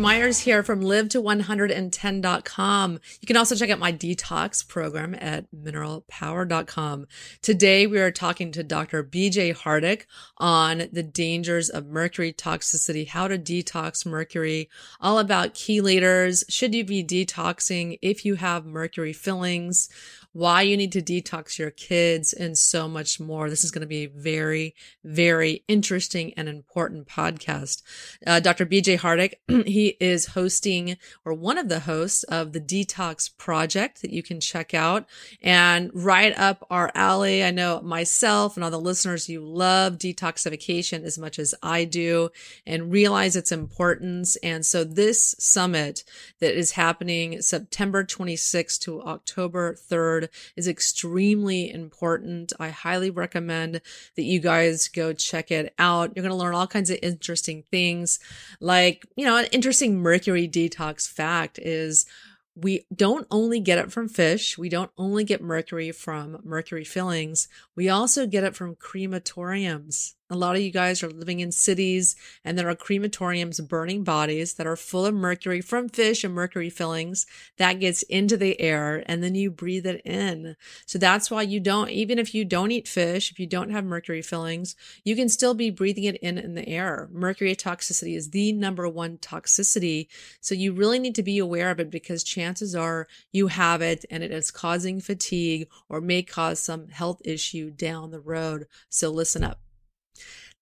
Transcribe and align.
Myers 0.00 0.38
here 0.38 0.62
from 0.62 0.80
live 0.80 1.10
to 1.10 1.20
110.com. 1.20 3.00
You 3.20 3.26
can 3.26 3.36
also 3.36 3.54
check 3.54 3.68
out 3.68 3.78
my 3.78 3.92
detox 3.92 4.66
program 4.66 5.14
at 5.14 5.44
mineralpower.com. 5.52 7.06
Today 7.42 7.86
we 7.86 7.98
are 7.98 8.10
talking 8.10 8.50
to 8.52 8.64
Dr. 8.64 9.04
BJ 9.04 9.54
Hardick 9.54 10.06
on 10.38 10.88
the 10.90 11.02
dangers 11.02 11.68
of 11.68 11.86
mercury 11.86 12.32
toxicity, 12.32 13.06
how 13.06 13.28
to 13.28 13.38
detox 13.38 14.06
mercury, 14.06 14.70
all 15.02 15.18
about 15.18 15.52
chelators. 15.52 16.44
Should 16.48 16.74
you 16.74 16.84
be 16.84 17.04
detoxing 17.04 17.98
if 18.00 18.24
you 18.24 18.36
have 18.36 18.64
mercury 18.64 19.12
fillings? 19.12 19.90
Why 20.32 20.62
you 20.62 20.76
need 20.76 20.92
to 20.92 21.02
detox 21.02 21.58
your 21.58 21.70
kids, 21.70 22.32
and 22.32 22.56
so 22.56 22.88
much 22.88 23.18
more. 23.18 23.50
This 23.50 23.64
is 23.64 23.70
going 23.70 23.80
to 23.80 23.86
be 23.86 24.04
a 24.04 24.10
very, 24.10 24.74
very 25.02 25.64
interesting 25.66 26.32
and 26.34 26.48
important 26.48 27.08
podcast. 27.08 27.82
Uh, 28.26 28.38
Dr. 28.38 28.64
BJ 28.64 28.98
Hardick, 28.98 29.34
he 29.66 29.96
is 30.00 30.26
hosting 30.26 30.96
or 31.24 31.34
one 31.34 31.58
of 31.58 31.68
the 31.68 31.80
hosts 31.80 32.22
of 32.24 32.52
the 32.52 32.60
Detox 32.60 33.36
Project 33.36 34.02
that 34.02 34.12
you 34.12 34.22
can 34.22 34.40
check 34.40 34.72
out 34.72 35.06
and 35.42 35.90
right 35.92 36.36
up 36.38 36.64
our 36.70 36.92
alley. 36.94 37.42
I 37.42 37.50
know 37.50 37.80
myself 37.80 38.56
and 38.56 38.62
all 38.62 38.70
the 38.70 38.80
listeners, 38.80 39.28
you 39.28 39.44
love 39.44 39.98
detoxification 39.98 41.02
as 41.02 41.18
much 41.18 41.38
as 41.38 41.54
I 41.62 41.84
do 41.84 42.30
and 42.66 42.92
realize 42.92 43.34
its 43.34 43.50
importance. 43.50 44.36
And 44.36 44.64
so 44.64 44.84
this 44.84 45.34
summit 45.38 46.04
that 46.38 46.56
is 46.56 46.72
happening 46.72 47.42
September 47.42 48.04
26th 48.04 48.78
to 48.80 49.02
October 49.02 49.74
3rd 49.74 50.19
is 50.56 50.68
extremely 50.68 51.70
important. 51.70 52.52
I 52.58 52.70
highly 52.70 53.10
recommend 53.10 53.80
that 54.16 54.22
you 54.22 54.40
guys 54.40 54.88
go 54.88 55.12
check 55.12 55.50
it 55.50 55.74
out. 55.78 56.12
You're 56.14 56.22
going 56.22 56.32
to 56.32 56.36
learn 56.36 56.54
all 56.54 56.66
kinds 56.66 56.90
of 56.90 56.98
interesting 57.02 57.64
things. 57.70 58.18
Like, 58.60 59.06
you 59.16 59.24
know, 59.24 59.36
an 59.36 59.46
interesting 59.52 59.98
mercury 59.98 60.48
detox 60.48 61.08
fact 61.08 61.58
is 61.58 62.06
we 62.54 62.84
don't 62.94 63.26
only 63.30 63.60
get 63.60 63.78
it 63.78 63.92
from 63.92 64.08
fish. 64.08 64.58
We 64.58 64.68
don't 64.68 64.90
only 64.98 65.24
get 65.24 65.42
mercury 65.42 65.92
from 65.92 66.40
mercury 66.44 66.84
fillings. 66.84 67.48
We 67.76 67.88
also 67.88 68.26
get 68.26 68.44
it 68.44 68.56
from 68.56 68.76
crematoriums. 68.76 70.14
A 70.30 70.36
lot 70.36 70.54
of 70.54 70.62
you 70.62 70.70
guys 70.70 71.02
are 71.02 71.10
living 71.10 71.40
in 71.40 71.50
cities 71.50 72.14
and 72.44 72.56
there 72.56 72.70
are 72.70 72.76
crematoriums 72.76 73.66
burning 73.66 74.04
bodies 74.04 74.54
that 74.54 74.66
are 74.66 74.76
full 74.76 75.04
of 75.04 75.14
mercury 75.14 75.60
from 75.60 75.88
fish 75.88 76.22
and 76.22 76.32
mercury 76.32 76.70
fillings 76.70 77.26
that 77.56 77.80
gets 77.80 78.04
into 78.04 78.36
the 78.36 78.60
air 78.60 79.02
and 79.06 79.24
then 79.24 79.34
you 79.34 79.50
breathe 79.50 79.86
it 79.86 80.00
in. 80.04 80.54
So 80.86 80.98
that's 80.98 81.32
why 81.32 81.42
you 81.42 81.58
don't, 81.58 81.90
even 81.90 82.20
if 82.20 82.32
you 82.32 82.44
don't 82.44 82.70
eat 82.70 82.86
fish, 82.86 83.32
if 83.32 83.40
you 83.40 83.46
don't 83.48 83.70
have 83.70 83.84
mercury 83.84 84.22
fillings, 84.22 84.76
you 85.04 85.16
can 85.16 85.28
still 85.28 85.54
be 85.54 85.70
breathing 85.70 86.04
it 86.04 86.16
in 86.18 86.38
in 86.38 86.54
the 86.54 86.68
air. 86.68 87.08
Mercury 87.10 87.56
toxicity 87.56 88.16
is 88.16 88.30
the 88.30 88.52
number 88.52 88.88
one 88.88 89.18
toxicity. 89.18 90.06
So 90.40 90.54
you 90.54 90.72
really 90.72 91.00
need 91.00 91.16
to 91.16 91.24
be 91.24 91.38
aware 91.38 91.72
of 91.72 91.80
it 91.80 91.90
because 91.90 92.22
chances 92.22 92.76
are 92.76 93.08
you 93.32 93.48
have 93.48 93.82
it 93.82 94.04
and 94.10 94.22
it 94.22 94.30
is 94.30 94.52
causing 94.52 95.00
fatigue 95.00 95.68
or 95.88 96.00
may 96.00 96.22
cause 96.22 96.60
some 96.60 96.88
health 96.88 97.20
issue 97.24 97.70
down 97.70 98.12
the 98.12 98.20
road. 98.20 98.66
So 98.88 99.10
listen 99.10 99.42
up. 99.42 99.60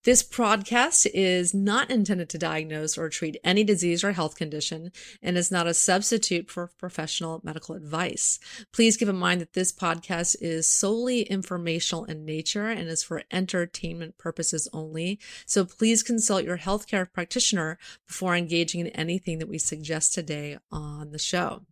This 0.04 0.22
podcast 0.22 1.08
is 1.12 1.52
not 1.52 1.91
intended 1.91 2.28
to 2.30 2.38
diagnose 2.38 2.96
or 2.96 3.08
treat 3.08 3.36
any 3.42 3.64
disease 3.64 4.05
or 4.05 4.12
health 4.12 4.36
condition 4.36 4.92
and 5.20 5.36
is 5.36 5.50
not 5.50 5.66
a 5.66 5.74
substitute 5.74 6.48
for 6.48 6.70
professional 6.78 7.40
medical 7.42 7.74
advice. 7.74 8.38
Please 8.72 8.96
keep 8.96 9.08
in 9.08 9.16
mind 9.16 9.40
that 9.40 9.55
this 9.55 9.72
podcast 9.72 10.36
is 10.40 10.68
solely 10.68 11.23
informational 11.23 12.05
in 12.05 12.24
nature 12.24 12.68
and 12.68 12.89
is 12.89 13.02
for 13.02 13.24
entertainment 13.33 14.17
purposes 14.18 14.68
only. 14.73 15.18
So 15.46 15.64
please 15.64 16.05
consult 16.05 16.44
your 16.44 16.58
healthcare 16.58 17.12
practitioner 17.12 17.77
before 18.06 18.36
engaging 18.36 18.80
in 18.80 18.89
anything 18.89 19.40
that 19.40 19.48
we 19.48 19.58
suggest 19.58 20.14
today 20.14 20.58
on 20.70 21.11
the 21.11 21.18
show 21.18 21.67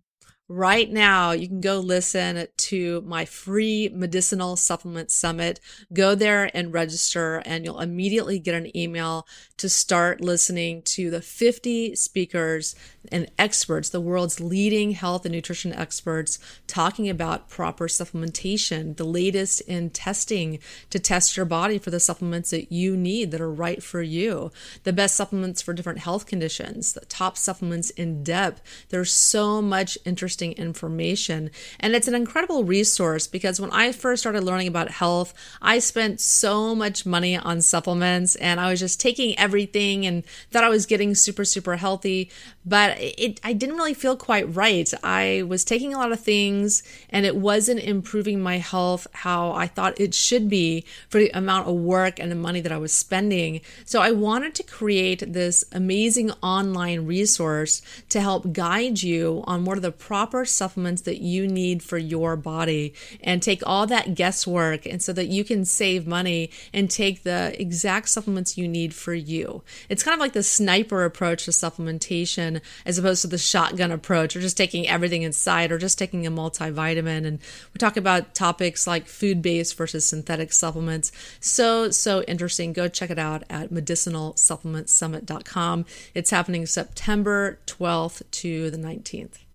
right 0.48 0.92
now 0.92 1.32
you 1.32 1.48
can 1.48 1.60
go 1.60 1.80
listen 1.80 2.46
to 2.56 3.00
my 3.02 3.24
free 3.24 3.90
medicinal 3.92 4.54
supplement 4.54 5.10
summit. 5.10 5.58
Go 5.92 6.14
there 6.14 6.50
and 6.54 6.72
register 6.72 7.42
and 7.44 7.64
you'll 7.64 7.80
immediately 7.80 8.38
get 8.38 8.54
an 8.54 8.76
email 8.76 9.26
to 9.56 9.68
start 9.68 10.20
listening 10.20 10.82
to 10.82 11.10
the 11.10 11.20
50 11.20 11.96
speakers 11.96 12.76
and 13.10 13.30
experts 13.38 13.88
the 13.88 14.00
world's 14.00 14.40
leading 14.40 14.92
health 14.92 15.24
and 15.24 15.34
nutrition 15.34 15.72
experts 15.72 16.38
talking 16.66 17.08
about 17.08 17.48
proper 17.48 17.86
supplementation 17.86 18.96
the 18.96 19.04
latest 19.04 19.60
in 19.62 19.90
testing 19.90 20.58
to 20.90 20.98
test 20.98 21.36
your 21.36 21.46
body 21.46 21.78
for 21.78 21.90
the 21.90 22.00
supplements 22.00 22.50
that 22.50 22.70
you 22.70 22.96
need 22.96 23.30
that 23.30 23.40
are 23.40 23.50
right 23.52 23.82
for 23.82 24.02
you. 24.02 24.52
The 24.84 24.92
best 24.92 25.16
supplements 25.16 25.60
for 25.62 25.72
different 25.72 26.00
health 26.00 26.26
conditions 26.26 26.92
the 26.92 27.04
top 27.06 27.36
supplements 27.36 27.90
in 27.90 28.22
depth. 28.22 28.62
There's 28.90 29.12
so 29.12 29.60
much 29.60 29.98
interesting 30.04 30.35
interesting 30.36 30.52
information. 30.64 31.50
And 31.80 31.94
it's 31.94 32.08
an 32.08 32.14
incredible 32.14 32.64
resource 32.64 33.26
because 33.26 33.60
when 33.60 33.70
I 33.70 33.92
first 33.92 34.22
started 34.22 34.44
learning 34.44 34.68
about 34.68 34.90
health, 34.90 35.32
I 35.62 35.78
spent 35.78 36.20
so 36.20 36.74
much 36.74 37.06
money 37.06 37.36
on 37.36 37.62
supplements 37.62 38.36
and 38.36 38.60
I 38.60 38.70
was 38.70 38.80
just 38.80 39.00
taking 39.00 39.38
everything 39.38 40.04
and 40.04 40.24
thought 40.50 40.64
I 40.64 40.68
was 40.68 40.84
getting 40.84 41.14
super, 41.14 41.44
super 41.44 41.76
healthy. 41.76 42.30
But 42.66 42.98
it, 43.00 43.40
I 43.44 43.54
didn't 43.54 43.76
really 43.76 43.94
feel 43.94 44.16
quite 44.16 44.54
right. 44.54 44.92
I 45.02 45.42
was 45.48 45.64
taking 45.64 45.94
a 45.94 45.98
lot 45.98 46.12
of 46.12 46.20
things 46.20 46.82
and 47.08 47.24
it 47.24 47.36
wasn't 47.36 47.80
improving 47.80 48.42
my 48.42 48.58
health 48.58 49.06
how 49.12 49.52
I 49.52 49.66
thought 49.68 49.98
it 50.00 50.12
should 50.12 50.50
be 50.50 50.84
for 51.08 51.18
the 51.18 51.30
amount 51.30 51.68
of 51.68 51.76
work 51.76 52.18
and 52.20 52.30
the 52.30 52.36
money 52.36 52.60
that 52.60 52.72
I 52.72 52.78
was 52.78 52.92
spending. 52.92 53.62
So 53.84 54.02
I 54.02 54.10
wanted 54.10 54.54
to 54.56 54.62
create 54.62 55.32
this 55.32 55.64
amazing 55.72 56.32
online 56.42 57.06
resource 57.06 57.80
to 58.10 58.20
help 58.20 58.52
guide 58.52 59.02
you 59.02 59.42
on 59.46 59.64
what 59.64 59.78
are 59.78 59.80
the 59.80 59.92
proper 59.92 60.25
proper 60.26 60.44
supplements 60.44 61.02
that 61.02 61.18
you 61.18 61.46
need 61.46 61.84
for 61.84 61.98
your 61.98 62.34
body 62.34 62.92
and 63.20 63.40
take 63.40 63.62
all 63.64 63.86
that 63.86 64.16
guesswork 64.16 64.84
and 64.84 65.00
so 65.00 65.12
that 65.12 65.28
you 65.28 65.44
can 65.44 65.64
save 65.64 66.04
money 66.04 66.50
and 66.74 66.90
take 66.90 67.22
the 67.22 67.54
exact 67.60 68.08
supplements 68.08 68.58
you 68.58 68.66
need 68.66 68.92
for 68.92 69.14
you. 69.14 69.62
It's 69.88 70.02
kind 70.02 70.14
of 70.14 70.18
like 70.18 70.32
the 70.32 70.42
sniper 70.42 71.04
approach 71.04 71.44
to 71.44 71.52
supplementation 71.52 72.60
as 72.84 72.98
opposed 72.98 73.22
to 73.22 73.28
the 73.28 73.38
shotgun 73.38 73.92
approach 73.92 74.34
or 74.34 74.40
just 74.40 74.56
taking 74.56 74.88
everything 74.88 75.22
inside 75.22 75.70
or 75.70 75.78
just 75.78 75.96
taking 75.96 76.26
a 76.26 76.30
multivitamin. 76.32 77.24
And 77.24 77.38
we 77.72 77.78
talk 77.78 77.96
about 77.96 78.34
topics 78.34 78.84
like 78.84 79.06
food 79.06 79.42
based 79.42 79.76
versus 79.76 80.04
synthetic 80.04 80.52
supplements. 80.52 81.12
So, 81.38 81.92
so 81.92 82.22
interesting. 82.22 82.72
Go 82.72 82.88
check 82.88 83.10
it 83.10 83.18
out 83.20 83.44
at 83.48 83.70
medicinalsupplementsummit.com. 83.70 85.84
It's 86.14 86.30
happening 86.30 86.66
September 86.66 87.60
12th 87.68 88.22
to 88.32 88.72
the 88.72 88.78
19th. 88.78 89.45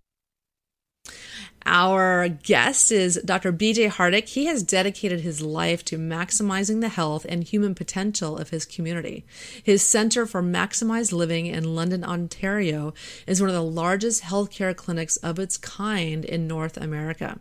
Our 1.66 2.27
guest 2.27 2.91
is 2.91 3.22
Dr. 3.23 3.53
BJ 3.53 3.88
Hardick. 3.88 4.29
He 4.29 4.45
has 4.45 4.63
dedicated 4.63 5.22
his 5.22 5.41
life 5.41 5.85
to 5.85 5.97
maximizing 5.97 6.81
the 6.81 6.89
health 6.89 7.25
and 7.29 7.44
human 7.44 7.75
potential 7.75 8.38
of 8.38 8.49
his 8.49 8.66
community. 8.66 9.25
His 9.61 9.83
Center 9.83 10.25
for 10.25 10.41
Maximized 10.41 11.13
Living 11.13 11.45
in 11.45 11.75
London, 11.75 12.03
Ontario 12.03 12.94
is 13.27 13.39
one 13.39 13.49
of 13.49 13.55
the 13.55 13.61
largest 13.61 14.23
healthcare 14.23 14.75
clinics 14.75 15.17
of 15.17 15.38
its 15.38 15.57
kind 15.57 16.25
in 16.25 16.47
North 16.47 16.77
America. 16.77 17.39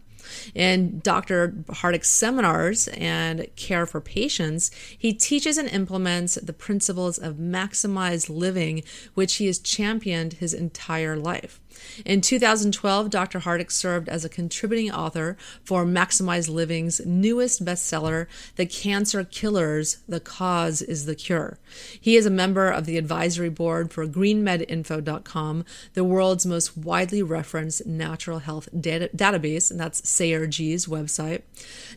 In 0.55 1.01
Dr. 1.01 1.65
Hardick's 1.69 2.11
seminars 2.11 2.89
and 2.89 3.47
care 3.57 3.87
for 3.87 4.01
patients, 4.01 4.71
he 4.97 5.13
teaches 5.13 5.57
and 5.57 5.69
implements 5.69 6.35
the 6.35 6.53
principles 6.53 7.19
of 7.19 7.37
maximized 7.37 8.29
living, 8.29 8.83
which 9.15 9.37
he 9.37 9.47
has 9.47 9.59
championed 9.59 10.35
his 10.35 10.53
entire 10.53 11.17
life. 11.17 11.61
In 12.05 12.21
2012, 12.21 13.11
Dr. 13.11 13.41
Hardick 13.41 13.71
served 13.71 14.09
as 14.09 14.25
a 14.25 14.29
contributing 14.29 14.91
author 14.91 15.37
for 15.65 15.85
Maximized 15.85 16.49
Living's 16.49 17.05
newest 17.05 17.65
bestseller, 17.65 18.27
The 18.57 18.67
Cancer 18.67 19.25
Killers 19.25 19.99
The 20.09 20.21
Cause 20.21 20.83
is 20.83 21.07
the 21.07 21.15
Cure. 21.15 21.59
He 22.01 22.17
is 22.17 22.27
a 22.27 22.31
member 22.31 22.71
of 22.71 22.87
the 22.87 22.99
advisory 22.99 23.51
board 23.51 23.93
for 23.93 24.07
greenmedinfo.com, 24.07 25.65
the 25.95 26.05
world's 26.05 26.47
most 26.47 26.77
widely 26.77 27.23
referenced 27.23 27.87
natural 27.87 28.41
health 28.41 28.69
data- 28.79 29.11
database, 29.15 29.71
and 29.71 29.79
that's 29.79 30.03
Sayer's 30.09 30.87
website. 30.87 31.43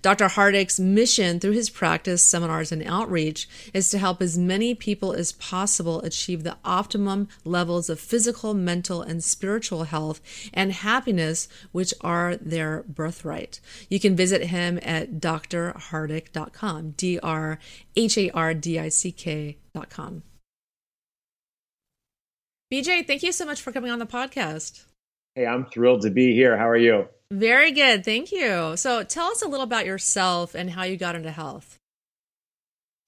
Dr. 0.01 0.25
Hardick's 0.25 0.79
mission 0.79 1.39
through 1.39 1.51
his 1.51 1.69
practice, 1.69 2.21
seminars, 2.21 2.71
and 2.71 2.83
outreach 2.83 3.47
is 3.74 3.89
to 3.89 3.97
help 3.97 4.21
as 4.21 4.38
many 4.38 4.75
people 4.75 5.13
as 5.13 5.31
possible 5.33 6.01
achieve 6.01 6.44
the 6.44 6.57
optimum 6.63 7.27
levels 7.45 7.89
of 7.89 8.00
physical, 8.00 8.53
mental, 8.53 9.01
and 9.01 9.24
spiritual 9.24 9.72
spiritual 9.73 9.85
health 9.85 10.21
and 10.53 10.71
happiness, 10.71 11.47
which 11.71 11.93
are 12.01 12.35
their 12.37 12.83
birthright. 12.83 13.59
You 13.89 13.99
can 13.99 14.15
visit 14.15 14.45
him 14.45 14.79
at 14.81 15.19
drhardick.com, 15.19 16.91
D 16.91 17.19
R 17.19 17.59
H 17.95 18.17
A 18.17 18.29
R 18.31 18.53
D 18.53 18.79
I 18.79 18.89
C 18.89 19.11
K.com. 19.11 20.23
BJ, 22.71 23.05
thank 23.05 23.21
you 23.23 23.31
so 23.31 23.45
much 23.45 23.61
for 23.61 23.71
coming 23.71 23.91
on 23.91 23.99
the 23.99 24.05
podcast. 24.05 24.85
Hey, 25.35 25.45
I'm 25.45 25.65
thrilled 25.65 26.01
to 26.03 26.09
be 26.09 26.33
here. 26.33 26.57
How 26.57 26.67
are 26.67 26.77
you? 26.77 27.07
Very 27.31 27.71
good. 27.71 28.05
Thank 28.05 28.31
you. 28.31 28.77
So, 28.77 29.03
tell 29.03 29.27
us 29.27 29.41
a 29.41 29.47
little 29.47 29.63
about 29.63 29.85
yourself 29.85 30.53
and 30.53 30.69
how 30.69 30.83
you 30.83 30.97
got 30.97 31.15
into 31.15 31.31
health. 31.31 31.79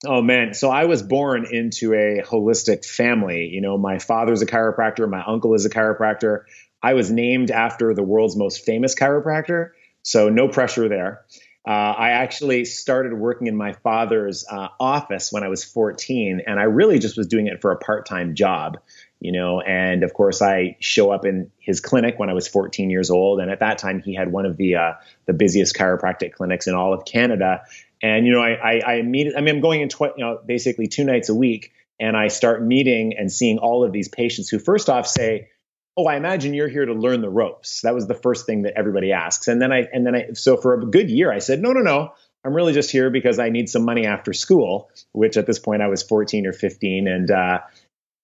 Oh 0.03 0.21
man, 0.21 0.53
so 0.53 0.69
I 0.69 0.86
was 0.86 1.01
born 1.01 1.45
into 1.50 1.94
a 1.94 2.21
holistic 2.21 2.86
family. 2.86 3.47
You 3.47 3.62
know, 3.62 3.77
my 3.77 4.00
father's 4.00 4.42
a 4.42 4.45
chiropractor, 4.45 5.09
my 5.09 5.24
uncle 5.24 5.53
is 5.53 5.65
a 5.65 5.69
chiropractor. 5.69 6.44
I 6.83 6.94
was 6.94 7.09
named 7.09 7.50
after 7.50 7.94
the 7.94 8.03
world's 8.03 8.36
most 8.36 8.65
famous 8.65 8.94
chiropractor, 8.94 9.71
so 10.03 10.30
no 10.30 10.47
pressure 10.47 10.89
there. 10.89 11.25
Uh, 11.68 11.71
I 11.97 12.09
actually 12.12 12.65
started 12.65 13.13
working 13.13 13.47
in 13.47 13.56
my 13.56 13.74
father's 13.74 14.45
uh, 14.47 14.68
office 14.80 15.31
when 15.31 15.44
I 15.44 15.47
was 15.47 15.63
14, 15.63 16.42
and 16.45 16.59
I 16.59 16.63
really 16.63 17.00
just 17.00 17.18
was 17.18 17.25
doing 17.25 17.47
it 17.47 17.59
for 17.62 17.71
a 17.71 17.77
part 17.77 18.06
time 18.06 18.36
job, 18.36 18.77
you 19.19 19.31
know. 19.31 19.62
And 19.62 20.03
of 20.03 20.13
course, 20.13 20.44
I 20.44 20.77
show 20.80 21.09
up 21.09 21.25
in 21.25 21.50
his 21.57 21.80
clinic 21.80 22.19
when 22.19 22.30
I 22.30 22.33
was 22.33 22.47
14 22.47 22.92
years 22.92 23.09
old, 23.09 23.39
and 23.39 23.50
at 23.50 23.62
that 23.62 23.80
time, 23.80 24.00
he 24.00 24.13
had 24.13 24.31
one 24.31 24.45
of 24.45 24.57
the 24.57 24.75
uh, 24.75 24.94
the 25.25 25.33
busiest 25.33 25.75
chiropractic 25.75 26.33
clinics 26.33 26.68
in 26.68 26.75
all 26.75 26.94
of 26.94 27.03
Canada. 27.03 27.63
And 28.01 28.25
you 28.25 28.33
know, 28.33 28.42
I 28.42 28.53
I, 28.53 28.94
I 28.95 29.01
meet. 29.01 29.33
I 29.36 29.42
mean, 29.42 29.56
I'm 29.56 29.62
going 29.62 29.81
in 29.81 29.89
tw- 29.89 30.15
you 30.18 30.24
know 30.25 30.39
basically 30.45 30.88
two 30.88 31.03
nights 31.03 31.30
a 31.30 31.36
week, 31.36 31.74
and 32.00 32.15
I 32.15 32.27
start 32.27 32.63
meeting 32.63 33.15
and 33.18 33.31
seeing 33.31 33.57
all 33.57 33.83
of 33.83 33.92
these 33.92 34.07
patients 34.07 34.50
who 34.50 34.59
first 34.59 34.89
off 34.89 35.07
say, 35.07 35.50
"Oh, 35.97 36.06
I 36.06 36.15
imagine 36.15 36.53
you're 36.53 36.68
here 36.68 36.86
to 36.86 36.94
learn 36.94 37.21
the 37.21 37.30
ropes." 37.30 37.81
That 37.81 37.95
was 37.95 38.07
the 38.07 38.15
first 38.15 38.45
thing 38.45 38.63
that 38.63 38.74
everybody 38.77 39.12
asks. 39.12 39.47
And 39.47 39.62
then 39.62 39.71
I 39.71 39.88
and 39.94 40.06
then 40.06 40.15
I 40.15 40.27
so 40.33 40.57
for 40.57 40.74
a 40.74 40.86
good 40.86 41.09
year 41.09 41.31
I 41.31 41.39
said, 41.39 41.62
"No, 41.62 41.71
no, 41.71 41.81
no. 41.81 42.13
I'm 42.44 42.53
really 42.53 42.74
just 42.74 42.92
here 42.92 43.09
because 43.09 43.39
I 43.39 43.50
need 43.50 43.69
some 43.69 43.83
money 43.83 44.06
after 44.06 44.33
school," 44.33 44.89
which 45.13 45.38
at 45.38 45.47
this 45.47 45.57
point 45.59 45.81
I 45.81 45.88
was 45.88 46.03
14 46.03 46.45
or 46.45 46.53
15 46.53 47.07
and 47.07 47.31
uh, 47.31 47.59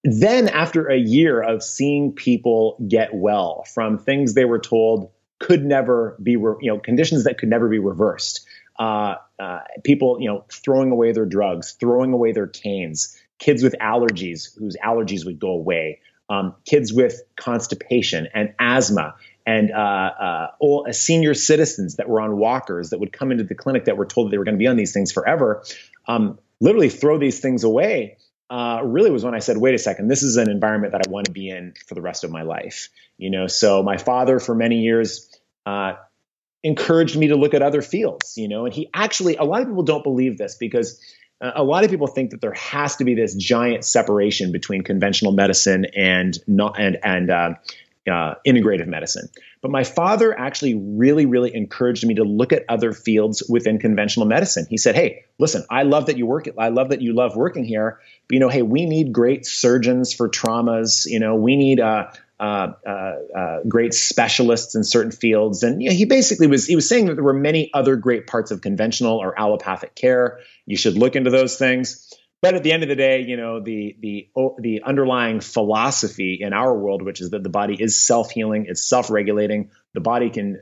then 0.03 0.49
after 0.49 0.87
a 0.87 0.97
year 0.97 1.41
of 1.41 1.63
seeing 1.63 2.11
people 2.11 2.77
get 2.87 3.13
well 3.13 3.63
from 3.73 3.97
things 3.97 4.33
they 4.33 4.45
were 4.45 4.59
told 4.59 5.11
could 5.39 5.63
never 5.63 6.17
be, 6.21 6.35
re- 6.37 6.55
you 6.61 6.71
know, 6.71 6.79
conditions 6.79 7.23
that 7.25 7.37
could 7.37 7.49
never 7.49 7.67
be 7.67 7.79
reversed, 7.79 8.45
uh, 8.79 9.15
uh, 9.41 9.59
people, 9.83 10.17
you 10.19 10.27
know, 10.27 10.45
throwing 10.51 10.91
away 10.91 11.11
their 11.13 11.25
drugs, 11.25 11.71
throwing 11.79 12.13
away 12.13 12.31
their 12.31 12.47
canes, 12.47 13.17
kids 13.39 13.63
with 13.63 13.75
allergies 13.81 14.55
whose 14.57 14.77
allergies 14.77 15.25
would 15.25 15.39
go 15.39 15.49
away, 15.49 15.99
um, 16.29 16.55
kids 16.65 16.93
with 16.93 17.21
constipation 17.35 18.27
and 18.35 18.53
asthma, 18.59 19.15
and 19.45 19.71
uh, 19.71 19.75
uh, 19.75 20.47
all, 20.59 20.85
uh, 20.87 20.93
senior 20.93 21.33
citizens 21.33 21.95
that 21.95 22.07
were 22.07 22.21
on 22.21 22.37
walkers 22.37 22.91
that 22.91 22.99
would 22.99 23.11
come 23.11 23.31
into 23.31 23.43
the 23.43 23.55
clinic 23.55 23.85
that 23.85 23.97
were 23.97 24.05
told 24.05 24.27
that 24.27 24.31
they 24.31 24.37
were 24.37 24.43
going 24.43 24.55
to 24.55 24.59
be 24.59 24.67
on 24.67 24.77
these 24.77 24.93
things 24.93 25.11
forever, 25.11 25.63
um, 26.07 26.37
literally 26.59 26.89
throw 26.89 27.17
these 27.17 27.39
things 27.39 27.63
away. 27.63 28.17
Uh, 28.49 28.81
really 28.83 29.09
was 29.09 29.23
when 29.23 29.33
I 29.33 29.39
said, 29.39 29.57
wait 29.57 29.73
a 29.73 29.79
second, 29.79 30.09
this 30.09 30.23
is 30.23 30.37
an 30.37 30.49
environment 30.49 30.91
that 30.91 31.01
I 31.07 31.09
want 31.09 31.25
to 31.25 31.31
be 31.31 31.49
in 31.49 31.73
for 31.87 31.95
the 31.95 32.01
rest 32.01 32.23
of 32.23 32.31
my 32.31 32.43
life. 32.43 32.89
You 33.17 33.31
know, 33.31 33.47
so 33.47 33.81
my 33.81 33.97
father 33.97 34.39
for 34.39 34.53
many 34.53 34.81
years 34.81 35.29
uh, 35.65 35.93
encouraged 36.63 37.17
me 37.17 37.27
to 37.27 37.35
look 37.35 37.53
at 37.53 37.61
other 37.61 37.81
fields, 37.81 38.37
you 38.37 38.47
know, 38.47 38.65
and 38.65 38.73
he 38.73 38.89
actually, 38.93 39.35
a 39.35 39.43
lot 39.43 39.61
of 39.61 39.67
people 39.67 39.83
don't 39.83 40.03
believe 40.03 40.37
this 40.37 40.55
because 40.55 40.99
uh, 41.41 41.51
a 41.55 41.63
lot 41.63 41.83
of 41.83 41.89
people 41.89 42.07
think 42.07 42.31
that 42.31 42.41
there 42.41 42.53
has 42.53 42.97
to 42.97 43.03
be 43.03 43.15
this 43.15 43.35
giant 43.35 43.83
separation 43.83 44.51
between 44.51 44.83
conventional 44.83 45.31
medicine 45.31 45.85
and 45.95 46.37
not 46.47 46.79
and 46.79 46.97
and 47.03 47.29
uh, 47.31 47.53
uh, 48.09 48.35
integrative 48.47 48.87
medicine. 48.87 49.27
But 49.61 49.71
my 49.71 49.83
father 49.83 50.37
actually 50.37 50.75
really, 50.75 51.25
really 51.25 51.53
encouraged 51.53 52.05
me 52.05 52.15
to 52.15 52.23
look 52.23 52.51
at 52.51 52.63
other 52.67 52.93
fields 52.93 53.43
within 53.47 53.79
conventional 53.79 54.25
medicine. 54.25 54.65
He 54.69 54.77
said, 54.77 54.95
"Hey, 54.95 55.25
listen, 55.39 55.63
I 55.69 55.83
love 55.83 56.07
that 56.07 56.17
you 56.17 56.25
work. 56.25 56.47
I 56.57 56.69
love 56.69 56.89
that 56.89 57.01
you 57.01 57.13
love 57.13 57.35
working 57.35 57.63
here. 57.63 57.99
But 58.27 58.33
you 58.35 58.39
know, 58.39 58.49
hey, 58.49 58.61
we 58.61 58.85
need 58.85 59.11
great 59.11 59.45
surgeons 59.45 60.13
for 60.13 60.29
traumas. 60.29 61.05
You 61.05 61.19
know, 61.19 61.35
we 61.35 61.55
need 61.55 61.79
uh, 61.79 62.11
uh, 62.41 62.73
uh, 62.87 63.13
uh, 63.37 63.59
great 63.67 63.93
specialists 63.93 64.73
in 64.73 64.83
certain 64.83 65.11
fields. 65.11 65.61
And 65.61 65.79
you 65.79 65.89
know, 65.89 65.95
he 65.95 66.05
basically 66.05 66.47
was 66.47 66.65
he 66.65 66.75
was 66.75 66.89
saying 66.89 67.05
that 67.05 67.13
there 67.13 67.23
were 67.23 67.33
many 67.33 67.69
other 67.71 67.95
great 67.95 68.25
parts 68.25 68.49
of 68.49 68.61
conventional 68.61 69.19
or 69.19 69.39
allopathic 69.39 69.93
care. 69.93 70.39
You 70.65 70.75
should 70.75 70.97
look 70.97 71.15
into 71.15 71.29
those 71.29 71.57
things. 71.57 72.11
But 72.41 72.55
at 72.55 72.63
the 72.63 72.71
end 72.71 72.81
of 72.81 72.89
the 72.89 72.95
day, 72.95 73.21
you 73.21 73.37
know, 73.37 73.59
the 73.59 73.95
the 73.99 74.29
the 74.57 74.81
underlying 74.83 75.39
philosophy 75.39 76.39
in 76.41 76.51
our 76.51 76.75
world, 76.75 77.03
which 77.03 77.21
is 77.21 77.29
that 77.29 77.43
the 77.43 77.49
body 77.49 77.75
is 77.79 77.95
self 77.95 78.31
healing, 78.31 78.65
it's 78.67 78.81
self 78.81 79.11
regulating. 79.11 79.69
The 79.93 80.01
body 80.01 80.31
can 80.31 80.61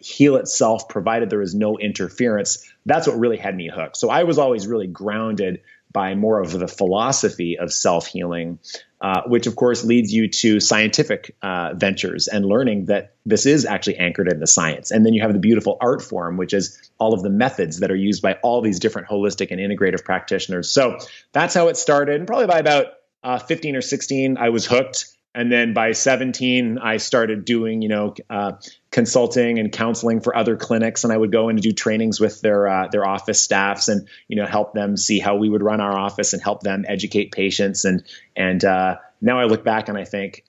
heal 0.00 0.36
itself 0.36 0.88
provided 0.88 1.28
there 1.28 1.42
is 1.42 1.56
no 1.56 1.76
interference. 1.76 2.64
That's 2.86 3.08
what 3.08 3.18
really 3.18 3.38
had 3.38 3.56
me 3.56 3.68
hooked. 3.68 3.96
So 3.96 4.10
I 4.10 4.22
was 4.22 4.38
always 4.38 4.68
really 4.68 4.86
grounded 4.86 5.62
by 5.92 6.14
more 6.14 6.40
of 6.40 6.52
the 6.52 6.68
philosophy 6.68 7.58
of 7.58 7.72
self 7.72 8.06
healing 8.06 8.58
uh, 9.00 9.22
which 9.26 9.46
of 9.46 9.56
course 9.56 9.82
leads 9.82 10.12
you 10.12 10.28
to 10.28 10.60
scientific 10.60 11.34
uh, 11.40 11.72
ventures 11.74 12.28
and 12.28 12.44
learning 12.44 12.84
that 12.86 13.14
this 13.24 13.46
is 13.46 13.64
actually 13.64 13.96
anchored 13.96 14.30
in 14.30 14.40
the 14.40 14.46
science. 14.46 14.90
And 14.90 15.06
then 15.06 15.14
you 15.14 15.22
have 15.22 15.32
the 15.32 15.38
beautiful 15.38 15.78
art 15.80 16.02
form, 16.02 16.36
which 16.36 16.52
is 16.52 16.90
all 16.98 17.14
of 17.14 17.22
the 17.22 17.30
methods 17.30 17.80
that 17.80 17.90
are 17.90 17.96
used 17.96 18.20
by 18.20 18.34
all 18.42 18.60
these 18.60 18.78
different 18.78 19.08
holistic 19.08 19.50
and 19.50 19.58
integrative 19.58 20.04
practitioners. 20.04 20.68
So 20.70 20.98
that's 21.32 21.54
how 21.54 21.68
it 21.68 21.78
started. 21.78 22.16
And 22.16 22.26
probably 22.26 22.46
by 22.46 22.58
about 22.58 22.88
uh, 23.24 23.38
15 23.38 23.76
or 23.76 23.80
16, 23.80 24.36
I 24.36 24.50
was 24.50 24.66
hooked 24.66 25.06
and 25.34 25.50
then 25.50 25.72
by 25.72 25.92
17 25.92 26.78
i 26.78 26.96
started 26.96 27.44
doing 27.44 27.82
you 27.82 27.88
know 27.88 28.14
uh, 28.28 28.52
consulting 28.90 29.58
and 29.58 29.72
counseling 29.72 30.20
for 30.20 30.36
other 30.36 30.56
clinics. 30.56 31.04
And 31.04 31.12
i 31.12 31.16
would 31.16 31.32
go 31.32 31.48
in 31.48 31.56
and 31.56 31.62
do 31.62 31.72
trainings 31.72 32.20
with 32.20 32.40
their 32.40 32.68
uh, 32.68 32.88
their 32.88 33.06
office 33.06 33.40
staffs 33.40 33.88
and 33.88 34.08
you 34.28 34.36
know 34.36 34.46
help 34.46 34.74
them 34.74 34.96
see 34.96 35.18
how 35.18 35.36
we 35.36 35.48
would 35.48 35.62
run 35.62 35.80
our 35.80 35.96
office 35.96 36.32
and 36.32 36.42
help 36.42 36.62
them 36.62 36.84
educate 36.88 37.32
patients. 37.32 37.84
And 37.84 38.02
and 38.36 38.64
uh, 38.64 38.96
now 39.20 39.38
i 39.38 39.44
look 39.44 39.64
back 39.64 39.88
and 39.88 39.96
i 39.96 40.04
think 40.04 40.44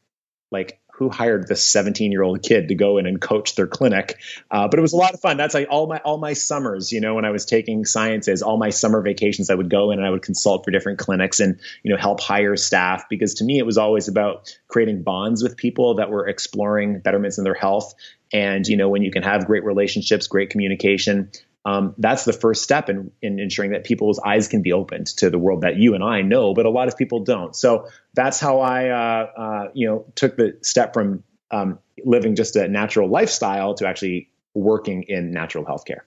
like 0.52 0.81
who 1.02 1.10
hired 1.10 1.48
this 1.48 1.66
17 1.66 2.12
year 2.12 2.22
old 2.22 2.44
kid 2.44 2.68
to 2.68 2.76
go 2.76 3.00
in 3.00 3.08
and 3.08 3.20
coach 3.20 3.56
their 3.56 3.66
clinic. 3.66 4.20
Uh, 4.52 4.68
but 4.68 4.78
it 4.78 4.84
was 4.84 4.94
a 4.94 4.98
lot 4.98 5.16
of 5.16 5.20
fun. 5.20 5.36
That's 5.36 5.56
like 5.56 5.68
all 5.68 5.88
my 5.88 5.98
all 5.98 6.20
my 6.20 6.34
summers 6.34 6.92
you 6.92 7.02
know 7.02 7.16
when 7.16 7.26
i 7.26 7.32
was 7.32 7.46
taking 7.46 7.86
sciences 7.86 8.42
all 8.42 8.58
my 8.58 8.70
summer 8.70 9.02
vacations 9.02 9.50
i 9.50 9.56
would 9.56 9.70
go 9.70 9.92
in 9.92 9.98
and 9.98 10.06
i 10.06 10.10
would 10.10 10.22
consult 10.22 10.64
for 10.64 10.72
different 10.72 11.00
clinics 11.00 11.40
and 11.40 11.60
you 11.84 11.92
know 11.92 11.98
help 11.98 12.20
hire 12.20 12.56
staff 12.56 13.06
because 13.10 13.36
to 13.36 13.44
me 13.44 13.58
it 13.58 13.66
was 13.66 13.78
always 13.78 14.08
about 14.08 14.56
creating 14.68 15.02
bonds 15.02 15.42
with 15.42 15.58
people 15.58 15.96
that 15.96 16.10
were 16.10 16.28
exploring 16.28 17.00
betterments 17.00 17.38
in 17.38 17.44
their 17.44 17.54
health. 17.54 17.94
And 18.34 18.66
you 18.68 18.78
know 18.78 18.90
when 18.90 19.02
you 19.02 19.12
can 19.12 19.24
have 19.24 19.46
great 19.46 19.64
relationships 19.64 20.28
great 20.28 20.50
communication 20.50 21.32
um, 21.64 21.94
that's 21.98 22.26
the 22.26 22.34
first 22.34 22.64
step 22.64 22.90
in, 22.90 23.12
in 23.22 23.40
ensuring 23.40 23.72
that 23.72 23.84
people's 23.84 24.20
eyes 24.20 24.48
can 24.48 24.62
be 24.62 24.74
opened 24.74 25.08
to 25.18 25.30
the 25.30 25.38
world 25.38 25.62
that 25.62 25.76
you 25.78 25.94
and 25.94 26.04
I 26.04 26.22
know, 26.22 26.54
but 26.54 26.66
a 26.66 26.70
lot 26.70 26.88
of 26.88 26.98
people 26.98 27.24
don't. 27.24 27.56
So 27.56 27.88
that's 28.14 28.40
how 28.40 28.62
I, 28.62 28.90
uh, 28.90 29.32
uh, 29.38 29.68
you 29.74 29.88
know, 29.88 30.06
took 30.16 30.36
the 30.36 30.58
step 30.64 30.94
from 30.94 31.24
um, 31.52 31.80
living 32.04 32.36
just 32.36 32.56
a 32.56 32.68
natural 32.68 33.10
lifestyle 33.10 33.76
to 33.76 33.88
actually 33.88 34.30
working 34.54 35.04
in 35.08 35.32
natural 35.32 35.66
healthcare. 35.66 36.02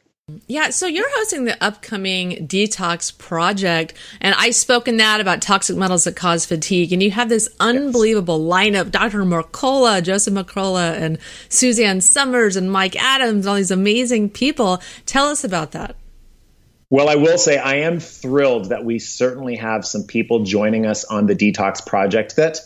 Yeah, 0.46 0.70
so 0.70 0.86
you're 0.86 1.10
hosting 1.16 1.44
the 1.44 1.62
upcoming 1.62 2.48
detox 2.48 3.16
project, 3.18 3.92
and 4.22 4.34
I 4.38 4.52
spoke 4.52 4.88
in 4.88 4.96
that 4.96 5.20
about 5.20 5.42
toxic 5.42 5.76
metals 5.76 6.04
that 6.04 6.16
cause 6.16 6.46
fatigue. 6.46 6.94
And 6.94 7.02
you 7.02 7.10
have 7.10 7.28
this 7.28 7.46
unbelievable 7.60 8.40
lineup: 8.40 8.90
Dr. 8.90 9.22
Mercola, 9.24 10.02
Joseph 10.02 10.32
Mercola, 10.32 10.94
and 10.94 11.18
Suzanne 11.50 12.00
Somers, 12.00 12.56
and 12.56 12.72
Mike 12.72 12.96
Adams, 12.96 13.46
all 13.46 13.56
these 13.56 13.70
amazing 13.70 14.30
people. 14.30 14.80
Tell 15.04 15.26
us 15.26 15.44
about 15.44 15.72
that. 15.72 15.94
Well, 16.88 17.10
I 17.10 17.16
will 17.16 17.36
say 17.36 17.58
I 17.58 17.76
am 17.80 18.00
thrilled 18.00 18.70
that 18.70 18.82
we 18.82 19.00
certainly 19.00 19.56
have 19.56 19.84
some 19.84 20.04
people 20.04 20.44
joining 20.44 20.86
us 20.86 21.04
on 21.04 21.26
the 21.26 21.34
detox 21.34 21.84
project 21.84 22.36
that 22.36 22.60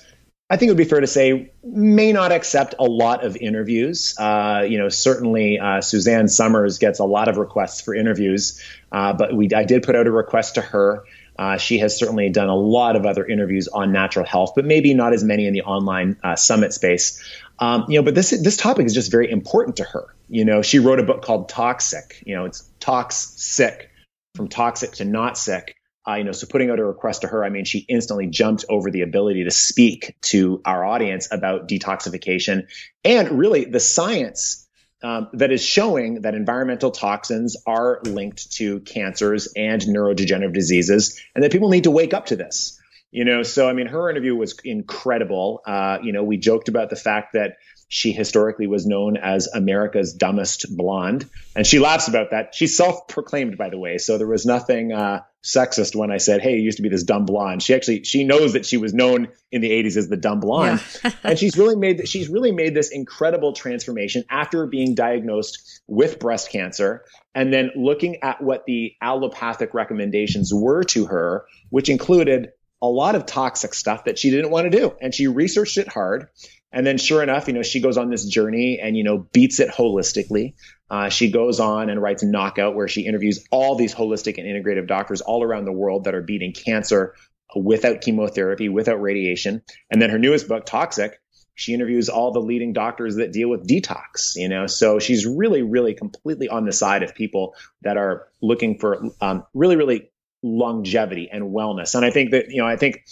I 0.50 0.56
think 0.56 0.68
it 0.68 0.72
would 0.72 0.78
be 0.78 0.84
fair 0.84 1.00
to 1.00 1.06
say 1.06 1.52
may 1.62 2.12
not 2.12 2.32
accept 2.32 2.74
a 2.78 2.84
lot 2.84 3.22
of 3.22 3.36
interviews. 3.36 4.14
Uh, 4.18 4.64
you 4.66 4.78
know, 4.78 4.88
certainly 4.88 5.58
uh, 5.58 5.82
Suzanne 5.82 6.28
Somers 6.28 6.78
gets 6.78 7.00
a 7.00 7.04
lot 7.04 7.28
of 7.28 7.36
requests 7.36 7.82
for 7.82 7.94
interviews, 7.94 8.62
uh, 8.90 9.12
but 9.12 9.34
we 9.34 9.50
I 9.54 9.64
did 9.64 9.82
put 9.82 9.94
out 9.94 10.06
a 10.06 10.10
request 10.10 10.54
to 10.54 10.62
her. 10.62 11.04
Uh, 11.38 11.56
she 11.56 11.78
has 11.78 11.96
certainly 11.96 12.30
done 12.30 12.48
a 12.48 12.56
lot 12.56 12.96
of 12.96 13.06
other 13.06 13.24
interviews 13.24 13.68
on 13.68 13.92
natural 13.92 14.24
health, 14.24 14.52
but 14.56 14.64
maybe 14.64 14.94
not 14.94 15.12
as 15.12 15.22
many 15.22 15.46
in 15.46 15.52
the 15.52 15.62
online 15.62 16.16
uh, 16.24 16.34
summit 16.34 16.72
space. 16.72 17.22
Um, 17.58 17.84
you 17.88 17.98
know, 17.98 18.02
but 18.02 18.14
this 18.14 18.30
this 18.30 18.56
topic 18.56 18.86
is 18.86 18.94
just 18.94 19.10
very 19.10 19.30
important 19.30 19.76
to 19.76 19.84
her. 19.84 20.14
You 20.28 20.44
know, 20.44 20.62
she 20.62 20.78
wrote 20.78 20.98
a 20.98 21.02
book 21.02 21.22
called 21.22 21.48
Toxic. 21.48 22.22
You 22.24 22.36
know, 22.36 22.44
it's 22.46 22.68
tox 22.80 23.16
sick 23.36 23.90
from 24.34 24.48
toxic 24.48 24.92
to 24.92 25.04
not 25.04 25.36
sick. 25.36 25.77
Uh, 26.08 26.14
you 26.14 26.24
know, 26.24 26.32
so 26.32 26.46
putting 26.46 26.70
out 26.70 26.78
a 26.78 26.84
request 26.84 27.20
to 27.22 27.28
her, 27.28 27.44
I 27.44 27.50
mean, 27.50 27.66
she 27.66 27.80
instantly 27.80 28.28
jumped 28.28 28.64
over 28.70 28.90
the 28.90 29.02
ability 29.02 29.44
to 29.44 29.50
speak 29.50 30.16
to 30.22 30.62
our 30.64 30.84
audience 30.84 31.28
about 31.30 31.68
detoxification 31.68 32.68
and 33.04 33.38
really 33.38 33.66
the 33.66 33.80
science 33.80 34.66
um, 35.02 35.28
that 35.34 35.52
is 35.52 35.62
showing 35.62 36.22
that 36.22 36.34
environmental 36.34 36.90
toxins 36.90 37.56
are 37.66 38.00
linked 38.04 38.52
to 38.52 38.80
cancers 38.80 39.52
and 39.54 39.82
neurodegenerative 39.82 40.54
diseases, 40.54 41.22
and 41.34 41.44
that 41.44 41.52
people 41.52 41.68
need 41.68 41.84
to 41.84 41.90
wake 41.90 42.14
up 42.14 42.26
to 42.26 42.36
this. 42.36 42.80
You 43.10 43.24
know, 43.24 43.42
so 43.42 43.68
I 43.68 43.72
mean, 43.72 43.86
her 43.86 44.10
interview 44.10 44.34
was 44.34 44.58
incredible. 44.64 45.62
Uh, 45.66 45.98
you 46.02 46.12
know, 46.12 46.24
we 46.24 46.36
joked 46.36 46.68
about 46.68 46.90
the 46.90 46.96
fact 46.96 47.34
that 47.34 47.56
she 47.88 48.12
historically 48.12 48.66
was 48.66 48.86
known 48.86 49.16
as 49.16 49.48
America's 49.48 50.12
dumbest 50.12 50.76
blonde, 50.76 51.28
and 51.56 51.66
she 51.66 51.78
laughs 51.78 52.06
about 52.06 52.30
that. 52.30 52.54
She's 52.54 52.76
self-proclaimed, 52.76 53.56
by 53.56 53.70
the 53.70 53.78
way, 53.78 53.96
so 53.96 54.18
there 54.18 54.26
was 54.26 54.44
nothing 54.44 54.92
uh, 54.92 55.22
sexist 55.42 55.96
when 55.96 56.10
I 56.10 56.18
said, 56.18 56.42
"Hey, 56.42 56.56
you 56.56 56.62
used 56.62 56.76
to 56.76 56.82
be 56.82 56.90
this 56.90 57.02
dumb 57.02 57.24
blonde." 57.24 57.62
She 57.62 57.74
actually 57.74 58.04
she 58.04 58.24
knows 58.24 58.52
that 58.52 58.66
she 58.66 58.76
was 58.76 58.92
known 58.92 59.28
in 59.50 59.62
the 59.62 59.70
'80s 59.70 59.96
as 59.96 60.08
the 60.08 60.18
dumb 60.18 60.40
blonde, 60.40 60.82
yeah. 61.02 61.12
and 61.24 61.38
she's 61.38 61.56
really 61.56 61.76
made 61.76 62.06
she's 62.06 62.28
really 62.28 62.52
made 62.52 62.74
this 62.74 62.90
incredible 62.90 63.54
transformation 63.54 64.24
after 64.28 64.66
being 64.66 64.94
diagnosed 64.94 65.80
with 65.86 66.18
breast 66.18 66.50
cancer, 66.50 67.04
and 67.34 67.50
then 67.52 67.70
looking 67.74 68.22
at 68.22 68.42
what 68.42 68.66
the 68.66 68.96
allopathic 69.00 69.72
recommendations 69.72 70.52
were 70.52 70.84
to 70.84 71.06
her, 71.06 71.46
which 71.70 71.88
included 71.88 72.50
a 72.82 72.86
lot 72.86 73.14
of 73.14 73.26
toxic 73.26 73.74
stuff 73.74 74.04
that 74.04 74.18
she 74.18 74.30
didn't 74.30 74.50
want 74.50 74.70
to 74.70 74.78
do, 74.78 74.94
and 75.00 75.14
she 75.14 75.26
researched 75.26 75.78
it 75.78 75.88
hard 75.88 76.28
and 76.72 76.86
then 76.86 76.98
sure 76.98 77.22
enough, 77.22 77.48
you 77.48 77.54
know, 77.54 77.62
she 77.62 77.80
goes 77.80 77.96
on 77.96 78.10
this 78.10 78.26
journey 78.26 78.78
and, 78.80 78.96
you 78.96 79.04
know, 79.04 79.18
beats 79.18 79.60
it 79.60 79.70
holistically. 79.70 80.54
Uh, 80.90 81.08
she 81.08 81.30
goes 81.30 81.60
on 81.60 81.90
and 81.90 82.00
writes 82.00 82.22
Knockout, 82.22 82.74
where 82.74 82.88
she 82.88 83.06
interviews 83.06 83.44
all 83.50 83.74
these 83.74 83.94
holistic 83.94 84.38
and 84.38 84.46
integrative 84.46 84.86
doctors 84.86 85.20
all 85.20 85.42
around 85.42 85.64
the 85.64 85.72
world 85.72 86.04
that 86.04 86.14
are 86.14 86.22
beating 86.22 86.52
cancer 86.52 87.14
without 87.56 88.02
chemotherapy, 88.02 88.68
without 88.68 89.00
radiation. 89.00 89.62
And 89.90 90.00
then 90.02 90.10
her 90.10 90.18
newest 90.18 90.48
book, 90.48 90.66
Toxic, 90.66 91.20
she 91.54 91.74
interviews 91.74 92.08
all 92.08 92.32
the 92.32 92.40
leading 92.40 92.72
doctors 92.72 93.16
that 93.16 93.32
deal 93.32 93.48
with 93.48 93.66
detox, 93.66 94.36
you 94.36 94.48
know, 94.48 94.68
so 94.68 95.00
she's 95.00 95.26
really, 95.26 95.62
really 95.62 95.92
completely 95.92 96.48
on 96.48 96.64
the 96.64 96.72
side 96.72 97.02
of 97.02 97.14
people 97.14 97.54
that 97.82 97.96
are 97.96 98.28
looking 98.40 98.78
for 98.78 99.10
um, 99.20 99.44
really, 99.54 99.74
really 99.74 100.10
longevity 100.42 101.28
and 101.32 101.44
wellness. 101.52 101.96
And 101.96 102.04
I 102.04 102.10
think 102.10 102.30
that, 102.30 102.50
you 102.50 102.58
know, 102.58 102.68
I 102.68 102.76
think 102.76 103.04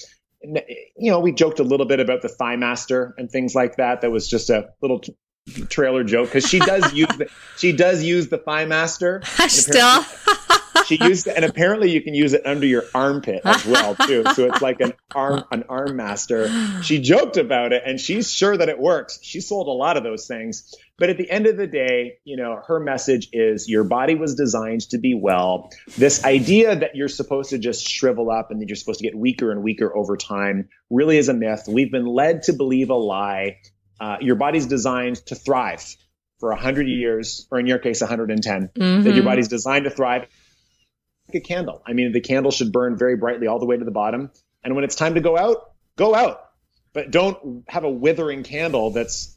you 0.96 1.10
know, 1.10 1.20
we 1.20 1.32
joked 1.32 1.60
a 1.60 1.64
little 1.64 1.86
bit 1.86 2.00
about 2.00 2.22
the 2.22 2.28
Thigh 2.28 2.56
Master 2.56 3.14
and 3.18 3.30
things 3.30 3.54
like 3.54 3.76
that. 3.76 4.00
That 4.00 4.10
was 4.10 4.28
just 4.28 4.50
a 4.50 4.70
little 4.80 5.00
t- 5.00 5.16
trailer 5.68 6.04
joke 6.04 6.28
because 6.28 6.46
she 6.46 6.58
does 6.58 6.92
use 6.92 7.08
the, 7.16 7.28
she 7.56 7.72
does 7.72 8.02
use 8.02 8.28
the 8.28 8.38
Thigh 8.38 8.64
Master. 8.64 9.22
Still, 9.48 10.04
she 10.86 10.98
used 11.02 11.26
it, 11.26 11.34
and 11.36 11.44
apparently 11.44 11.90
you 11.90 12.00
can 12.00 12.14
use 12.14 12.32
it 12.32 12.46
under 12.46 12.66
your 12.66 12.84
armpit 12.94 13.42
as 13.44 13.64
well 13.64 13.94
too. 13.94 14.24
So 14.34 14.46
it's 14.46 14.62
like 14.62 14.80
an 14.80 14.92
arm 15.14 15.44
an 15.50 15.64
arm 15.68 15.96
master. 15.96 16.48
She 16.82 17.00
joked 17.00 17.36
about 17.36 17.72
it, 17.72 17.82
and 17.84 18.00
she's 18.00 18.32
sure 18.32 18.56
that 18.56 18.68
it 18.68 18.78
works. 18.78 19.18
She 19.22 19.40
sold 19.40 19.66
a 19.66 19.72
lot 19.72 19.96
of 19.96 20.04
those 20.04 20.26
things. 20.26 20.74
But 20.98 21.10
at 21.10 21.18
the 21.18 21.30
end 21.30 21.46
of 21.46 21.58
the 21.58 21.66
day, 21.66 22.18
you 22.24 22.36
know, 22.36 22.62
her 22.66 22.80
message 22.80 23.28
is 23.32 23.68
your 23.68 23.84
body 23.84 24.14
was 24.14 24.34
designed 24.34 24.82
to 24.90 24.98
be 24.98 25.14
well. 25.14 25.70
This 25.98 26.24
idea 26.24 26.74
that 26.74 26.96
you're 26.96 27.08
supposed 27.08 27.50
to 27.50 27.58
just 27.58 27.86
shrivel 27.86 28.30
up 28.30 28.50
and 28.50 28.60
that 28.60 28.68
you're 28.68 28.76
supposed 28.76 29.00
to 29.00 29.04
get 29.04 29.14
weaker 29.14 29.52
and 29.52 29.62
weaker 29.62 29.94
over 29.94 30.16
time 30.16 30.68
really 30.88 31.18
is 31.18 31.28
a 31.28 31.34
myth. 31.34 31.64
We've 31.68 31.92
been 31.92 32.06
led 32.06 32.44
to 32.44 32.54
believe 32.54 32.88
a 32.88 32.94
lie. 32.94 33.58
Uh, 34.00 34.16
your 34.20 34.36
body's 34.36 34.66
designed 34.66 35.16
to 35.26 35.34
thrive 35.34 35.96
for 36.40 36.50
100 36.50 36.86
years, 36.88 37.46
or 37.50 37.58
in 37.58 37.66
your 37.66 37.78
case, 37.78 38.00
110. 38.00 38.68
Mm-hmm. 38.68 39.02
That 39.04 39.14
your 39.14 39.24
body's 39.24 39.48
designed 39.48 39.84
to 39.84 39.90
thrive. 39.90 40.22
Like 41.28 41.34
a 41.34 41.40
candle. 41.40 41.82
I 41.86 41.92
mean, 41.92 42.12
the 42.12 42.20
candle 42.20 42.52
should 42.52 42.72
burn 42.72 42.96
very 42.96 43.16
brightly 43.16 43.48
all 43.48 43.58
the 43.58 43.66
way 43.66 43.76
to 43.76 43.84
the 43.84 43.90
bottom. 43.90 44.30
And 44.62 44.74
when 44.74 44.84
it's 44.84 44.94
time 44.94 45.14
to 45.14 45.20
go 45.20 45.36
out, 45.36 45.72
go 45.96 46.14
out. 46.14 46.40
But 46.92 47.10
don't 47.10 47.64
have 47.68 47.84
a 47.84 47.90
withering 47.90 48.42
candle 48.42 48.92
that's 48.92 49.35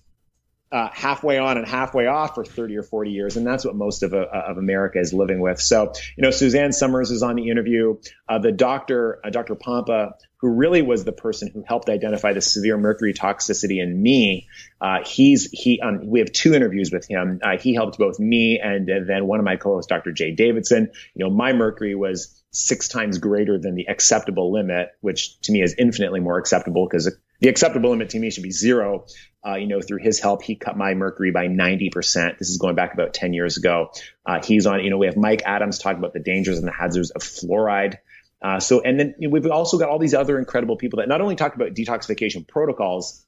uh, 0.71 0.89
halfway 0.93 1.39
on 1.39 1.57
and 1.57 1.67
halfway 1.67 2.05
off 2.05 2.35
for 2.35 2.45
30 2.45 2.77
or 2.77 2.83
40 2.83 3.11
years. 3.11 3.37
And 3.37 3.45
that's 3.45 3.65
what 3.65 3.75
most 3.75 4.03
of, 4.03 4.13
uh, 4.13 4.25
of 4.31 4.57
America 4.57 4.99
is 4.99 5.13
living 5.13 5.39
with. 5.39 5.59
So, 5.59 5.93
you 6.15 6.21
know, 6.21 6.31
Suzanne 6.31 6.73
Somers 6.73 7.09
is 7.09 7.23
on 7.23 7.35
the 7.35 7.49
interview. 7.49 7.97
Uh, 8.27 8.39
the 8.39 8.51
doctor, 8.51 9.19
uh, 9.23 9.31
Dr. 9.31 9.55
Pompa, 9.55 10.13
who 10.37 10.49
really 10.49 10.81
was 10.81 11.03
the 11.03 11.11
person 11.11 11.49
who 11.51 11.63
helped 11.67 11.89
identify 11.89 12.33
the 12.33 12.41
severe 12.41 12.77
mercury 12.77 13.13
toxicity 13.13 13.81
in 13.81 14.01
me. 14.01 14.47
Uh, 14.79 14.99
he's, 15.03 15.49
he, 15.51 15.81
um, 15.81 16.07
we 16.07 16.19
have 16.19 16.31
two 16.31 16.53
interviews 16.53 16.91
with 16.91 17.05
him. 17.07 17.39
Uh, 17.43 17.57
he 17.57 17.73
helped 17.73 17.97
both 17.97 18.19
me 18.19 18.59
and, 18.63 18.87
and 18.89 19.09
then 19.09 19.25
one 19.25 19.39
of 19.39 19.45
my 19.45 19.55
co-hosts, 19.55 19.89
Dr. 19.89 20.11
Jay 20.11 20.33
Davidson. 20.33 20.91
You 21.15 21.25
know, 21.25 21.31
my 21.31 21.51
mercury 21.51 21.95
was 21.95 22.38
six 22.51 22.87
times 22.87 23.19
greater 23.19 23.59
than 23.59 23.75
the 23.75 23.87
acceptable 23.87 24.51
limit, 24.51 24.89
which 25.01 25.39
to 25.41 25.51
me 25.51 25.61
is 25.61 25.75
infinitely 25.77 26.19
more 26.19 26.37
acceptable 26.37 26.87
because 26.87 27.15
the 27.39 27.49
acceptable 27.49 27.91
limit 27.91 28.09
to 28.11 28.19
me 28.19 28.31
should 28.31 28.43
be 28.43 28.51
zero. 28.51 29.05
Uh, 29.45 29.55
you 29.55 29.67
know, 29.67 29.81
through 29.81 29.99
his 29.99 30.19
help, 30.19 30.43
he 30.43 30.55
cut 30.55 30.75
my 30.75 30.93
mercury 30.93 31.31
by 31.31 31.47
90%. 31.47 32.37
This 32.37 32.49
is 32.49 32.57
going 32.57 32.75
back 32.75 32.93
about 32.93 33.13
10 33.13 33.33
years 33.33 33.57
ago. 33.57 33.91
Uh, 34.25 34.43
he's 34.43 34.65
on, 34.65 34.83
you 34.83 34.89
know, 34.89 34.97
we 34.97 35.05
have 35.05 35.15
Mike 35.15 35.43
Adams 35.45 35.79
talking 35.79 35.99
about 35.99 36.13
the 36.13 36.19
dangers 36.19 36.57
and 36.57 36.67
the 36.67 36.73
hazards 36.73 37.11
of 37.11 37.21
fluoride. 37.21 37.97
Uh, 38.41 38.59
so, 38.59 38.81
and 38.81 38.99
then 38.99 39.15
you 39.19 39.27
know, 39.27 39.33
we've 39.33 39.45
also 39.47 39.77
got 39.77 39.89
all 39.89 39.99
these 39.99 40.13
other 40.13 40.39
incredible 40.39 40.77
people 40.77 40.97
that 40.97 41.07
not 41.07 41.21
only 41.21 41.35
talk 41.35 41.55
about 41.55 41.73
detoxification 41.73 42.47
protocols 42.47 43.25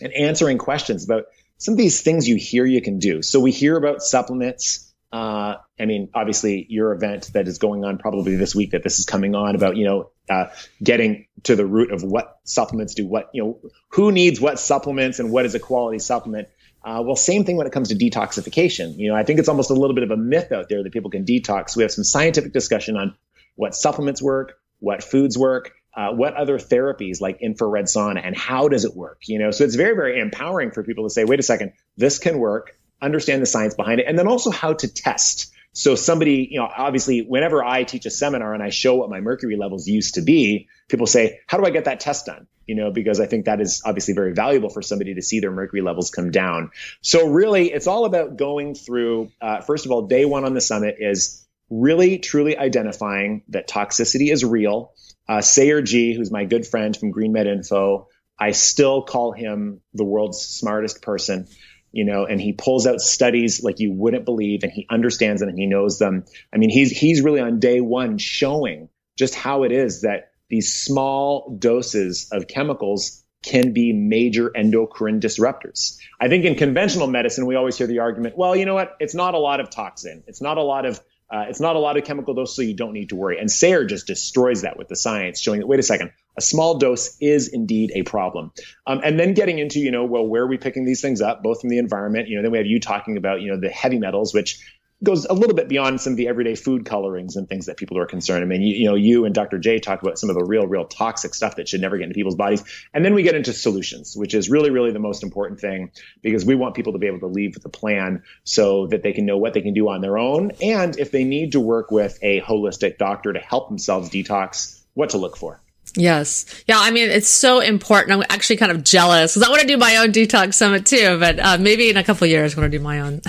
and 0.00 0.12
answering 0.12 0.58
questions 0.58 1.04
about 1.04 1.24
some 1.58 1.72
of 1.72 1.78
these 1.78 2.02
things 2.02 2.28
you 2.28 2.36
hear 2.36 2.64
you 2.64 2.80
can 2.80 2.98
do. 2.98 3.22
So 3.22 3.40
we 3.40 3.50
hear 3.50 3.76
about 3.76 4.02
supplements. 4.02 4.87
Uh, 5.10 5.56
I 5.80 5.86
mean, 5.86 6.10
obviously, 6.14 6.66
your 6.68 6.92
event 6.92 7.30
that 7.32 7.48
is 7.48 7.58
going 7.58 7.84
on 7.84 7.98
probably 7.98 8.36
this 8.36 8.54
week 8.54 8.72
that 8.72 8.82
this 8.82 8.98
is 8.98 9.06
coming 9.06 9.34
on 9.34 9.54
about, 9.54 9.76
you 9.76 9.84
know, 9.84 10.10
uh, 10.28 10.46
getting 10.82 11.26
to 11.44 11.56
the 11.56 11.64
root 11.64 11.92
of 11.92 12.02
what 12.02 12.38
supplements 12.44 12.94
do, 12.94 13.06
what, 13.06 13.30
you 13.32 13.42
know, 13.42 13.70
who 13.88 14.12
needs 14.12 14.38
what 14.40 14.58
supplements 14.58 15.18
and 15.18 15.30
what 15.30 15.46
is 15.46 15.54
a 15.54 15.58
quality 15.58 15.98
supplement. 15.98 16.48
Uh, 16.84 17.02
well, 17.04 17.16
same 17.16 17.44
thing 17.44 17.56
when 17.56 17.66
it 17.66 17.72
comes 17.72 17.88
to 17.88 17.94
detoxification. 17.94 18.98
You 18.98 19.10
know, 19.10 19.16
I 19.16 19.24
think 19.24 19.38
it's 19.38 19.48
almost 19.48 19.70
a 19.70 19.74
little 19.74 19.94
bit 19.94 20.04
of 20.04 20.10
a 20.10 20.16
myth 20.16 20.52
out 20.52 20.68
there 20.68 20.82
that 20.82 20.92
people 20.92 21.10
can 21.10 21.24
detox. 21.24 21.74
We 21.74 21.82
have 21.82 21.92
some 21.92 22.04
scientific 22.04 22.52
discussion 22.52 22.96
on 22.96 23.16
what 23.56 23.74
supplements 23.74 24.22
work, 24.22 24.58
what 24.78 25.02
foods 25.02 25.36
work, 25.36 25.72
uh, 25.96 26.12
what 26.12 26.34
other 26.34 26.58
therapies 26.58 27.20
like 27.20 27.40
infrared 27.40 27.86
sauna, 27.86 28.20
and 28.24 28.36
how 28.36 28.68
does 28.68 28.84
it 28.84 28.94
work? 28.94 29.22
You 29.26 29.40
know, 29.40 29.50
so 29.50 29.64
it's 29.64 29.74
very, 29.74 29.96
very 29.96 30.20
empowering 30.20 30.70
for 30.70 30.84
people 30.84 31.04
to 31.04 31.10
say, 31.10 31.24
wait 31.24 31.40
a 31.40 31.42
second, 31.42 31.72
this 31.96 32.18
can 32.18 32.38
work. 32.38 32.77
Understand 33.00 33.42
the 33.42 33.46
science 33.46 33.74
behind 33.74 34.00
it, 34.00 34.06
and 34.08 34.18
then 34.18 34.26
also 34.26 34.50
how 34.50 34.72
to 34.72 34.88
test. 34.88 35.52
So 35.72 35.94
somebody, 35.94 36.48
you 36.50 36.58
know, 36.58 36.68
obviously, 36.76 37.20
whenever 37.20 37.62
I 37.62 37.84
teach 37.84 38.06
a 38.06 38.10
seminar 38.10 38.54
and 38.54 38.62
I 38.62 38.70
show 38.70 38.96
what 38.96 39.10
my 39.10 39.20
mercury 39.20 39.56
levels 39.56 39.86
used 39.86 40.14
to 40.14 40.22
be, 40.22 40.66
people 40.88 41.06
say, 41.06 41.38
"How 41.46 41.58
do 41.58 41.64
I 41.64 41.70
get 41.70 41.84
that 41.84 42.00
test 42.00 42.26
done?" 42.26 42.48
You 42.66 42.74
know, 42.74 42.90
because 42.90 43.20
I 43.20 43.26
think 43.26 43.44
that 43.44 43.60
is 43.60 43.82
obviously 43.84 44.14
very 44.14 44.32
valuable 44.32 44.70
for 44.70 44.82
somebody 44.82 45.14
to 45.14 45.22
see 45.22 45.40
their 45.40 45.52
mercury 45.52 45.82
levels 45.82 46.10
come 46.10 46.30
down. 46.30 46.70
So 47.00 47.28
really, 47.28 47.70
it's 47.72 47.86
all 47.86 48.04
about 48.04 48.36
going 48.36 48.74
through. 48.74 49.30
Uh, 49.40 49.60
first 49.60 49.86
of 49.86 49.92
all, 49.92 50.08
day 50.08 50.24
one 50.24 50.44
on 50.44 50.54
the 50.54 50.60
summit 50.60 50.96
is 50.98 51.46
really 51.70 52.18
truly 52.18 52.56
identifying 52.56 53.42
that 53.50 53.68
toxicity 53.68 54.32
is 54.32 54.44
real. 54.44 54.92
Uh, 55.28 55.42
Sayer 55.42 55.82
Ji, 55.82 56.14
who's 56.14 56.30
my 56.30 56.44
good 56.44 56.66
friend 56.66 56.96
from 56.96 57.10
Green 57.10 57.32
Med 57.32 57.46
Info, 57.46 58.08
I 58.38 58.52
still 58.52 59.02
call 59.02 59.32
him 59.32 59.80
the 59.94 60.04
world's 60.04 60.40
smartest 60.40 61.02
person 61.02 61.46
you 61.92 62.04
know, 62.04 62.24
and 62.26 62.40
he 62.40 62.52
pulls 62.52 62.86
out 62.86 63.00
studies 63.00 63.62
like 63.62 63.80
you 63.80 63.92
wouldn't 63.92 64.24
believe 64.24 64.62
and 64.62 64.72
he 64.72 64.86
understands 64.90 65.40
them 65.40 65.48
and 65.48 65.58
he 65.58 65.66
knows 65.66 65.98
them. 65.98 66.24
I 66.52 66.58
mean, 66.58 66.70
he's, 66.70 66.90
he's 66.90 67.22
really 67.22 67.40
on 67.40 67.60
day 67.60 67.80
one 67.80 68.18
showing 68.18 68.88
just 69.16 69.34
how 69.34 69.64
it 69.64 69.72
is 69.72 70.02
that 70.02 70.32
these 70.48 70.72
small 70.72 71.56
doses 71.58 72.28
of 72.32 72.46
chemicals 72.46 73.24
can 73.42 73.72
be 73.72 73.92
major 73.92 74.50
endocrine 74.56 75.20
disruptors. 75.20 75.98
I 76.20 76.28
think 76.28 76.44
in 76.44 76.54
conventional 76.54 77.06
medicine, 77.06 77.46
we 77.46 77.54
always 77.54 77.76
hear 77.76 77.86
the 77.86 78.00
argument, 78.00 78.36
well, 78.36 78.56
you 78.56 78.64
know 78.64 78.74
what? 78.74 78.96
It's 79.00 79.14
not 79.14 79.34
a 79.34 79.38
lot 79.38 79.60
of 79.60 79.70
toxin. 79.70 80.24
It's 80.26 80.42
not 80.42 80.58
a 80.58 80.62
lot 80.62 80.86
of 80.86 81.00
uh, 81.30 81.44
it's 81.48 81.60
not 81.60 81.76
a 81.76 81.78
lot 81.78 81.98
of 81.98 82.04
chemical 82.04 82.32
dose, 82.32 82.56
so 82.56 82.62
you 82.62 82.74
don't 82.74 82.94
need 82.94 83.10
to 83.10 83.16
worry. 83.16 83.38
And 83.38 83.50
Sayer 83.50 83.84
just 83.84 84.06
destroys 84.06 84.62
that 84.62 84.78
with 84.78 84.88
the 84.88 84.96
science, 84.96 85.38
showing 85.40 85.60
that 85.60 85.66
wait 85.66 85.78
a 85.78 85.82
second, 85.82 86.12
a 86.38 86.40
small 86.40 86.78
dose 86.78 87.16
is 87.20 87.48
indeed 87.48 87.90
a 87.94 88.02
problem. 88.04 88.52
Um, 88.86 89.00
and 89.04 89.18
then 89.18 89.34
getting 89.34 89.58
into, 89.58 89.80
you 89.80 89.90
know, 89.90 90.04
well, 90.04 90.24
where 90.24 90.44
are 90.44 90.46
we 90.46 90.56
picking 90.56 90.84
these 90.84 91.02
things 91.02 91.20
up, 91.20 91.42
both 91.42 91.60
from 91.60 91.68
the 91.68 91.78
environment, 91.78 92.28
you 92.28 92.36
know, 92.36 92.42
then 92.42 92.52
we 92.52 92.58
have 92.58 92.66
you 92.66 92.78
talking 92.78 93.16
about, 93.16 93.42
you 93.42 93.50
know, 93.50 93.60
the 93.60 93.68
heavy 93.68 93.98
metals, 93.98 94.32
which 94.32 94.60
goes 95.02 95.24
a 95.26 95.32
little 95.32 95.54
bit 95.54 95.68
beyond 95.68 96.00
some 96.00 96.12
of 96.12 96.16
the 96.16 96.28
everyday 96.28 96.54
food 96.54 96.84
colorings 96.84 97.36
and 97.36 97.48
things 97.48 97.66
that 97.66 97.76
people 97.76 97.98
are 97.98 98.06
concerned. 98.06 98.42
I 98.42 98.46
mean, 98.46 98.62
you, 98.62 98.76
you, 98.76 98.86
know, 98.86 98.94
you 98.94 99.24
and 99.24 99.34
Dr. 99.34 99.58
Jay 99.58 99.80
talk 99.80 100.00
about 100.02 100.18
some 100.18 100.30
of 100.30 100.36
the 100.36 100.44
real, 100.44 100.66
real 100.66 100.84
toxic 100.84 101.34
stuff 101.34 101.56
that 101.56 101.68
should 101.68 101.80
never 101.80 101.98
get 101.98 102.04
into 102.04 102.14
people's 102.14 102.36
bodies. 102.36 102.62
And 102.94 103.04
then 103.04 103.14
we 103.14 103.24
get 103.24 103.34
into 103.34 103.52
solutions, 103.52 104.16
which 104.16 104.34
is 104.34 104.48
really, 104.48 104.70
really 104.70 104.92
the 104.92 104.98
most 104.98 105.22
important 105.22 105.60
thing 105.60 105.90
because 106.22 106.44
we 106.44 106.54
want 106.54 106.74
people 106.74 106.92
to 106.92 106.98
be 107.00 107.08
able 107.08 107.20
to 107.20 107.26
leave 107.26 107.54
with 107.54 107.64
a 107.64 107.68
plan 107.68 108.22
so 108.44 108.86
that 108.88 109.02
they 109.02 109.12
can 109.12 109.26
know 109.26 109.38
what 109.38 109.54
they 109.54 109.60
can 109.60 109.74
do 109.74 109.88
on 109.88 110.00
their 110.00 110.18
own. 110.18 110.52
And 110.62 110.98
if 110.98 111.10
they 111.10 111.24
need 111.24 111.52
to 111.52 111.60
work 111.60 111.90
with 111.90 112.18
a 112.22 112.40
holistic 112.40 112.98
doctor 112.98 113.32
to 113.32 113.40
help 113.40 113.68
themselves 113.68 114.10
detox, 114.10 114.82
what 114.94 115.10
to 115.10 115.18
look 115.18 115.36
for. 115.36 115.60
Yes. 115.98 116.46
Yeah. 116.66 116.78
I 116.78 116.90
mean, 116.90 117.10
it's 117.10 117.28
so 117.28 117.60
important. 117.60 118.12
I'm 118.12 118.26
actually 118.30 118.56
kind 118.56 118.72
of 118.72 118.84
jealous 118.84 119.34
because 119.34 119.46
I 119.46 119.50
want 119.50 119.62
to 119.62 119.66
do 119.66 119.76
my 119.76 119.96
own 119.96 120.12
detox 120.12 120.54
summit 120.54 120.86
too, 120.86 121.18
but 121.18 121.38
uh, 121.38 121.58
maybe 121.58 121.90
in 121.90 121.96
a 121.96 122.04
couple 122.04 122.26
years, 122.26 122.54
I'm 122.54 122.60
going 122.60 122.70
to 122.70 122.78
do 122.78 122.82
my 122.82 123.00
own. 123.00 123.20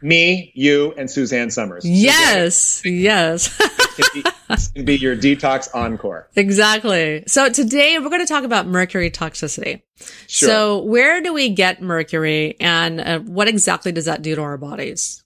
Me, 0.02 0.52
you, 0.56 0.94
and 0.98 1.12
Suzanne 1.12 1.52
Somers. 1.52 1.84
Yes. 1.86 2.56
Suzanne. 2.58 3.02
Yes. 3.02 3.60
it 4.00 4.74
can 4.74 4.86
be 4.86 4.96
your 4.96 5.16
detox 5.16 5.74
encore. 5.76 6.30
Exactly. 6.36 7.24
So 7.28 7.50
today 7.50 8.00
we're 8.00 8.10
going 8.10 8.26
to 8.26 8.32
talk 8.32 8.46
about 8.46 8.66
mercury 8.66 9.12
toxicity. 9.12 9.82
Sure. 10.28 10.50
So 10.50 10.84
where 10.84 11.22
do 11.22 11.34
we 11.34 11.50
get 11.50 11.82
mercury 11.82 12.56
and 12.62 13.02
uh, 13.02 13.20
what 13.20 13.50
exactly 13.50 13.92
does 13.92 14.06
that 14.06 14.22
do 14.22 14.36
to 14.36 14.42
our 14.42 14.58
bodies? 14.58 15.24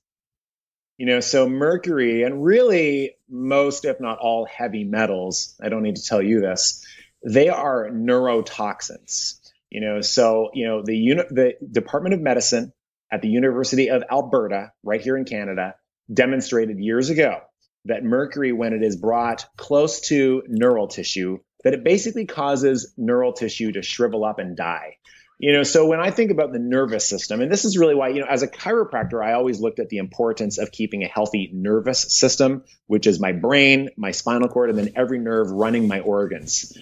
You 0.98 1.08
know, 1.08 1.20
so 1.20 1.50
mercury 1.50 2.24
and 2.24 2.44
really 2.44 3.16
most, 3.30 3.86
if 3.86 4.00
not 4.00 4.20
all, 4.20 4.46
heavy 4.46 4.84
metals, 4.84 5.56
I 5.62 5.70
don't 5.70 5.84
need 5.84 5.96
to 5.96 6.06
tell 6.06 6.22
you 6.22 6.40
this, 6.40 6.86
they 7.26 7.50
are 7.50 7.90
neurotoxins. 7.90 9.40
You 9.70 9.82
know, 9.82 10.02
so, 10.02 10.52
you 10.54 10.68
know, 10.68 10.84
the, 10.84 10.96
uni- 10.96 11.24
the 11.32 11.54
Department 11.72 12.14
of 12.14 12.22
Medicine 12.22 12.74
at 13.12 13.22
the 13.22 13.30
University 13.30 13.90
of 13.90 14.04
Alberta, 14.10 14.72
right 14.84 15.02
here 15.02 15.18
in 15.18 15.26
Canada, 15.26 15.76
demonstrated 16.14 16.80
years 16.80 17.10
ago 17.10 17.40
that 17.86 18.04
mercury, 18.04 18.54
when 18.54 18.74
it 18.74 18.84
is 18.84 18.96
brought 18.96 19.46
close 19.58 20.02
to 20.08 20.44
neural 20.48 20.88
tissue, 20.88 21.40
that 21.64 21.74
it 21.74 21.84
basically 21.84 22.26
causes 22.26 22.94
neural 22.98 23.34
tissue 23.34 23.72
to 23.72 23.82
shrivel 23.82 24.24
up 24.24 24.40
and 24.40 24.56
die. 24.56 24.98
You 25.44 25.52
know, 25.52 25.64
so 25.64 25.86
when 25.86 26.00
I 26.00 26.10
think 26.10 26.32
about 26.32 26.54
the 26.54 26.60
nervous 26.60 27.06
system, 27.06 27.42
and 27.42 27.52
this 27.52 27.66
is 27.66 27.78
really 27.78 27.96
why, 27.96 28.08
you 28.08 28.22
know, 28.22 28.28
as 28.30 28.44
a 28.44 28.48
chiropractor, 28.48 29.22
I 29.22 29.34
always 29.34 29.60
looked 29.60 29.80
at 29.80 29.90
the 29.90 29.98
importance 29.98 30.58
of 30.58 30.72
keeping 30.72 31.04
a 31.04 31.08
healthy 31.10 31.50
nervous 31.52 32.18
system, 32.18 32.64
which 32.88 33.08
is 33.08 33.20
my 33.20 33.34
brain, 33.34 33.90
my 33.98 34.12
spinal 34.12 34.48
cord, 34.48 34.70
and 34.70 34.80
then 34.80 34.94
every 34.96 35.20
nerve 35.20 35.52
running 35.52 35.90
my 35.90 36.00
organs. 36.00 36.78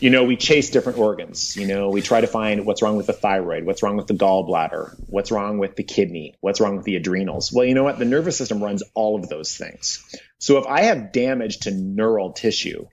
You 0.00 0.10
know, 0.10 0.24
we 0.24 0.36
chase 0.36 0.70
different 0.70 0.98
organs. 0.98 1.56
You 1.56 1.68
know, 1.68 1.90
we 1.90 2.02
try 2.02 2.20
to 2.20 2.26
find 2.26 2.66
what's 2.66 2.82
wrong 2.82 2.96
with 2.96 3.06
the 3.06 3.12
thyroid, 3.12 3.64
what's 3.64 3.84
wrong 3.84 3.96
with 3.96 4.08
the 4.08 4.14
gallbladder, 4.14 5.00
what's 5.06 5.30
wrong 5.30 5.58
with 5.58 5.76
the 5.76 5.84
kidney, 5.84 6.34
what's 6.40 6.60
wrong 6.60 6.74
with 6.74 6.86
the 6.86 6.96
adrenals. 6.96 7.52
Well, 7.52 7.66
you 7.66 7.74
know 7.74 7.84
what? 7.84 8.00
The 8.00 8.04
nervous 8.04 8.36
system 8.36 8.60
runs 8.60 8.82
all 8.94 9.14
of 9.14 9.28
those 9.28 9.56
things. 9.56 10.04
So 10.40 10.58
if 10.58 10.66
I 10.66 10.86
have 10.86 11.12
damage 11.12 11.58
to 11.60 11.70
neural 11.70 12.32
tissue, 12.32 12.88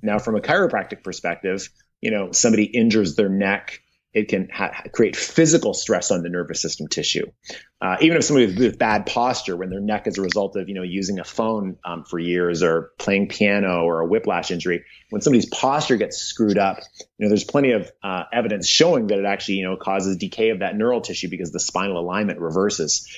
now 0.00 0.18
from 0.18 0.34
a 0.34 0.40
chiropractic 0.40 1.04
perspective, 1.04 1.68
you 2.00 2.10
know, 2.10 2.32
somebody 2.32 2.64
injures 2.64 3.16
their 3.16 3.28
neck, 3.28 3.82
it 4.12 4.28
can 4.28 4.48
ha- 4.52 4.82
create 4.92 5.14
physical 5.14 5.72
stress 5.72 6.10
on 6.10 6.22
the 6.22 6.28
nervous 6.28 6.60
system 6.60 6.88
tissue. 6.88 7.26
Uh, 7.80 7.96
even 8.00 8.16
if 8.16 8.24
somebody 8.24 8.46
with, 8.46 8.78
bad 8.78 9.06
posture, 9.06 9.56
when 9.56 9.70
their 9.70 9.80
neck 9.80 10.06
is 10.06 10.18
a 10.18 10.22
result 10.22 10.56
of 10.56 10.68
you 10.68 10.74
know 10.74 10.82
using 10.82 11.18
a 11.20 11.24
phone 11.24 11.76
um, 11.84 12.04
for 12.04 12.18
years 12.18 12.62
or 12.62 12.90
playing 12.98 13.28
piano 13.28 13.84
or 13.84 14.00
a 14.00 14.06
whiplash 14.06 14.50
injury, 14.50 14.84
when 15.10 15.22
somebody's 15.22 15.46
posture 15.46 15.96
gets 15.96 16.18
screwed 16.18 16.58
up, 16.58 16.80
you 17.18 17.24
know 17.24 17.28
there's 17.28 17.44
plenty 17.44 17.72
of 17.72 17.90
uh, 18.02 18.24
evidence 18.32 18.68
showing 18.68 19.06
that 19.08 19.18
it 19.18 19.24
actually 19.24 19.54
you 19.54 19.64
know 19.64 19.76
causes 19.76 20.16
decay 20.16 20.50
of 20.50 20.58
that 20.58 20.76
neural 20.76 21.00
tissue 21.00 21.28
because 21.28 21.52
the 21.52 21.60
spinal 21.60 21.98
alignment 21.98 22.40
reverses. 22.40 23.08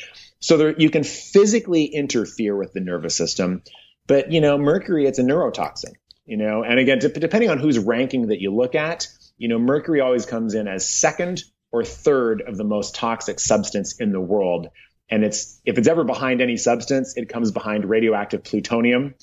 So 0.40 0.56
there, 0.56 0.74
you 0.76 0.90
can 0.90 1.04
physically 1.04 1.84
interfere 1.84 2.56
with 2.56 2.72
the 2.72 2.80
nervous 2.80 3.16
system, 3.16 3.62
but 4.06 4.30
you 4.30 4.40
know 4.40 4.58
mercury 4.58 5.06
it's 5.06 5.18
a 5.18 5.22
neurotoxin. 5.22 5.94
You 6.24 6.36
know, 6.36 6.62
and 6.62 6.78
again, 6.78 7.00
depending 7.00 7.50
on 7.50 7.58
whose 7.58 7.80
ranking 7.80 8.28
that 8.28 8.40
you 8.40 8.54
look 8.54 8.76
at, 8.76 9.08
you 9.42 9.48
know, 9.48 9.58
mercury 9.58 10.00
always 10.00 10.24
comes 10.24 10.54
in 10.54 10.68
as 10.68 10.88
second 10.88 11.42
or 11.72 11.84
third 11.84 12.42
of 12.42 12.56
the 12.56 12.62
most 12.62 12.94
toxic 12.94 13.40
substance 13.40 13.96
in 13.98 14.12
the 14.12 14.20
world. 14.20 14.68
And 15.10 15.24
it's 15.24 15.60
if 15.64 15.78
it's 15.78 15.88
ever 15.88 16.04
behind 16.04 16.40
any 16.40 16.56
substance, 16.56 17.16
it 17.16 17.28
comes 17.28 17.50
behind 17.50 17.84
radioactive 17.84 18.44
plutonium. 18.44 19.16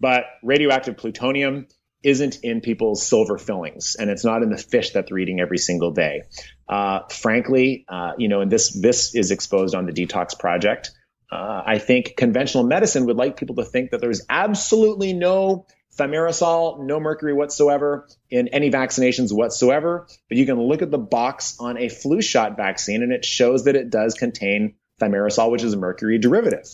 But 0.00 0.24
radioactive 0.42 0.96
plutonium 0.96 1.66
isn't 2.02 2.38
in 2.42 2.62
people's 2.62 3.06
silver 3.06 3.36
fillings, 3.36 3.96
and 3.98 4.08
it's 4.08 4.24
not 4.24 4.42
in 4.42 4.48
the 4.48 4.56
fish 4.56 4.92
that 4.92 5.08
they're 5.08 5.18
eating 5.18 5.40
every 5.40 5.58
single 5.58 5.90
day. 5.90 6.22
Uh, 6.66 7.00
frankly, 7.10 7.84
uh, 7.86 8.12
you 8.16 8.28
know, 8.28 8.40
and 8.40 8.50
this 8.50 8.72
this 8.80 9.14
is 9.14 9.30
exposed 9.30 9.74
on 9.74 9.84
the 9.84 9.92
Detox 9.92 10.38
Project. 10.38 10.90
Uh, 11.30 11.62
I 11.66 11.78
think 11.80 12.14
conventional 12.16 12.64
medicine 12.64 13.04
would 13.06 13.16
like 13.16 13.36
people 13.36 13.56
to 13.56 13.64
think 13.64 13.90
that 13.90 14.00
there's 14.00 14.22
absolutely 14.30 15.12
no 15.12 15.66
thimerosal, 15.96 16.84
no 16.84 17.00
mercury 17.00 17.32
whatsoever 17.32 18.08
in 18.30 18.48
any 18.48 18.70
vaccinations 18.70 19.32
whatsoever. 19.32 20.06
But 20.28 20.38
you 20.38 20.46
can 20.46 20.60
look 20.60 20.82
at 20.82 20.90
the 20.90 20.98
box 20.98 21.56
on 21.58 21.78
a 21.78 21.88
flu 21.88 22.20
shot 22.20 22.56
vaccine 22.56 23.02
and 23.02 23.12
it 23.12 23.24
shows 23.24 23.64
that 23.64 23.76
it 23.76 23.90
does 23.90 24.14
contain 24.14 24.74
thimerosal, 25.00 25.50
which 25.50 25.62
is 25.62 25.72
a 25.72 25.76
mercury 25.76 26.18
derivative. 26.18 26.66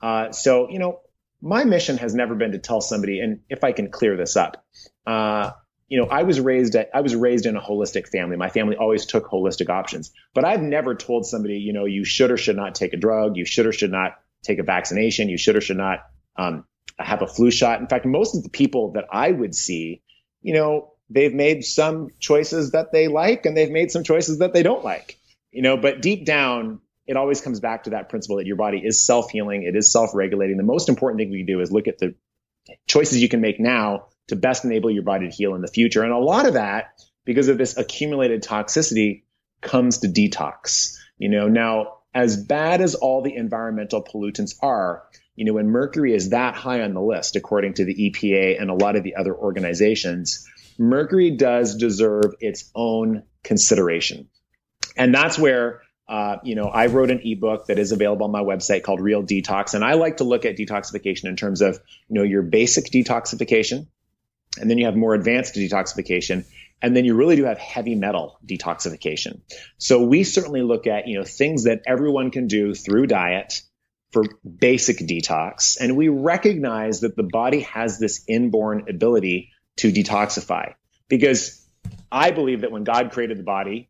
Uh, 0.00 0.32
so, 0.32 0.68
you 0.70 0.78
know, 0.78 1.00
my 1.40 1.64
mission 1.64 1.98
has 1.98 2.14
never 2.14 2.34
been 2.34 2.52
to 2.52 2.58
tell 2.58 2.80
somebody, 2.80 3.20
and 3.20 3.40
if 3.48 3.62
I 3.62 3.72
can 3.72 3.90
clear 3.90 4.16
this 4.16 4.36
up, 4.36 4.64
uh, 5.06 5.52
you 5.88 5.98
know, 5.98 6.06
I 6.06 6.24
was 6.24 6.40
raised 6.40 6.74
at, 6.74 6.90
I 6.92 7.00
was 7.00 7.14
raised 7.14 7.46
in 7.46 7.56
a 7.56 7.60
holistic 7.60 8.08
family. 8.08 8.36
My 8.36 8.50
family 8.50 8.76
always 8.76 9.06
took 9.06 9.26
holistic 9.26 9.70
options, 9.70 10.12
but 10.34 10.44
I've 10.44 10.62
never 10.62 10.94
told 10.94 11.26
somebody, 11.26 11.58
you 11.58 11.72
know, 11.72 11.84
you 11.84 12.04
should 12.04 12.30
or 12.30 12.36
should 12.36 12.56
not 12.56 12.74
take 12.74 12.92
a 12.92 12.96
drug, 12.96 13.36
you 13.36 13.44
should 13.44 13.66
or 13.66 13.72
should 13.72 13.92
not 13.92 14.12
take 14.42 14.58
a 14.58 14.62
vaccination, 14.62 15.28
you 15.28 15.38
should 15.38 15.56
or 15.56 15.60
should 15.60 15.78
not 15.78 16.00
um, 16.36 16.64
have 16.98 17.22
a 17.22 17.26
flu 17.26 17.50
shot. 17.50 17.80
In 17.80 17.86
fact, 17.86 18.06
most 18.06 18.36
of 18.36 18.42
the 18.42 18.48
people 18.48 18.92
that 18.92 19.06
I 19.10 19.30
would 19.30 19.54
see, 19.54 20.02
you 20.42 20.54
know, 20.54 20.92
they've 21.10 21.34
made 21.34 21.64
some 21.64 22.08
choices 22.18 22.72
that 22.72 22.92
they 22.92 23.08
like 23.08 23.46
and 23.46 23.56
they've 23.56 23.70
made 23.70 23.90
some 23.90 24.04
choices 24.04 24.38
that 24.38 24.52
they 24.52 24.62
don't 24.62 24.84
like. 24.84 25.18
You 25.50 25.62
know, 25.62 25.76
but 25.76 26.02
deep 26.02 26.26
down, 26.26 26.80
it 27.06 27.16
always 27.16 27.40
comes 27.40 27.60
back 27.60 27.84
to 27.84 27.90
that 27.90 28.10
principle 28.10 28.36
that 28.36 28.46
your 28.46 28.56
body 28.56 28.82
is 28.84 29.02
self-healing, 29.04 29.62
it 29.62 29.74
is 29.74 29.90
self-regulating. 29.90 30.56
The 30.56 30.62
most 30.62 30.88
important 30.88 31.20
thing 31.20 31.30
we 31.30 31.38
can 31.38 31.46
do 31.46 31.60
is 31.60 31.72
look 31.72 31.88
at 31.88 31.98
the 31.98 32.14
choices 32.86 33.22
you 33.22 33.28
can 33.28 33.40
make 33.40 33.58
now 33.58 34.08
to 34.28 34.36
best 34.36 34.64
enable 34.64 34.90
your 34.90 35.04
body 35.04 35.28
to 35.28 35.34
heal 35.34 35.54
in 35.54 35.62
the 35.62 35.68
future. 35.68 36.02
And 36.02 36.12
a 36.12 36.18
lot 36.18 36.46
of 36.46 36.54
that, 36.54 37.00
because 37.24 37.48
of 37.48 37.56
this 37.56 37.78
accumulated 37.78 38.42
toxicity, 38.42 39.22
comes 39.62 39.98
to 39.98 40.08
detox. 40.08 40.96
You 41.16 41.30
know, 41.30 41.48
now 41.48 41.94
as 42.14 42.36
bad 42.36 42.80
as 42.80 42.94
all 42.94 43.22
the 43.22 43.34
environmental 43.34 44.04
pollutants 44.04 44.56
are, 44.60 45.04
you 45.38 45.44
know, 45.44 45.52
when 45.52 45.68
mercury 45.68 46.14
is 46.14 46.30
that 46.30 46.56
high 46.56 46.82
on 46.82 46.94
the 46.94 47.00
list, 47.00 47.36
according 47.36 47.74
to 47.74 47.84
the 47.84 47.94
EPA 47.94 48.60
and 48.60 48.70
a 48.70 48.74
lot 48.74 48.96
of 48.96 49.04
the 49.04 49.14
other 49.14 49.32
organizations, 49.32 50.44
mercury 50.78 51.30
does 51.30 51.76
deserve 51.76 52.34
its 52.40 52.68
own 52.74 53.22
consideration. 53.44 54.28
And 54.96 55.14
that's 55.14 55.38
where, 55.38 55.82
uh, 56.08 56.38
you 56.42 56.56
know, 56.56 56.64
I 56.64 56.86
wrote 56.86 57.12
an 57.12 57.20
ebook 57.22 57.66
that 57.66 57.78
is 57.78 57.92
available 57.92 58.24
on 58.24 58.32
my 58.32 58.42
website 58.42 58.82
called 58.82 59.00
Real 59.00 59.22
Detox. 59.22 59.74
And 59.74 59.84
I 59.84 59.92
like 59.92 60.16
to 60.16 60.24
look 60.24 60.44
at 60.44 60.56
detoxification 60.56 61.26
in 61.26 61.36
terms 61.36 61.60
of, 61.60 61.78
you 62.08 62.16
know, 62.16 62.24
your 62.24 62.42
basic 62.42 62.86
detoxification, 62.86 63.86
and 64.60 64.68
then 64.68 64.76
you 64.76 64.86
have 64.86 64.96
more 64.96 65.14
advanced 65.14 65.54
detoxification. 65.54 66.46
And 66.82 66.96
then 66.96 67.04
you 67.04 67.14
really 67.14 67.36
do 67.36 67.44
have 67.44 67.58
heavy 67.58 67.94
metal 67.94 68.40
detoxification. 68.44 69.42
So 69.78 70.02
we 70.04 70.24
certainly 70.24 70.62
look 70.62 70.88
at, 70.88 71.06
you 71.06 71.16
know, 71.16 71.24
things 71.24 71.64
that 71.64 71.82
everyone 71.86 72.32
can 72.32 72.48
do 72.48 72.74
through 72.74 73.06
diet 73.06 73.62
for 74.10 74.24
basic 74.44 74.98
detox. 74.98 75.78
And 75.80 75.96
we 75.96 76.08
recognize 76.08 77.00
that 77.00 77.16
the 77.16 77.22
body 77.22 77.60
has 77.60 77.98
this 77.98 78.24
inborn 78.26 78.86
ability 78.88 79.52
to 79.76 79.92
detoxify 79.92 80.74
because 81.08 81.66
I 82.10 82.30
believe 82.30 82.62
that 82.62 82.70
when 82.70 82.84
God 82.84 83.12
created 83.12 83.38
the 83.38 83.42
body, 83.42 83.88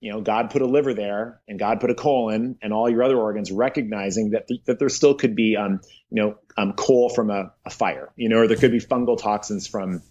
you 0.00 0.12
know, 0.12 0.20
God 0.20 0.50
put 0.50 0.62
a 0.62 0.66
liver 0.66 0.94
there 0.94 1.40
and 1.48 1.58
God 1.58 1.80
put 1.80 1.90
a 1.90 1.94
colon 1.94 2.58
and 2.62 2.72
all 2.72 2.88
your 2.88 3.02
other 3.02 3.16
organs, 3.16 3.50
recognizing 3.50 4.30
that, 4.30 4.46
th- 4.46 4.62
that 4.66 4.78
there 4.78 4.88
still 4.88 5.14
could 5.14 5.34
be, 5.34 5.56
um, 5.56 5.80
you 6.10 6.22
know, 6.22 6.38
um, 6.56 6.74
coal 6.74 7.08
from 7.08 7.30
a, 7.30 7.52
a, 7.64 7.70
fire, 7.70 8.12
you 8.14 8.28
know, 8.28 8.38
or 8.38 8.46
there 8.46 8.56
could 8.56 8.72
be 8.72 8.78
fungal 8.78 9.20
toxins 9.20 9.66
from 9.66 10.02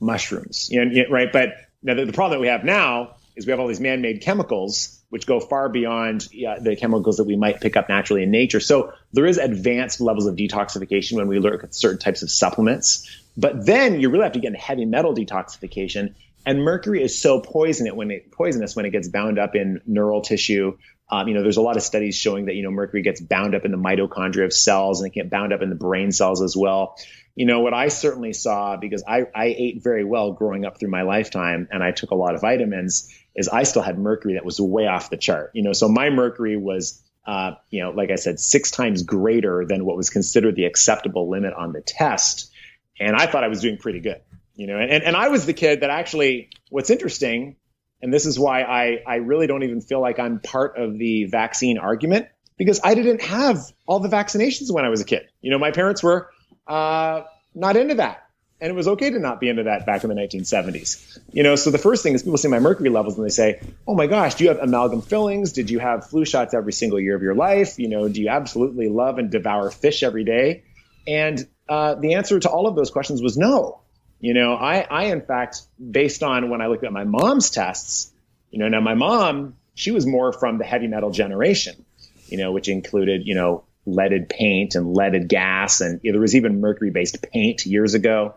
mushrooms, 0.00 0.68
you 0.70 0.84
know, 0.84 1.04
right? 1.10 1.28
But 1.32 1.50
now 1.82 1.94
the, 1.94 2.06
the 2.06 2.12
problem 2.12 2.38
that 2.38 2.40
we 2.40 2.48
have 2.48 2.64
now 2.64 3.16
is 3.36 3.46
we 3.46 3.50
have 3.50 3.60
all 3.60 3.68
these 3.68 3.80
man-made 3.80 4.22
chemicals 4.22 5.03
which 5.14 5.28
go 5.28 5.38
far 5.38 5.68
beyond 5.68 6.26
yeah, 6.32 6.58
the 6.58 6.74
chemicals 6.74 7.18
that 7.18 7.24
we 7.24 7.36
might 7.36 7.60
pick 7.60 7.76
up 7.76 7.88
naturally 7.88 8.24
in 8.24 8.32
nature. 8.32 8.58
So 8.58 8.92
there 9.12 9.26
is 9.26 9.38
advanced 9.38 10.00
levels 10.00 10.26
of 10.26 10.34
detoxification 10.34 11.12
when 11.12 11.28
we 11.28 11.38
look 11.38 11.62
at 11.62 11.72
certain 11.72 12.00
types 12.00 12.24
of 12.24 12.32
supplements. 12.32 13.22
But 13.36 13.64
then 13.64 14.00
you 14.00 14.10
really 14.10 14.24
have 14.24 14.32
to 14.32 14.40
get 14.40 14.48
into 14.48 14.58
heavy 14.58 14.86
metal 14.86 15.14
detoxification. 15.14 16.14
And 16.44 16.64
mercury 16.64 17.00
is 17.00 17.16
so 17.16 17.38
poisonous 17.38 17.92
when 17.92 18.10
it 18.10 18.32
poisonous 18.32 18.74
when 18.74 18.86
it 18.86 18.90
gets 18.90 19.06
bound 19.06 19.38
up 19.38 19.54
in 19.54 19.80
neural 19.86 20.20
tissue. 20.20 20.78
Um, 21.08 21.28
you 21.28 21.34
know, 21.34 21.42
there's 21.42 21.58
a 21.58 21.62
lot 21.62 21.76
of 21.76 21.84
studies 21.84 22.16
showing 22.16 22.46
that 22.46 22.56
you 22.56 22.64
know 22.64 22.72
mercury 22.72 23.02
gets 23.02 23.20
bound 23.20 23.54
up 23.54 23.64
in 23.64 23.70
the 23.70 23.78
mitochondria 23.78 24.46
of 24.46 24.52
cells 24.52 25.00
and 25.00 25.06
it 25.06 25.12
can 25.12 25.22
get 25.22 25.30
bound 25.30 25.52
up 25.52 25.62
in 25.62 25.70
the 25.70 25.76
brain 25.76 26.10
cells 26.10 26.42
as 26.42 26.56
well 26.56 26.96
you 27.36 27.46
know, 27.46 27.60
what 27.60 27.74
I 27.74 27.88
certainly 27.88 28.32
saw 28.32 28.76
because 28.76 29.02
I, 29.06 29.26
I 29.34 29.46
ate 29.46 29.82
very 29.82 30.04
well 30.04 30.32
growing 30.32 30.64
up 30.64 30.78
through 30.78 30.90
my 30.90 31.02
lifetime 31.02 31.68
and 31.70 31.82
I 31.82 31.90
took 31.90 32.12
a 32.12 32.14
lot 32.14 32.34
of 32.34 32.40
vitamins 32.40 33.12
is 33.34 33.48
I 33.48 33.64
still 33.64 33.82
had 33.82 33.98
mercury 33.98 34.34
that 34.34 34.44
was 34.44 34.60
way 34.60 34.86
off 34.86 35.10
the 35.10 35.16
chart. 35.16 35.50
You 35.54 35.62
know, 35.62 35.72
so 35.72 35.88
my 35.88 36.10
mercury 36.10 36.56
was, 36.56 37.02
uh, 37.26 37.52
you 37.70 37.82
know, 37.82 37.90
like 37.90 38.10
I 38.10 38.16
said, 38.16 38.38
six 38.38 38.70
times 38.70 39.02
greater 39.02 39.64
than 39.66 39.84
what 39.84 39.96
was 39.96 40.10
considered 40.10 40.56
the 40.56 40.66
acceptable 40.66 41.28
limit 41.28 41.54
on 41.54 41.72
the 41.72 41.80
test. 41.80 42.52
And 42.98 43.16
I 43.16 43.26
thought 43.26 43.44
I 43.44 43.48
was 43.48 43.60
doing 43.60 43.78
pretty 43.78 44.00
good, 44.00 44.20
you 44.54 44.66
know, 44.66 44.78
and, 44.78 44.90
and, 44.90 45.04
and 45.04 45.16
I 45.16 45.28
was 45.28 45.46
the 45.46 45.52
kid 45.52 45.80
that 45.80 45.90
actually, 45.90 46.50
what's 46.70 46.90
interesting, 46.90 47.56
and 48.00 48.12
this 48.12 48.26
is 48.26 48.38
why 48.38 48.62
I, 48.62 49.02
I 49.06 49.16
really 49.16 49.46
don't 49.46 49.62
even 49.62 49.80
feel 49.80 50.00
like 50.00 50.18
I'm 50.18 50.38
part 50.38 50.76
of 50.76 50.96
the 50.98 51.24
vaccine 51.24 51.78
argument 51.78 52.28
because 52.56 52.80
I 52.84 52.94
didn't 52.94 53.22
have 53.22 53.58
all 53.86 53.98
the 53.98 54.08
vaccinations 54.08 54.70
when 54.70 54.84
I 54.84 54.90
was 54.90 55.00
a 55.00 55.04
kid. 55.04 55.26
You 55.40 55.50
know, 55.50 55.58
my 55.58 55.70
parents 55.70 56.02
were 56.02 56.30
uh, 56.66 57.22
not 57.54 57.76
into 57.76 57.96
that. 57.96 58.23
And 58.60 58.70
it 58.70 58.74
was 58.74 58.88
okay 58.88 59.10
to 59.10 59.18
not 59.18 59.40
be 59.40 59.48
into 59.48 59.64
that 59.64 59.84
back 59.84 60.04
in 60.04 60.10
the 60.10 60.16
1970s. 60.16 61.18
You 61.32 61.42
know, 61.42 61.56
so 61.56 61.70
the 61.70 61.78
first 61.78 62.02
thing 62.02 62.14
is 62.14 62.22
people 62.22 62.38
see 62.38 62.48
my 62.48 62.60
mercury 62.60 62.88
levels 62.88 63.16
and 63.16 63.24
they 63.24 63.30
say, 63.30 63.60
"Oh 63.86 63.94
my 63.94 64.06
gosh, 64.06 64.36
do 64.36 64.44
you 64.44 64.50
have 64.50 64.58
amalgam 64.58 65.02
fillings? 65.02 65.52
Did 65.52 65.70
you 65.70 65.80
have 65.80 66.08
flu 66.08 66.24
shots 66.24 66.54
every 66.54 66.72
single 66.72 67.00
year 67.00 67.14
of 67.16 67.22
your 67.22 67.34
life? 67.34 67.78
You 67.78 67.88
know, 67.88 68.08
do 68.08 68.22
you 68.22 68.28
absolutely 68.28 68.88
love 68.88 69.18
and 69.18 69.30
devour 69.30 69.70
fish 69.70 70.02
every 70.02 70.24
day?" 70.24 70.62
And 71.06 71.46
uh, 71.68 71.96
the 71.96 72.14
answer 72.14 72.38
to 72.38 72.48
all 72.48 72.66
of 72.66 72.76
those 72.76 72.90
questions 72.90 73.20
was 73.20 73.36
no. 73.36 73.80
You 74.20 74.32
know, 74.32 74.54
I, 74.54 74.80
I 74.80 75.04
in 75.06 75.20
fact, 75.20 75.60
based 75.78 76.22
on 76.22 76.48
when 76.48 76.62
I 76.62 76.68
looked 76.68 76.84
at 76.84 76.92
my 76.92 77.04
mom's 77.04 77.50
tests, 77.50 78.12
you 78.50 78.58
know, 78.58 78.68
now 78.68 78.80
my 78.80 78.94
mom, 78.94 79.56
she 79.74 79.90
was 79.90 80.06
more 80.06 80.32
from 80.32 80.58
the 80.58 80.64
heavy 80.64 80.86
metal 80.86 81.10
generation, 81.10 81.84
you 82.28 82.38
know, 82.38 82.52
which 82.52 82.68
included, 82.68 83.26
you 83.26 83.34
know, 83.34 83.64
leaded 83.84 84.28
paint 84.28 84.76
and 84.76 84.94
leaded 84.94 85.28
gas, 85.28 85.80
and 85.80 86.00
there 86.02 86.20
was 86.20 86.34
even 86.34 86.60
mercury 86.60 86.90
based 86.90 87.20
paint 87.20 87.66
years 87.66 87.94
ago. 87.94 88.34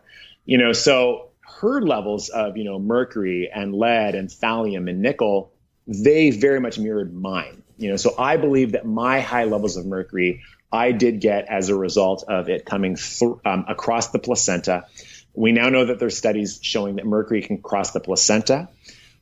You 0.48 0.58
know, 0.58 0.72
so 0.72 1.32
her 1.60 1.82
levels 1.82 2.30
of 2.30 2.58
you 2.58 2.64
know 2.64 2.80
mercury 2.80 3.52
and 3.54 3.76
lead 3.76 4.16
and 4.16 4.30
thallium 4.30 4.90
and 4.90 5.02
nickel, 5.02 5.52
they 5.86 6.32
very 6.32 6.62
much 6.62 6.80
mirrored 6.80 7.14
mine. 7.14 7.62
You 7.78 7.92
know, 7.92 7.98
so 7.98 8.16
I 8.18 8.38
believe 8.38 8.72
that 8.72 8.86
my 8.86 9.20
high 9.20 9.44
levels 9.44 9.78
of 9.78 9.86
mercury 9.86 10.42
I 10.72 10.94
did 10.94 11.20
get 11.20 11.46
as 11.50 11.70
a 11.70 11.76
result 11.76 12.24
of 12.28 12.50
it 12.50 12.66
coming 12.66 12.96
th- 12.96 13.32
um, 13.46 13.66
across 13.68 14.10
the 14.10 14.20
placenta. 14.20 14.86
We 15.34 15.52
now 15.52 15.70
know 15.70 15.86
that 15.86 16.00
there's 16.00 16.18
studies 16.18 16.60
showing 16.62 16.96
that 16.96 17.06
mercury 17.06 17.42
can 17.42 17.62
cross 17.62 17.92
the 17.92 18.00
placenta 18.00 18.70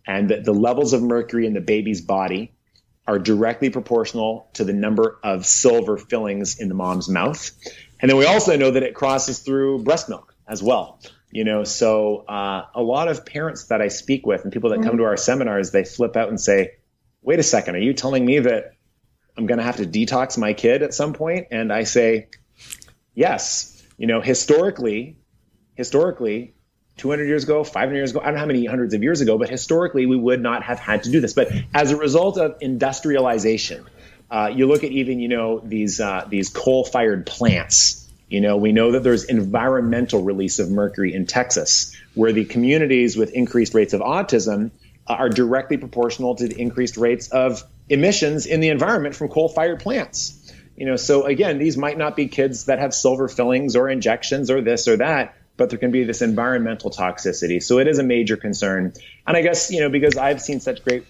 and 0.08 0.30
that 0.30 0.46
the 0.46 0.54
levels 0.54 0.94
of 0.94 1.02
mercury 1.02 1.48
in 1.48 1.54
the 1.54 1.62
baby's 1.62 2.02
body 2.02 2.54
are 3.08 3.20
directly 3.20 3.70
proportional 3.70 4.50
to 4.54 4.64
the 4.64 4.74
number 4.74 5.20
of 5.24 5.46
silver 5.46 5.98
fillings 5.98 6.60
in 6.60 6.70
the 6.70 6.76
mom's 6.76 7.10
mouth. 7.10 7.52
And 8.00 8.10
then 8.10 8.18
we 8.18 8.26
also 8.26 8.56
know 8.58 8.72
that 8.72 8.84
it 8.84 8.94
crosses 8.96 9.40
through 9.40 9.84
breast 9.84 10.08
milk 10.08 10.35
as 10.47 10.62
well. 10.62 10.99
You 11.31 11.43
know, 11.43 11.63
so 11.63 12.25
uh, 12.27 12.65
a 12.73 12.81
lot 12.81 13.08
of 13.08 13.25
parents 13.25 13.65
that 13.65 13.81
I 13.81 13.89
speak 13.89 14.25
with 14.25 14.43
and 14.43 14.53
people 14.53 14.69
that 14.69 14.84
come 14.84 14.97
to 14.97 15.03
our 15.03 15.17
seminars, 15.17 15.71
they 15.71 15.84
flip 15.84 16.15
out 16.15 16.29
and 16.29 16.39
say, 16.39 16.75
"Wait 17.21 17.39
a 17.39 17.43
second, 17.43 17.75
are 17.75 17.79
you 17.79 17.93
telling 17.93 18.25
me 18.25 18.39
that 18.39 18.73
I'm 19.38 19.45
going 19.45 19.58
to 19.58 19.63
have 19.63 19.77
to 19.77 19.86
detox 19.86 20.38
my 20.38 20.53
kid 20.53 20.81
at 20.81 20.93
some 20.93 21.13
point?" 21.13 21.47
And 21.51 21.73
I 21.73 21.84
say, 21.84 22.29
"Yes." 23.13 23.71
You 23.97 24.08
know, 24.08 24.19
historically, 24.19 25.17
historically, 25.75 26.53
200 26.97 27.25
years 27.25 27.43
ago, 27.43 27.63
500 27.63 27.95
years 27.95 28.12
ago, 28.12 28.21
I 28.21 28.25
don't 28.25 28.36
know 28.36 28.39
how 28.39 28.45
many 28.45 28.65
hundreds 28.65 28.93
of 28.93 29.03
years 29.03 29.21
ago, 29.21 29.38
but 29.38 29.49
historically 29.49 30.05
we 30.05 30.15
would 30.15 30.41
not 30.41 30.63
have 30.63 30.79
had 30.79 31.03
to 31.03 31.12
do 31.12 31.19
this. 31.19 31.34
But 31.34 31.49
as 31.73 31.91
a 31.91 31.97
result 31.97 32.38
of 32.38 32.55
industrialization, 32.62 33.86
uh, 34.31 34.51
you 34.53 34.67
look 34.67 34.84
at 34.84 34.91
even 34.91 35.19
you 35.19 35.27
know 35.27 35.60
these 35.60 35.99
uh, 35.99 36.25
these 36.29 36.49
coal-fired 36.49 37.25
plants. 37.25 38.05
You 38.28 38.42
know, 38.42 38.58
we 38.58 38.72
know 38.72 38.94
that 38.94 39.04
there's 39.04 39.26
environmental 39.26 40.24
release 40.24 40.60
of 40.60 40.70
mercury 40.70 41.14
in 41.14 41.28
Texas, 41.28 41.96
where 42.16 42.32
the 42.32 42.46
communities 42.46 43.16
with 43.16 43.32
increased 43.34 43.74
rates 43.74 43.94
of 43.94 44.02
autism 44.02 44.72
are 45.08 45.30
directly 45.30 45.78
proportional 45.78 46.36
to 46.36 46.48
the 46.48 46.60
increased 46.60 46.98
rates 46.98 47.30
of 47.30 47.64
emissions 47.90 48.48
in 48.48 48.60
the 48.60 48.70
environment 48.70 49.16
from 49.16 49.28
coal-fired 49.28 49.80
plants. 49.80 50.52
You 50.76 50.88
know, 50.88 50.96
so 50.96 51.26
again, 51.26 51.60
these 51.60 51.78
might 51.78 51.98
not 51.98 52.16
be 52.16 52.28
kids 52.28 52.66
that 52.66 52.80
have 52.80 52.94
silver 52.94 53.28
fillings 53.28 53.76
or 53.76 53.88
injections 53.90 54.50
or 54.50 54.62
this 54.62 54.88
or 54.88 54.98
that, 54.98 55.36
but 55.56 55.70
there 55.70 55.80
can 55.80 55.92
be 55.92 56.04
this 56.04 56.22
environmental 56.22 56.90
toxicity. 56.90 57.62
So 57.62 57.78
it 57.80 57.88
is 57.88 58.00
a 58.00 58.04
major 58.04 58.36
concern. 58.36 58.94
And 59.26 59.38
I 59.38 59.42
guess, 59.42 59.72
you 59.72 59.82
know, 59.82 59.90
because 59.90 60.18
I've 60.18 60.42
seen 60.42 60.60
such 60.60 60.84
great 60.84 61.06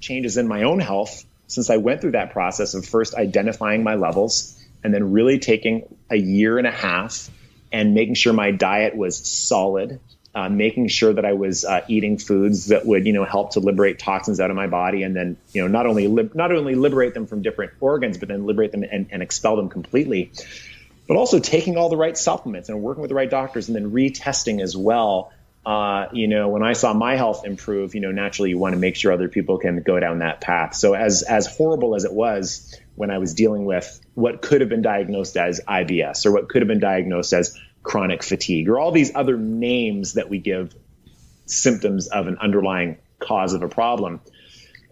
changes 0.00 0.36
in 0.36 0.46
my 0.46 0.62
own 0.62 0.78
health 0.78 1.24
since 1.48 1.68
I 1.68 1.76
went 1.78 2.00
through 2.00 2.12
that 2.12 2.32
process 2.32 2.74
of 2.74 2.86
first 2.86 3.14
identifying 3.14 3.82
my 3.82 3.96
levels 3.96 4.63
and 4.84 4.94
then 4.94 5.12
really 5.12 5.38
taking 5.38 5.96
a 6.10 6.16
year 6.16 6.58
and 6.58 6.66
a 6.66 6.70
half 6.70 7.30
and 7.72 7.94
making 7.94 8.14
sure 8.14 8.32
my 8.32 8.52
diet 8.52 8.94
was 8.94 9.16
solid, 9.16 9.98
uh, 10.34 10.48
making 10.48 10.88
sure 10.88 11.12
that 11.12 11.24
I 11.24 11.32
was 11.32 11.64
uh, 11.64 11.80
eating 11.88 12.18
foods 12.18 12.66
that 12.66 12.86
would, 12.86 13.06
you 13.06 13.12
know, 13.12 13.24
help 13.24 13.52
to 13.52 13.60
liberate 13.60 13.98
toxins 13.98 14.38
out 14.38 14.50
of 14.50 14.56
my 14.56 14.68
body, 14.68 15.02
and 15.02 15.16
then, 15.16 15.36
you 15.52 15.62
know, 15.62 15.68
not 15.68 15.86
only 15.86 16.06
li- 16.06 16.30
not 16.34 16.52
only 16.52 16.76
liberate 16.76 17.14
them 17.14 17.26
from 17.26 17.42
different 17.42 17.72
organs, 17.80 18.18
but 18.18 18.28
then 18.28 18.46
liberate 18.46 18.70
them 18.70 18.84
and, 18.84 19.08
and 19.10 19.22
expel 19.22 19.56
them 19.56 19.68
completely 19.68 20.30
but 21.06 21.16
also 21.16 21.38
taking 21.38 21.76
all 21.76 21.88
the 21.88 21.96
right 21.96 22.16
supplements 22.16 22.68
and 22.68 22.80
working 22.80 23.02
with 23.02 23.08
the 23.08 23.14
right 23.14 23.30
doctors 23.30 23.68
and 23.68 23.76
then 23.76 23.92
retesting 23.92 24.62
as 24.62 24.76
well. 24.76 25.32
Uh, 25.64 26.08
you 26.12 26.28
know, 26.28 26.48
when 26.48 26.62
I 26.62 26.74
saw 26.74 26.92
my 26.92 27.16
health 27.16 27.46
improve, 27.46 27.94
you 27.94 28.00
know, 28.00 28.12
naturally 28.12 28.50
you 28.50 28.58
want 28.58 28.74
to 28.74 28.78
make 28.78 28.96
sure 28.96 29.12
other 29.12 29.28
people 29.28 29.58
can 29.58 29.82
go 29.82 29.98
down 29.98 30.18
that 30.18 30.40
path. 30.40 30.74
So 30.74 30.94
as 30.94 31.22
as 31.22 31.46
horrible 31.46 31.94
as 31.94 32.04
it 32.04 32.12
was 32.12 32.78
when 32.94 33.10
I 33.10 33.18
was 33.18 33.34
dealing 33.34 33.64
with 33.64 34.00
what 34.14 34.42
could 34.42 34.60
have 34.60 34.70
been 34.70 34.82
diagnosed 34.82 35.36
as 35.36 35.60
IBS 35.66 36.26
or 36.26 36.32
what 36.32 36.48
could 36.48 36.62
have 36.62 36.68
been 36.68 36.80
diagnosed 36.80 37.32
as 37.32 37.58
chronic 37.82 38.22
fatigue 38.22 38.68
or 38.68 38.78
all 38.78 38.92
these 38.92 39.14
other 39.14 39.36
names 39.36 40.14
that 40.14 40.30
we 40.30 40.38
give 40.38 40.74
symptoms 41.46 42.06
of 42.06 42.26
an 42.26 42.38
underlying 42.40 42.98
cause 43.18 43.52
of 43.52 43.62
a 43.62 43.68
problem. 43.68 44.20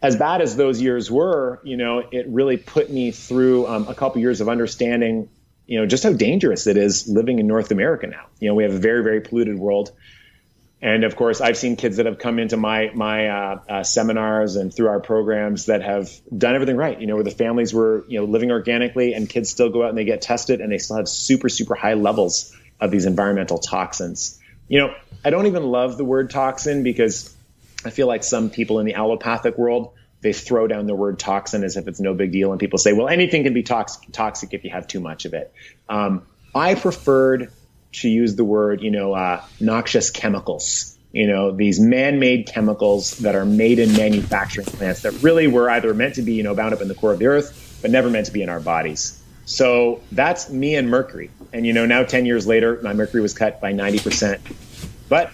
As 0.02 0.16
bad 0.16 0.40
as 0.40 0.56
those 0.56 0.80
years 0.80 1.10
were, 1.10 1.60
you 1.62 1.76
know, 1.76 2.00
it 2.10 2.26
really 2.28 2.56
put 2.56 2.90
me 2.90 3.12
through 3.12 3.66
um, 3.66 3.88
a 3.88 3.94
couple 3.94 4.20
years 4.20 4.40
of 4.40 4.48
understanding 4.48 5.28
you 5.66 5.78
know 5.78 5.86
just 5.86 6.02
how 6.02 6.12
dangerous 6.12 6.66
it 6.66 6.76
is 6.76 7.08
living 7.08 7.38
in 7.38 7.46
North 7.46 7.70
America 7.70 8.06
now. 8.06 8.26
You 8.40 8.48
know, 8.48 8.54
we 8.54 8.64
have 8.64 8.74
a 8.74 8.78
very 8.78 9.02
very 9.02 9.20
polluted 9.20 9.58
world, 9.58 9.92
and 10.82 11.04
of 11.04 11.14
course, 11.14 11.40
I've 11.40 11.56
seen 11.56 11.76
kids 11.76 11.98
that 11.98 12.06
have 12.06 12.18
come 12.18 12.40
into 12.40 12.56
my 12.56 12.90
my 12.92 13.28
uh, 13.28 13.60
uh, 13.68 13.82
seminars 13.84 14.56
and 14.56 14.74
through 14.74 14.88
our 14.88 14.98
programs 14.98 15.66
that 15.66 15.80
have 15.80 16.10
done 16.36 16.56
everything 16.56 16.76
right. 16.76 17.00
You 17.00 17.06
know, 17.06 17.14
where 17.14 17.24
the 17.24 17.30
families 17.30 17.72
were 17.72 18.04
you 18.08 18.18
know 18.18 18.26
living 18.26 18.50
organically, 18.50 19.14
and 19.14 19.28
kids 19.28 19.48
still 19.48 19.70
go 19.70 19.84
out 19.84 19.90
and 19.90 19.98
they 19.98 20.04
get 20.04 20.22
tested, 20.22 20.60
and 20.60 20.72
they 20.72 20.78
still 20.78 20.96
have 20.96 21.08
super 21.08 21.48
super 21.48 21.76
high 21.76 21.94
levels 21.94 22.52
of 22.80 22.90
these 22.90 23.06
environmental 23.06 23.58
toxins. 23.58 24.40
You 24.66 24.80
know, 24.80 24.94
I 25.24 25.30
don't 25.30 25.46
even 25.46 25.62
love 25.62 25.96
the 25.96 26.04
word 26.04 26.30
toxin 26.30 26.82
because 26.82 27.32
I 27.84 27.90
feel 27.90 28.08
like 28.08 28.24
some 28.24 28.50
people 28.50 28.80
in 28.80 28.86
the 28.86 28.94
allopathic 28.94 29.56
world 29.56 29.92
they 30.20 30.32
throw 30.32 30.68
down 30.68 30.86
the 30.86 30.94
word 30.94 31.18
toxin 31.18 31.64
as 31.64 31.76
if 31.76 31.86
it's 31.86 32.00
no 32.00 32.12
big 32.14 32.32
deal, 32.32 32.50
and 32.50 32.58
people 32.58 32.78
say, 32.78 32.92
well, 32.92 33.08
anything 33.08 33.44
can 33.44 33.54
be 33.54 33.62
toxic, 33.62 34.10
toxic 34.10 34.52
if 34.52 34.64
you 34.64 34.70
have 34.70 34.88
too 34.88 35.00
much 35.00 35.26
of 35.26 35.34
it. 35.34 35.52
Um, 35.88 36.26
I 36.54 36.74
preferred 36.74 37.52
to 37.92 38.08
use 38.08 38.34
the 38.36 38.44
word, 38.44 38.80
you 38.80 38.90
know, 38.90 39.12
uh, 39.12 39.42
noxious 39.60 40.10
chemicals. 40.10 40.96
You 41.12 41.26
know, 41.26 41.52
these 41.52 41.78
man-made 41.78 42.46
chemicals 42.46 43.18
that 43.18 43.34
are 43.34 43.44
made 43.44 43.78
in 43.78 43.92
manufacturing 43.92 44.66
plants 44.66 45.02
that 45.02 45.22
really 45.22 45.46
were 45.46 45.68
either 45.68 45.92
meant 45.92 46.14
to 46.14 46.22
be, 46.22 46.32
you 46.32 46.42
know, 46.42 46.54
bound 46.54 46.72
up 46.72 46.80
in 46.80 46.88
the 46.88 46.94
core 46.94 47.12
of 47.12 47.18
the 47.18 47.26
earth, 47.26 47.78
but 47.82 47.90
never 47.90 48.08
meant 48.08 48.26
to 48.26 48.32
be 48.32 48.42
in 48.42 48.48
our 48.48 48.60
bodies. 48.60 49.22
So 49.44 50.00
that's 50.10 50.48
me 50.48 50.74
and 50.74 50.88
mercury. 50.88 51.30
And 51.52 51.66
you 51.66 51.72
know, 51.74 51.84
now 51.84 52.04
10 52.04 52.24
years 52.24 52.46
later, 52.46 52.80
my 52.82 52.94
mercury 52.94 53.20
was 53.20 53.34
cut 53.34 53.60
by 53.60 53.74
90%. 53.74 54.40
But 55.08 55.30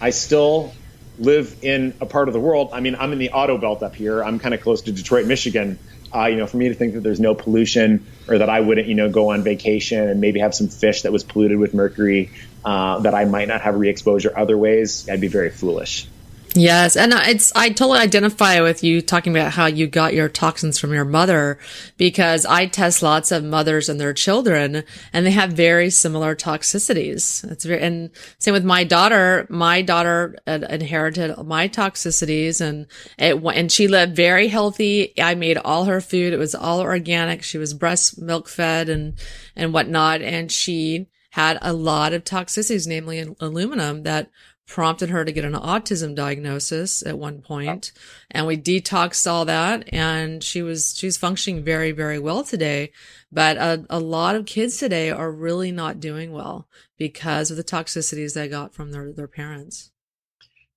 I 0.00 0.10
still 0.10 0.72
live 1.18 1.56
in 1.62 1.94
a 2.00 2.06
part 2.06 2.28
of 2.28 2.34
the 2.34 2.40
world. 2.40 2.70
I 2.72 2.80
mean, 2.80 2.94
I'm 2.94 3.12
in 3.12 3.18
the 3.18 3.30
auto 3.30 3.58
belt 3.58 3.82
up 3.82 3.94
here. 3.94 4.24
I'm 4.24 4.38
kind 4.38 4.54
of 4.54 4.62
close 4.62 4.82
to 4.82 4.92
Detroit, 4.92 5.26
Michigan. 5.26 5.78
Uh, 6.14 6.26
you 6.26 6.36
know, 6.36 6.46
for 6.46 6.56
me 6.56 6.68
to 6.68 6.74
think 6.74 6.94
that 6.94 7.02
there's 7.02 7.20
no 7.20 7.34
pollution 7.34 8.06
or 8.28 8.38
that 8.38 8.48
I 8.48 8.60
wouldn't, 8.60 8.88
you 8.88 8.94
know, 8.94 9.10
go 9.10 9.30
on 9.30 9.42
vacation 9.42 10.08
and 10.08 10.20
maybe 10.20 10.40
have 10.40 10.54
some 10.54 10.68
fish 10.68 11.02
that 11.02 11.12
was 11.12 11.24
polluted 11.24 11.58
with 11.58 11.74
mercury 11.74 12.30
uh, 12.64 13.00
that 13.00 13.14
I 13.14 13.24
might 13.24 13.48
not 13.48 13.62
have 13.62 13.74
re-exposure 13.74 14.32
other 14.36 14.56
ways, 14.56 15.08
I'd 15.08 15.20
be 15.20 15.28
very 15.28 15.50
foolish. 15.50 16.06
Yes, 16.54 16.96
and 16.96 17.14
it's 17.14 17.50
I 17.54 17.70
totally 17.70 18.00
identify 18.00 18.60
with 18.60 18.84
you 18.84 19.00
talking 19.00 19.34
about 19.34 19.52
how 19.52 19.66
you 19.66 19.86
got 19.86 20.12
your 20.12 20.28
toxins 20.28 20.78
from 20.78 20.92
your 20.92 21.06
mother 21.06 21.58
because 21.96 22.44
I 22.44 22.66
test 22.66 23.02
lots 23.02 23.32
of 23.32 23.42
mothers 23.42 23.88
and 23.88 23.98
their 23.98 24.12
children 24.12 24.84
and 25.14 25.24
they 25.24 25.30
have 25.30 25.52
very 25.52 25.88
similar 25.88 26.36
toxicities. 26.36 27.50
It's 27.50 27.64
very 27.64 27.80
and 27.80 28.10
same 28.38 28.52
with 28.52 28.66
my 28.66 28.84
daughter. 28.84 29.46
My 29.48 29.80
daughter 29.80 30.36
uh, 30.46 30.58
inherited 30.68 31.38
my 31.42 31.68
toxicities 31.68 32.60
and 32.60 32.86
it 33.18 33.42
and 33.42 33.72
she 33.72 33.88
lived 33.88 34.14
very 34.14 34.48
healthy. 34.48 35.18
I 35.18 35.34
made 35.34 35.56
all 35.56 35.86
her 35.86 36.02
food. 36.02 36.34
It 36.34 36.38
was 36.38 36.54
all 36.54 36.80
organic. 36.80 37.42
She 37.42 37.56
was 37.56 37.72
breast 37.72 38.20
milk 38.20 38.46
fed 38.46 38.90
and 38.90 39.14
and 39.56 39.72
whatnot, 39.72 40.20
and 40.20 40.52
she 40.52 41.08
had 41.30 41.58
a 41.62 41.72
lot 41.72 42.12
of 42.12 42.24
toxicities, 42.24 42.86
namely 42.86 43.34
aluminum 43.40 44.02
that 44.02 44.30
prompted 44.72 45.10
her 45.10 45.22
to 45.22 45.32
get 45.32 45.44
an 45.44 45.52
autism 45.52 46.14
diagnosis 46.14 47.04
at 47.04 47.18
one 47.18 47.42
point, 47.42 47.92
and 48.30 48.46
we 48.46 48.56
detoxed 48.56 49.30
all 49.30 49.44
that 49.44 49.92
and 49.92 50.42
she 50.42 50.62
was 50.62 50.96
she's 50.96 51.18
functioning 51.18 51.62
very 51.62 51.92
very 51.92 52.18
well 52.18 52.42
today. 52.42 52.90
But 53.30 53.58
a, 53.58 53.84
a 53.90 54.00
lot 54.00 54.34
of 54.34 54.46
kids 54.46 54.78
today 54.78 55.10
are 55.10 55.30
really 55.30 55.72
not 55.72 56.00
doing 56.00 56.32
well 56.32 56.68
because 56.96 57.50
of 57.50 57.58
the 57.58 57.64
toxicities 57.64 58.32
they 58.32 58.48
got 58.48 58.74
from 58.74 58.92
their 58.92 59.12
their 59.12 59.28
parents. 59.28 59.90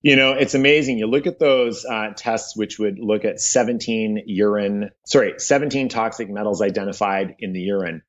You 0.01 0.17
know 0.17 0.33
it's 0.33 0.55
amazing. 0.55 0.99
You 0.99 1.07
look 1.07 1.25
at 1.25 1.39
those 1.39 1.85
uh, 1.85 2.11
tests 2.17 2.57
which 2.57 2.77
would 2.77 2.99
look 2.99 3.23
at 3.23 3.39
17 3.39 4.23
urine 4.25 4.89
sorry 5.05 5.35
17 5.37 5.87
toxic 5.87 6.29
metals 6.29 6.61
identified 6.61 7.37
in 7.39 7.53
the 7.53 7.61
urine 7.61 8.01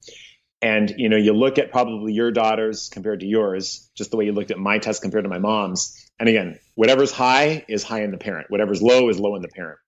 and 0.62 0.94
you 0.96 1.08
know, 1.08 1.16
you 1.16 1.32
look 1.32 1.58
at 1.58 1.70
probably 1.70 2.12
your 2.12 2.30
daughters 2.30 2.88
compared 2.88 3.20
to 3.20 3.26
yours, 3.26 3.90
just 3.94 4.10
the 4.10 4.16
way 4.16 4.24
you 4.24 4.32
looked 4.32 4.50
at 4.50 4.58
my 4.58 4.78
test 4.78 5.02
compared 5.02 5.24
to 5.24 5.30
my 5.30 5.38
mom's. 5.38 6.10
And 6.18 6.28
again, 6.28 6.58
whatever's 6.74 7.12
high 7.12 7.64
is 7.68 7.82
high 7.82 8.02
in 8.02 8.10
the 8.10 8.18
parent. 8.18 8.50
Whatever's 8.50 8.80
low 8.80 9.08
is 9.08 9.20
low 9.20 9.36
in 9.36 9.42
the 9.42 9.48
parent. 9.48 9.78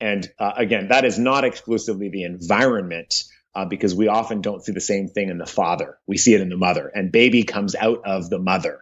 And 0.00 0.28
uh, 0.38 0.52
again, 0.56 0.88
that 0.88 1.04
is 1.04 1.18
not 1.18 1.44
exclusively 1.44 2.08
the 2.08 2.24
environment, 2.24 3.24
uh, 3.54 3.64
because 3.64 3.94
we 3.94 4.08
often 4.08 4.40
don't 4.40 4.64
see 4.64 4.72
the 4.72 4.80
same 4.80 5.08
thing 5.08 5.28
in 5.28 5.38
the 5.38 5.46
father. 5.46 5.98
We 6.06 6.16
see 6.16 6.34
it 6.34 6.40
in 6.40 6.48
the 6.48 6.56
mother, 6.56 6.88
and 6.88 7.12
baby 7.12 7.42
comes 7.42 7.74
out 7.74 8.02
of 8.04 8.30
the 8.30 8.38
mother. 8.38 8.80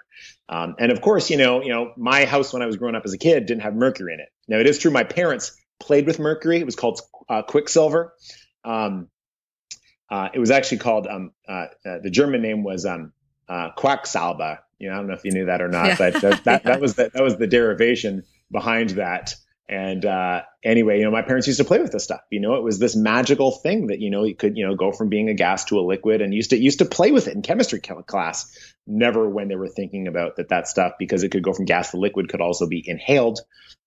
Um, 0.48 0.76
and 0.78 0.92
of 0.92 1.00
course, 1.00 1.30
you 1.30 1.36
know, 1.36 1.62
you 1.62 1.70
know, 1.70 1.92
my 1.96 2.24
house 2.24 2.52
when 2.52 2.62
I 2.62 2.66
was 2.66 2.76
growing 2.76 2.94
up 2.94 3.02
as 3.04 3.12
a 3.12 3.18
kid 3.18 3.46
didn't 3.46 3.62
have 3.62 3.74
mercury 3.74 4.14
in 4.14 4.20
it. 4.20 4.28
Now 4.46 4.58
it 4.58 4.66
is 4.66 4.78
true, 4.78 4.90
my 4.90 5.04
parents 5.04 5.56
played 5.80 6.06
with 6.06 6.18
mercury. 6.18 6.58
It 6.58 6.66
was 6.66 6.76
called 6.76 7.00
uh, 7.28 7.42
quicksilver. 7.42 8.14
Um, 8.64 9.08
uh, 10.10 10.28
it 10.32 10.38
was 10.38 10.50
actually 10.50 10.78
called 10.78 11.06
um, 11.06 11.32
uh, 11.48 11.66
uh, 11.84 11.98
the 12.02 12.10
German 12.10 12.42
name 12.42 12.62
was 12.62 12.86
um, 12.86 13.12
uh, 13.48 13.70
Quacksalber. 13.76 14.58
You 14.78 14.88
know, 14.88 14.94
I 14.94 14.98
don't 14.98 15.08
know 15.08 15.14
if 15.14 15.24
you 15.24 15.32
knew 15.32 15.46
that 15.46 15.60
or 15.60 15.68
not, 15.68 15.86
yeah. 15.86 15.96
but 15.98 16.12
that, 16.14 16.44
that, 16.44 16.44
yeah. 16.64 16.72
that, 16.72 16.80
was 16.80 16.94
the, 16.94 17.10
that 17.12 17.22
was 17.22 17.36
the 17.36 17.46
derivation 17.46 18.24
behind 18.50 18.90
that. 18.90 19.34
And 19.70 20.06
uh, 20.06 20.42
anyway, 20.64 20.98
you 20.98 21.04
know, 21.04 21.10
my 21.10 21.20
parents 21.20 21.46
used 21.46 21.58
to 21.58 21.64
play 21.64 21.78
with 21.78 21.92
this 21.92 22.04
stuff. 22.04 22.22
You 22.30 22.40
know, 22.40 22.54
it 22.54 22.62
was 22.62 22.78
this 22.78 22.96
magical 22.96 23.50
thing 23.50 23.88
that 23.88 24.00
you 24.00 24.08
know 24.08 24.24
you 24.24 24.34
could 24.34 24.56
you 24.56 24.66
know 24.66 24.74
go 24.74 24.92
from 24.92 25.10
being 25.10 25.28
a 25.28 25.34
gas 25.34 25.66
to 25.66 25.78
a 25.78 25.82
liquid, 25.82 26.22
and 26.22 26.32
used 26.32 26.50
to 26.50 26.56
used 26.56 26.78
to 26.78 26.86
play 26.86 27.12
with 27.12 27.28
it 27.28 27.34
in 27.34 27.42
chemistry 27.42 27.78
class. 27.80 28.50
Never 28.86 29.28
when 29.28 29.48
they 29.48 29.56
were 29.56 29.68
thinking 29.68 30.08
about 30.08 30.36
that 30.36 30.48
that 30.48 30.68
stuff 30.68 30.94
because 30.98 31.22
it 31.22 31.28
could 31.30 31.42
go 31.42 31.52
from 31.52 31.66
gas 31.66 31.90
to 31.90 31.98
liquid 31.98 32.30
could 32.30 32.40
also 32.40 32.66
be 32.66 32.82
inhaled. 32.86 33.40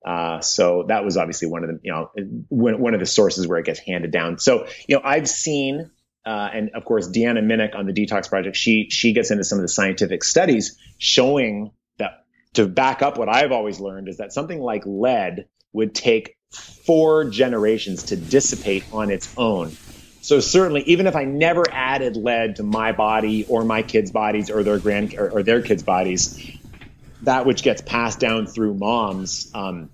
Uh, 0.06 0.40
so 0.42 0.86
that 0.88 1.04
was 1.04 1.18
obviously 1.18 1.48
one 1.48 1.64
of 1.64 1.70
the 1.72 1.80
you 1.82 1.92
know 1.92 2.12
one 2.50 2.94
of 2.94 3.00
the 3.00 3.08
sources 3.08 3.48
where 3.48 3.58
it 3.58 3.66
gets 3.66 3.80
handed 3.80 4.12
down. 4.12 4.38
So 4.38 4.68
you 4.88 4.98
know, 4.98 5.02
I've 5.04 5.28
seen. 5.28 5.90
Uh, 6.26 6.50
and 6.54 6.70
of 6.76 6.86
course, 6.86 7.10
Deanna 7.10 7.44
Minich 7.44 7.76
on 7.76 7.86
the 7.86 7.94
Detox 7.94 8.30
Project, 8.30 8.56
she 8.56 8.90
she 8.90 9.14
gets 9.14 9.32
into 9.32 9.44
some 9.44 9.58
of 9.58 9.64
the 9.64 9.68
scientific 9.70 10.24
studies 10.24 10.78
showing 10.98 11.72
that 11.98 12.26
to 12.54 12.68
back 12.68 13.02
up 13.02 13.18
what 13.18 13.28
I've 13.28 13.52
always 13.52 13.80
learned 13.80 14.08
is 14.08 14.18
that 14.18 14.32
something 14.32 14.60
like 14.60 14.84
lead 14.86 15.48
would 15.74 15.96
take 15.96 16.38
four 16.52 17.30
generations 17.30 18.04
to 18.04 18.16
dissipate 18.16 18.84
on 18.92 19.10
its 19.10 19.34
own. 19.38 19.72
So 20.22 20.40
certainly, 20.40 20.84
even 20.84 21.08
if 21.08 21.16
I 21.16 21.24
never 21.24 21.64
added 21.72 22.16
lead 22.16 22.58
to 22.58 22.64
my 22.64 22.92
body 22.92 23.46
or 23.46 23.64
my 23.64 23.82
kids' 23.82 24.12
bodies 24.12 24.52
or 24.52 24.62
their 24.62 24.78
grand 24.78 25.16
or, 25.16 25.32
or 25.32 25.44
their 25.44 25.64
kids' 25.64 25.82
bodies, 25.82 26.40
that 27.24 27.48
which 27.48 27.64
gets 27.64 27.82
passed 27.82 28.20
down 28.20 28.46
through 28.46 28.76
moms 28.76 29.50
um, 29.56 29.90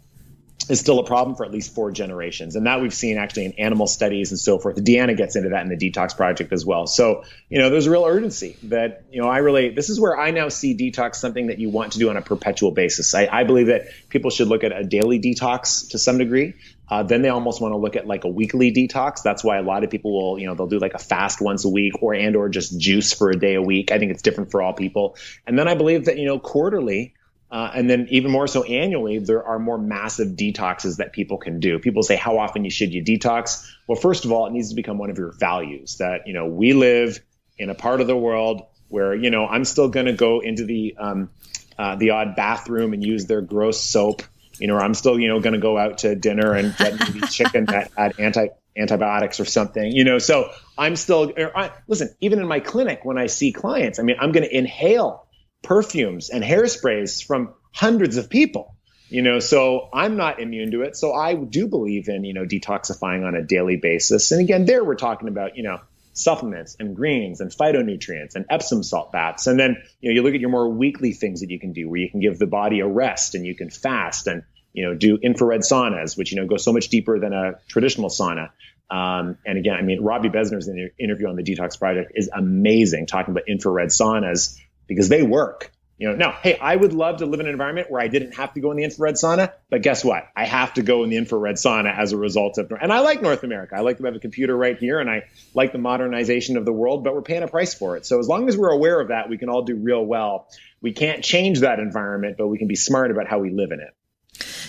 is 0.69 0.79
still 0.79 0.99
a 0.99 1.05
problem 1.05 1.35
for 1.35 1.45
at 1.45 1.51
least 1.51 1.73
four 1.73 1.91
generations. 1.91 2.55
And 2.55 2.65
that 2.67 2.81
we've 2.81 2.93
seen 2.93 3.17
actually 3.17 3.45
in 3.45 3.53
animal 3.53 3.87
studies 3.87 4.31
and 4.31 4.39
so 4.39 4.59
forth. 4.59 4.75
Deanna 4.77 5.15
gets 5.15 5.35
into 5.35 5.49
that 5.49 5.63
in 5.63 5.69
the 5.69 5.77
detox 5.77 6.15
project 6.15 6.51
as 6.51 6.65
well. 6.65 6.87
So, 6.87 7.23
you 7.49 7.59
know, 7.59 7.69
there's 7.69 7.87
a 7.87 7.91
real 7.91 8.05
urgency 8.05 8.57
that, 8.63 9.03
you 9.11 9.21
know, 9.21 9.27
I 9.27 9.39
really, 9.39 9.69
this 9.69 9.89
is 9.89 9.99
where 9.99 10.17
I 10.17 10.31
now 10.31 10.49
see 10.49 10.75
detox 10.75 11.15
something 11.15 11.47
that 11.47 11.59
you 11.59 11.69
want 11.69 11.93
to 11.93 11.99
do 11.99 12.09
on 12.09 12.17
a 12.17 12.21
perpetual 12.21 12.71
basis. 12.71 13.13
I, 13.15 13.27
I 13.31 13.43
believe 13.43 13.67
that 13.67 13.87
people 14.09 14.31
should 14.31 14.47
look 14.47 14.63
at 14.63 14.71
a 14.71 14.83
daily 14.83 15.19
detox 15.19 15.89
to 15.91 15.99
some 15.99 16.17
degree. 16.17 16.53
Uh, 16.89 17.03
then 17.03 17.21
they 17.21 17.29
almost 17.29 17.61
want 17.61 17.73
to 17.73 17.77
look 17.77 17.97
at 17.97 18.07
like 18.07 18.23
a 18.23 18.29
weekly 18.29 18.71
detox. 18.71 19.21
That's 19.21 19.43
why 19.43 19.57
a 19.57 19.61
lot 19.63 19.83
of 19.83 19.89
people 19.89 20.13
will, 20.13 20.39
you 20.39 20.47
know, 20.47 20.55
they'll 20.55 20.67
do 20.67 20.79
like 20.79 20.93
a 20.93 20.99
fast 20.99 21.41
once 21.41 21.65
a 21.65 21.69
week 21.69 22.01
or 22.01 22.13
and 22.13 22.35
or 22.35 22.47
just 22.47 22.79
juice 22.79 23.13
for 23.13 23.29
a 23.29 23.35
day 23.35 23.55
a 23.55 23.61
week. 23.61 23.91
I 23.91 23.99
think 23.99 24.11
it's 24.11 24.21
different 24.21 24.51
for 24.51 24.61
all 24.61 24.73
people. 24.73 25.17
And 25.45 25.59
then 25.59 25.67
I 25.67 25.75
believe 25.75 26.05
that, 26.05 26.17
you 26.17 26.25
know, 26.25 26.39
quarterly, 26.39 27.13
uh, 27.49 27.71
and 27.73 27.89
then 27.89 28.07
even 28.09 28.29
more 28.29 28.47
so 28.47 28.63
annually, 28.63 29.19
there 29.19 29.43
are 29.43 29.57
more 29.57 29.77
massive 29.77 30.29
detoxes 30.29 30.97
that 30.97 31.13
people 31.13 31.37
can 31.37 31.59
do. 31.59 31.79
People 31.79 32.03
say, 32.03 32.17
how 32.17 32.37
often 32.37 32.65
you 32.65 32.71
should 32.71 32.93
you 32.93 33.03
detox? 33.03 33.65
Well, 33.87 33.99
first 33.99 34.25
of 34.25 34.31
all, 34.31 34.47
it 34.47 34.53
needs 34.53 34.69
to 34.69 34.75
become 34.75 34.97
one 34.97 35.09
of 35.09 35.17
your 35.17 35.31
values 35.31 35.97
that, 35.97 36.27
you 36.27 36.33
know, 36.33 36.45
we 36.45 36.73
live 36.73 37.19
in 37.57 37.69
a 37.69 37.75
part 37.75 38.01
of 38.01 38.07
the 38.07 38.17
world 38.17 38.63
where, 38.89 39.15
you 39.15 39.29
know, 39.29 39.47
I'm 39.47 39.63
still 39.63 39.87
going 39.87 40.07
to 40.07 40.13
go 40.13 40.41
into 40.41 40.65
the, 40.65 40.95
um, 40.97 41.29
uh, 41.77 41.95
the 41.95 42.09
odd 42.09 42.35
bathroom 42.35 42.93
and 42.93 43.03
use 43.03 43.27
their 43.27 43.41
gross 43.41 43.81
soap, 43.81 44.23
you 44.59 44.67
know, 44.67 44.75
or 44.75 44.81
I'm 44.81 44.93
still, 44.93 45.17
you 45.17 45.29
know, 45.29 45.39
going 45.39 45.53
to 45.53 45.59
go 45.59 45.77
out 45.77 45.99
to 45.99 46.15
dinner 46.15 46.51
and 46.53 46.75
get 46.75 46.99
maybe 46.99 47.21
chicken 47.29 47.65
that 47.65 47.91
had 47.97 48.19
anti, 48.19 48.47
antibiotics 48.75 49.39
or 49.39 49.45
something, 49.45 49.91
you 49.91 50.03
know, 50.03 50.19
so 50.19 50.51
I'm 50.77 50.95
still, 50.95 51.31
I, 51.37 51.71
listen, 51.87 52.13
even 52.21 52.39
in 52.39 52.47
my 52.47 52.59
clinic, 52.59 53.05
when 53.05 53.17
I 53.17 53.27
see 53.27 53.51
clients, 53.51 53.99
I 53.99 54.03
mean, 54.03 54.17
I'm 54.19 54.31
going 54.31 54.43
to 54.47 54.55
inhale 54.55 55.26
perfumes 55.63 56.29
and 56.29 56.43
hairsprays 56.43 57.23
from 57.23 57.53
hundreds 57.73 58.17
of 58.17 58.29
people 58.29 58.75
you 59.09 59.21
know 59.21 59.39
so 59.39 59.89
i'm 59.93 60.17
not 60.17 60.39
immune 60.39 60.71
to 60.71 60.81
it. 60.81 60.95
So 60.95 61.13
i 61.13 61.33
do 61.33 61.67
believe 61.67 62.09
in 62.09 62.23
you 62.23 62.33
know 62.33 62.45
detoxifying 62.45 63.25
on 63.25 63.35
a 63.35 63.41
daily 63.41 63.77
basis. 63.77 64.31
And 64.31 64.41
again 64.41 64.65
there 64.65 64.83
we're 64.83 64.95
talking 64.95 65.27
about 65.27 65.57
you 65.57 65.63
know 65.63 65.79
supplements 66.13 66.75
and 66.79 66.95
greens 66.95 67.41
and 67.41 67.51
phytonutrients 67.51 68.35
and 68.35 68.45
epsom 68.49 68.81
salt 68.83 69.11
baths. 69.11 69.47
And 69.47 69.59
then 69.59 69.77
you 70.01 70.09
know 70.09 70.15
you 70.15 70.23
look 70.23 70.33
at 70.33 70.41
your 70.41 70.49
more 70.49 70.69
weekly 70.69 71.13
things 71.13 71.41
that 71.41 71.49
you 71.49 71.59
can 71.59 71.73
do 71.73 71.89
where 71.89 71.99
you 71.99 72.09
can 72.09 72.19
give 72.19 72.39
the 72.39 72.47
body 72.47 72.79
a 72.79 72.87
rest 72.87 73.35
and 73.35 73.45
you 73.45 73.55
can 73.55 73.69
fast 73.69 74.27
and 74.27 74.43
you 74.73 74.85
know 74.85 74.93
do 74.93 75.17
infrared 75.17 75.61
saunas 75.61 76.17
which 76.17 76.31
you 76.31 76.41
know 76.41 76.47
go 76.47 76.57
so 76.57 76.73
much 76.73 76.89
deeper 76.89 77.19
than 77.19 77.33
a 77.33 77.53
traditional 77.67 78.09
sauna. 78.09 78.49
Um, 78.89 79.37
and 79.45 79.57
again 79.57 79.75
i 79.75 79.81
mean 79.81 80.01
robby 80.01 80.29
besner's 80.29 80.69
interview 80.97 81.27
on 81.27 81.35
the 81.35 81.43
detox 81.43 81.77
project 81.77 82.13
is 82.15 82.29
amazing 82.33 83.05
talking 83.05 83.33
about 83.33 83.43
infrared 83.47 83.89
saunas 83.89 84.57
because 84.87 85.09
they 85.09 85.23
work. 85.23 85.71
You 85.97 86.09
know, 86.09 86.15
now, 86.15 86.31
hey, 86.31 86.55
I 86.59 86.75
would 86.75 86.93
love 86.93 87.17
to 87.17 87.25
live 87.25 87.39
in 87.39 87.47
an 87.47 87.51
environment 87.51 87.89
where 87.89 87.99
I 87.99 88.07
didn't 88.07 88.33
have 88.35 88.53
to 88.53 88.59
go 88.59 88.69
in 88.69 88.77
the 88.77 88.83
infrared 88.83 89.15
sauna, 89.15 89.51
but 89.71 89.81
guess 89.81 90.05
what? 90.05 90.27
I 90.35 90.45
have 90.45 90.75
to 90.75 90.83
go 90.83 91.03
in 91.03 91.09
the 91.09 91.17
infrared 91.17 91.55
sauna 91.55 91.97
as 91.97 92.11
a 92.11 92.17
result 92.17 92.59
of, 92.59 92.71
and 92.71 92.93
I 92.93 92.99
like 92.99 93.23
North 93.23 93.43
America. 93.43 93.75
I 93.75 93.79
like 93.79 93.97
to 93.97 94.03
have 94.03 94.15
a 94.15 94.19
computer 94.19 94.55
right 94.55 94.77
here 94.77 94.99
and 94.99 95.09
I 95.09 95.23
like 95.55 95.71
the 95.71 95.79
modernization 95.79 96.55
of 96.55 96.65
the 96.65 96.71
world, 96.71 97.03
but 97.03 97.15
we're 97.15 97.23
paying 97.23 97.41
a 97.41 97.47
price 97.47 97.73
for 97.73 97.97
it. 97.97 98.05
So 98.05 98.19
as 98.19 98.27
long 98.27 98.47
as 98.47 98.55
we're 98.55 98.69
aware 98.69 98.99
of 98.99 99.07
that, 99.07 99.27
we 99.27 99.39
can 99.39 99.49
all 99.49 99.63
do 99.63 99.75
real 99.75 100.05
well. 100.05 100.47
We 100.81 100.93
can't 100.93 101.23
change 101.23 101.61
that 101.61 101.79
environment, 101.79 102.35
but 102.37 102.47
we 102.47 102.59
can 102.59 102.67
be 102.67 102.75
smart 102.75 103.09
about 103.09 103.27
how 103.27 103.39
we 103.39 103.49
live 103.49 103.71
in 103.71 103.79
it. 103.79 103.95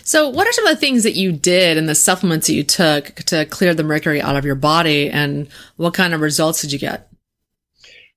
So, 0.03 0.31
what 0.31 0.47
are 0.47 0.53
some 0.53 0.67
of 0.67 0.75
the 0.75 0.81
things 0.81 1.03
that 1.03 1.17
you 1.17 1.33
did 1.33 1.77
and 1.77 1.87
the 1.87 1.95
supplements 1.95 2.47
that 2.47 2.55
you 2.55 2.65
took 2.65 3.17
to 3.27 3.45
clear 3.45 3.75
the 3.75 3.85
mercury 3.85 4.23
out 4.23 4.37
of 4.37 4.47
your 4.47 4.55
body, 4.55 5.11
and 5.11 5.49
what 5.77 5.93
kind 5.93 6.15
of 6.15 6.23
results 6.23 6.63
did 6.63 6.73
you 6.73 6.79
get? 6.79 7.11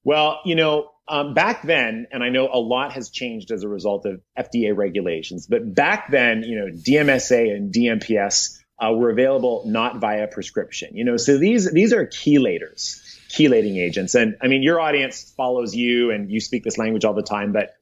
Well, 0.06 0.40
you 0.46 0.56
know, 0.56 0.91
um, 1.12 1.34
back 1.34 1.64
then, 1.64 2.08
and 2.10 2.24
I 2.24 2.30
know 2.30 2.50
a 2.52 2.58
lot 2.58 2.94
has 2.94 3.10
changed 3.10 3.52
as 3.52 3.64
a 3.64 3.68
result 3.68 4.06
of 4.06 4.22
FDA 4.40 4.76
regulations, 4.76 5.46
but 5.46 5.76
back 5.76 6.10
then, 6.10 6.44
you 6.44 6.58
know, 6.58 6.68
DMSA 6.68 7.54
and 7.54 7.74
DMPS 7.74 8.58
uh, 8.80 8.94
were 8.94 9.10
available 9.10 9.64
not 9.66 9.98
via 9.98 10.28
prescription. 10.28 10.96
You 10.96 11.04
know, 11.04 11.18
so 11.18 11.38
these 11.38 11.70
these 11.70 11.92
are 11.92 12.08
chelators, 12.08 13.02
chelating 13.30 13.78
agents. 13.78 14.16
And 14.16 14.38
I 14.42 14.48
mean, 14.48 14.64
your 14.64 14.80
audience 14.80 15.34
follows 15.36 15.76
you, 15.76 16.12
and 16.12 16.32
you 16.32 16.40
speak 16.40 16.64
this 16.64 16.78
language 16.78 17.04
all 17.04 17.14
the 17.14 17.24
time. 17.24 17.52
But 17.52 17.76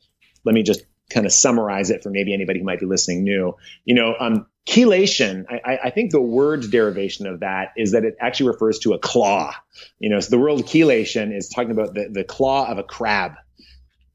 let 0.44 0.56
me 0.56 0.64
just 0.64 0.82
kind 1.12 1.28
of 1.28 1.32
summarize 1.32 1.92
it 1.92 2.02
for 2.02 2.10
maybe 2.10 2.34
anybody 2.34 2.60
who 2.60 2.66
might 2.66 2.80
be 2.80 2.88
listening 2.88 3.24
new. 3.24 3.56
You 3.86 3.94
know, 3.94 4.16
um, 4.20 4.48
chelation, 4.68 5.46
I, 5.50 5.80
I, 5.86 5.90
think 5.90 6.12
the 6.12 6.22
word 6.22 6.70
derivation 6.70 7.28
of 7.28 7.40
that 7.40 7.74
is 7.76 7.94
that 7.94 8.06
it 8.06 8.16
actually 8.20 8.50
refers 8.50 8.80
to 8.80 8.94
a 8.94 9.00
claw. 9.00 9.54
You 10.00 10.10
know, 10.10 10.20
so 10.20 10.30
the 10.30 10.38
word 10.38 10.60
chelation 10.60 11.36
is 11.36 11.50
talking 11.50 11.72
about 11.72 11.94
the, 11.94 12.10
the 12.12 12.24
claw 12.24 12.70
of 12.70 12.78
a 12.78 12.84
crab, 12.84 13.34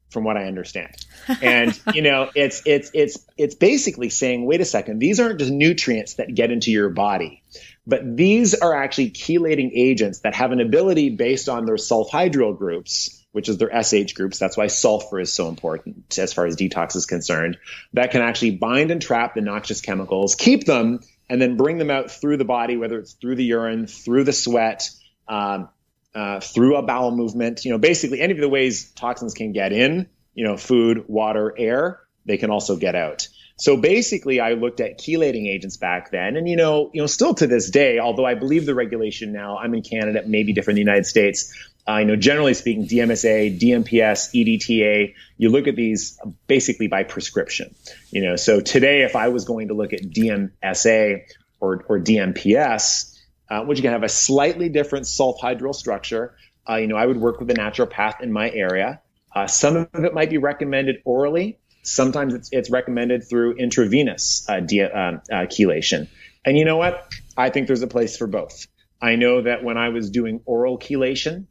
from 0.09 0.23
what 0.23 0.37
I 0.37 0.45
understand. 0.45 0.95
And, 1.41 1.79
you 1.91 2.03
know, 2.03 2.29
it's, 2.35 2.61
it's, 2.67 2.91
it's, 2.93 3.17
it's 3.35 3.55
basically 3.55 4.09
saying, 4.09 4.45
wait 4.45 4.61
a 4.61 4.65
second, 4.65 4.99
these 4.99 5.19
aren't 5.19 5.39
just 5.39 5.51
nutrients 5.51 6.15
that 6.15 6.33
get 6.33 6.51
into 6.51 6.69
your 6.71 6.89
body. 6.89 7.41
But 7.87 8.15
these 8.15 8.53
are 8.53 8.75
actually 8.75 9.09
chelating 9.09 9.71
agents 9.73 10.19
that 10.19 10.35
have 10.35 10.51
an 10.51 10.59
ability 10.59 11.09
based 11.09 11.49
on 11.49 11.65
their 11.65 11.77
sulfhydryl 11.77 12.55
groups 12.55 13.24
which 13.35 13.49
is 13.49 13.57
their 13.57 13.83
SH 13.83 14.13
groups. 14.13 14.39
That's 14.39 14.55
why 14.55 14.67
sulfur 14.67 15.19
is 15.19 15.33
so 15.33 15.49
important 15.49 16.17
as 16.17 16.31
far 16.31 16.45
as 16.45 16.55
detox 16.55 16.95
is 16.95 17.05
concerned. 17.05 17.57
That 17.91 18.11
can 18.11 18.21
actually 18.21 18.51
bind 18.51 18.91
and 18.91 19.01
trap 19.01 19.35
the 19.35 19.41
noxious 19.41 19.81
chemicals, 19.81 20.35
keep 20.35 20.65
them, 20.65 21.01
and 21.27 21.41
then 21.41 21.57
bring 21.57 21.77
them 21.77 21.91
out 21.91 22.09
through 22.09 22.37
the 22.37 22.45
body, 22.45 22.77
whether 22.77 22.97
it's 22.97 23.11
through 23.11 23.35
the 23.35 23.43
urine, 23.43 23.87
through 23.87 24.23
the 24.23 24.31
sweat, 24.31 24.89
um, 25.27 25.67
uh, 26.13 26.39
through 26.39 26.77
a 26.77 26.81
bowel 26.81 27.11
movement. 27.11 27.65
You 27.65 27.71
know, 27.71 27.77
basically 27.77 28.21
any 28.21 28.31
of 28.31 28.39
the 28.39 28.47
ways 28.47 28.89
toxins 28.91 29.33
can 29.33 29.51
get 29.51 29.73
in, 29.73 30.07
you 30.33 30.45
know, 30.45 30.55
food, 30.55 31.09
water, 31.09 31.53
air, 31.57 31.99
they 32.25 32.37
can 32.37 32.51
also 32.51 32.77
get 32.77 32.95
out. 32.95 33.27
So 33.57 33.77
basically, 33.77 34.41
I 34.41 34.53
looked 34.53 34.81
at 34.81 34.99
chelating 34.99 35.47
agents 35.47 35.77
back 35.77 36.11
then, 36.11 36.35
and 36.35 36.47
you 36.47 36.57
know, 36.57 36.91
you 36.93 37.01
know, 37.01 37.07
still 37.07 37.33
to 37.35 37.47
this 37.47 37.69
day, 37.69 37.99
although 37.99 38.25
I 38.25 38.33
believe 38.33 38.65
the 38.65 38.75
regulation 38.75 39.31
now, 39.31 39.57
I'm 39.57 39.73
in 39.73 39.81
Canada, 39.81 40.23
maybe 40.25 40.51
different 40.51 40.77
in 40.77 40.85
the 40.85 40.91
United 40.91 41.05
States. 41.05 41.53
I 41.87 42.01
uh, 42.01 42.05
know 42.05 42.15
generally 42.15 42.53
speaking, 42.53 42.87
DMSA, 42.87 43.59
DMPS, 43.59 44.33
EDTA, 44.33 45.13
you 45.37 45.49
look 45.49 45.67
at 45.67 45.75
these 45.75 46.19
basically 46.47 46.87
by 46.87 47.03
prescription. 47.03 47.73
You 48.09 48.23
know, 48.23 48.35
so 48.35 48.59
today, 48.59 49.03
if 49.03 49.15
I 49.15 49.29
was 49.29 49.45
going 49.45 49.69
to 49.69 49.73
look 49.73 49.93
at 49.93 50.01
DMSA 50.01 51.21
or, 51.59 51.85
or 51.87 51.99
DMPS, 51.99 53.17
uh, 53.49 53.63
which 53.63 53.81
can 53.81 53.91
have 53.91 54.03
a 54.03 54.09
slightly 54.09 54.67
different 54.67 55.05
sulfhydryl 55.05 55.75
structure, 55.75 56.35
uh, 56.67 56.75
you 56.75 56.87
know, 56.87 56.97
I 56.97 57.05
would 57.05 57.17
work 57.17 57.39
with 57.39 57.49
a 57.51 57.53
naturopath 57.53 58.19
in 58.21 58.33
my 58.33 58.49
area. 58.49 59.01
Uh, 59.33 59.47
some 59.47 59.75
of 59.75 60.03
it 60.03 60.13
might 60.13 60.29
be 60.29 60.39
recommended 60.39 61.01
orally. 61.05 61.59
Sometimes 61.85 62.33
it's, 62.33 62.49
it's 62.51 62.69
recommended 62.69 63.29
through 63.29 63.53
intravenous 63.57 64.45
uh, 64.49 64.59
de- 64.59 64.81
um, 64.81 65.21
uh, 65.31 65.45
chelation. 65.45 66.07
And 66.43 66.57
you 66.57 66.65
know 66.65 66.77
what? 66.77 67.07
I 67.37 67.49
think 67.49 67.67
there's 67.67 67.83
a 67.83 67.87
place 67.87 68.17
for 68.17 68.27
both. 68.27 68.67
I 69.01 69.15
know 69.15 69.43
that 69.43 69.63
when 69.63 69.77
I 69.77 69.89
was 69.89 70.09
doing 70.09 70.41
oral 70.45 70.79
chelation, 70.79 71.45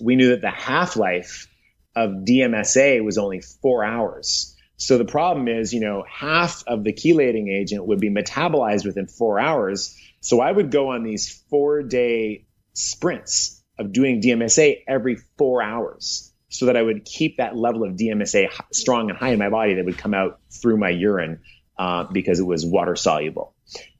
we 0.00 0.16
knew 0.16 0.30
that 0.30 0.42
the 0.42 0.50
half 0.50 0.96
life 0.96 1.48
of 1.96 2.10
DMSA 2.10 3.02
was 3.02 3.16
only 3.16 3.40
four 3.40 3.84
hours. 3.84 4.54
So 4.76 4.98
the 4.98 5.04
problem 5.04 5.48
is, 5.48 5.72
you 5.72 5.80
know, 5.80 6.04
half 6.06 6.64
of 6.66 6.84
the 6.84 6.92
chelating 6.92 7.48
agent 7.50 7.86
would 7.86 8.00
be 8.00 8.10
metabolized 8.10 8.84
within 8.84 9.06
four 9.06 9.40
hours. 9.40 9.96
So 10.20 10.40
I 10.40 10.50
would 10.50 10.70
go 10.70 10.90
on 10.90 11.04
these 11.04 11.42
four 11.48 11.82
day 11.82 12.46
sprints 12.74 13.62
of 13.78 13.92
doing 13.92 14.20
DMSA 14.20 14.82
every 14.86 15.16
four 15.38 15.62
hours 15.62 16.33
so 16.54 16.66
that 16.66 16.76
I 16.76 16.82
would 16.82 17.04
keep 17.04 17.38
that 17.38 17.56
level 17.56 17.82
of 17.82 17.96
DMSA 17.96 18.48
strong 18.72 19.10
and 19.10 19.18
high 19.18 19.30
in 19.30 19.38
my 19.38 19.50
body 19.50 19.74
that 19.74 19.84
would 19.84 19.98
come 19.98 20.14
out 20.14 20.40
through 20.50 20.76
my 20.76 20.90
urine 20.90 21.40
uh, 21.78 22.04
because 22.04 22.38
it 22.38 22.44
was 22.44 22.64
water 22.64 22.94
soluble. 22.94 23.54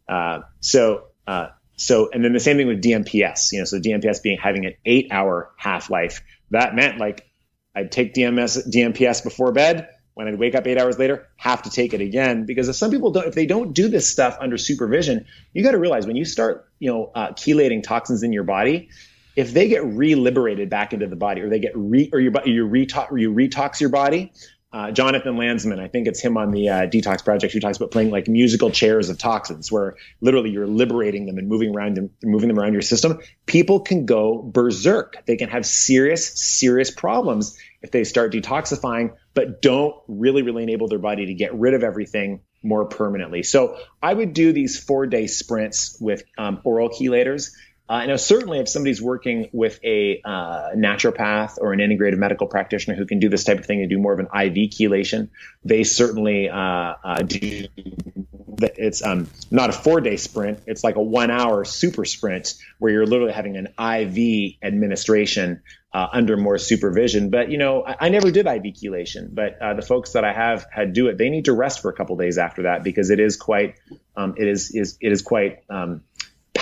Uh, 0.09 0.41
so 0.61 1.07
uh, 1.27 1.49
so, 1.77 2.11
and 2.13 2.25
then 2.25 2.33
the 2.33 2.41
same 2.41 2.57
thing 2.57 2.69
with 2.69 2.83
DMPS, 2.83 3.53
you 3.53 3.59
know, 3.59 3.65
so 3.65 3.79
DMPS 3.79 4.23
being 4.23 4.39
having 4.39 4.67
an 4.67 4.75
eight 4.85 5.09
hour 5.11 5.51
half 5.57 5.91
life. 5.91 6.23
That 6.51 6.75
meant 6.75 6.99
like 6.99 7.29
I'd 7.75 7.91
take 7.91 8.15
DMS, 8.15 8.71
DMPS 8.73 9.25
before 9.25 9.51
bed, 9.53 9.89
when 10.15 10.29
I'd 10.29 10.39
wake 10.39 10.55
up 10.55 10.67
eight 10.69 10.79
hours 10.79 10.97
later, 10.97 11.27
have 11.37 11.63
to 11.63 11.71
take 11.71 11.93
it 11.93 12.01
again 12.01 12.47
because 12.47 12.69
if 12.69 12.77
some 12.77 12.93
people 12.93 13.11
don't, 13.11 13.27
if 13.27 13.35
they 13.35 13.47
don't 13.47 13.73
do 13.73 13.89
this 13.89 14.09
stuff 14.09 14.37
under 14.41 14.57
supervision, 14.57 15.27
you 15.53 15.65
got 15.65 15.73
to 15.73 15.79
realize 15.79 16.07
when 16.07 16.15
you 16.15 16.25
start, 16.25 16.69
you 16.79 16.93
know, 16.93 17.11
uh, 17.13 17.33
chelating 17.33 17.83
toxins 17.83 18.23
in 18.23 18.33
your 18.33 18.45
body, 18.45 18.91
if 19.37 19.53
they 19.53 19.69
get 19.69 19.85
re-liberated 19.85 20.71
back 20.71 20.93
into 20.93 21.07
the 21.07 21.17
body, 21.17 21.41
or 21.41 21.49
they 21.49 21.59
get 21.59 21.73
re, 21.75 22.11
or 22.13 22.21
your 22.21 22.33
you 22.47 22.69
retox, 22.69 23.19
you 23.19 23.33
retox 23.33 23.81
your 23.81 23.91
body. 23.91 24.33
Uh, 24.73 24.91
Jonathan 24.91 25.37
Landsman, 25.37 25.79
I 25.79 25.87
think 25.87 26.09
it's 26.09 26.21
him 26.21 26.37
on 26.37 26.51
the 26.51 26.69
uh, 26.69 26.87
Detox 26.89 27.25
Project, 27.25 27.53
who 27.53 27.61
talks 27.61 27.77
about 27.77 27.93
playing 27.93 28.11
like 28.11 28.27
musical 28.27 28.73
chairs 28.73 29.09
of 29.09 29.19
toxins, 29.19 29.71
where 29.71 29.95
literally 30.21 30.51
you're 30.51 30.67
liberating 30.67 31.27
them 31.27 31.39
and 31.39 31.47
moving 31.47 31.73
around 31.73 31.97
them, 31.97 32.11
moving 32.25 32.49
them 32.49 32.59
around 32.59 32.73
your 32.73 32.83
system. 32.83 33.21
People 33.47 33.79
can 33.79 34.05
go 34.05 34.43
berserk. 34.43 35.25
They 35.27 35.37
can 35.37 35.49
have 35.49 35.65
serious, 35.65 36.27
serious 36.27 36.91
problems 36.91 37.57
if 37.83 37.93
they 37.93 38.03
start 38.03 38.33
detoxifying, 38.33 39.15
but 39.33 39.63
don't 39.63 39.95
really, 40.09 40.43
really 40.43 40.65
enable 40.65 40.89
their 40.89 40.99
body 40.99 41.27
to 41.27 41.35
get 41.35 41.55
rid 41.55 41.75
of 41.75 41.85
everything 41.85 42.41
more 42.65 42.87
permanently. 42.87 43.45
So 43.45 43.79
I 44.03 44.13
would 44.13 44.33
do 44.33 44.53
these 44.53 44.83
four 44.83 45.07
day 45.07 45.29
sprints 45.29 45.97
with 46.01 46.25
um, 46.37 46.61
oral 46.65 46.89
chelators. 46.89 47.53
Uh, 47.87 48.07
now, 48.07 48.17
certainly, 48.17 48.61
if 48.61 48.69
somebody's 48.69 49.03
working 49.03 49.51
with 49.53 49.79
a 49.85 50.21
uh, 50.25 50.71
naturopath 50.75 51.59
or 51.59 51.75
an 51.75 51.81
integrative 51.81 52.17
medical 52.17 52.47
practitioner 52.47 52.97
who 52.97 53.05
can 53.05 53.19
do 53.19 53.29
this 53.29 53.45
type 53.45 53.59
of 53.59 53.67
thing 53.67 53.81
and 53.81 53.91
do 53.91 53.99
more 53.99 54.15
of 54.15 54.21
an 54.21 54.27
IV 54.27 54.71
chelation, 54.71 55.29
they 55.65 55.85
certainly 55.85 56.49
uh, 56.49 56.57
uh 56.57 57.23
do. 57.23 57.67
It's 58.57 59.05
um, 59.05 59.29
not 59.51 59.69
a 59.69 59.73
four 59.73 60.01
day 60.01 60.17
sprint, 60.17 60.61
it's 60.67 60.83
like 60.83 60.97
a 60.97 61.03
one 61.03 61.31
hour 61.31 61.65
super 61.65 62.05
sprint 62.05 62.55
where 62.79 62.93
you're 62.93 63.07
literally 63.07 63.33
having 63.33 63.57
an 63.57 63.67
IV 63.79 64.55
administration 64.63 65.61
uh, 65.93 66.09
under 66.13 66.37
more 66.37 66.57
supervision. 66.57 67.31
But 67.31 67.51
you 67.51 67.59
know, 67.59 67.85
I, 67.85 67.97
I 68.01 68.09
never 68.09 68.31
did 68.31 68.47
IV 68.47 68.63
chelation, 68.63 69.35
but 69.35 69.61
uh, 69.61 69.75
the 69.75 69.83
folks 69.83 70.13
that 70.13 70.25
I 70.25 70.33
have 70.33 70.67
had 70.73 70.95
do 70.95 71.09
it, 71.09 71.19
they 71.19 71.29
need 71.29 71.45
to 71.47 71.53
rest 71.53 71.83
for 71.83 71.91
a 71.91 71.95
couple 71.95 72.17
days 72.17 72.39
after 72.39 72.63
that 72.63 72.83
because 72.83 73.11
it 73.11 73.21
is 73.21 73.37
quite, 73.37 73.75
um, 74.17 74.35
it 74.39 74.49
is 74.49 74.71
is 74.75 74.97
it 75.01 75.13
is 75.13 75.21
quite 75.21 75.65
um, 75.69 76.03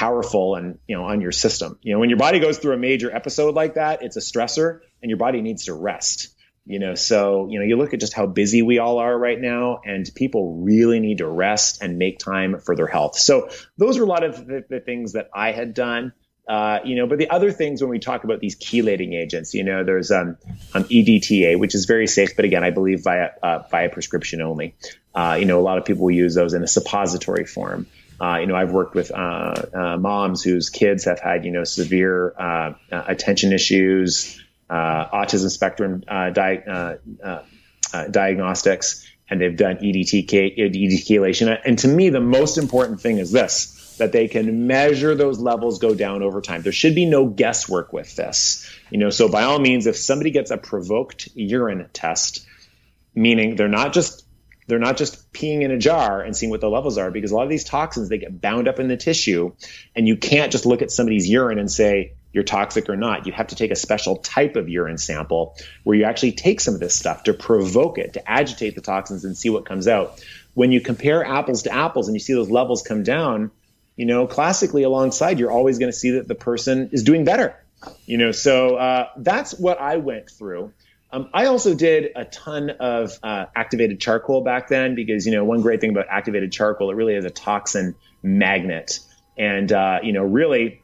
powerful 0.03 0.57
and 0.57 0.81
you 0.88 0.97
know 0.97 1.05
on 1.05 1.21
your 1.21 1.31
system. 1.31 1.79
You 1.81 1.93
know, 1.93 2.01
when 2.01 2.11
your 2.11 2.19
body 2.19 2.41
goes 2.41 2.59
through 2.59 2.75
a 2.75 2.79
major 2.79 3.15
episode 3.15 3.55
like 3.55 3.75
that, 3.75 4.03
it's 4.03 4.17
a 4.17 4.21
stressor, 4.21 4.81
and 5.01 5.09
your 5.09 5.19
body 5.19 5.43
needs 5.43 5.67
to 5.67 5.75
rest. 5.75 6.35
You 6.67 6.81
know, 6.81 6.97
so 6.97 7.47
you 7.49 7.61
know, 7.61 7.65
you 7.65 7.77
look 7.77 7.95
at 7.95 8.01
just 8.01 8.12
how 8.12 8.27
busy 8.27 8.62
we 8.62 8.79
all 8.79 8.99
are 8.99 9.17
right 9.17 9.41
now, 9.41 9.79
and 9.85 10.11
people 10.17 10.62
really 10.62 10.99
need 10.99 11.19
to 11.19 11.29
rest 11.29 11.83
and 11.83 11.99
make 11.99 12.19
time 12.19 12.59
for 12.59 12.75
their 12.75 12.88
health. 12.88 13.17
So 13.17 13.49
those 13.79 13.97
are 13.99 14.03
a 14.03 14.07
lot 14.07 14.25
of 14.25 14.45
the, 14.45 14.65
the 14.69 14.81
things 14.81 15.12
that 15.12 15.29
I 15.33 15.53
had 15.53 15.73
done. 15.73 16.12
Uh, 16.49 16.81
you 16.85 16.97
know, 16.97 17.07
but 17.07 17.19
the 17.19 17.31
other 17.31 17.53
things 17.53 17.81
when 17.81 17.91
we 17.91 18.01
talk 18.01 18.25
about 18.25 18.41
these 18.41 18.59
chelating 18.59 19.15
agents, 19.15 19.55
you 19.55 19.62
know, 19.62 19.85
there's 19.85 20.11
um, 20.11 20.37
um, 20.75 20.83
EDTA, 20.85 21.57
which 21.57 21.77
is 21.77 21.85
very 21.85 22.09
safe, 22.09 22.35
but 22.35 22.45
again, 22.45 22.65
I 22.65 22.71
believe 22.71 23.05
via 23.05 23.31
uh, 23.41 23.61
via 23.71 23.88
prescription 23.88 24.43
only. 24.43 24.75
Uh, 25.15 25.37
you 25.38 25.45
know, 25.45 25.61
a 25.61 25.62
lot 25.71 25.79
of 25.79 25.85
people 25.85 26.11
use 26.11 26.35
those 26.35 26.55
in 26.55 26.65
a 26.65 26.67
suppository 26.67 27.47
form. 27.47 27.87
Uh, 28.20 28.38
you 28.40 28.46
know, 28.46 28.55
I've 28.55 28.72
worked 28.72 28.94
with 28.94 29.11
uh, 29.11 29.14
uh, 29.14 29.96
moms 29.98 30.42
whose 30.42 30.70
kids 30.70 31.05
have 31.05 31.18
had, 31.18 31.44
you 31.44 31.51
know, 31.51 31.64
severe 31.64 32.35
uh, 32.38 32.75
uh, 32.90 33.05
attention 33.09 33.53
issues, 33.53 34.40
uh, 34.70 35.09
autism 35.09 35.51
spectrum 35.51 36.01
di- 36.01 36.98
diagnostics, 38.11 39.07
and 39.29 39.40
they've 39.40 39.57
done 39.57 39.77
EDT, 39.77 40.29
EDT 40.29 41.07
chelation. 41.07 41.59
And 41.64 41.79
to 41.81 41.88
me, 41.88 42.11
the 42.11 42.20
most 42.20 42.59
important 42.59 43.01
thing 43.01 43.18
is 43.18 43.33
this 43.33 43.79
that 43.98 44.12
they 44.12 44.27
can 44.27 44.66
measure 44.66 45.14
those 45.14 45.38
levels 45.38 45.79
go 45.79 45.94
down 45.94 46.22
over 46.22 46.40
time. 46.40 46.62
There 46.62 46.72
should 46.72 46.94
be 46.94 47.05
no 47.05 47.27
guesswork 47.27 47.92
with 47.92 48.16
this. 48.16 48.68
You 48.90 48.98
know, 48.98 49.11
so 49.11 49.29
by 49.29 49.42
all 49.42 49.59
means, 49.59 49.87
if 49.87 49.96
somebody 49.96 50.31
gets 50.31 50.51
a 50.51 50.57
provoked 50.57 51.29
urine 51.35 51.88
test, 51.92 52.46
meaning 53.14 53.57
they're 53.57 53.68
not 53.68 53.92
just 53.92 54.25
they're 54.66 54.79
not 54.79 54.96
just 54.96 55.33
peeing 55.33 55.62
in 55.62 55.70
a 55.70 55.79
jar 55.79 56.20
and 56.20 56.37
seeing 56.37 56.51
what 56.51 56.61
the 56.61 56.70
levels 56.70 56.98
are 56.98 57.11
because 57.11 57.31
a 57.31 57.35
lot 57.35 57.44
of 57.44 57.51
these 57.51 57.64
toxins 57.64 58.09
they 58.09 58.18
get 58.18 58.40
bound 58.40 58.68
up 58.68 58.79
in 58.79 58.88
the 58.88 58.96
tissue 58.96 59.53
and 59.94 60.07
you 60.07 60.16
can't 60.16 60.53
just 60.53 60.66
look 60.66 60.83
at 60.83 60.90
somebody's 60.90 61.29
urine 61.29 61.59
and 61.59 61.70
say 61.70 62.14
you're 62.33 62.44
toxic 62.44 62.88
or 62.88 62.96
not 62.96 63.27
you 63.27 63.33
have 63.33 63.48
to 63.48 63.57
take 63.57 63.70
a 63.70 63.77
special 63.77 64.16
type 64.16 64.57
of 64.57 64.68
urine 64.68 64.98
sample 64.98 65.57
where 65.85 65.96
you 65.96 66.05
actually 66.05 66.33
take 66.33 66.61
some 66.61 66.75
of 66.75 66.81
this 66.81 66.94
stuff 66.94 67.25
to 67.25 67.35
provoke 67.35 67.98
it 67.98 68.14
to 68.14 68.31
agitate 68.31 68.75
the 68.75 68.81
toxins 68.81 69.25
and 69.25 69.37
see 69.37 69.51
what 69.51 69.66
comes 69.66 69.88
out 69.88 70.25
when 70.55 70.72
you 70.72 70.81
compare 70.81 71.25
apples 71.25 71.62
to 71.62 71.72
apples 71.72 72.09
and 72.09 72.14
you 72.14 72.20
see 72.20 72.35
those 72.35 72.51
levels 72.51 72.83
come 72.83 73.03
down 73.03 73.51
you 73.96 74.07
know, 74.07 74.27
classically 74.27 74.85
alongside, 74.85 75.38
you're 75.38 75.51
always 75.51 75.79
going 75.79 75.92
to 75.92 75.96
see 75.96 76.12
that 76.12 76.29
the 76.29 76.35
person 76.35 76.90
is 76.92 77.03
doing 77.03 77.25
better. 77.25 77.57
You 78.07 78.18
know, 78.18 78.33
so 78.33 78.77
uh, 78.77 79.09
that's 79.16 79.59
what 79.59 79.81
I 79.81 79.96
went 79.96 80.31
through. 80.31 80.72
Um, 81.12 81.29
I 81.35 81.46
also 81.46 81.75
did 81.75 82.11
a 82.16 82.25
ton 82.25 82.70
of 82.70 83.18
uh, 83.22 83.46
activated 83.55 84.01
charcoal 84.01 84.42
back 84.42 84.68
then 84.68 84.94
because, 84.94 85.27
you 85.27 85.33
know, 85.33 85.44
one 85.44 85.61
great 85.61 85.81
thing 85.81 85.90
about 85.90 86.07
activated 86.09 86.53
charcoal, 86.53 86.90
it 86.90 86.94
really 86.94 87.14
is 87.14 87.27
a 87.27 87.31
toxin 87.31 87.94
magnet. 88.22 89.01
And, 89.37 89.70
uh, 89.70 89.98
you 90.03 90.12
know, 90.14 90.22
really, 90.22 90.83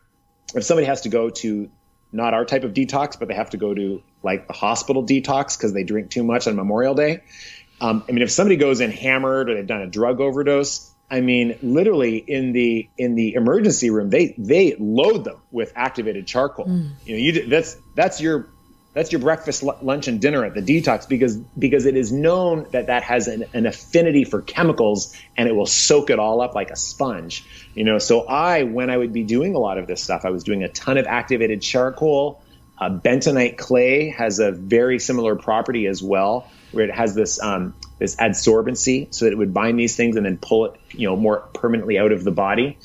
if 0.54 0.64
somebody 0.64 0.86
has 0.86 1.02
to 1.02 1.08
go 1.08 1.30
to 1.30 1.70
not 2.12 2.34
our 2.34 2.44
type 2.44 2.64
of 2.64 2.72
detox, 2.74 3.18
but 3.18 3.28
they 3.28 3.34
have 3.34 3.50
to 3.50 3.56
go 3.56 3.72
to 3.72 4.02
like 4.22 4.46
the 4.46 4.52
hospital 4.52 5.04
detox 5.04 5.56
because 5.56 5.72
they 5.72 5.84
drink 5.84 6.10
too 6.10 6.22
much 6.22 6.46
on 6.46 6.56
Memorial 6.56 6.94
Day. 6.94 7.22
Um, 7.80 8.04
I 8.08 8.12
mean, 8.12 8.22
if 8.22 8.30
somebody 8.30 8.56
goes 8.56 8.80
in 8.80 8.90
hammered 8.90 9.48
or 9.48 9.54
they've 9.54 9.66
done 9.66 9.82
a 9.82 9.86
drug 9.86 10.20
overdose, 10.20 10.92
I 11.10 11.20
mean, 11.20 11.58
literally 11.62 12.16
in 12.18 12.52
the 12.52 12.88
in 12.98 13.14
the 13.14 13.34
emergency 13.34 13.90
room, 13.90 14.10
they 14.10 14.34
they 14.36 14.74
load 14.78 15.24
them 15.24 15.40
with 15.50 15.72
activated 15.76 16.26
charcoal. 16.26 16.66
Mm. 16.66 16.90
You 17.04 17.14
know, 17.14 17.18
you 17.18 17.48
that's 17.48 17.76
that's 17.94 18.20
your 18.20 18.50
that's 18.94 19.12
your 19.12 19.20
breakfast, 19.20 19.62
lunch, 19.62 20.08
and 20.08 20.20
dinner 20.20 20.44
at 20.44 20.54
the 20.54 20.62
detox 20.62 21.08
because 21.08 21.36
because 21.36 21.86
it 21.86 21.96
is 21.96 22.10
known 22.10 22.66
that 22.72 22.86
that 22.86 23.02
has 23.02 23.28
an, 23.28 23.44
an 23.52 23.66
affinity 23.66 24.24
for 24.24 24.40
chemicals 24.40 25.14
and 25.36 25.48
it 25.48 25.52
will 25.52 25.66
soak 25.66 26.10
it 26.10 26.18
all 26.18 26.40
up 26.40 26.54
like 26.54 26.70
a 26.70 26.76
sponge. 26.76 27.44
You 27.74 27.84
know, 27.84 27.98
so 27.98 28.26
I 28.26 28.62
when 28.64 28.90
I 28.90 28.96
would 28.96 29.12
be 29.12 29.24
doing 29.24 29.54
a 29.54 29.58
lot 29.58 29.78
of 29.78 29.86
this 29.86 30.02
stuff, 30.02 30.24
I 30.24 30.30
was 30.30 30.42
doing 30.42 30.64
a 30.64 30.68
ton 30.68 30.98
of 30.98 31.06
activated 31.06 31.62
charcoal. 31.62 32.42
Uh, 32.80 32.90
bentonite 32.90 33.58
clay 33.58 34.08
has 34.10 34.38
a 34.38 34.52
very 34.52 35.00
similar 35.00 35.34
property 35.34 35.86
as 35.86 36.00
well, 36.00 36.48
where 36.70 36.84
it 36.84 36.94
has 36.94 37.14
this 37.14 37.42
um, 37.42 37.74
this 37.98 38.16
adsorbency, 38.16 39.12
so 39.12 39.24
that 39.24 39.32
it 39.32 39.36
would 39.36 39.52
bind 39.52 39.78
these 39.78 39.96
things 39.96 40.16
and 40.16 40.24
then 40.24 40.38
pull 40.38 40.66
it, 40.66 40.80
you 40.92 41.08
know, 41.08 41.16
more 41.16 41.40
permanently 41.54 41.98
out 41.98 42.12
of 42.12 42.24
the 42.24 42.30
body. 42.30 42.78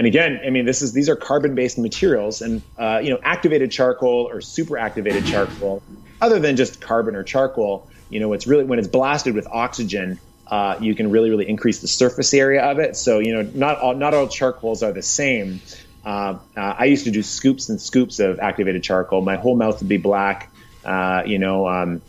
And 0.00 0.06
again, 0.06 0.40
I 0.46 0.48
mean, 0.48 0.64
this 0.64 0.80
is 0.80 0.94
these 0.94 1.10
are 1.10 1.14
carbon-based 1.14 1.76
materials, 1.76 2.40
and 2.40 2.62
uh, 2.78 3.02
you 3.04 3.10
know, 3.10 3.18
activated 3.22 3.70
charcoal 3.70 4.30
or 4.32 4.40
super 4.40 4.78
activated 4.78 5.26
charcoal, 5.26 5.82
other 6.22 6.38
than 6.38 6.56
just 6.56 6.80
carbon 6.80 7.14
or 7.14 7.22
charcoal, 7.22 7.86
you 8.08 8.18
know, 8.18 8.32
it's 8.32 8.46
really 8.46 8.64
when 8.64 8.78
it's 8.78 8.88
blasted 8.88 9.34
with 9.34 9.46
oxygen, 9.46 10.18
uh, 10.46 10.78
you 10.80 10.94
can 10.94 11.10
really, 11.10 11.28
really 11.28 11.46
increase 11.46 11.82
the 11.82 11.86
surface 11.86 12.32
area 12.32 12.62
of 12.62 12.78
it. 12.78 12.96
So 12.96 13.18
you 13.18 13.34
know, 13.34 13.42
not 13.52 13.78
all 13.78 13.94
not 13.94 14.14
all 14.14 14.26
charcoals 14.26 14.82
are 14.82 14.92
the 14.92 15.02
same. 15.02 15.60
Uh, 16.02 16.38
uh, 16.56 16.60
I 16.78 16.86
used 16.86 17.04
to 17.04 17.10
do 17.10 17.22
scoops 17.22 17.68
and 17.68 17.78
scoops 17.78 18.20
of 18.20 18.40
activated 18.40 18.82
charcoal. 18.82 19.20
My 19.20 19.36
whole 19.36 19.54
mouth 19.54 19.80
would 19.80 19.88
be 19.90 19.98
black. 19.98 20.50
Uh, 20.82 21.24
you 21.26 21.38
know, 21.38 21.68
um, 21.68 22.00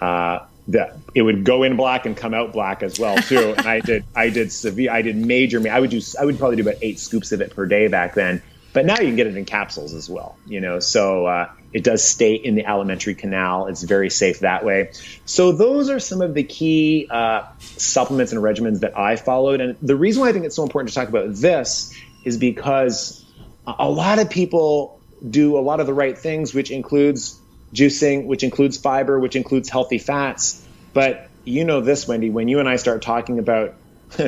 uh, 0.00 0.46
that 0.68 0.96
it 1.14 1.22
would 1.22 1.44
go 1.44 1.62
in 1.62 1.76
black 1.76 2.06
and 2.06 2.16
come 2.16 2.34
out 2.34 2.52
black 2.52 2.82
as 2.82 2.98
well 2.98 3.16
too. 3.16 3.54
and 3.56 3.66
I 3.66 3.80
did 3.80 4.04
I 4.14 4.30
did 4.30 4.52
severe 4.52 4.92
I 4.92 5.02
did 5.02 5.16
major 5.16 5.62
I 5.68 5.80
would 5.80 5.90
do 5.90 6.00
I 6.20 6.24
would 6.24 6.38
probably 6.38 6.56
do 6.56 6.62
about 6.62 6.76
eight 6.82 6.98
scoops 6.98 7.32
of 7.32 7.40
it 7.40 7.54
per 7.54 7.66
day 7.66 7.88
back 7.88 8.14
then. 8.14 8.42
But 8.72 8.86
now 8.86 8.98
you 8.98 9.08
can 9.08 9.16
get 9.16 9.26
it 9.26 9.36
in 9.36 9.44
capsules 9.44 9.92
as 9.92 10.08
well, 10.08 10.36
you 10.46 10.60
know. 10.60 10.80
So 10.80 11.26
uh, 11.26 11.50
it 11.74 11.84
does 11.84 12.02
stay 12.02 12.34
in 12.34 12.54
the 12.54 12.64
alimentary 12.64 13.14
canal. 13.14 13.66
It's 13.66 13.82
very 13.82 14.08
safe 14.08 14.40
that 14.40 14.64
way. 14.64 14.92
So 15.26 15.52
those 15.52 15.90
are 15.90 16.00
some 16.00 16.22
of 16.22 16.32
the 16.32 16.42
key 16.42 17.06
uh, 17.10 17.44
supplements 17.58 18.32
and 18.32 18.42
regimens 18.42 18.80
that 18.80 18.96
I 18.96 19.16
followed. 19.16 19.60
And 19.60 19.76
the 19.82 19.96
reason 19.96 20.22
why 20.22 20.30
I 20.30 20.32
think 20.32 20.46
it's 20.46 20.56
so 20.56 20.62
important 20.62 20.88
to 20.88 20.94
talk 20.94 21.08
about 21.08 21.34
this 21.34 21.94
is 22.24 22.38
because 22.38 23.22
a 23.66 23.90
lot 23.90 24.18
of 24.18 24.30
people 24.30 25.00
do 25.28 25.58
a 25.58 25.60
lot 25.60 25.80
of 25.80 25.86
the 25.86 25.94
right 25.94 26.16
things, 26.16 26.54
which 26.54 26.70
includes 26.70 27.38
juicing, 27.74 28.26
which 28.26 28.42
includes 28.42 28.76
fiber, 28.76 29.18
which 29.18 29.36
includes 29.36 29.68
healthy 29.68 29.98
fats. 29.98 30.66
But 30.92 31.28
you 31.44 31.64
know 31.64 31.80
this, 31.80 32.06
Wendy, 32.06 32.30
when 32.30 32.48
you 32.48 32.60
and 32.60 32.68
I 32.68 32.76
start 32.76 33.02
talking 33.02 33.38
about 33.38 33.74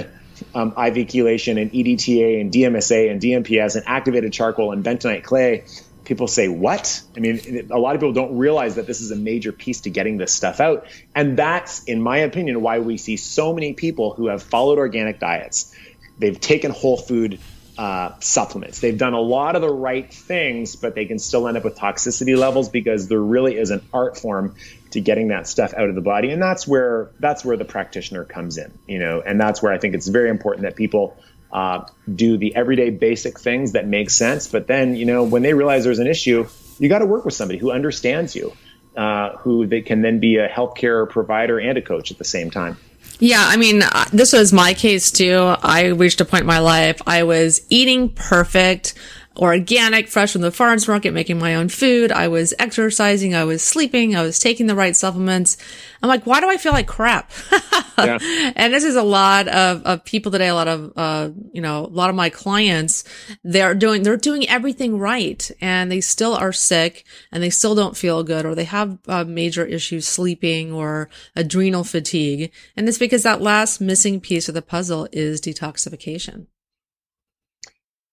um, 0.54 0.70
IV 0.70 1.07
chelation 1.09 1.61
and 1.61 1.70
EDTA 1.70 2.40
and 2.40 2.52
DMSA 2.52 3.11
and 3.11 3.20
DMPS 3.20 3.76
and 3.76 3.85
activated 3.87 4.33
charcoal 4.33 4.72
and 4.72 4.85
bentonite 4.85 5.24
clay, 5.24 5.64
people 6.04 6.26
say, 6.26 6.48
What? 6.48 7.02
I 7.16 7.20
mean, 7.20 7.68
a 7.70 7.78
lot 7.78 7.94
of 7.94 8.00
people 8.00 8.12
don't 8.12 8.38
realize 8.38 8.76
that 8.76 8.87
this 8.87 9.00
is 9.00 9.11
a 9.11 9.16
major 9.16 9.52
piece 9.52 9.83
to 9.83 9.90
getting 9.90 10.16
this 10.16 10.33
stuff 10.33 10.61
out. 10.61 10.87
And 11.14 11.37
that's, 11.37 11.85
in 11.85 12.00
my 12.00 12.18
opinion, 12.18 12.62
why 12.62 12.78
we 12.78 12.96
see 12.96 13.16
so 13.16 13.52
many 13.52 13.74
people 13.74 14.14
who 14.14 14.28
have 14.28 14.42
followed 14.42 14.78
organic 14.78 15.20
diets. 15.20 15.74
They've 16.18 16.38
taken 16.38 16.70
whole 16.70 16.96
food 16.96 17.40
uh, 17.76 18.12
supplements. 18.20 18.80
They've 18.80 18.96
done 18.96 19.14
a 19.14 19.20
lot 19.20 19.56
of 19.56 19.62
the 19.62 19.72
right 19.72 20.12
things, 20.12 20.76
but 20.76 20.94
they 20.94 21.06
can 21.06 21.18
still 21.18 21.48
end 21.48 21.56
up 21.56 21.64
with 21.64 21.76
toxicity 21.76 22.37
levels 22.37 22.68
because 22.68 23.08
there 23.08 23.20
really 23.20 23.56
is 23.56 23.70
an 23.70 23.82
art 23.92 24.16
form 24.16 24.54
to 24.90 25.00
getting 25.00 25.29
that 25.29 25.48
stuff 25.48 25.75
out 25.75 25.88
of 25.88 25.94
the 25.94 26.00
body, 26.00 26.31
and 26.31 26.40
that's 26.40 26.68
where 26.68 27.10
that's 27.18 27.44
where 27.44 27.56
the 27.56 27.64
practitioner 27.64 28.25
comes 28.25 28.58
in. 28.58 28.72
You 28.87 28.98
know, 29.00 29.20
and 29.20 29.40
that's 29.40 29.60
where 29.62 29.72
I 29.72 29.79
think 29.79 29.94
it's 29.94 30.06
very 30.06 30.31
important 30.31 30.62
that 30.62 30.77
people 30.77 31.16
uh, 31.52 31.85
do 32.12 32.37
the 32.37 32.54
everyday 32.54 32.90
basic 32.90 33.40
things 33.40 33.72
that 33.72 33.87
make 33.87 34.10
sense. 34.10 34.46
But 34.48 34.66
then, 34.66 34.96
you 34.96 35.04
know, 35.06 35.25
when 35.25 35.42
they 35.42 35.54
realize 35.54 35.85
there's 35.85 35.98
an 35.98 36.06
issue, 36.06 36.46
you 36.79 36.88
got 36.88 37.00
to 37.00 37.06
work 37.06 37.25
with 37.25 37.35
somebody 37.35 37.58
who 37.58 37.72
understands 37.72 38.37
you. 38.37 38.52
uh, 38.96 39.37
who 39.38 39.66
they 39.66 39.83
can 39.83 40.02
then 40.02 40.20
be 40.20 40.37
a 40.37 40.48
healthcare 40.48 41.08
provider 41.08 41.58
and 41.58 41.77
a 41.79 41.83
coach 41.83 42.10
at 42.10 42.18
the 42.18 42.25
same 42.25 42.50
time. 42.50 42.77
Yeah, 43.21 43.44
I 43.46 43.56
mean, 43.56 43.83
uh, 43.83 44.04
this 44.12 44.33
was 44.33 44.52
my 44.52 44.75
case 44.75 45.10
too. 45.10 45.54
I 45.62 45.87
reached 45.87 46.21
a 46.21 46.25
point 46.25 46.42
in 46.42 46.46
my 46.46 46.58
life 46.58 47.00
I 47.06 47.23
was 47.23 47.65
eating 47.69 48.08
perfect 48.10 48.94
organic, 49.37 50.08
fresh 50.08 50.32
from 50.32 50.42
the 50.42 50.52
farmers 50.52 50.87
market, 50.87 51.12
making 51.12 51.38
my 51.38 51.54
own 51.54 51.68
food. 51.68 52.12
I 52.12 52.28
was 52.28 52.54
exercising. 52.58 53.35
I 53.35 53.44
was 53.44 53.62
sleeping. 53.62 54.14
I 54.14 54.22
was 54.22 54.38
taking 54.38 54.66
the 54.66 54.74
right 54.74 54.94
supplements. 54.94 55.56
I'm 56.02 56.08
like, 56.08 56.26
why 56.26 56.40
do 56.40 56.48
I 56.48 56.56
feel 56.56 56.72
like 56.72 56.87
crap? 56.87 57.30
yeah. 57.98 58.18
And 58.54 58.72
this 58.72 58.85
is 58.85 58.94
a 58.94 59.02
lot 59.02 59.48
of, 59.48 59.82
of 59.85 60.04
people 60.04 60.30
today, 60.30 60.48
a 60.48 60.54
lot 60.54 60.68
of, 60.68 60.92
uh, 60.96 61.30
you 61.52 61.62
know, 61.62 61.87
a 61.87 61.88
lot 61.88 62.10
of 62.10 62.16
my 62.16 62.30
clients, 62.30 63.04
they're 63.42 63.74
doing, 63.74 64.02
they're 64.02 64.16
doing 64.16 64.48
everything 64.48 64.98
right 64.98 65.50
and 65.60 65.90
they 65.90 66.00
still 66.00 66.35
are 66.35 66.52
sick 66.52 67.04
and 67.32 67.42
they 67.42 67.50
still 67.50 67.74
don't 67.74 67.96
feel 67.96 68.22
good 68.22 68.46
or 68.46 68.54
they 68.54 68.64
have 68.64 68.98
uh, 69.08 69.24
major 69.24 69.64
issues 69.64 70.06
sleeping 70.06 70.72
or 70.72 71.08
adrenal 71.35 71.85
fatigue. 71.85 72.52
And 72.76 72.88
it's 72.88 72.98
because 72.98 73.22
that 73.24 73.42
last 73.42 73.80
missing 73.80 74.20
piece 74.20 74.48
of 74.48 74.54
the 74.54 74.62
puzzle 74.62 75.08
is 75.10 75.40
detoxification. 75.40 76.46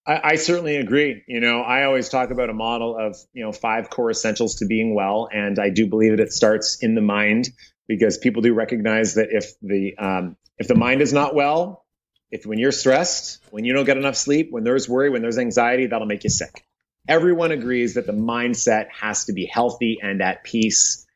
I, 0.06 0.20
I, 0.24 0.34
certainly 0.36 0.76
agree. 0.76 1.22
You 1.28 1.40
know, 1.40 1.60
I 1.60 1.84
always 1.84 2.08
talk 2.08 2.30
about 2.30 2.50
a 2.50 2.54
model 2.54 2.96
of, 2.96 3.16
you 3.32 3.44
know, 3.44 3.52
five 3.52 3.88
core 3.88 4.10
essentials 4.10 4.56
to 4.56 4.66
being 4.66 4.94
well. 4.94 5.28
And 5.32 5.58
I 5.58 5.70
do 5.70 5.86
believe 5.86 6.10
that 6.16 6.20
it 6.20 6.32
starts 6.32 6.82
in 6.82 6.94
the 6.94 7.00
mind 7.00 7.50
because 7.86 8.18
people 8.18 8.42
do 8.42 8.52
recognize 8.52 9.14
that 9.14 9.28
if 9.30 9.52
the, 9.60 9.96
um, 9.96 10.36
if 10.58 10.66
the 10.66 10.74
mind 10.74 11.02
is 11.02 11.12
not 11.12 11.34
well, 11.34 11.84
if 12.30 12.46
when 12.46 12.58
you're 12.58 12.72
stressed, 12.72 13.40
when 13.50 13.64
you 13.64 13.74
don't 13.74 13.84
get 13.84 13.96
enough 13.96 14.16
sleep, 14.16 14.48
when 14.50 14.64
there's 14.64 14.88
worry, 14.88 15.10
when 15.10 15.22
there's 15.22 15.38
anxiety, 15.38 15.86
that'll 15.86 16.06
make 16.06 16.24
you 16.24 16.30
sick. 16.30 16.64
Everyone 17.06 17.52
agrees 17.52 17.94
that 17.94 18.06
the 18.06 18.12
mindset 18.12 18.86
has 18.90 19.26
to 19.26 19.32
be 19.32 19.44
healthy 19.44 19.98
and 20.02 20.22
at 20.22 20.42
peace. 20.42 21.06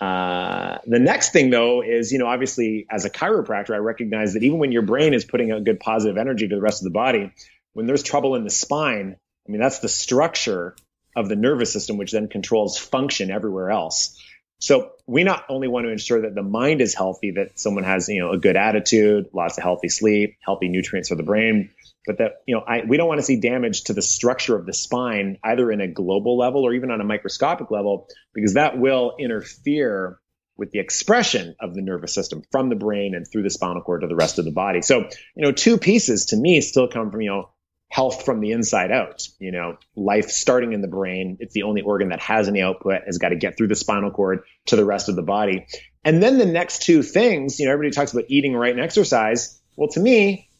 Uh, 0.00 0.78
the 0.86 0.98
next 0.98 1.32
thing 1.32 1.50
though 1.50 1.82
is, 1.82 2.12
you 2.12 2.18
know, 2.18 2.26
obviously 2.26 2.86
as 2.90 3.04
a 3.04 3.10
chiropractor, 3.10 3.70
I 3.70 3.78
recognize 3.78 4.34
that 4.34 4.42
even 4.42 4.58
when 4.58 4.72
your 4.72 4.82
brain 4.82 5.14
is 5.14 5.24
putting 5.24 5.52
out 5.52 5.64
good 5.64 5.78
positive 5.80 6.18
energy 6.18 6.48
to 6.48 6.54
the 6.56 6.60
rest 6.60 6.82
of 6.82 6.84
the 6.84 6.90
body, 6.90 7.32
when 7.74 7.86
there's 7.86 8.02
trouble 8.02 8.34
in 8.34 8.44
the 8.44 8.50
spine, 8.50 9.16
I 9.46 9.50
mean, 9.50 9.60
that's 9.60 9.80
the 9.80 9.88
structure 9.88 10.74
of 11.14 11.28
the 11.28 11.36
nervous 11.36 11.72
system, 11.72 11.96
which 11.96 12.12
then 12.12 12.28
controls 12.28 12.78
function 12.78 13.30
everywhere 13.30 13.70
else. 13.70 14.18
So 14.60 14.92
we 15.06 15.24
not 15.24 15.44
only 15.48 15.68
want 15.68 15.84
to 15.84 15.90
ensure 15.90 16.22
that 16.22 16.34
the 16.34 16.42
mind 16.42 16.80
is 16.80 16.94
healthy, 16.94 17.32
that 17.32 17.58
someone 17.58 17.84
has, 17.84 18.08
you 18.08 18.20
know, 18.20 18.30
a 18.30 18.38
good 18.38 18.56
attitude, 18.56 19.28
lots 19.34 19.58
of 19.58 19.62
healthy 19.62 19.88
sleep, 19.88 20.36
healthy 20.40 20.68
nutrients 20.68 21.10
for 21.10 21.16
the 21.16 21.22
brain, 21.22 21.70
but 22.06 22.18
that, 22.18 22.36
you 22.46 22.54
know, 22.54 22.62
I, 22.66 22.82
we 22.86 22.96
don't 22.96 23.08
want 23.08 23.18
to 23.18 23.24
see 23.24 23.40
damage 23.40 23.84
to 23.84 23.92
the 23.92 24.02
structure 24.02 24.56
of 24.56 24.64
the 24.64 24.72
spine, 24.72 25.38
either 25.42 25.70
in 25.70 25.80
a 25.80 25.88
global 25.88 26.38
level 26.38 26.62
or 26.62 26.72
even 26.72 26.90
on 26.90 27.00
a 27.00 27.04
microscopic 27.04 27.70
level, 27.70 28.08
because 28.32 28.54
that 28.54 28.78
will 28.78 29.16
interfere 29.18 30.18
with 30.56 30.70
the 30.70 30.78
expression 30.78 31.56
of 31.60 31.74
the 31.74 31.82
nervous 31.82 32.14
system 32.14 32.42
from 32.52 32.68
the 32.68 32.76
brain 32.76 33.14
and 33.14 33.26
through 33.26 33.42
the 33.42 33.50
spinal 33.50 33.82
cord 33.82 34.02
to 34.02 34.06
the 34.06 34.14
rest 34.14 34.38
of 34.38 34.44
the 34.44 34.52
body. 34.52 34.82
So, 34.82 35.00
you 35.34 35.42
know, 35.42 35.52
two 35.52 35.78
pieces 35.78 36.26
to 36.26 36.36
me 36.36 36.60
still 36.60 36.88
come 36.88 37.10
from, 37.10 37.22
you 37.22 37.30
know, 37.30 37.50
health 37.94 38.24
from 38.24 38.40
the 38.40 38.50
inside 38.50 38.90
out. 38.90 39.22
You 39.38 39.52
know, 39.52 39.78
life 39.94 40.28
starting 40.28 40.72
in 40.72 40.82
the 40.82 40.88
brain. 40.88 41.36
It's 41.38 41.54
the 41.54 41.62
only 41.62 41.80
organ 41.80 42.08
that 42.08 42.18
has 42.18 42.48
any 42.48 42.60
output, 42.60 43.02
has 43.06 43.18
got 43.18 43.28
to 43.28 43.36
get 43.36 43.56
through 43.56 43.68
the 43.68 43.76
spinal 43.76 44.10
cord 44.10 44.42
to 44.66 44.74
the 44.74 44.84
rest 44.84 45.08
of 45.08 45.14
the 45.14 45.22
body. 45.22 45.66
And 46.04 46.20
then 46.20 46.38
the 46.38 46.44
next 46.44 46.82
two 46.82 47.04
things, 47.04 47.60
you 47.60 47.66
know, 47.66 47.72
everybody 47.72 47.94
talks 47.94 48.12
about 48.12 48.24
eating 48.26 48.52
right 48.52 48.72
and 48.72 48.80
exercise. 48.80 49.60
Well, 49.76 49.90
to 49.90 50.00
me, 50.00 50.50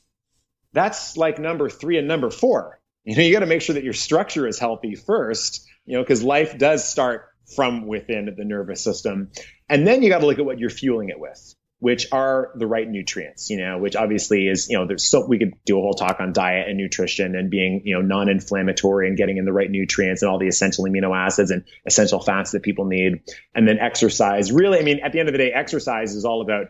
that's 0.73 1.17
like 1.17 1.41
number 1.41 1.69
three 1.69 1.99
and 1.99 2.07
number 2.07 2.31
four. 2.31 2.81
You 3.07 3.17
know, 3.17 3.23
you 3.23 3.35
got 3.35 3.41
to 3.41 3.47
make 3.47 3.61
sure 3.61 3.75
that 3.75 3.85
your 3.85 3.93
structure 3.93 4.49
is 4.49 4.59
healthy 4.59 4.95
first, 4.95 5.69
you 5.85 5.95
know, 5.95 6.03
because 6.03 6.23
life 6.23 6.57
does 6.57 6.89
start 6.89 7.29
from 7.55 7.87
within 7.87 8.35
the 8.35 8.45
nervous 8.47 8.83
system. 8.83 9.31
And 9.69 9.87
then 9.87 10.03
you 10.03 10.09
got 10.09 10.21
to 10.21 10.27
look 10.27 10.39
at 10.39 10.47
what 10.47 10.59
you're 10.59 10.71
fueling 10.71 11.11
it 11.11 11.21
with 11.21 11.55
which 11.85 12.07
are 12.13 12.51
the 12.55 12.67
right 12.67 12.89
nutrients, 12.89 13.51
you 13.51 13.59
know, 13.59 13.77
which 13.77 13.95
obviously 13.95 14.49
is, 14.49 14.71
you 14.71 14.79
know, 14.79 14.87
there's 14.87 15.05
so 15.05 15.27
we 15.27 15.39
could 15.39 15.53
do 15.67 15.79
a 15.79 15.83
whole 15.83 15.93
talk 15.93 16.17
on 16.19 16.33
diet 16.33 16.67
and 16.67 16.79
nutrition 16.79 17.37
and 17.37 17.51
being, 17.51 17.83
you 17.85 17.95
know, 17.95 18.01
non-inflammatory 18.01 19.07
and 19.07 19.19
getting 19.19 19.37
in 19.37 19.45
the 19.45 19.53
right 19.53 19.71
nutrients 19.71 20.23
and 20.23 20.31
all 20.31 20.39
the 20.39 20.49
essential 20.49 20.87
amino 20.87 21.15
acids 21.15 21.51
and 21.51 21.65
essential 21.85 22.21
fats 22.21 22.53
that 22.53 22.63
people 22.63 22.87
need. 22.87 23.21
And 23.55 23.69
then 23.69 23.79
exercise. 23.81 24.51
Really, 24.51 24.79
I 24.79 24.83
mean, 24.83 25.01
at 25.01 25.13
the 25.13 25.21
end 25.21 25.29
of 25.29 25.35
the 25.35 25.39
day, 25.39 25.53
exercise 25.53 26.15
is 26.15 26.25
all 26.25 26.41
about 26.41 26.69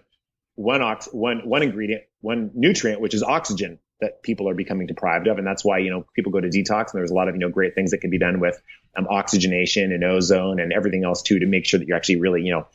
one 0.57 0.83
ox, 0.83 1.07
one, 1.12 1.49
one 1.49 1.62
ingredient, 1.62 2.03
one 2.21 2.51
nutrient, 2.53 3.01
which 3.01 3.15
is 3.15 3.23
oxygen 3.23 3.79
that 4.01 4.21
people 4.25 4.49
are 4.49 4.55
becoming 4.55 4.89
deprived 4.89 5.29
of. 5.29 5.39
And 5.39 5.47
that's 5.47 5.65
why, 5.65 5.79
you 5.79 5.91
know, 5.91 6.05
people 6.17 6.33
go 6.33 6.41
to 6.41 6.49
detox 6.49 6.93
and 6.93 6.99
there's 6.99 7.12
a 7.12 7.15
lot 7.15 7.29
of, 7.29 7.37
you 7.37 7.41
know, 7.41 7.51
great 7.51 7.77
things 7.77 7.93
that 7.93 7.99
can 7.99 8.11
be 8.11 8.19
done 8.19 8.41
with 8.41 8.61
um, 8.97 9.07
oxygenation 9.09 9.93
and 9.93 10.03
ozone 10.03 10.59
and 10.59 10.73
everything 10.73 11.05
else 11.05 11.23
too, 11.23 11.39
to 11.39 11.47
make 11.47 11.67
sure 11.67 11.79
that 11.79 11.87
you're 11.87 11.97
actually 11.97 12.17
really, 12.17 12.43
you 12.43 12.51
know, 12.51 12.67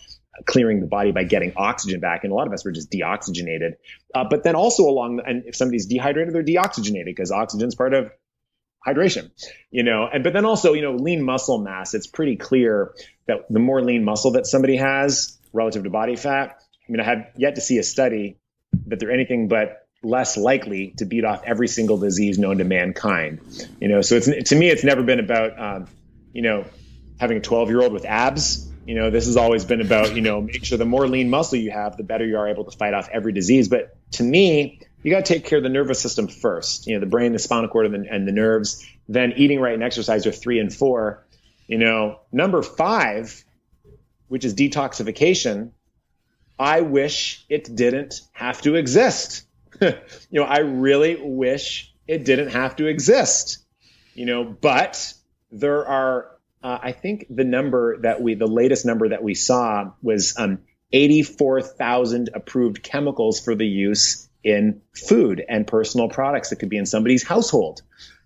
clearing 0.46 0.80
the 0.80 0.88
body 0.88 1.12
by 1.12 1.24
getting 1.24 1.54
oxygen 1.56 2.00
back. 2.00 2.24
And 2.24 2.32
a 2.32 2.36
lot 2.36 2.48
of 2.48 2.54
us 2.54 2.64
were 2.64 2.72
just 2.72 2.92
deoxygenated. 2.92 3.74
Uh, 4.14 4.26
but 4.30 4.44
then 4.44 4.56
also 4.56 4.84
along, 4.84 5.22
and 5.26 5.44
if 5.46 5.56
somebody's 5.56 5.86
dehydrated, 5.88 6.34
they're 6.34 6.44
deoxygenated 6.44 7.06
because 7.06 7.32
oxygen's 7.32 7.76
part 7.76 7.94
of 7.94 8.12
hydration, 8.86 9.30
you 9.72 9.84
know, 9.84 10.08
and, 10.12 10.24
but 10.24 10.34
then 10.34 10.46
also, 10.46 10.74
you 10.74 10.82
know, 10.82 10.96
lean 10.96 11.22
muscle 11.22 11.58
mass, 11.58 11.94
it's 11.94 12.08
pretty 12.08 12.38
clear 12.38 12.94
that 13.28 13.40
the 13.50 13.60
more 13.60 13.82
lean 13.82 14.04
muscle 14.04 14.32
that 14.32 14.46
somebody 14.46 14.78
has 14.78 15.38
relative 15.52 15.84
to 15.84 15.90
body 15.90 16.16
fat, 16.16 16.62
I 16.88 16.92
mean, 16.92 17.02
I 17.02 17.04
have 17.04 17.28
yet 17.36 17.56
to 17.56 17.62
see 17.62 17.78
a 17.78 17.84
study 17.84 18.38
that 18.88 19.00
they're 19.00 19.12
anything 19.12 19.48
but 19.48 19.88
less 20.02 20.38
likely 20.38 20.94
to 20.98 21.06
beat 21.06 21.26
off 21.26 21.44
every 21.46 21.68
single 21.68 21.98
disease 21.98 22.40
known 22.40 22.60
to 22.60 22.64
mankind, 22.64 23.42
you 23.82 23.90
know, 23.90 24.02
so 24.02 24.16
it's, 24.16 24.50
to 24.50 24.56
me, 24.56 24.70
it's 24.70 24.86
never 24.86 25.04
been 25.04 25.20
about, 25.20 25.60
um, 25.60 25.88
you 26.32 26.42
know, 26.42 26.64
having 27.20 27.38
a 27.38 27.42
12 27.42 27.70
year 27.70 27.82
old 27.82 27.92
with 27.92 28.06
abs 28.06 28.69
you 28.90 28.96
know, 28.96 29.12
this 29.12 29.28
has 29.28 29.38
always 29.38 29.66
been 29.66 29.82
about, 29.82 30.16
you 30.16 30.22
know, 30.24 30.42
make 30.42 30.66
sure 30.66 30.76
the 30.76 30.84
more 30.84 31.08
lean 31.08 31.30
muscle 31.30 31.60
you 31.60 31.70
have, 31.70 31.96
the 31.96 32.02
better 32.02 32.26
you 32.26 32.36
are 32.36 32.48
able 32.48 32.64
to 32.64 32.76
fight 32.76 32.96
off 32.96 33.08
every 33.14 33.32
disease. 33.32 33.68
But 33.68 33.96
to 34.14 34.24
me, 34.24 34.80
you 35.04 35.12
got 35.12 35.26
to 35.26 35.32
take 35.32 35.46
care 35.46 35.60
of 35.60 35.64
the 35.64 35.70
nervous 35.70 36.02
system 36.02 36.28
first, 36.28 36.88
you 36.88 36.96
know, 36.96 37.00
the 37.00 37.06
brain, 37.06 37.32
the 37.32 37.38
spinal 37.38 37.70
cord, 37.70 37.86
and 37.86 38.04
the, 38.04 38.12
and 38.12 38.28
the 38.28 38.32
nerves. 38.32 38.84
Then 39.08 39.34
eating 39.38 39.60
right 39.60 39.76
and 39.76 39.84
exercise 39.84 40.26
are 40.26 40.32
three 40.32 40.60
and 40.60 40.74
four. 40.74 41.24
You 41.68 41.78
know, 41.78 42.22
number 42.32 42.64
five, 42.64 43.46
which 44.28 44.44
is 44.44 44.56
detoxification, 44.56 45.70
I 46.58 46.82
wish 46.82 47.46
it 47.48 47.76
didn't 47.76 48.22
have 48.32 48.60
to 48.64 48.74
exist. 48.74 49.44
you 49.82 49.94
know, 50.32 50.46
I 50.46 50.62
really 50.62 51.16
wish 51.22 51.94
it 52.08 52.26
didn't 52.26 52.50
have 52.50 52.76
to 52.78 52.88
exist. 52.88 53.60
You 54.16 54.26
know, 54.26 54.46
but 54.46 55.14
there 55.52 55.86
are 55.86 56.39
uh, 56.64 56.78
I 56.82 56.92
think 56.92 57.26
the 57.30 57.44
number 57.44 58.00
that 58.02 58.22
we, 58.22 58.36
the 58.36 58.48
latest 58.48 58.86
number 58.86 59.10
that 59.10 59.24
we 59.24 59.34
saw 59.34 59.92
was 60.02 60.36
um, 60.38 60.60
84,000 60.92 62.30
approved 62.34 62.84
chemicals 62.84 63.40
for 63.40 63.56
the 63.56 63.66
use 63.66 64.28
in 64.44 64.82
food 64.94 65.44
and 65.48 65.66
personal 65.68 66.10
products 66.10 66.50
that 66.50 66.58
could 66.58 66.70
be 66.70 66.78
in 66.78 66.86
somebody's 66.86 67.24
household. 67.24 67.82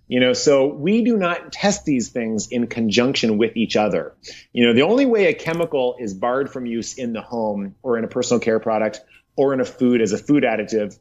You 0.08 0.20
know, 0.20 0.34
so 0.34 0.68
we 0.68 1.04
do 1.04 1.16
not 1.18 1.52
test 1.52 1.86
these 1.86 2.10
things 2.10 2.50
in 2.50 2.68
conjunction 2.68 3.38
with 3.38 3.56
each 3.56 3.76
other. 3.76 4.14
You 4.52 4.66
know, 4.68 4.74
the 4.74 4.82
only 4.82 5.06
way 5.06 5.28
a 5.28 5.34
chemical 5.34 5.96
is 5.98 6.14
barred 6.14 6.52
from 6.52 6.66
use 6.66 6.96
in 6.96 7.14
the 7.14 7.22
home 7.22 7.76
or 7.82 7.98
in 7.98 8.04
a 8.04 8.08
personal 8.08 8.40
care 8.40 8.60
product 8.60 9.02
or 9.36 9.54
in 9.54 9.62
a 9.62 9.66
food 9.66 10.02
as 10.02 10.12
a 10.12 10.18
food 10.18 10.44
additive 10.44 10.98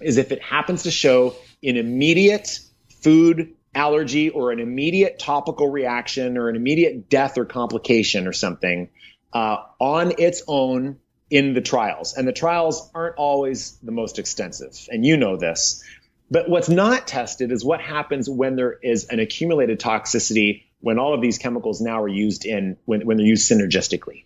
is 0.00 0.18
if 0.18 0.32
it 0.32 0.42
happens 0.42 0.82
to 0.82 0.90
show 0.90 1.34
an 1.62 1.76
immediate 1.76 2.60
food 3.02 3.55
allergy 3.76 4.30
or 4.30 4.50
an 4.50 4.58
immediate 4.58 5.18
topical 5.18 5.70
reaction 5.70 6.38
or 6.38 6.48
an 6.48 6.56
immediate 6.56 7.08
death 7.08 7.38
or 7.38 7.44
complication 7.44 8.26
or 8.26 8.32
something 8.32 8.88
uh, 9.32 9.58
on 9.78 10.14
its 10.18 10.42
own 10.48 10.98
in 11.30 11.54
the 11.54 11.60
trials. 11.60 12.14
And 12.14 12.26
the 12.26 12.32
trials 12.32 12.90
aren't 12.94 13.16
always 13.16 13.78
the 13.82 13.92
most 13.92 14.18
extensive. 14.18 14.88
And 14.88 15.04
you 15.04 15.16
know 15.16 15.36
this. 15.36 15.84
But 16.30 16.48
what's 16.48 16.68
not 16.68 17.06
tested 17.06 17.52
is 17.52 17.64
what 17.64 17.80
happens 17.80 18.28
when 18.28 18.56
there 18.56 18.72
is 18.72 19.04
an 19.04 19.20
accumulated 19.20 19.78
toxicity 19.78 20.64
when 20.80 20.98
all 20.98 21.14
of 21.14 21.20
these 21.20 21.38
chemicals 21.38 21.80
now 21.80 22.02
are 22.02 22.08
used 22.08 22.44
in 22.44 22.76
when, 22.84 23.06
when 23.06 23.16
they're 23.16 23.26
used 23.26 23.50
synergistically. 23.50 24.24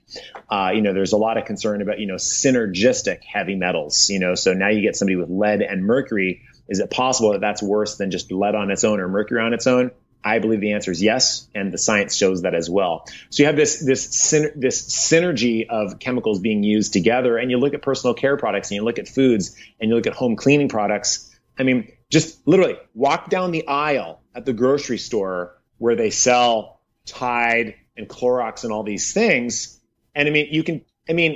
Uh, 0.50 0.72
you 0.74 0.82
know, 0.82 0.92
there's 0.92 1.12
a 1.12 1.16
lot 1.16 1.38
of 1.38 1.44
concern 1.44 1.80
about, 1.80 2.00
you 2.00 2.06
know, 2.06 2.16
synergistic 2.16 3.22
heavy 3.24 3.54
metals, 3.54 4.10
you 4.10 4.18
know, 4.18 4.34
so 4.34 4.52
now 4.52 4.68
you 4.68 4.80
get 4.80 4.96
somebody 4.96 5.16
with 5.16 5.30
lead 5.30 5.62
and 5.62 5.84
mercury 5.84 6.42
is 6.70 6.78
it 6.78 6.90
possible 6.90 7.32
that 7.32 7.40
that's 7.40 7.62
worse 7.62 7.96
than 7.96 8.10
just 8.10 8.30
lead 8.32 8.54
on 8.54 8.70
its 8.70 8.84
own 8.84 9.00
or 9.00 9.08
mercury 9.08 9.42
on 9.42 9.52
its 9.52 9.66
own? 9.66 9.90
I 10.22 10.38
believe 10.38 10.60
the 10.60 10.72
answer 10.72 10.90
is 10.90 11.02
yes, 11.02 11.48
and 11.54 11.72
the 11.72 11.78
science 11.78 12.14
shows 12.14 12.42
that 12.42 12.54
as 12.54 12.68
well. 12.68 13.06
So 13.30 13.42
you 13.42 13.46
have 13.46 13.56
this 13.56 13.80
this 13.80 14.30
this 14.54 14.88
synergy 14.88 15.66
of 15.68 15.98
chemicals 15.98 16.40
being 16.40 16.62
used 16.62 16.92
together, 16.92 17.38
and 17.38 17.50
you 17.50 17.58
look 17.58 17.74
at 17.74 17.82
personal 17.82 18.14
care 18.14 18.36
products, 18.36 18.70
and 18.70 18.76
you 18.76 18.84
look 18.84 18.98
at 18.98 19.08
foods, 19.08 19.56
and 19.80 19.88
you 19.88 19.96
look 19.96 20.06
at 20.06 20.12
home 20.12 20.36
cleaning 20.36 20.68
products. 20.68 21.34
I 21.58 21.62
mean, 21.62 21.90
just 22.10 22.46
literally 22.46 22.76
walk 22.94 23.30
down 23.30 23.50
the 23.50 23.66
aisle 23.66 24.20
at 24.34 24.44
the 24.44 24.52
grocery 24.52 24.98
store 24.98 25.56
where 25.78 25.96
they 25.96 26.10
sell 26.10 26.80
Tide 27.06 27.74
and 27.96 28.08
Clorox 28.08 28.64
and 28.64 28.72
all 28.72 28.82
these 28.82 29.12
things, 29.12 29.80
and 30.14 30.28
I 30.28 30.30
mean, 30.30 30.48
you 30.50 30.62
can, 30.62 30.84
I 31.08 31.14
mean, 31.14 31.32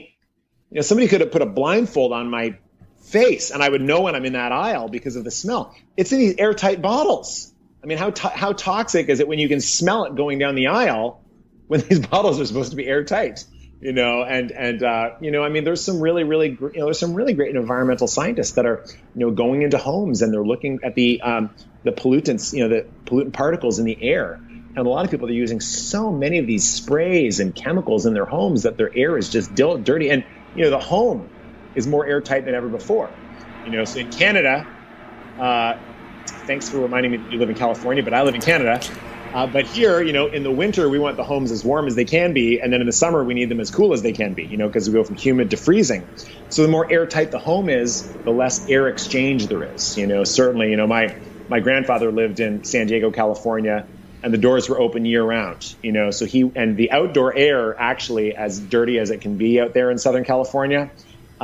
you 0.70 0.76
know, 0.76 0.82
somebody 0.82 1.08
could 1.08 1.22
have 1.22 1.32
put 1.32 1.42
a 1.42 1.46
blindfold 1.46 2.12
on 2.12 2.28
my 2.30 2.58
face, 3.04 3.50
and 3.50 3.62
I 3.62 3.68
would 3.68 3.82
know 3.82 4.02
when 4.02 4.14
I'm 4.14 4.24
in 4.24 4.32
that 4.34 4.52
aisle 4.52 4.88
because 4.88 5.16
of 5.16 5.24
the 5.24 5.30
smell. 5.30 5.74
It's 5.96 6.12
in 6.12 6.18
these 6.18 6.36
airtight 6.36 6.82
bottles. 6.82 7.52
I 7.82 7.86
mean, 7.86 7.98
how 7.98 8.10
to- 8.10 8.28
how 8.28 8.52
toxic 8.52 9.08
is 9.08 9.20
it 9.20 9.28
when 9.28 9.38
you 9.38 9.48
can 9.48 9.60
smell 9.60 10.04
it 10.04 10.14
going 10.14 10.38
down 10.38 10.54
the 10.54 10.68
aisle 10.68 11.20
when 11.66 11.80
these 11.80 12.00
bottles 12.06 12.40
are 12.40 12.46
supposed 12.46 12.70
to 12.70 12.76
be 12.76 12.86
airtight? 12.86 13.44
you 13.84 13.92
know, 13.92 14.22
and 14.22 14.50
and 14.50 14.82
uh, 14.82 15.10
you 15.20 15.30
know, 15.30 15.44
I 15.44 15.50
mean, 15.50 15.64
there's 15.64 15.84
some 15.84 16.00
really, 16.00 16.24
really, 16.24 16.48
you 16.48 16.70
know, 16.76 16.86
there's 16.86 16.98
some 16.98 17.12
really 17.12 17.34
great 17.34 17.54
environmental 17.54 18.06
scientists 18.06 18.52
that 18.52 18.64
are, 18.64 18.82
you 19.14 19.26
know, 19.26 19.30
going 19.30 19.60
into 19.60 19.76
homes 19.76 20.22
and 20.22 20.32
they're 20.32 20.44
looking 20.44 20.80
at 20.82 20.94
the 20.94 21.20
um, 21.20 21.50
the 21.82 21.92
pollutants, 21.92 22.54
you 22.54 22.66
know, 22.66 22.70
the 22.70 22.86
pollutant 23.04 23.34
particles 23.34 23.78
in 23.78 23.84
the 23.84 24.02
air. 24.02 24.40
And 24.76 24.86
a 24.86 24.88
lot 24.88 25.04
of 25.04 25.10
people 25.10 25.28
are 25.28 25.32
using 25.32 25.60
so 25.60 26.10
many 26.10 26.38
of 26.38 26.46
these 26.46 26.68
sprays 26.68 27.40
and 27.40 27.54
chemicals 27.54 28.06
in 28.06 28.14
their 28.14 28.24
homes 28.24 28.62
that 28.62 28.78
their 28.78 28.90
air 28.96 29.18
is 29.18 29.28
just 29.28 29.54
dirty. 29.54 30.08
And 30.08 30.24
you 30.56 30.64
know, 30.64 30.70
the 30.70 30.78
home 30.78 31.28
is 31.74 31.86
more 31.86 32.06
airtight 32.06 32.44
than 32.44 32.54
ever 32.54 32.68
before. 32.68 33.10
You 33.64 33.72
know, 33.72 33.84
so 33.84 34.00
in 34.00 34.10
Canada, 34.10 34.66
uh, 35.38 35.78
thanks 36.26 36.68
for 36.68 36.78
reminding 36.78 37.12
me 37.12 37.18
that 37.18 37.32
you 37.32 37.38
live 37.38 37.50
in 37.50 37.56
California, 37.56 38.02
but 38.02 38.14
I 38.14 38.22
live 38.22 38.34
in 38.34 38.40
Canada. 38.40 38.80
Uh, 39.34 39.48
but 39.48 39.66
here, 39.66 40.00
you 40.00 40.12
know, 40.12 40.28
in 40.28 40.44
the 40.44 40.50
winter, 40.50 40.88
we 40.88 40.98
want 40.98 41.16
the 41.16 41.24
homes 41.24 41.50
as 41.50 41.64
warm 41.64 41.88
as 41.88 41.96
they 41.96 42.04
can 42.04 42.34
be, 42.34 42.60
and 42.60 42.72
then 42.72 42.80
in 42.80 42.86
the 42.86 42.92
summer, 42.92 43.24
we 43.24 43.34
need 43.34 43.48
them 43.48 43.58
as 43.58 43.68
cool 43.68 43.92
as 43.92 44.00
they 44.00 44.12
can 44.12 44.32
be, 44.32 44.44
you 44.44 44.56
know, 44.56 44.68
because 44.68 44.88
we 44.88 44.94
go 44.94 45.02
from 45.02 45.16
humid 45.16 45.50
to 45.50 45.56
freezing. 45.56 46.06
So 46.50 46.62
the 46.62 46.68
more 46.68 46.88
airtight 46.88 47.32
the 47.32 47.40
home 47.40 47.68
is, 47.68 48.08
the 48.24 48.30
less 48.30 48.68
air 48.68 48.86
exchange 48.86 49.48
there 49.48 49.64
is. 49.74 49.98
You 49.98 50.06
know, 50.06 50.22
certainly, 50.22 50.70
you 50.70 50.76
know, 50.76 50.86
my 50.86 51.16
my 51.48 51.58
grandfather 51.58 52.12
lived 52.12 52.38
in 52.38 52.62
San 52.62 52.86
Diego, 52.86 53.10
California, 53.10 53.86
and 54.22 54.32
the 54.32 54.38
doors 54.38 54.68
were 54.68 54.80
open 54.80 55.04
year 55.04 55.24
round. 55.24 55.74
You 55.82 55.90
know, 55.90 56.12
so 56.12 56.26
he 56.26 56.48
and 56.54 56.76
the 56.76 56.92
outdoor 56.92 57.34
air 57.36 57.74
actually, 57.76 58.36
as 58.36 58.60
dirty 58.60 59.00
as 59.00 59.10
it 59.10 59.20
can 59.20 59.36
be 59.36 59.60
out 59.60 59.74
there 59.74 59.90
in 59.90 59.98
Southern 59.98 60.24
California, 60.24 60.92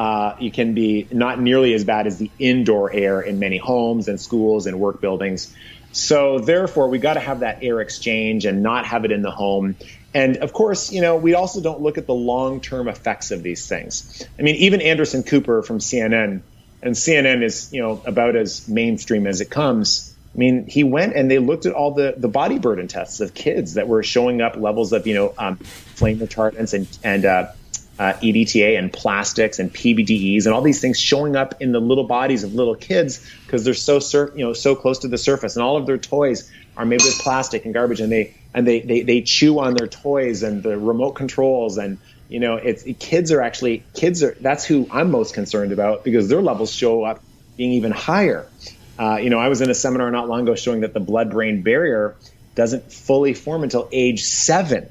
uh, 0.00 0.34
it 0.40 0.54
can 0.54 0.72
be 0.72 1.06
not 1.12 1.38
nearly 1.38 1.74
as 1.74 1.84
bad 1.84 2.06
as 2.06 2.16
the 2.16 2.30
indoor 2.38 2.90
air 2.90 3.20
in 3.20 3.38
many 3.38 3.58
homes 3.58 4.08
and 4.08 4.18
schools 4.18 4.66
and 4.66 4.80
work 4.80 4.98
buildings. 4.98 5.54
So 5.92 6.38
therefore, 6.38 6.88
we 6.88 6.98
got 6.98 7.14
to 7.14 7.20
have 7.20 7.40
that 7.40 7.62
air 7.62 7.82
exchange 7.82 8.46
and 8.46 8.62
not 8.62 8.86
have 8.86 9.04
it 9.04 9.12
in 9.12 9.20
the 9.20 9.30
home. 9.30 9.76
And 10.14 10.38
of 10.38 10.54
course, 10.54 10.90
you 10.90 11.02
know, 11.02 11.16
we 11.16 11.34
also 11.34 11.60
don't 11.60 11.82
look 11.82 11.98
at 11.98 12.06
the 12.06 12.14
long-term 12.14 12.88
effects 12.88 13.30
of 13.30 13.42
these 13.42 13.68
things. 13.68 14.26
I 14.38 14.42
mean, 14.42 14.54
even 14.54 14.80
Anderson 14.80 15.22
Cooper 15.22 15.60
from 15.60 15.80
CNN, 15.80 16.40
and 16.82 16.94
CNN 16.94 17.42
is, 17.42 17.70
you 17.70 17.82
know, 17.82 18.00
about 18.06 18.36
as 18.36 18.66
mainstream 18.68 19.26
as 19.26 19.42
it 19.42 19.50
comes. 19.50 20.16
I 20.34 20.38
mean, 20.38 20.64
he 20.66 20.82
went 20.82 21.14
and 21.14 21.30
they 21.30 21.38
looked 21.38 21.66
at 21.66 21.74
all 21.74 21.90
the, 21.90 22.14
the 22.16 22.28
body 22.28 22.58
burden 22.58 22.88
tests 22.88 23.20
of 23.20 23.34
kids 23.34 23.74
that 23.74 23.86
were 23.86 24.02
showing 24.02 24.40
up 24.40 24.56
levels 24.56 24.94
of, 24.94 25.06
you 25.06 25.12
know, 25.12 25.34
um, 25.36 25.56
flame 25.56 26.20
retardants 26.20 26.72
and, 26.72 26.88
and 27.04 27.26
uh, 27.26 27.48
uh, 28.00 28.14
EDTA 28.14 28.78
and 28.78 28.90
plastics 28.90 29.58
and 29.58 29.70
PBDEs 29.70 30.46
and 30.46 30.54
all 30.54 30.62
these 30.62 30.80
things 30.80 30.98
showing 30.98 31.36
up 31.36 31.60
in 31.60 31.72
the 31.72 31.80
little 31.80 32.04
bodies 32.04 32.44
of 32.44 32.54
little 32.54 32.74
kids 32.74 33.30
because 33.44 33.62
they're 33.62 33.74
so 33.74 33.98
sur- 33.98 34.32
you 34.34 34.42
know 34.42 34.54
so 34.54 34.74
close 34.74 35.00
to 35.00 35.08
the 35.08 35.18
surface 35.18 35.54
and 35.54 35.62
all 35.62 35.76
of 35.76 35.84
their 35.84 35.98
toys 35.98 36.50
are 36.78 36.86
made 36.86 37.02
with 37.02 37.18
plastic 37.18 37.66
and 37.66 37.74
garbage 37.74 38.00
and 38.00 38.10
they 38.10 38.34
and 38.54 38.66
they 38.66 38.80
they, 38.80 39.02
they 39.02 39.20
chew 39.20 39.58
on 39.58 39.74
their 39.74 39.86
toys 39.86 40.42
and 40.42 40.62
the 40.62 40.78
remote 40.78 41.12
controls 41.12 41.76
and 41.76 41.98
you 42.30 42.40
know 42.40 42.56
it's 42.56 42.84
kids 42.98 43.32
are 43.32 43.42
actually 43.42 43.84
kids 43.94 44.22
are 44.22 44.34
that's 44.40 44.64
who 44.64 44.88
I'm 44.90 45.10
most 45.10 45.34
concerned 45.34 45.72
about 45.72 46.02
because 46.02 46.26
their 46.26 46.40
levels 46.40 46.72
show 46.72 47.04
up 47.04 47.22
being 47.58 47.72
even 47.72 47.92
higher. 47.92 48.46
Uh, 48.98 49.16
you 49.16 49.28
know, 49.28 49.38
I 49.38 49.48
was 49.48 49.60
in 49.60 49.68
a 49.68 49.74
seminar 49.74 50.10
not 50.10 50.26
long 50.26 50.42
ago 50.42 50.54
showing 50.54 50.80
that 50.80 50.94
the 50.94 51.00
blood-brain 51.00 51.62
barrier 51.62 52.16
doesn't 52.54 52.90
fully 52.92 53.34
form 53.34 53.62
until 53.62 53.88
age 53.92 54.22
seven. 54.22 54.90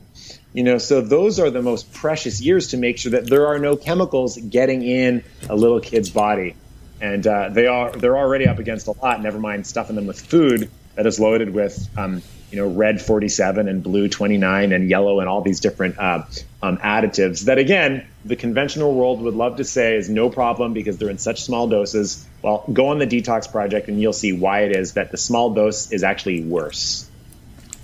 You 0.53 0.63
know, 0.63 0.77
so 0.79 1.01
those 1.01 1.39
are 1.39 1.51
the 1.51 1.61
most 1.61 1.93
precious 1.93 2.41
years 2.41 2.69
to 2.69 2.77
make 2.77 2.97
sure 2.97 3.11
that 3.11 3.27
there 3.27 3.47
are 3.47 3.59
no 3.59 3.75
chemicals 3.75 4.37
getting 4.37 4.81
in 4.81 5.23
a 5.47 5.55
little 5.55 5.79
kid's 5.79 6.09
body, 6.09 6.55
and 6.99 7.25
uh, 7.25 7.49
they 7.49 7.67
are 7.67 7.91
they're 7.91 8.17
already 8.17 8.47
up 8.47 8.57
against 8.57 8.87
a 8.87 8.91
lot. 8.99 9.21
Never 9.21 9.39
mind 9.39 9.67
stuffing 9.67 9.95
them 9.95 10.07
with 10.07 10.19
food 10.19 10.71
that 10.95 11.05
is 11.05 11.17
loaded 11.17 11.53
with, 11.53 11.87
um, 11.97 12.21
you 12.51 12.57
know, 12.57 12.67
red 12.67 13.01
47 13.01 13.69
and 13.69 13.81
blue 13.81 14.09
29 14.09 14.73
and 14.73 14.89
yellow 14.89 15.21
and 15.21 15.29
all 15.29 15.41
these 15.41 15.61
different 15.61 15.97
uh, 15.97 16.25
um, 16.61 16.77
additives. 16.77 17.45
That 17.45 17.57
again, 17.57 18.05
the 18.25 18.35
conventional 18.35 18.93
world 18.93 19.21
would 19.21 19.33
love 19.33 19.57
to 19.57 19.63
say 19.63 19.95
is 19.95 20.09
no 20.09 20.29
problem 20.29 20.73
because 20.73 20.97
they're 20.97 21.09
in 21.09 21.17
such 21.17 21.43
small 21.43 21.67
doses. 21.67 22.27
Well, 22.41 22.65
go 22.73 22.89
on 22.89 22.99
the 22.99 23.07
detox 23.07 23.49
project 23.49 23.87
and 23.87 24.01
you'll 24.01 24.11
see 24.11 24.33
why 24.33 24.63
it 24.63 24.75
is 24.75 24.93
that 24.93 25.11
the 25.11 25.17
small 25.17 25.53
dose 25.53 25.91
is 25.91 26.03
actually 26.03 26.43
worse. 26.43 27.08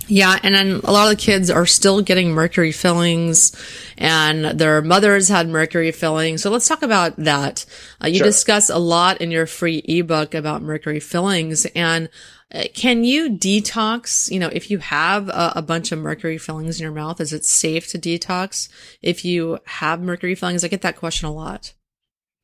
Yeah, 0.08 0.38
and 0.42 0.54
then 0.54 0.80
a 0.84 0.92
lot 0.92 1.10
of 1.10 1.18
the 1.18 1.22
kids 1.22 1.50
are 1.50 1.66
still 1.66 2.00
getting 2.00 2.30
mercury 2.30 2.70
fillings, 2.70 3.54
and 3.98 4.44
their 4.58 4.80
mothers 4.80 5.28
had 5.28 5.48
mercury 5.48 5.90
fillings. 5.90 6.42
So 6.42 6.50
let's 6.50 6.68
talk 6.68 6.82
about 6.82 7.16
that. 7.16 7.66
Uh, 8.02 8.06
you 8.06 8.18
sure. 8.18 8.26
discuss 8.26 8.70
a 8.70 8.78
lot 8.78 9.20
in 9.20 9.32
your 9.32 9.46
free 9.46 9.78
ebook 9.78 10.34
about 10.34 10.62
mercury 10.62 11.00
fillings, 11.00 11.66
and 11.74 12.08
uh, 12.54 12.64
can 12.72 13.02
you 13.02 13.30
detox? 13.30 14.30
You 14.30 14.38
know, 14.38 14.50
if 14.52 14.70
you 14.70 14.78
have 14.78 15.28
a, 15.28 15.54
a, 15.56 15.62
bunch 15.62 15.90
of 15.90 15.98
mercury 15.98 16.38
fillings 16.38 16.78
in 16.78 16.84
your 16.84 16.92
mouth, 16.92 17.20
is 17.20 17.32
it 17.32 17.44
safe 17.44 17.88
to 17.88 17.98
detox 17.98 18.68
if 19.02 19.24
you 19.24 19.58
have 19.64 20.00
mercury 20.00 20.36
fillings? 20.36 20.62
I 20.62 20.68
get 20.68 20.82
that 20.82 20.96
question 20.96 21.26
a 21.26 21.32
lot. 21.32 21.72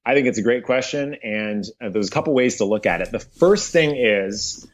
I 0.04 0.14
think 0.14 0.26
it's 0.26 0.38
a 0.38 0.42
great 0.42 0.64
question, 0.64 1.14
and 1.22 1.64
uh, 1.80 1.90
there's 1.90 2.08
a 2.08 2.10
couple 2.10 2.34
ways 2.34 2.56
to 2.56 2.64
look 2.64 2.86
at 2.86 3.00
it. 3.00 3.12
The 3.12 3.20
first 3.20 3.72
thing 3.72 3.94
is 3.94 4.66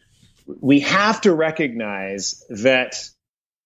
we 0.49 0.81
have 0.81 1.21
to 1.23 1.35
recognize 1.35 2.43
that 2.49 2.97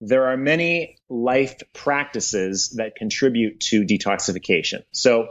there 0.01 0.27
are 0.27 0.37
many 0.37 0.97
life 1.09 1.63
practices 1.73 2.75
that 2.77 2.97
contribute 2.97 3.61
to 3.61 3.85
detoxification. 3.85 4.83
So 4.91 5.29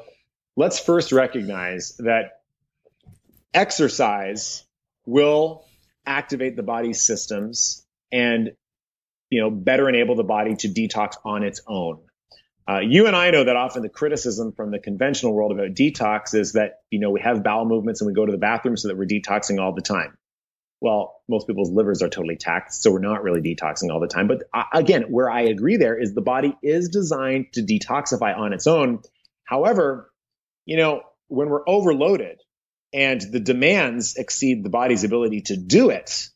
let's 0.56 0.80
first 0.80 1.12
recognize 1.12 1.98
that 2.00 2.42
exercise 3.54 4.64
will 5.06 5.66
activate 6.06 6.56
the 6.56 6.64
body's 6.64 7.04
systems 7.04 7.86
and 8.12 8.52
you 9.30 9.42
know 9.42 9.52
better 9.52 9.90
enable 9.90 10.16
the 10.16 10.24
body 10.24 10.56
to 10.56 10.70
detox 10.70 11.16
on 11.26 11.44
its 11.44 11.62
own. 11.68 12.00
Uh, 12.68 12.80
you 12.80 13.08
and 13.08 13.16
I 13.16 13.32
know 13.32 13.44
that 13.44 13.56
often 13.58 13.82
the 13.82 13.90
criticism 13.90 14.54
from 14.54 14.72
the 14.72 14.80
conventional 14.80 15.34
world 15.34 15.52
about 15.52 15.72
detox 15.72 16.34
is 16.34 16.54
that 16.54 16.80
you 16.90 17.00
know 17.00 17.10
we 17.10 17.20
have 17.20 17.44
bowel 17.44 17.66
movements 17.66 18.00
and 18.00 18.08
we 18.08 18.14
go 18.14 18.26
to 18.26 18.32
the 18.32 18.38
bathroom 18.38 18.78
so 18.78 18.88
that 18.88 18.98
we're 18.98 19.06
detoxing 19.06 19.60
all 19.60 19.74
the 19.74 19.82
time 19.82 20.18
well, 20.82 21.22
most 21.30 21.46
people's 21.46 21.70
livers 21.70 22.02
are 22.02 22.10
totally 22.10 22.36
taxed, 22.36 22.82
so 22.82 22.92
we're 22.92 23.00
not 23.00 23.22
really 23.22 23.42
detoxing 23.42 23.92
all 23.92 24.00
the 24.00 24.08
time. 24.08 24.28
But 24.28 24.44
uh, 24.52 24.64
again, 24.74 25.04
where 25.04 25.30
I 25.30 25.42
agree 25.42 25.78
there 25.78 25.98
is 25.98 26.16
the 26.16 26.22
body 26.22 26.58
is 26.64 26.90
designed 26.90 27.54
to 27.54 27.62
detoxify 27.62 28.36
on 28.36 28.52
its 28.52 28.66
own. 28.66 29.02
However, 29.46 30.12
you 30.66 30.78
know, 30.78 31.04
when 31.28 31.50
we're 31.50 31.68
overloaded 31.68 32.42
and 32.92 33.22
the 33.22 33.40
demands 33.40 34.16
exceed 34.16 34.64
the 34.64 34.70
body's 34.70 35.04
ability 35.04 35.42
to 35.42 35.56
do 35.56 35.92
it, 35.92 36.30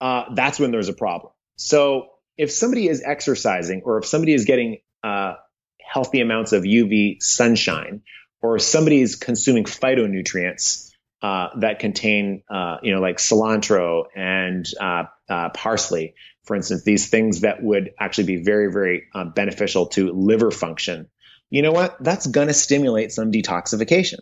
uh, 0.00 0.24
that's 0.34 0.58
when 0.58 0.70
there's 0.70 0.88
a 0.88 0.94
problem. 0.94 1.32
So 1.56 2.08
if 2.38 2.50
somebody 2.50 2.88
is 2.88 3.02
exercising 3.04 3.82
or 3.84 3.98
if 3.98 4.06
somebody 4.06 4.32
is 4.32 4.46
getting 4.46 4.78
uh, 5.04 5.34
healthy 5.80 6.20
amounts 6.20 6.52
of 6.52 6.62
UV 6.62 7.22
sunshine 7.22 8.02
or 8.40 8.58
somebody 8.58 9.02
is 9.02 9.16
consuming 9.16 9.64
phytonutrients, 9.64 10.90
uh, 11.22 11.48
that 11.58 11.78
contain, 11.80 12.42
uh, 12.48 12.76
you 12.82 12.94
know, 12.94 13.00
like 13.00 13.18
cilantro 13.18 14.04
and 14.14 14.66
uh, 14.80 15.04
uh, 15.28 15.48
parsley, 15.50 16.14
for 16.44 16.56
instance, 16.56 16.84
these 16.84 17.08
things 17.08 17.40
that 17.40 17.62
would 17.62 17.90
actually 17.98 18.24
be 18.24 18.42
very, 18.42 18.72
very 18.72 19.04
uh, 19.14 19.24
beneficial 19.24 19.86
to 19.86 20.12
liver 20.12 20.50
function. 20.50 21.08
You 21.50 21.62
know 21.62 21.72
what? 21.72 21.96
That's 22.00 22.26
going 22.26 22.48
to 22.48 22.54
stimulate 22.54 23.12
some 23.12 23.32
detoxification. 23.32 24.18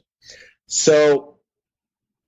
So, 0.67 1.39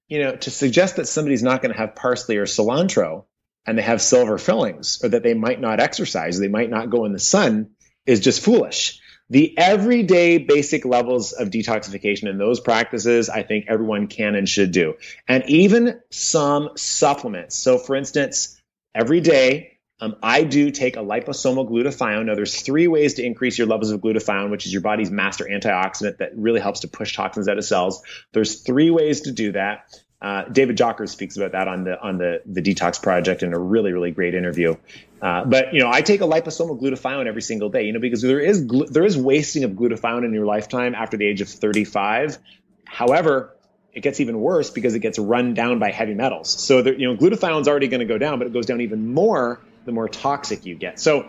you 0.08 0.20
know, 0.20 0.36
to 0.36 0.50
suggest 0.50 0.96
that 0.96 1.06
somebody's 1.06 1.42
not 1.42 1.62
going 1.62 1.72
to 1.72 1.78
have 1.78 1.94
parsley 1.94 2.36
or 2.36 2.46
cilantro 2.46 3.24
and 3.66 3.78
they 3.78 3.82
have 3.82 4.02
silver 4.02 4.38
fillings 4.38 5.00
or 5.02 5.10
that 5.10 5.22
they 5.22 5.34
might 5.34 5.60
not 5.60 5.80
exercise, 5.80 6.38
they 6.38 6.48
might 6.48 6.70
not 6.70 6.90
go 6.90 7.04
in 7.04 7.12
the 7.12 7.18
sun 7.18 7.70
is 8.06 8.20
just 8.20 8.42
foolish 8.42 9.00
the 9.30 9.56
everyday 9.58 10.38
basic 10.38 10.84
levels 10.84 11.32
of 11.32 11.50
detoxification 11.50 12.28
and 12.28 12.40
those 12.40 12.60
practices, 12.60 13.28
I 13.28 13.42
think 13.42 13.66
everyone 13.68 14.06
can 14.06 14.34
and 14.34 14.48
should 14.48 14.72
do. 14.72 14.94
And 15.26 15.44
even 15.48 16.00
some 16.10 16.70
supplements. 16.76 17.56
So, 17.56 17.78
for 17.78 17.94
instance, 17.94 18.60
every 18.94 19.20
day, 19.20 19.78
um, 20.00 20.16
I 20.22 20.44
do 20.44 20.70
take 20.70 20.96
a 20.96 21.00
liposomal 21.00 21.68
glutathione. 21.68 22.26
Now, 22.26 22.36
there's 22.36 22.60
three 22.60 22.86
ways 22.86 23.14
to 23.14 23.24
increase 23.24 23.58
your 23.58 23.66
levels 23.66 23.90
of 23.90 24.00
glutathione, 24.00 24.50
which 24.50 24.64
is 24.64 24.72
your 24.72 24.82
body's 24.82 25.10
master 25.10 25.44
antioxidant 25.44 26.18
that 26.18 26.36
really 26.36 26.60
helps 26.60 26.80
to 26.80 26.88
push 26.88 27.16
toxins 27.16 27.48
out 27.48 27.58
of 27.58 27.64
cells. 27.64 28.02
There's 28.32 28.60
three 28.62 28.90
ways 28.90 29.22
to 29.22 29.32
do 29.32 29.52
that. 29.52 29.92
Uh, 30.20 30.44
David 30.44 30.76
Jockers 30.76 31.10
speaks 31.10 31.36
about 31.36 31.52
that 31.52 31.68
on 31.68 31.84
the 31.84 32.00
on 32.00 32.18
the 32.18 32.42
the 32.44 32.60
detox 32.60 33.00
project 33.00 33.44
in 33.44 33.54
a 33.54 33.58
really 33.58 33.92
really 33.92 34.10
great 34.10 34.34
interview. 34.34 34.74
Uh, 35.22 35.44
but 35.44 35.72
you 35.72 35.80
know, 35.80 35.90
I 35.90 36.02
take 36.02 36.20
a 36.20 36.24
liposomal 36.24 36.80
glutathione 36.80 37.26
every 37.26 37.42
single 37.42 37.68
day. 37.68 37.84
You 37.84 37.92
know, 37.92 38.00
because 38.00 38.22
there 38.22 38.40
is 38.40 38.66
there 38.66 39.04
is 39.04 39.16
wasting 39.16 39.64
of 39.64 39.72
glutathione 39.72 40.24
in 40.24 40.34
your 40.34 40.46
lifetime 40.46 40.94
after 40.94 41.16
the 41.16 41.24
age 41.24 41.40
of 41.40 41.48
35. 41.48 42.38
However, 42.84 43.54
it 43.92 44.00
gets 44.00 44.18
even 44.20 44.40
worse 44.40 44.70
because 44.70 44.94
it 44.94 45.00
gets 45.00 45.18
run 45.18 45.54
down 45.54 45.78
by 45.78 45.90
heavy 45.92 46.14
metals. 46.14 46.48
So 46.48 46.82
there, 46.82 46.94
you 46.94 47.06
know, 47.12 47.16
glutathione's 47.16 47.68
already 47.68 47.88
going 47.88 48.00
to 48.00 48.06
go 48.06 48.18
down, 48.18 48.38
but 48.38 48.46
it 48.46 48.52
goes 48.52 48.66
down 48.66 48.80
even 48.80 49.12
more 49.12 49.60
the 49.84 49.92
more 49.92 50.08
toxic 50.08 50.66
you 50.66 50.74
get. 50.74 51.00
So 51.00 51.28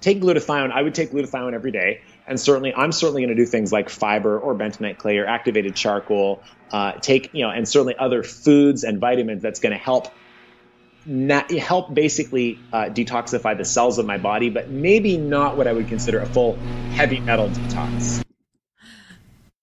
take 0.00 0.20
glutathione. 0.20 0.70
I 0.70 0.82
would 0.82 0.94
take 0.94 1.10
glutathione 1.10 1.52
every 1.52 1.72
day. 1.72 2.02
And 2.26 2.40
certainly, 2.40 2.72
I'm 2.74 2.92
certainly 2.92 3.22
going 3.22 3.36
to 3.36 3.42
do 3.42 3.46
things 3.46 3.70
like 3.72 3.90
fiber 3.90 4.38
or 4.38 4.54
bentonite 4.54 4.98
clay 4.98 5.18
or 5.18 5.26
activated 5.26 5.76
charcoal. 5.76 6.42
Uh, 6.70 6.92
take, 6.92 7.34
you 7.34 7.42
know, 7.42 7.50
and 7.50 7.68
certainly 7.68 7.94
other 7.96 8.22
foods 8.22 8.82
and 8.82 8.98
vitamins 8.98 9.42
that's 9.42 9.60
going 9.60 9.72
to 9.72 9.78
help 9.78 10.08
not, 11.06 11.50
help 11.50 11.94
basically 11.94 12.58
uh, 12.72 12.86
detoxify 12.86 13.56
the 13.56 13.64
cells 13.64 13.98
of 13.98 14.06
my 14.06 14.18
body, 14.18 14.50
but 14.50 14.70
maybe 14.70 15.18
not 15.18 15.56
what 15.56 15.68
I 15.68 15.72
would 15.72 15.88
consider 15.88 16.20
a 16.20 16.26
full 16.26 16.56
heavy 16.92 17.20
metal 17.20 17.48
detox. 17.48 18.24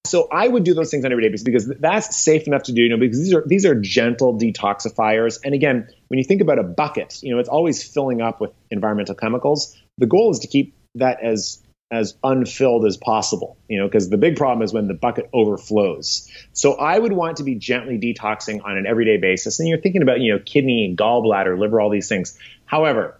So 0.05 0.27
I 0.31 0.47
would 0.47 0.63
do 0.63 0.73
those 0.73 0.91
things 0.91 1.05
on 1.05 1.11
every 1.11 1.29
day 1.29 1.35
because 1.43 1.67
that's 1.79 2.15
safe 2.15 2.47
enough 2.47 2.63
to 2.63 2.73
do, 2.73 2.81
you 2.81 2.89
know, 2.89 2.97
because 2.97 3.19
these 3.19 3.33
are 3.33 3.43
these 3.45 3.65
are 3.65 3.75
gentle 3.75 4.37
detoxifiers. 4.37 5.39
And 5.43 5.53
again, 5.53 5.87
when 6.07 6.17
you 6.17 6.23
think 6.23 6.41
about 6.41 6.59
a 6.59 6.63
bucket, 6.63 7.21
you 7.21 7.33
know, 7.33 7.39
it's 7.39 7.49
always 7.49 7.83
filling 7.83 8.19
up 8.21 8.41
with 8.41 8.51
environmental 8.71 9.15
chemicals. 9.15 9.77
The 9.99 10.07
goal 10.07 10.31
is 10.31 10.39
to 10.39 10.47
keep 10.47 10.75
that 10.95 11.23
as 11.23 11.60
as 11.91 12.15
unfilled 12.23 12.85
as 12.85 12.95
possible, 12.95 13.57
you 13.67 13.77
know, 13.77 13.85
because 13.85 14.09
the 14.09 14.17
big 14.17 14.37
problem 14.37 14.63
is 14.63 14.73
when 14.73 14.87
the 14.87 14.93
bucket 14.93 15.29
overflows. 15.33 16.31
So 16.53 16.75
I 16.75 16.97
would 16.97 17.11
want 17.11 17.37
to 17.37 17.43
be 17.43 17.55
gently 17.55 17.99
detoxing 17.99 18.63
on 18.63 18.77
an 18.77 18.85
everyday 18.87 19.17
basis. 19.17 19.59
And 19.59 19.67
you're 19.67 19.81
thinking 19.81 20.01
about, 20.01 20.21
you 20.21 20.33
know, 20.33 20.39
kidney, 20.39 20.95
gallbladder, 20.97 21.59
liver, 21.59 21.81
all 21.81 21.89
these 21.89 22.07
things. 22.07 22.39
However, 22.65 23.19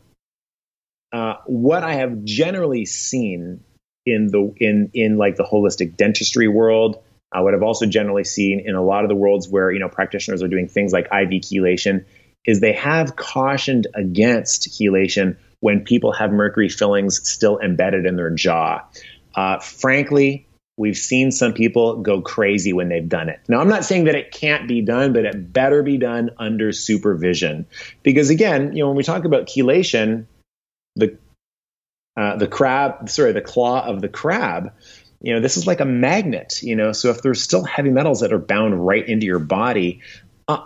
uh, 1.11 1.35
what 1.45 1.83
I 1.83 1.95
have 1.95 2.23
generally 2.23 2.85
seen 2.85 3.61
in 4.05 4.27
the 4.27 4.53
in 4.57 4.89
in 4.93 5.17
like 5.17 5.35
the 5.35 5.43
holistic 5.43 5.97
dentistry 5.97 6.47
world. 6.47 7.03
Uh, 7.33 7.41
what 7.41 7.53
I've 7.53 7.63
also 7.63 7.85
generally 7.85 8.25
seen 8.25 8.61
in 8.65 8.75
a 8.75 8.83
lot 8.83 9.03
of 9.03 9.09
the 9.09 9.15
worlds 9.15 9.47
where 9.47 9.71
you 9.71 9.79
know 9.79 9.89
practitioners 9.89 10.41
are 10.41 10.47
doing 10.47 10.67
things 10.67 10.91
like 10.91 11.05
IV 11.05 11.41
chelation 11.41 12.05
is 12.45 12.59
they 12.59 12.73
have 12.73 13.15
cautioned 13.15 13.87
against 13.93 14.69
chelation 14.69 15.37
when 15.61 15.85
people 15.85 16.11
have 16.11 16.31
mercury 16.31 16.69
fillings 16.69 17.27
still 17.29 17.59
embedded 17.59 18.05
in 18.05 18.17
their 18.17 18.31
jaw. 18.31 18.81
Uh, 19.33 19.59
frankly, 19.59 20.45
we've 20.75 20.97
seen 20.97 21.31
some 21.31 21.53
people 21.53 22.01
go 22.01 22.21
crazy 22.21 22.73
when 22.73 22.89
they've 22.89 23.07
done 23.07 23.29
it. 23.29 23.39
Now, 23.47 23.59
I'm 23.61 23.69
not 23.69 23.85
saying 23.85 24.05
that 24.05 24.15
it 24.15 24.31
can't 24.31 24.67
be 24.67 24.81
done, 24.81 25.13
but 25.13 25.25
it 25.25 25.53
better 25.53 25.83
be 25.83 25.97
done 25.97 26.31
under 26.37 26.71
supervision. 26.71 27.67
Because 28.03 28.29
again, 28.29 28.75
you 28.75 28.83
know, 28.83 28.87
when 28.87 28.97
we 28.97 29.03
talk 29.03 29.23
about 29.23 29.47
chelation, 29.47 30.25
the 30.95 31.17
uh, 32.17 32.35
the 32.35 32.47
crab, 32.47 33.09
sorry, 33.09 33.31
the 33.31 33.41
claw 33.41 33.85
of 33.85 34.01
the 34.01 34.09
crab, 34.09 34.73
you 35.21 35.33
know, 35.33 35.39
this 35.39 35.55
is 35.55 35.65
like 35.65 35.79
a 35.79 35.85
magnet, 35.85 36.61
you 36.61 36.75
know. 36.75 36.91
So 36.91 37.11
if 37.11 37.21
there's 37.21 37.41
still 37.41 37.63
heavy 37.63 37.91
metals 37.91 38.21
that 38.21 38.33
are 38.33 38.39
bound 38.39 38.85
right 38.85 39.07
into 39.07 39.25
your 39.25 39.39
body, 39.39 40.01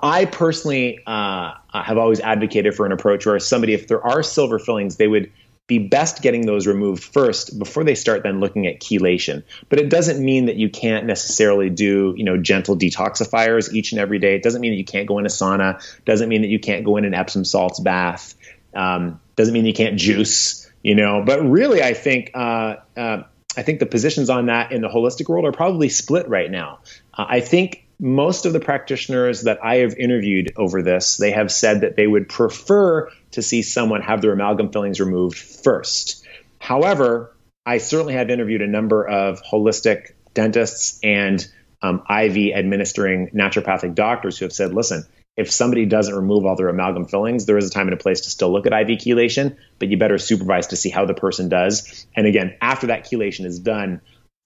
I 0.01 0.25
personally 0.25 0.99
uh, 1.05 1.53
have 1.73 1.97
always 1.97 2.19
advocated 2.19 2.75
for 2.75 2.85
an 2.85 2.91
approach 2.91 3.25
where 3.25 3.39
somebody, 3.39 3.73
if 3.73 3.87
there 3.87 4.05
are 4.05 4.23
silver 4.23 4.59
fillings, 4.59 4.97
they 4.97 5.07
would 5.07 5.31
be 5.67 5.79
best 5.79 6.21
getting 6.21 6.45
those 6.45 6.67
removed 6.67 7.03
first 7.03 7.57
before 7.57 7.83
they 7.83 7.95
start 7.95 8.21
then 8.21 8.39
looking 8.39 8.67
at 8.67 8.79
chelation. 8.79 9.43
But 9.67 9.79
it 9.79 9.89
doesn't 9.89 10.23
mean 10.23 10.45
that 10.45 10.57
you 10.57 10.69
can't 10.69 11.05
necessarily 11.07 11.71
do, 11.71 12.13
you 12.15 12.23
know, 12.23 12.37
gentle 12.37 12.77
detoxifiers 12.77 13.73
each 13.73 13.91
and 13.91 13.99
every 13.99 14.19
day. 14.19 14.35
It 14.35 14.43
doesn't 14.43 14.61
mean 14.61 14.73
that 14.73 14.77
you 14.77 14.85
can't 14.85 15.07
go 15.07 15.17
in 15.17 15.25
a 15.25 15.29
sauna. 15.29 15.81
Doesn't 16.05 16.29
mean 16.29 16.43
that 16.43 16.49
you 16.49 16.59
can't 16.59 16.85
go 16.85 16.97
in 16.97 17.05
an 17.05 17.15
Epsom 17.15 17.45
salts 17.45 17.79
bath. 17.79 18.35
Um, 18.75 19.19
doesn't 19.35 19.53
mean 19.53 19.65
you 19.65 19.73
can't 19.73 19.97
juice 19.97 20.65
you 20.85 20.93
know. 20.93 21.23
But 21.25 21.41
really, 21.41 21.83
I 21.83 21.93
think 21.93 22.31
uh, 22.35 22.75
uh, 22.95 23.23
I 23.57 23.63
think 23.63 23.79
the 23.79 23.87
positions 23.87 24.29
on 24.29 24.45
that 24.45 24.71
in 24.71 24.81
the 24.81 24.87
holistic 24.87 25.27
world 25.27 25.45
are 25.45 25.51
probably 25.51 25.89
split 25.89 26.29
right 26.29 26.49
now. 26.49 26.79
Uh, 27.13 27.25
I 27.27 27.39
think 27.41 27.84
most 27.99 28.45
of 28.45 28.53
the 28.53 28.59
practitioners 28.59 29.43
that 29.43 29.63
I 29.63 29.77
have 29.77 29.95
interviewed 29.95 30.53
over 30.55 30.81
this, 30.81 31.17
they 31.17 31.31
have 31.31 31.51
said 31.51 31.81
that 31.81 31.95
they 31.95 32.07
would 32.07 32.27
prefer 32.27 33.09
to 33.31 33.41
see 33.41 33.61
someone 33.61 34.01
have 34.01 34.21
their 34.21 34.33
amalgam 34.33 34.71
fillings 34.71 34.99
removed 34.99 35.37
first. 35.37 36.25
However, 36.59 37.35
I 37.65 37.77
certainly 37.79 38.13
have 38.13 38.29
interviewed 38.29 38.61
a 38.61 38.67
number 38.67 39.07
of 39.07 39.41
holistic 39.41 40.11
dentists 40.33 40.99
and 41.03 41.45
um, 41.81 42.03
IV 42.09 42.53
administering 42.53 43.29
naturopathic 43.29 43.95
doctors 43.95 44.37
who 44.37 44.45
have 44.45 44.53
said, 44.53 44.73
listen, 44.73 45.05
if 45.37 45.51
somebody 45.51 45.85
doesn't 45.85 46.15
remove 46.15 46.45
all 46.45 46.55
their 46.55 46.69
amalgam 46.69 47.05
fillings, 47.05 47.45
there 47.45 47.57
is 47.57 47.67
a 47.67 47.69
time 47.69 47.87
and 47.87 47.93
a 47.93 48.01
place 48.01 48.21
to 48.21 48.29
still 48.29 48.51
look 48.51 48.65
at 48.65 48.73
IV 48.73 48.99
chelation, 48.99 49.57
but 49.79 49.89
you 49.89 49.97
better 49.97 50.17
supervise 50.17 50.67
to 50.67 50.75
see 50.75 50.89
how 50.89 51.05
the 51.05 51.13
person 51.13 51.49
does. 51.49 52.07
And 52.15 52.25
again, 52.25 52.55
after 52.61 52.87
that 52.87 53.05
chelation 53.05 53.45
is 53.45 53.59
done, 53.59 54.01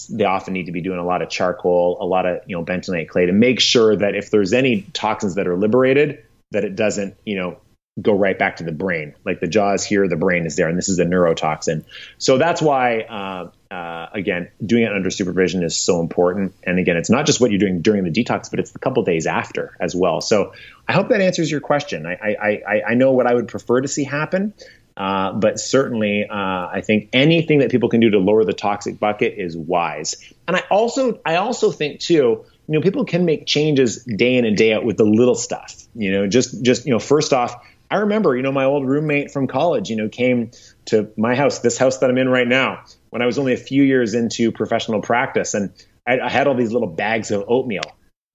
they 0.08 0.26
often 0.26 0.54
need 0.54 0.66
to 0.68 0.72
be 0.72 0.82
doing 0.82 1.00
a 1.00 1.06
lot 1.06 1.22
of 1.22 1.30
charcoal, 1.30 1.98
a 2.02 2.06
lot 2.06 2.26
of 2.26 2.42
you 2.46 2.56
know 2.56 2.64
bentonite 2.64 3.10
clay 3.10 3.26
to 3.26 3.34
make 3.34 3.60
sure 3.60 3.96
that 3.96 4.16
if 4.16 4.32
there's 4.32 4.54
any 4.54 4.84
toxins 4.94 5.36
that 5.36 5.48
are 5.48 5.58
liberated, 5.58 6.24
that 6.52 6.64
it 6.64 6.76
doesn't 6.76 7.18
you 7.26 7.36
know 7.36 7.58
go 8.02 8.14
right 8.14 8.38
back 8.38 8.58
to 8.58 8.64
the 8.64 8.72
brain. 8.72 9.14
Like 9.26 9.40
the 9.40 9.48
jaw 9.48 9.74
is 9.74 9.84
here, 9.84 10.08
the 10.08 10.16
brain 10.16 10.46
is 10.46 10.56
there, 10.56 10.68
and 10.68 10.78
this 10.78 10.90
is 10.90 11.00
a 11.00 11.06
neurotoxin. 11.06 11.84
So 12.18 12.38
that's 12.38 12.62
why, 12.62 13.02
uh, 13.02 13.74
uh, 13.74 14.08
again, 14.14 14.50
doing 14.66 14.84
it 14.84 14.94
under 14.94 15.10
supervision 15.10 15.64
is 15.64 15.78
so 15.78 16.00
important. 16.00 16.54
And 16.64 16.80
again, 16.80 16.98
it's 16.98 17.10
not 17.10 17.26
just 17.26 17.42
what 17.42 17.52
you're 17.52 17.60
doing 17.60 17.82
during 17.82 18.04
the 18.04 18.12
detox, 18.12 18.50
but 18.50 18.60
it's 18.60 18.72
the 18.72 18.80
couple 18.80 19.04
days 19.04 19.28
after 19.28 19.76
as 19.80 19.96
well. 19.96 20.22
So 20.22 20.54
I 20.88 20.94
hope 20.94 21.10
that 21.10 21.22
answers 21.22 21.52
your 21.52 21.62
question. 21.62 22.06
I, 22.06 22.62
I, 22.68 22.82
I 22.90 22.94
know 22.96 23.12
what 23.12 23.28
I 23.28 23.34
would 23.34 23.48
prefer 23.48 23.82
to 23.82 23.88
see 23.88 24.04
happen. 24.04 24.54
Uh, 25.00 25.32
but 25.32 25.62
certainly, 25.62 26.28
uh, 26.30 26.36
I 26.36 26.82
think 26.86 27.10
anything 27.14 27.60
that 27.60 27.72
people 27.72 27.88
can 27.88 28.02
do 28.02 28.10
to 28.10 28.20
lower 28.20 28.44
the 28.44 28.52
toxic 28.52 29.00
bucket 29.00 29.36
is 29.38 29.56
wise. 29.56 30.34
And 30.46 30.58
I 30.58 30.64
also, 30.70 31.22
I 31.26 31.36
also 31.38 31.72
think 31.72 32.02
too, 32.02 32.14
you 32.16 32.46
know, 32.68 32.82
people 32.82 33.06
can 33.06 33.24
make 33.24 33.46
changes 33.46 34.04
day 34.04 34.36
in 34.36 34.44
and 34.44 34.58
day 34.58 34.74
out 34.74 34.84
with 34.84 34.98
the 34.98 35.06
little 35.06 35.36
stuff. 35.36 35.74
You 35.96 36.12
know, 36.12 36.28
just, 36.28 36.62
just 36.62 36.86
you 36.86 36.92
know, 36.92 37.00
first 37.00 37.32
off, 37.32 37.66
I 37.90 37.96
remember, 37.96 38.36
you 38.36 38.44
know, 38.44 38.52
my 38.52 38.66
old 38.66 38.86
roommate 38.86 39.32
from 39.32 39.48
college, 39.48 39.90
you 39.90 39.96
know, 39.96 40.10
came 40.10 40.52
to 40.88 41.10
my 41.16 41.34
house, 41.34 41.60
this 41.60 41.78
house 41.78 42.00
that 42.00 42.10
I'm 42.10 42.18
in 42.18 42.28
right 42.28 42.48
now, 42.48 42.84
when 43.10 43.22
I 43.22 43.26
was 43.26 43.40
only 43.40 43.54
a 43.54 43.58
few 43.58 43.84
years 43.84 44.14
into 44.14 44.52
professional 44.52 45.02
practice. 45.02 45.54
And 45.54 45.72
I, 46.06 46.20
I 46.20 46.30
had 46.30 46.48
all 46.48 46.56
these 46.56 46.74
little 46.74 46.90
bags 46.90 47.32
of 47.32 47.46
oatmeal. 47.48 47.84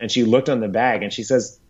And 0.00 0.10
she 0.10 0.24
looked 0.24 0.48
on 0.48 0.60
the 0.60 0.68
bag 0.68 1.02
and 1.02 1.12
she 1.12 1.24
says, 1.24 1.60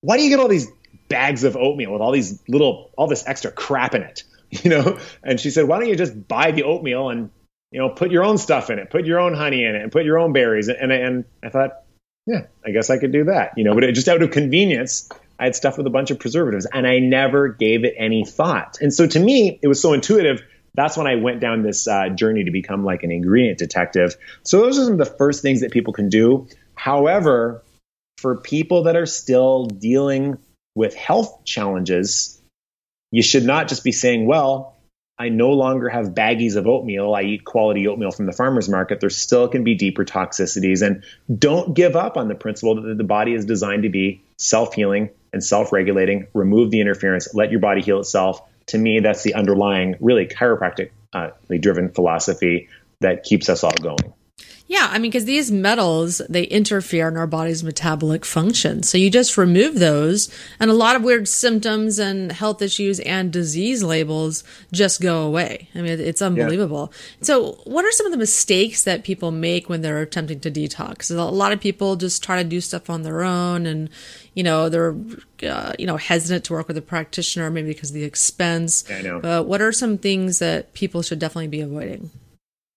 Why 0.00 0.16
do 0.16 0.22
you 0.22 0.30
get 0.30 0.40
all 0.40 0.48
these 0.48 0.68
bags 1.08 1.44
of 1.44 1.54
oatmeal 1.54 1.92
with 1.92 2.00
all 2.00 2.12
these 2.12 2.42
little, 2.48 2.90
all 2.96 3.08
this 3.08 3.24
extra 3.26 3.52
crap 3.52 3.94
in 3.94 4.02
it? 4.02 4.24
You 4.64 4.70
know? 4.70 4.98
And 5.22 5.38
she 5.38 5.50
said, 5.50 5.68
Why 5.68 5.78
don't 5.78 5.88
you 5.88 5.96
just 5.96 6.26
buy 6.26 6.52
the 6.52 6.62
oatmeal 6.62 7.10
and, 7.10 7.30
you 7.70 7.80
know, 7.80 7.90
put 7.90 8.10
your 8.10 8.24
own 8.24 8.38
stuff 8.38 8.70
in 8.70 8.78
it, 8.78 8.88
put 8.88 9.04
your 9.04 9.20
own 9.20 9.34
honey 9.34 9.62
in 9.62 9.74
it, 9.74 9.82
and 9.82 9.92
put 9.92 10.06
your 10.06 10.18
own 10.18 10.32
berries. 10.32 10.68
And, 10.68 10.90
and, 10.90 10.92
and 10.92 11.24
I 11.42 11.50
thought, 11.50 11.82
yeah, 12.28 12.46
I 12.64 12.70
guess 12.70 12.90
I 12.90 12.98
could 12.98 13.12
do 13.12 13.24
that, 13.24 13.52
you 13.56 13.64
know, 13.64 13.74
but 13.74 13.84
it, 13.84 13.94
just 13.94 14.06
out 14.06 14.22
of 14.22 14.30
convenience, 14.30 15.08
I 15.38 15.44
had 15.44 15.56
stuff 15.56 15.78
with 15.78 15.86
a 15.86 15.90
bunch 15.90 16.10
of 16.10 16.18
preservatives 16.18 16.66
and 16.66 16.86
I 16.86 16.98
never 16.98 17.48
gave 17.48 17.84
it 17.84 17.94
any 17.96 18.24
thought. 18.24 18.78
And 18.80 18.92
so 18.92 19.06
to 19.06 19.18
me, 19.18 19.58
it 19.62 19.68
was 19.68 19.80
so 19.80 19.94
intuitive. 19.94 20.42
That's 20.74 20.96
when 20.96 21.06
I 21.06 21.16
went 21.16 21.40
down 21.40 21.62
this 21.62 21.88
uh, 21.88 22.10
journey 22.10 22.44
to 22.44 22.50
become 22.50 22.84
like 22.84 23.02
an 23.02 23.10
ingredient 23.10 23.58
detective. 23.58 24.16
So 24.42 24.60
those 24.60 24.78
are 24.78 24.84
some 24.84 24.92
of 24.92 24.98
the 24.98 25.06
first 25.06 25.40
things 25.40 25.62
that 25.62 25.72
people 25.72 25.92
can 25.92 26.10
do. 26.10 26.48
However, 26.74 27.64
for 28.18 28.36
people 28.36 28.84
that 28.84 28.96
are 28.96 29.06
still 29.06 29.66
dealing 29.66 30.38
with 30.74 30.94
health 30.94 31.44
challenges, 31.44 32.37
you 33.10 33.22
should 33.22 33.44
not 33.44 33.68
just 33.68 33.84
be 33.84 33.92
saying, 33.92 34.26
well, 34.26 34.76
I 35.18 35.30
no 35.30 35.50
longer 35.50 35.88
have 35.88 36.08
baggies 36.08 36.54
of 36.54 36.66
oatmeal. 36.66 37.12
I 37.12 37.22
eat 37.22 37.44
quality 37.44 37.88
oatmeal 37.88 38.12
from 38.12 38.26
the 38.26 38.32
farmer's 38.32 38.68
market. 38.68 39.00
There 39.00 39.10
still 39.10 39.48
can 39.48 39.64
be 39.64 39.74
deeper 39.74 40.04
toxicities. 40.04 40.86
And 40.86 41.02
don't 41.38 41.74
give 41.74 41.96
up 41.96 42.16
on 42.16 42.28
the 42.28 42.36
principle 42.36 42.80
that 42.80 42.96
the 42.96 43.04
body 43.04 43.34
is 43.34 43.44
designed 43.44 43.82
to 43.82 43.88
be 43.88 44.22
self 44.36 44.74
healing 44.74 45.10
and 45.32 45.42
self 45.42 45.72
regulating. 45.72 46.28
Remove 46.34 46.70
the 46.70 46.80
interference, 46.80 47.34
let 47.34 47.50
your 47.50 47.60
body 47.60 47.82
heal 47.82 47.98
itself. 47.98 48.40
To 48.66 48.78
me, 48.78 49.00
that's 49.00 49.22
the 49.22 49.34
underlying, 49.34 49.96
really 50.00 50.26
chiropractically 50.26 50.90
uh, 51.12 51.30
driven 51.58 51.88
philosophy 51.88 52.68
that 53.00 53.24
keeps 53.24 53.48
us 53.48 53.64
all 53.64 53.72
going. 53.80 54.12
Yeah, 54.70 54.86
I 54.90 54.98
mean, 54.98 55.10
because 55.10 55.24
these 55.24 55.50
metals, 55.50 56.20
they 56.28 56.44
interfere 56.44 57.08
in 57.08 57.16
our 57.16 57.26
body's 57.26 57.64
metabolic 57.64 58.26
function. 58.26 58.82
So 58.82 58.98
you 58.98 59.10
just 59.10 59.38
remove 59.38 59.78
those, 59.78 60.28
and 60.60 60.70
a 60.70 60.74
lot 60.74 60.94
of 60.94 61.02
weird 61.02 61.26
symptoms 61.26 61.98
and 61.98 62.30
health 62.30 62.60
issues 62.60 63.00
and 63.00 63.32
disease 63.32 63.82
labels 63.82 64.44
just 64.70 65.00
go 65.00 65.22
away. 65.22 65.70
I 65.74 65.80
mean, 65.80 65.98
it's 65.98 66.20
unbelievable. 66.20 66.92
Yeah. 66.92 67.24
So, 67.24 67.52
what 67.64 67.86
are 67.86 67.92
some 67.92 68.04
of 68.04 68.12
the 68.12 68.18
mistakes 68.18 68.84
that 68.84 69.04
people 69.04 69.30
make 69.30 69.70
when 69.70 69.80
they're 69.80 70.02
attempting 70.02 70.40
to 70.40 70.50
detox? 70.50 71.10
A 71.10 71.22
lot 71.22 71.52
of 71.52 71.60
people 71.60 71.96
just 71.96 72.22
try 72.22 72.42
to 72.42 72.48
do 72.48 72.60
stuff 72.60 72.90
on 72.90 73.04
their 73.04 73.22
own, 73.22 73.64
and 73.64 73.88
you 74.34 74.42
know 74.42 74.68
they're 74.68 74.94
uh, 75.44 75.72
you 75.78 75.86
know 75.86 75.96
hesitant 75.96 76.44
to 76.44 76.52
work 76.52 76.68
with 76.68 76.76
a 76.76 76.82
practitioner, 76.82 77.48
maybe 77.48 77.68
because 77.68 77.88
of 77.88 77.94
the 77.94 78.04
expense. 78.04 78.84
Yeah, 78.86 78.98
I 78.98 79.00
know. 79.00 79.20
But 79.20 79.46
what 79.46 79.62
are 79.62 79.72
some 79.72 79.96
things 79.96 80.40
that 80.40 80.74
people 80.74 81.00
should 81.00 81.18
definitely 81.18 81.48
be 81.48 81.62
avoiding? 81.62 82.10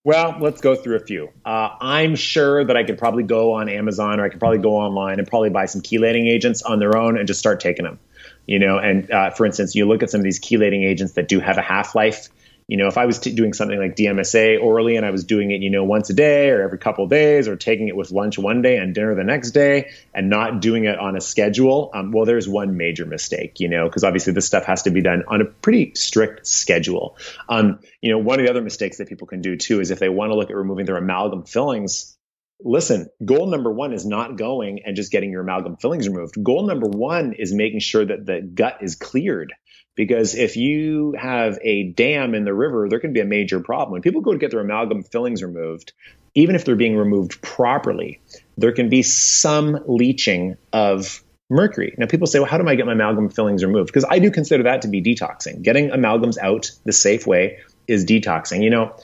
Well, 0.03 0.37
let's 0.39 0.61
go 0.61 0.75
through 0.75 0.95
a 0.95 0.99
few. 0.99 1.29
Uh, 1.45 1.69
I'm 1.79 2.15
sure 2.15 2.65
that 2.65 2.75
I 2.75 2.83
could 2.83 2.97
probably 2.97 3.23
go 3.23 3.53
on 3.53 3.69
Amazon 3.69 4.19
or 4.19 4.25
I 4.25 4.29
could 4.29 4.39
probably 4.39 4.57
go 4.57 4.75
online 4.77 5.19
and 5.19 5.27
probably 5.27 5.51
buy 5.51 5.67
some 5.67 5.81
chelating 5.81 6.27
agents 6.27 6.63
on 6.63 6.79
their 6.79 6.97
own 6.97 7.19
and 7.19 7.27
just 7.27 7.39
start 7.39 7.59
taking 7.59 7.85
them. 7.85 7.99
You 8.47 8.57
know, 8.57 8.79
and 8.79 9.09
uh, 9.11 9.29
for 9.29 9.45
instance, 9.45 9.75
you 9.75 9.85
look 9.85 10.01
at 10.01 10.09
some 10.09 10.19
of 10.19 10.23
these 10.23 10.39
chelating 10.39 10.83
agents 10.83 11.13
that 11.13 11.27
do 11.27 11.39
have 11.39 11.57
a 11.59 11.61
half 11.61 11.93
life 11.93 12.29
you 12.67 12.77
know, 12.77 12.87
if 12.87 12.97
I 12.97 13.05
was 13.05 13.19
t- 13.19 13.33
doing 13.33 13.53
something 13.53 13.77
like 13.77 13.95
DMSA 13.95 14.61
orally 14.61 14.95
and 14.95 15.05
I 15.05 15.11
was 15.11 15.23
doing 15.23 15.51
it, 15.51 15.61
you 15.61 15.69
know, 15.69 15.83
once 15.83 16.09
a 16.09 16.13
day 16.13 16.49
or 16.49 16.61
every 16.61 16.77
couple 16.77 17.03
of 17.03 17.09
days 17.09 17.47
or 17.47 17.55
taking 17.55 17.87
it 17.87 17.95
with 17.95 18.11
lunch 18.11 18.37
one 18.37 18.61
day 18.61 18.77
and 18.77 18.95
dinner 18.95 19.15
the 19.15 19.23
next 19.23 19.51
day 19.51 19.91
and 20.13 20.29
not 20.29 20.61
doing 20.61 20.85
it 20.85 20.97
on 20.97 21.15
a 21.15 21.21
schedule, 21.21 21.91
um, 21.93 22.11
well, 22.11 22.25
there's 22.25 22.47
one 22.47 22.77
major 22.77 23.05
mistake, 23.05 23.59
you 23.59 23.67
know, 23.67 23.85
because 23.85 24.03
obviously 24.03 24.33
this 24.33 24.45
stuff 24.45 24.65
has 24.65 24.83
to 24.83 24.91
be 24.91 25.01
done 25.01 25.23
on 25.27 25.41
a 25.41 25.45
pretty 25.45 25.93
strict 25.95 26.47
schedule. 26.47 27.17
Um, 27.49 27.79
you 28.01 28.11
know, 28.11 28.17
one 28.17 28.39
of 28.39 28.45
the 28.45 28.49
other 28.49 28.61
mistakes 28.61 28.97
that 28.97 29.09
people 29.09 29.27
can 29.27 29.41
do 29.41 29.57
too 29.57 29.79
is 29.79 29.91
if 29.91 29.99
they 29.99 30.09
want 30.09 30.31
to 30.31 30.35
look 30.35 30.49
at 30.49 30.55
removing 30.55 30.85
their 30.85 30.97
amalgam 30.97 31.43
fillings, 31.43 32.17
listen, 32.63 33.09
goal 33.23 33.47
number 33.47 33.71
one 33.71 33.93
is 33.93 34.05
not 34.05 34.37
going 34.37 34.81
and 34.85 34.95
just 34.95 35.11
getting 35.11 35.31
your 35.31 35.41
amalgam 35.41 35.77
fillings 35.77 36.07
removed. 36.07 36.41
Goal 36.41 36.65
number 36.67 36.87
one 36.87 37.33
is 37.33 37.53
making 37.53 37.79
sure 37.79 38.05
that 38.05 38.25
the 38.25 38.41
gut 38.41 38.77
is 38.81 38.95
cleared. 38.95 39.53
Because 39.95 40.35
if 40.35 40.55
you 40.55 41.15
have 41.19 41.59
a 41.61 41.83
dam 41.83 42.33
in 42.33 42.45
the 42.45 42.53
river, 42.53 42.87
there 42.89 42.99
can 42.99 43.13
be 43.13 43.19
a 43.19 43.25
major 43.25 43.59
problem. 43.59 43.91
When 43.91 44.01
people 44.01 44.21
go 44.21 44.31
to 44.31 44.37
get 44.37 44.51
their 44.51 44.61
amalgam 44.61 45.03
fillings 45.03 45.43
removed, 45.43 45.93
even 46.33 46.55
if 46.55 46.63
they're 46.63 46.75
being 46.75 46.95
removed 46.95 47.41
properly, 47.41 48.21
there 48.57 48.71
can 48.71 48.89
be 48.89 49.03
some 49.03 49.79
leaching 49.85 50.55
of 50.71 51.21
mercury. 51.49 51.93
Now, 51.97 52.05
people 52.07 52.27
say, 52.27 52.39
well, 52.39 52.47
how 52.47 52.57
do 52.57 52.67
I 52.67 52.75
get 52.75 52.85
my 52.85 52.93
amalgam 52.93 53.29
fillings 53.29 53.63
removed? 53.63 53.87
Because 53.87 54.05
I 54.09 54.19
do 54.19 54.31
consider 54.31 54.63
that 54.63 54.83
to 54.83 54.87
be 54.87 55.01
detoxing. 55.01 55.61
Getting 55.61 55.89
amalgams 55.89 56.37
out 56.37 56.71
the 56.85 56.93
safe 56.93 57.27
way 57.27 57.59
is 57.87 58.05
detoxing. 58.05 58.63
You 58.63 58.69
know, 58.69 58.95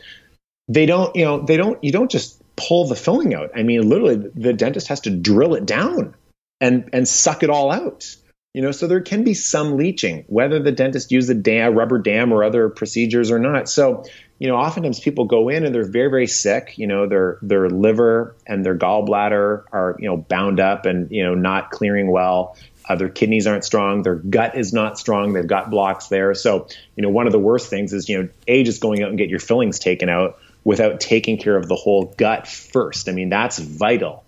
they 0.69 0.85
don't, 0.85 1.13
you 1.15 1.25
know, 1.25 1.41
they 1.41 1.57
don't, 1.57 1.83
you 1.83 1.91
don't 1.91 2.09
just 2.09 2.41
pull 2.55 2.87
the 2.87 2.95
filling 2.95 3.33
out. 3.33 3.51
I 3.55 3.63
mean, 3.63 3.87
literally, 3.87 4.15
the 4.15 4.53
dentist 4.53 4.87
has 4.87 5.01
to 5.01 5.09
drill 5.09 5.55
it 5.55 5.65
down 5.65 6.15
and 6.59 6.89
and 6.93 7.07
suck 7.07 7.43
it 7.43 7.49
all 7.49 7.71
out. 7.71 8.15
You 8.57 8.63
know, 8.63 8.71
so 8.71 8.87
there 8.87 9.01
can 9.01 9.23
be 9.23 9.35
some 9.35 9.77
leaching, 9.77 10.25
whether 10.25 10.57
the 10.57 10.71
dentist 10.71 11.11
used 11.11 11.29
a 11.29 11.35
dam, 11.35 11.75
rubber 11.75 11.99
dam 11.99 12.33
or 12.33 12.43
other 12.43 12.69
procedures 12.69 13.29
or 13.29 13.37
not. 13.37 13.69
So, 13.69 14.03
you 14.39 14.47
know, 14.47 14.55
oftentimes 14.55 14.99
people 14.99 15.25
go 15.25 15.47
in 15.49 15.63
and 15.63 15.75
they're 15.75 15.85
very, 15.85 16.09
very 16.09 16.25
sick. 16.25 16.75
You 16.75 16.87
know, 16.87 17.07
their 17.07 17.37
their 17.43 17.69
liver 17.69 18.35
and 18.47 18.65
their 18.65 18.75
gallbladder 18.75 19.65
are, 19.71 19.95
you 19.99 20.07
know, 20.07 20.17
bound 20.17 20.59
up 20.59 20.87
and, 20.87 21.11
you 21.11 21.23
know, 21.23 21.35
not 21.35 21.69
clearing 21.69 22.09
well. 22.09 22.57
Uh, 22.89 22.95
their 22.95 23.09
kidneys 23.09 23.45
aren't 23.45 23.63
strong. 23.63 24.01
Their 24.01 24.15
gut 24.15 24.57
is 24.57 24.73
not 24.73 24.97
strong. 24.97 25.33
They've 25.33 25.45
got 25.45 25.69
blocks 25.69 26.07
there. 26.07 26.33
So, 26.33 26.67
you 26.95 27.03
know, 27.03 27.09
one 27.09 27.27
of 27.27 27.33
the 27.33 27.39
worst 27.39 27.69
things 27.69 27.93
is, 27.93 28.09
you 28.09 28.23
know, 28.23 28.29
A, 28.47 28.63
just 28.63 28.81
going 28.81 29.03
out 29.03 29.09
and 29.09 29.19
get 29.19 29.29
your 29.29 29.39
fillings 29.39 29.77
taken 29.77 30.09
out 30.09 30.39
without 30.63 30.99
taking 30.99 31.37
care 31.37 31.57
of 31.57 31.67
the 31.67 31.75
whole 31.75 32.11
gut 32.17 32.47
first. 32.47 33.07
I 33.07 33.11
mean, 33.11 33.29
that's 33.29 33.59
vital. 33.59 34.25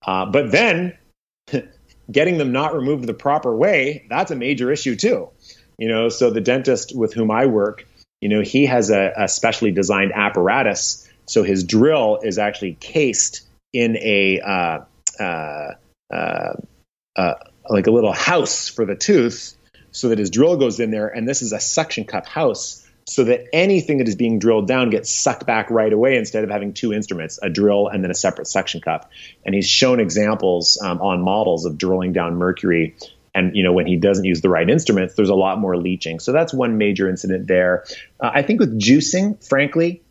Uh, 0.00 0.24
but 0.24 0.50
then 0.50 0.96
getting 2.10 2.38
them 2.38 2.52
not 2.52 2.74
removed 2.74 3.06
the 3.06 3.14
proper 3.14 3.54
way, 3.54 4.06
that's 4.08 4.30
a 4.30 4.36
major 4.36 4.70
issue 4.70 4.96
too. 4.96 5.30
You 5.78 5.88
know, 5.88 6.08
so 6.08 6.30
the 6.30 6.40
dentist 6.40 6.96
with 6.96 7.12
whom 7.12 7.30
I 7.30 7.46
work, 7.46 7.86
you 8.20 8.28
know, 8.28 8.42
he 8.42 8.66
has 8.66 8.90
a, 8.90 9.12
a 9.16 9.28
specially 9.28 9.72
designed 9.72 10.12
apparatus. 10.14 11.08
So 11.26 11.42
his 11.42 11.64
drill 11.64 12.20
is 12.22 12.38
actually 12.38 12.74
cased 12.74 13.46
in 13.72 13.96
a 13.96 14.40
uh, 14.40 14.78
uh, 15.20 15.74
uh, 16.12 16.52
uh 17.16 17.34
like 17.68 17.88
a 17.88 17.90
little 17.90 18.12
house 18.12 18.68
for 18.68 18.84
the 18.84 18.94
tooth, 18.94 19.56
so 19.90 20.10
that 20.10 20.18
his 20.18 20.30
drill 20.30 20.56
goes 20.56 20.78
in 20.78 20.90
there, 20.90 21.08
and 21.08 21.28
this 21.28 21.42
is 21.42 21.52
a 21.52 21.58
suction 21.58 22.04
cup 22.04 22.26
house 22.26 22.85
so 23.08 23.22
that 23.24 23.46
anything 23.52 23.98
that 23.98 24.08
is 24.08 24.16
being 24.16 24.38
drilled 24.38 24.66
down 24.66 24.90
gets 24.90 25.10
sucked 25.10 25.46
back 25.46 25.70
right 25.70 25.92
away 25.92 26.16
instead 26.16 26.42
of 26.42 26.50
having 26.50 26.72
two 26.72 26.92
instruments, 26.92 27.38
a 27.40 27.48
drill 27.48 27.86
and 27.86 28.02
then 28.02 28.10
a 28.10 28.14
separate 28.14 28.46
suction 28.46 28.80
cup. 28.80 29.10
And 29.44 29.54
he's 29.54 29.68
shown 29.68 30.00
examples 30.00 30.78
um, 30.82 31.00
on 31.00 31.22
models 31.22 31.66
of 31.66 31.78
drilling 31.78 32.12
down 32.12 32.34
mercury. 32.34 32.96
And 33.32 33.54
you 33.54 33.62
know 33.62 33.72
when 33.72 33.86
he 33.86 33.96
doesn't 33.96 34.24
use 34.24 34.40
the 34.40 34.48
right 34.48 34.68
instruments, 34.68 35.14
there's 35.14 35.28
a 35.28 35.34
lot 35.34 35.60
more 35.60 35.76
leaching. 35.76 36.18
So 36.18 36.32
that's 36.32 36.52
one 36.52 36.78
major 36.78 37.08
incident 37.08 37.46
there. 37.46 37.84
Uh, 38.18 38.30
I 38.34 38.42
think 38.42 38.60
with 38.60 38.80
juicing, 38.80 39.46
frankly, 39.46 40.02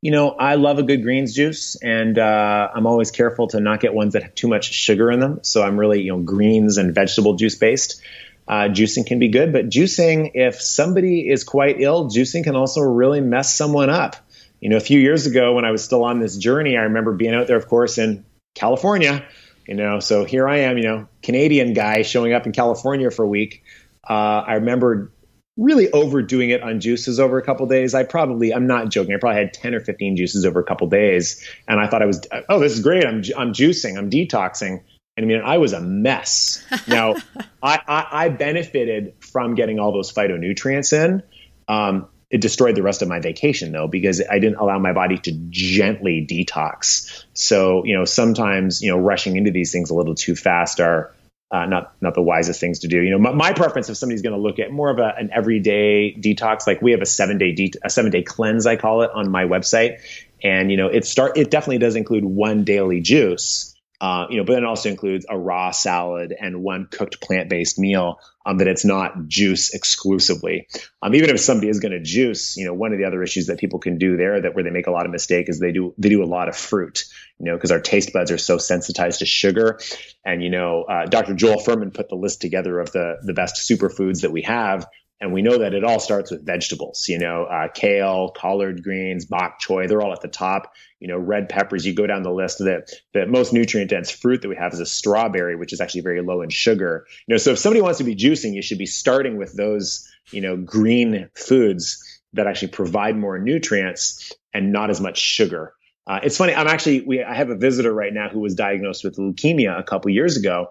you 0.00 0.12
know 0.12 0.30
I 0.30 0.54
love 0.54 0.78
a 0.78 0.84
good 0.84 1.02
greens 1.02 1.34
juice, 1.34 1.74
and 1.82 2.16
uh, 2.16 2.68
I'm 2.72 2.86
always 2.86 3.10
careful 3.10 3.48
to 3.48 3.60
not 3.60 3.80
get 3.80 3.92
ones 3.92 4.12
that 4.12 4.22
have 4.22 4.36
too 4.36 4.46
much 4.46 4.72
sugar 4.72 5.10
in 5.10 5.18
them. 5.18 5.40
So 5.42 5.64
I'm 5.64 5.78
really 5.78 6.02
you 6.02 6.12
know 6.12 6.22
greens 6.22 6.78
and 6.78 6.94
vegetable 6.94 7.34
juice 7.34 7.56
based. 7.56 8.00
Uh, 8.46 8.68
juicing 8.68 9.06
can 9.06 9.18
be 9.18 9.28
good, 9.28 9.52
but 9.52 9.68
juicing, 9.68 10.32
if 10.34 10.60
somebody 10.60 11.28
is 11.28 11.44
quite 11.44 11.80
ill, 11.80 12.10
juicing 12.10 12.44
can 12.44 12.56
also 12.56 12.80
really 12.80 13.20
mess 13.20 13.54
someone 13.54 13.88
up. 13.88 14.16
You 14.60 14.68
know, 14.68 14.76
a 14.76 14.80
few 14.80 15.00
years 15.00 15.26
ago 15.26 15.54
when 15.54 15.64
I 15.64 15.70
was 15.70 15.82
still 15.82 16.04
on 16.04 16.20
this 16.20 16.36
journey, 16.36 16.76
I 16.76 16.82
remember 16.82 17.12
being 17.12 17.34
out 17.34 17.46
there, 17.46 17.56
of 17.56 17.68
course, 17.68 17.98
in 17.98 18.24
California. 18.54 19.24
You 19.66 19.74
know, 19.74 20.00
so 20.00 20.24
here 20.24 20.48
I 20.48 20.58
am, 20.58 20.76
you 20.76 20.84
know, 20.84 21.08
Canadian 21.22 21.72
guy 21.72 22.02
showing 22.02 22.32
up 22.32 22.46
in 22.46 22.52
California 22.52 23.10
for 23.10 23.24
a 23.24 23.28
week. 23.28 23.62
Uh, 24.08 24.42
I 24.46 24.54
remember 24.54 25.12
really 25.56 25.90
overdoing 25.92 26.50
it 26.50 26.62
on 26.62 26.80
juices 26.80 27.20
over 27.20 27.38
a 27.38 27.42
couple 27.42 27.66
days. 27.66 27.94
I 27.94 28.04
probably, 28.04 28.52
I'm 28.54 28.66
not 28.66 28.90
joking. 28.90 29.14
I 29.14 29.18
probably 29.18 29.40
had 29.40 29.52
10 29.52 29.74
or 29.74 29.80
15 29.80 30.16
juices 30.16 30.46
over 30.46 30.60
a 30.60 30.64
couple 30.64 30.86
days. 30.88 31.46
And 31.68 31.78
I 31.78 31.88
thought 31.88 32.02
I 32.02 32.06
was, 32.06 32.26
oh, 32.48 32.58
this 32.58 32.72
is 32.72 32.80
great. 32.80 33.04
I'm, 33.04 33.22
I'm 33.36 33.52
juicing, 33.52 33.98
I'm 33.98 34.10
detoxing. 34.10 34.82
And 35.22 35.30
I 35.30 35.34
mean, 35.34 35.44
I 35.44 35.58
was 35.58 35.72
a 35.72 35.80
mess. 35.80 36.64
Now, 36.88 37.14
I, 37.62 37.78
I, 37.86 38.06
I, 38.12 38.28
benefited 38.28 39.14
from 39.20 39.54
getting 39.54 39.78
all 39.78 39.92
those 39.92 40.12
phytonutrients 40.12 40.92
in. 40.92 41.22
Um, 41.68 42.08
it 42.30 42.40
destroyed 42.40 42.74
the 42.74 42.82
rest 42.82 43.02
of 43.02 43.08
my 43.08 43.20
vacation 43.20 43.72
though, 43.72 43.86
because 43.86 44.22
I 44.28 44.38
didn't 44.38 44.56
allow 44.56 44.78
my 44.78 44.92
body 44.92 45.18
to 45.18 45.32
gently 45.50 46.26
detox. 46.28 47.24
So, 47.34 47.84
you 47.84 47.96
know, 47.96 48.06
sometimes, 48.06 48.80
you 48.80 48.90
know, 48.90 48.98
rushing 48.98 49.36
into 49.36 49.50
these 49.50 49.70
things 49.70 49.90
a 49.90 49.94
little 49.94 50.14
too 50.14 50.34
fast 50.34 50.80
are 50.80 51.14
uh, 51.50 51.66
not 51.66 51.92
not 52.00 52.14
the 52.14 52.22
wisest 52.22 52.58
things 52.58 52.78
to 52.80 52.88
do. 52.88 53.02
You 53.02 53.10
know, 53.10 53.18
my, 53.18 53.32
my 53.32 53.52
preference 53.52 53.90
if 53.90 53.98
somebody's 53.98 54.22
going 54.22 54.34
to 54.34 54.40
look 54.40 54.58
at 54.58 54.72
more 54.72 54.90
of 54.90 54.98
a, 54.98 55.14
an 55.18 55.28
everyday 55.32 56.16
detox, 56.18 56.66
like 56.66 56.80
we 56.80 56.92
have 56.92 57.02
a 57.02 57.06
seven 57.06 57.36
day 57.36 57.52
de- 57.52 57.74
a 57.84 57.90
seven 57.90 58.10
day 58.10 58.22
cleanse, 58.22 58.66
I 58.66 58.76
call 58.76 59.02
it 59.02 59.10
on 59.12 59.30
my 59.30 59.44
website, 59.44 60.00
and 60.42 60.70
you 60.70 60.78
know, 60.78 60.88
it 60.88 61.04
start 61.04 61.36
it 61.36 61.50
definitely 61.50 61.78
does 61.78 61.94
include 61.94 62.24
one 62.24 62.64
daily 62.64 63.02
juice 63.02 63.71
uh, 64.02 64.26
you 64.28 64.38
know, 64.38 64.44
but 64.44 64.58
it 64.58 64.64
also 64.64 64.88
includes 64.88 65.24
a 65.30 65.38
raw 65.38 65.70
salad 65.70 66.34
and 66.38 66.60
one 66.60 66.88
cooked 66.90 67.20
plant-based 67.20 67.78
meal. 67.78 68.18
Um, 68.44 68.58
that 68.58 68.66
it's 68.66 68.84
not 68.84 69.28
juice 69.28 69.72
exclusively. 69.72 70.66
Um, 71.00 71.14
even 71.14 71.30
if 71.30 71.38
somebody 71.38 71.68
is 71.68 71.78
going 71.78 71.92
to 71.92 72.02
juice, 72.02 72.56
you 72.56 72.64
know, 72.64 72.74
one 72.74 72.90
of 72.90 72.98
the 72.98 73.04
other 73.04 73.22
issues 73.22 73.46
that 73.46 73.60
people 73.60 73.78
can 73.78 73.98
do 73.98 74.16
there 74.16 74.40
that 74.40 74.56
where 74.56 74.64
they 74.64 74.70
make 74.70 74.88
a 74.88 74.90
lot 74.90 75.06
of 75.06 75.12
mistake 75.12 75.48
is 75.48 75.60
they 75.60 75.70
do 75.70 75.94
they 75.96 76.08
do 76.08 76.24
a 76.24 76.26
lot 76.26 76.48
of 76.48 76.56
fruit. 76.56 77.04
You 77.38 77.46
know, 77.46 77.56
because 77.56 77.70
our 77.70 77.78
taste 77.78 78.12
buds 78.12 78.32
are 78.32 78.38
so 78.38 78.58
sensitized 78.58 79.20
to 79.20 79.26
sugar. 79.26 79.78
And 80.24 80.42
you 80.42 80.50
know, 80.50 80.82
uh, 80.82 81.06
Dr. 81.06 81.34
Joel 81.34 81.62
Fuhrman 81.62 81.94
put 81.94 82.08
the 82.08 82.16
list 82.16 82.40
together 82.40 82.80
of 82.80 82.90
the 82.90 83.18
the 83.22 83.32
best 83.32 83.70
superfoods 83.70 84.22
that 84.22 84.32
we 84.32 84.42
have. 84.42 84.88
And 85.22 85.32
we 85.32 85.40
know 85.40 85.58
that 85.58 85.72
it 85.72 85.84
all 85.84 86.00
starts 86.00 86.32
with 86.32 86.44
vegetables, 86.44 87.06
you 87.08 87.16
know, 87.16 87.44
uh, 87.44 87.68
kale, 87.72 88.30
collard 88.30 88.82
greens, 88.82 89.24
bok 89.24 89.60
choy, 89.60 89.86
they're 89.86 90.02
all 90.02 90.12
at 90.12 90.20
the 90.20 90.26
top. 90.26 90.72
You 90.98 91.06
know, 91.06 91.16
red 91.16 91.48
peppers, 91.48 91.86
you 91.86 91.94
go 91.94 92.08
down 92.08 92.24
the 92.24 92.32
list. 92.32 92.58
The, 92.58 92.84
the 93.14 93.26
most 93.26 93.52
nutrient 93.52 93.90
dense 93.90 94.10
fruit 94.10 94.42
that 94.42 94.48
we 94.48 94.56
have 94.56 94.72
is 94.72 94.80
a 94.80 94.86
strawberry, 94.86 95.54
which 95.54 95.72
is 95.72 95.80
actually 95.80 96.00
very 96.00 96.22
low 96.22 96.42
in 96.42 96.50
sugar. 96.50 97.06
You 97.28 97.34
know, 97.34 97.38
so 97.38 97.52
if 97.52 97.60
somebody 97.60 97.80
wants 97.80 97.98
to 97.98 98.04
be 98.04 98.16
juicing, 98.16 98.52
you 98.52 98.62
should 98.62 98.78
be 98.78 98.86
starting 98.86 99.36
with 99.36 99.52
those, 99.52 100.10
you 100.32 100.40
know, 100.40 100.56
green 100.56 101.30
foods 101.36 102.02
that 102.32 102.48
actually 102.48 102.68
provide 102.72 103.16
more 103.16 103.38
nutrients 103.38 104.32
and 104.52 104.72
not 104.72 104.90
as 104.90 105.00
much 105.00 105.18
sugar. 105.18 105.72
Uh, 106.04 106.18
it's 106.24 106.36
funny. 106.36 106.52
I'm 106.52 106.66
actually, 106.66 107.02
we, 107.02 107.22
I 107.22 107.34
have 107.34 107.48
a 107.48 107.56
visitor 107.56 107.94
right 107.94 108.12
now 108.12 108.28
who 108.28 108.40
was 108.40 108.56
diagnosed 108.56 109.04
with 109.04 109.18
leukemia 109.18 109.78
a 109.78 109.84
couple 109.84 110.10
years 110.10 110.36
ago. 110.36 110.70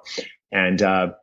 And, 0.52 0.82
uh, 0.82 1.14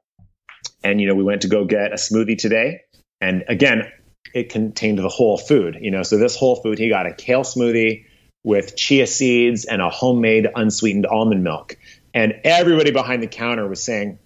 and, 0.83 0.99
you 0.99 1.07
know, 1.07 1.15
we 1.15 1.25
went 1.25 1.43
to 1.43 1.49
go 1.49 1.67
get 1.67 1.93
a 1.93 1.97
smoothie 1.97 2.39
today 2.39 2.81
and 3.21 3.45
again, 3.49 3.91
it 4.35 4.51
contained 4.51 4.99
the 4.99 5.09
whole 5.09 5.39
food, 5.39 5.79
you 5.81 5.91
know. 5.91 6.03
So 6.03 6.19
this 6.19 6.37
whole 6.37 6.57
food, 6.57 6.79
he 6.79 6.89
got 6.89 7.07
a 7.07 7.13
kale 7.13 7.43
smoothie 7.43 8.05
with 8.45 8.77
chia 8.77 9.07
seeds 9.07 9.65
and 9.65 9.83
a 9.83 9.91
homemade 9.91 10.49
unsweetened 10.55 11.07
almond 11.07 11.43
milk. 11.43 11.77
And 12.15 12.41
everybody 12.45 12.91
behind 12.91 13.23
the 13.23 13.27
counter 13.27 13.67
was 13.67 13.83
saying, 13.83 14.19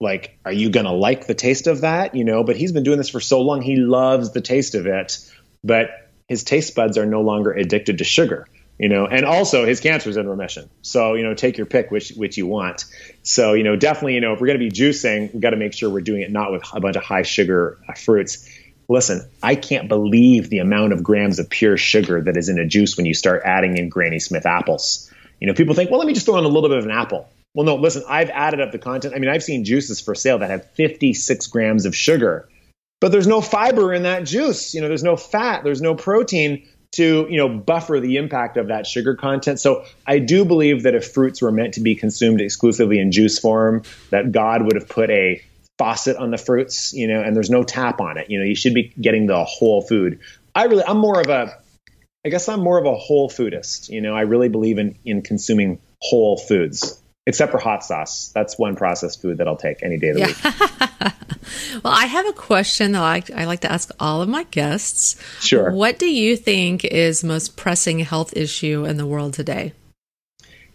like, 0.00 0.38
are 0.44 0.52
you 0.52 0.70
to 0.70 0.92
like 0.92 1.26
the 1.26 1.34
taste 1.34 1.66
of 1.66 1.82
that? 1.82 2.14
You 2.14 2.24
know, 2.24 2.42
but 2.42 2.56
he's 2.56 2.72
been 2.72 2.84
doing 2.84 2.98
this 2.98 3.10
for 3.10 3.20
so 3.20 3.42
long. 3.42 3.60
He 3.60 3.76
loves 3.76 4.32
the 4.32 4.40
taste 4.40 4.74
of 4.74 4.86
it, 4.86 5.18
but 5.62 5.90
his 6.28 6.44
taste 6.44 6.74
buds 6.74 6.96
are 6.96 7.06
no 7.06 7.20
longer 7.20 7.52
addicted 7.52 7.98
to 7.98 8.04
sugar 8.04 8.46
you 8.80 8.88
know, 8.88 9.06
and 9.06 9.26
also 9.26 9.66
his 9.66 9.78
cancer 9.78 10.08
is 10.08 10.16
in 10.16 10.26
remission. 10.26 10.70
So, 10.80 11.12
you 11.12 11.22
know, 11.22 11.34
take 11.34 11.58
your 11.58 11.66
pick 11.66 11.90
which 11.90 12.12
which 12.12 12.38
you 12.38 12.46
want. 12.46 12.86
So, 13.22 13.52
you 13.52 13.62
know, 13.62 13.76
definitely, 13.76 14.14
you 14.14 14.22
know, 14.22 14.32
if 14.32 14.40
we're 14.40 14.46
going 14.46 14.58
to 14.58 14.64
be 14.64 14.70
juicing, 14.70 15.34
we 15.34 15.40
got 15.40 15.50
to 15.50 15.58
make 15.58 15.74
sure 15.74 15.90
we're 15.90 16.00
doing 16.00 16.22
it 16.22 16.32
not 16.32 16.50
with 16.50 16.62
a 16.72 16.80
bunch 16.80 16.96
of 16.96 17.04
high 17.04 17.20
sugar 17.20 17.78
uh, 17.86 17.92
fruits. 17.92 18.48
Listen, 18.88 19.28
I 19.42 19.54
can't 19.54 19.86
believe 19.86 20.48
the 20.48 20.60
amount 20.60 20.94
of 20.94 21.02
grams 21.02 21.38
of 21.38 21.50
pure 21.50 21.76
sugar 21.76 22.22
that 22.22 22.38
is 22.38 22.48
in 22.48 22.58
a 22.58 22.66
juice 22.66 22.96
when 22.96 23.04
you 23.04 23.12
start 23.12 23.42
adding 23.44 23.76
in 23.76 23.90
Granny 23.90 24.18
Smith 24.18 24.46
apples. 24.46 25.12
You 25.40 25.46
know, 25.46 25.52
people 25.52 25.74
think, 25.74 25.90
well, 25.90 25.98
let 25.98 26.08
me 26.08 26.14
just 26.14 26.24
throw 26.24 26.38
in 26.38 26.44
a 26.44 26.48
little 26.48 26.70
bit 26.70 26.78
of 26.78 26.86
an 26.86 26.90
apple. 26.90 27.28
Well, 27.52 27.66
no, 27.66 27.74
listen, 27.74 28.02
I've 28.08 28.30
added 28.30 28.62
up 28.62 28.72
the 28.72 28.78
content. 28.78 29.14
I 29.14 29.18
mean, 29.18 29.28
I've 29.28 29.42
seen 29.42 29.66
juices 29.66 30.00
for 30.00 30.14
sale 30.14 30.38
that 30.38 30.48
have 30.48 30.70
56 30.70 31.46
grams 31.48 31.84
of 31.84 31.94
sugar, 31.94 32.48
but 32.98 33.12
there's 33.12 33.26
no 33.26 33.42
fiber 33.42 33.92
in 33.92 34.04
that 34.04 34.24
juice. 34.24 34.72
You 34.72 34.80
know, 34.80 34.88
there's 34.88 35.04
no 35.04 35.18
fat, 35.18 35.64
there's 35.64 35.82
no 35.82 35.94
protein 35.94 36.66
to 36.92 37.26
you 37.30 37.36
know 37.36 37.48
buffer 37.48 38.00
the 38.00 38.16
impact 38.16 38.56
of 38.56 38.68
that 38.68 38.86
sugar 38.86 39.14
content. 39.14 39.60
So 39.60 39.84
I 40.06 40.18
do 40.18 40.44
believe 40.44 40.82
that 40.84 40.94
if 40.94 41.12
fruits 41.12 41.40
were 41.40 41.52
meant 41.52 41.74
to 41.74 41.80
be 41.80 41.94
consumed 41.94 42.40
exclusively 42.40 42.98
in 42.98 43.12
juice 43.12 43.38
form, 43.38 43.82
that 44.10 44.32
God 44.32 44.62
would 44.62 44.74
have 44.74 44.88
put 44.88 45.10
a 45.10 45.42
faucet 45.78 46.16
on 46.18 46.30
the 46.30 46.36
fruits, 46.36 46.92
you 46.92 47.08
know, 47.08 47.22
and 47.22 47.34
there's 47.34 47.48
no 47.48 47.62
tap 47.62 48.02
on 48.02 48.18
it. 48.18 48.28
You 48.28 48.38
know, 48.38 48.44
you 48.44 48.54
should 48.54 48.74
be 48.74 48.92
getting 49.00 49.26
the 49.26 49.44
whole 49.44 49.80
food. 49.80 50.20
I 50.54 50.64
really, 50.64 50.84
I'm 50.84 50.98
more 50.98 51.18
of 51.18 51.28
a, 51.28 51.56
I 52.22 52.28
guess 52.28 52.50
I'm 52.50 52.60
more 52.60 52.78
of 52.78 52.84
a 52.84 52.94
whole 52.94 53.30
foodist. 53.30 53.88
You 53.88 54.02
know, 54.02 54.14
I 54.14 54.22
really 54.22 54.50
believe 54.50 54.78
in 54.78 54.96
in 55.06 55.22
consuming 55.22 55.80
whole 56.02 56.36
foods, 56.36 56.99
except 57.30 57.52
for 57.52 57.58
hot 57.58 57.84
sauce. 57.84 58.32
That's 58.34 58.58
one 58.58 58.74
processed 58.74 59.22
food 59.22 59.38
that 59.38 59.46
I'll 59.46 59.56
take 59.56 59.84
any 59.84 59.98
day 59.98 60.08
of 60.08 60.16
the 60.16 60.20
yeah. 60.20 60.26
week. 60.26 61.84
well, 61.84 61.92
I 61.92 62.06
have 62.06 62.26
a 62.26 62.32
question 62.32 62.90
that 62.90 63.02
I, 63.02 63.22
I 63.36 63.44
like 63.44 63.60
to 63.60 63.70
ask 63.70 63.88
all 64.00 64.20
of 64.20 64.28
my 64.28 64.42
guests. 64.42 65.14
Sure. 65.38 65.70
What 65.70 66.00
do 66.00 66.10
you 66.10 66.36
think 66.36 66.84
is 66.84 67.22
most 67.22 67.56
pressing 67.56 68.00
health 68.00 68.36
issue 68.36 68.84
in 68.84 68.96
the 68.96 69.06
world 69.06 69.34
today? 69.34 69.74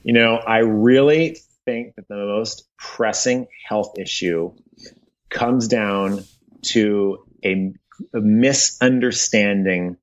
You 0.04 0.14
know, 0.14 0.36
I 0.36 0.60
really 0.60 1.40
think 1.66 1.96
that 1.98 2.08
the 2.08 2.16
most 2.16 2.70
pressing 2.78 3.48
health 3.68 4.00
issue 4.00 4.54
comes 5.30 5.68
down 5.68 6.24
to 6.68 7.26
a, 7.44 7.74
a 8.14 8.22
misunderstanding 8.22 9.98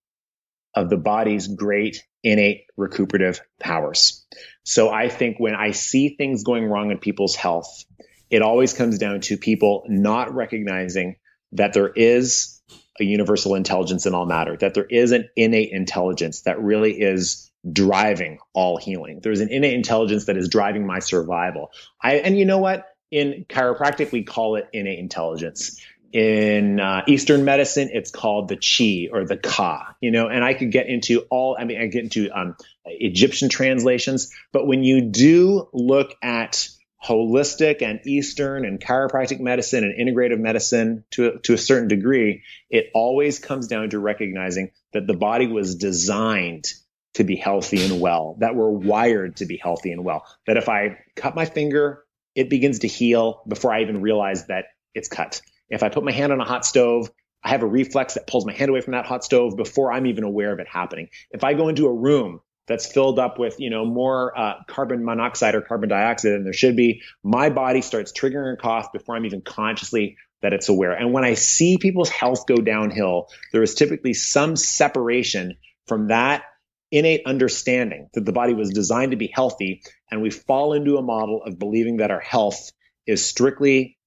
of 0.75 0.91
the 0.91 0.99
body's 0.99 1.47
great 1.47 2.05
innate 2.23 2.67
recuperative 2.77 3.41
powers. 3.59 4.23
So 4.65 4.91
I 4.91 5.09
think 5.09 5.39
when 5.39 5.55
I 5.55 5.73
see 5.73 6.11
things 6.11 6.45
going 6.45 6.67
wrong 6.67 6.91
in 6.91 6.99
people's 6.99 7.35
health, 7.35 7.85
it 8.31 8.43
always 8.43 8.73
comes 8.73 8.99
down 8.99 9.21
to 9.23 9.37
people 9.37 9.85
not 9.89 10.35
recognizing 10.35 11.17
that 11.53 11.73
there 11.73 11.89
is 11.89 12.61
a 13.01 13.05
universal 13.05 13.55
intelligence 13.55 14.07
in 14.07 14.15
all 14.15 14.27
matter, 14.27 14.57
that 14.57 14.75
there 14.75 14.85
is 14.85 15.13
an 15.13 15.29
innate 15.37 15.71
intelligence 15.73 16.43
that 16.43 16.63
really 16.63 16.93
is 16.93 17.51
driving 17.71 18.39
all 18.53 18.77
healing. 18.77 19.21
There's 19.23 19.41
an 19.41 19.51
innate 19.51 19.75
intelligence 19.75 20.27
that 20.27 20.37
is 20.37 20.49
driving 20.49 20.87
my 20.87 20.99
survival. 20.99 21.71
I, 22.03 22.17
and 22.17 22.39
you 22.39 22.45
know 22.45 22.59
what? 22.59 22.87
In 23.11 23.45
chiropractic, 23.49 24.13
we 24.13 24.23
call 24.23 24.57
it 24.57 24.69
innate 24.73 24.99
intelligence. 24.99 25.81
In 26.13 26.79
uh, 26.79 27.05
Eastern 27.07 27.45
medicine, 27.47 27.89
it's 27.93 28.11
called 28.11 28.49
the 28.49 28.57
chi 28.57 29.09
or 29.11 29.25
the 29.25 29.39
ka, 29.39 29.95
you 30.01 30.11
know, 30.11 30.29
and 30.29 30.45
I 30.45 30.53
could 30.53 30.71
get 30.71 30.87
into 30.87 31.21
all, 31.31 31.57
I 31.59 31.65
mean, 31.65 31.81
I 31.81 31.87
get 31.87 32.05
into 32.05 32.31
um, 32.31 32.55
Egyptian 32.85 33.49
translations, 33.49 34.31
but 34.53 34.67
when 34.67 34.85
you 34.85 35.01
do 35.01 35.69
look 35.73 36.15
at 36.23 36.69
holistic 37.03 37.83
and 37.83 38.01
Eastern 38.07 38.65
and 38.65 38.81
chiropractic 38.81 39.41
medicine 39.41 39.85
and 39.85 39.95
integrative 39.95 40.39
medicine 40.39 41.05
to, 41.13 41.39
to 41.45 41.55
a 41.55 41.59
certain 41.59 41.89
degree, 41.89 42.43
it 42.71 42.91
always 42.95 43.39
comes 43.39 43.67
down 43.67 43.91
to 43.91 43.99
recognizing 43.99 44.71
that 44.93 45.07
the 45.07 45.17
body 45.17 45.47
was 45.47 45.75
designed 45.75 46.67
to 47.15 47.25
be 47.25 47.37
healthy 47.37 47.85
and 47.85 48.01
well, 48.01 48.37
that 48.41 48.55
we're 48.55 48.71
wired 48.71 49.37
to 49.37 49.47
be 49.47 49.57
healthy 49.57 49.93
and 49.93 50.05
well. 50.05 50.25
That 50.47 50.57
if 50.57 50.69
I 50.69 50.99
cut 51.17 51.35
my 51.35 51.45
finger, 51.45 52.05
it 52.35 52.49
begins 52.49 52.81
to 52.81 52.89
heal 52.89 53.43
before 53.47 53.73
I 53.73 53.83
even 53.83 54.01
realize 54.01 54.47
that 54.47 54.67
it's 54.95 55.09
cut. 55.09 55.43
If 55.73 55.83
I 55.83 55.89
put 55.89 56.05
my 56.05 56.13
hand 56.13 56.33
on 56.33 56.41
a 56.41 56.45
hot 56.45 56.65
stove, 56.65 57.11
I 57.43 57.49
have 57.49 57.63
a 57.63 57.67
reflex 57.67 58.15
that 58.15 58.27
pulls 58.27 58.47
my 58.47 58.53
hand 58.53 58.69
away 58.69 58.83
from 58.83 58.93
that 58.93 59.07
hot 59.07 59.25
stove 59.25 59.57
before 59.57 59.93
I'm 59.93 60.07
even 60.07 60.23
aware 60.23 60.53
of 60.53 60.61
it 60.61 60.69
happening. 60.69 61.09
If 61.31 61.43
I 61.43 61.55
go 61.55 61.69
into 61.69 61.87
a 61.87 61.93
room 61.93 62.41
that's 62.67 62.87
filled 62.87 63.19
up 63.19 63.39
with 63.39 63.59
you 63.59 63.71
know 63.71 63.85
more 63.85 64.39
uh, 64.39 64.55
carbon 64.69 65.05
monoxide 65.05 65.55
or 65.55 65.63
carbon 65.63 65.89
dioxide 65.89 66.33
than 66.33 66.45
there 66.45 66.53
should 66.53 66.77
be 66.77 67.03
my 67.23 67.51
body 67.51 67.81
starts 67.81 68.13
triggering 68.13 68.55
a 68.55 68.57
cough 68.57 68.93
before 68.93 69.17
i'm 69.17 69.27
even 69.27 69.41
consciously 69.41 70.17
that 70.43 70.53
it's 70.53 70.69
aware 70.69 70.93
and 70.93 71.13
when 71.13 71.25
i 71.25 71.35
see 71.35 71.77
people's 71.77 72.09
health 72.09 72.47
go 72.47 72.57
downhill 72.57 73.27
there 73.53 73.65
is 73.65 73.75
typically 73.75 74.15
some 74.15 74.55
separation 74.55 75.57
from 75.87 76.09
that 76.09 76.45
innate 76.93 77.23
understanding 77.27 78.09
that 78.15 78.25
the 78.25 78.33
body 78.33 78.55
was 78.55 78.71
designed 78.71 79.11
to 79.11 79.17
be 79.17 79.31
healthy 79.33 79.83
and 80.11 80.23
we 80.23 80.31
fall 80.31 80.73
into 80.73 80.99
a 80.99 81.03
model 81.03 81.43
of 81.43 81.59
believing 81.59 81.97
that 81.97 82.11
our 82.11 82.21
health 82.21 82.71
is 83.07 83.25
strictly 83.25 83.99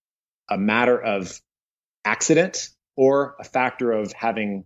a 0.50 0.58
matter 0.58 0.98
of 0.98 1.42
accident 2.06 2.70
or 2.96 3.36
a 3.40 3.44
factor 3.44 3.92
of 3.92 4.14
having 4.14 4.66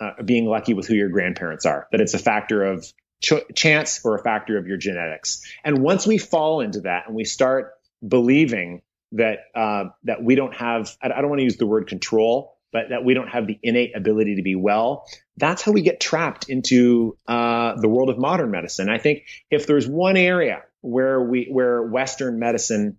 uh, 0.00 0.22
being 0.24 0.46
lucky 0.46 0.74
with 0.74 0.86
who 0.86 0.94
your 0.94 1.10
grandparents 1.10 1.66
are, 1.66 1.86
that 1.92 2.00
it's 2.00 2.14
a 2.14 2.18
factor 2.18 2.64
of 2.64 2.90
ch- 3.22 3.54
chance 3.54 4.00
or 4.04 4.16
a 4.16 4.22
factor 4.22 4.58
of 4.58 4.66
your 4.66 4.76
genetics. 4.76 5.42
And 5.64 5.78
once 5.78 6.06
we 6.06 6.18
fall 6.18 6.60
into 6.60 6.80
that 6.82 7.06
and 7.06 7.14
we 7.14 7.24
start 7.24 7.72
believing 8.06 8.82
that 9.12 9.40
uh, 9.54 9.84
that 10.04 10.22
we 10.22 10.34
don't 10.34 10.54
have, 10.54 10.90
I 11.02 11.08
don't 11.08 11.28
want 11.28 11.40
to 11.40 11.44
use 11.44 11.56
the 11.56 11.66
word 11.66 11.86
control, 11.86 12.56
but 12.72 12.88
that 12.88 13.04
we 13.04 13.14
don't 13.14 13.28
have 13.28 13.46
the 13.46 13.58
innate 13.62 13.94
ability 13.94 14.36
to 14.36 14.42
be 14.42 14.54
well, 14.54 15.06
that's 15.36 15.62
how 15.62 15.72
we 15.72 15.82
get 15.82 16.00
trapped 16.00 16.48
into 16.48 17.16
uh, 17.28 17.74
the 17.80 17.88
world 17.88 18.08
of 18.08 18.18
modern 18.18 18.50
medicine. 18.50 18.88
I 18.88 18.98
think 18.98 19.24
if 19.50 19.66
there's 19.66 19.86
one 19.86 20.16
area 20.16 20.62
where 20.80 21.20
we 21.20 21.48
where 21.50 21.82
Western 21.82 22.38
medicine 22.38 22.98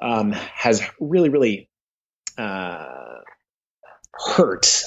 um, 0.00 0.32
has 0.32 0.82
really 0.98 1.28
really 1.28 1.70
uh, 2.38 3.20
hurt 4.12 4.84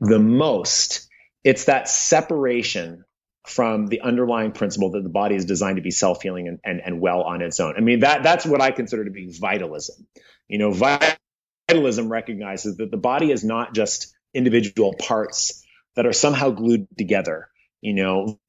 the 0.00 0.18
most, 0.18 1.08
it's 1.44 1.64
that 1.64 1.88
separation 1.88 3.04
from 3.46 3.86
the 3.86 4.00
underlying 4.00 4.52
principle 4.52 4.90
that 4.90 5.02
the 5.02 5.08
body 5.08 5.36
is 5.36 5.44
designed 5.44 5.76
to 5.76 5.82
be 5.82 5.90
self-healing 5.90 6.48
and, 6.48 6.58
and, 6.64 6.80
and 6.84 7.00
well 7.00 7.22
on 7.22 7.42
its 7.42 7.60
own. 7.60 7.74
I 7.76 7.80
mean, 7.80 8.00
that 8.00 8.22
that's 8.22 8.44
what 8.44 8.60
I 8.60 8.72
consider 8.72 9.04
to 9.04 9.10
be 9.10 9.32
vitalism. 9.38 10.06
You 10.48 10.58
know, 10.58 10.72
vitalism 10.72 12.08
recognizes 12.08 12.76
that 12.78 12.90
the 12.90 12.96
body 12.96 13.30
is 13.30 13.44
not 13.44 13.72
just 13.74 14.14
individual 14.34 14.94
parts 14.94 15.64
that 15.94 16.06
are 16.06 16.12
somehow 16.12 16.50
glued 16.50 16.88
together. 16.98 17.48
You 17.80 17.94
know, 17.94 18.40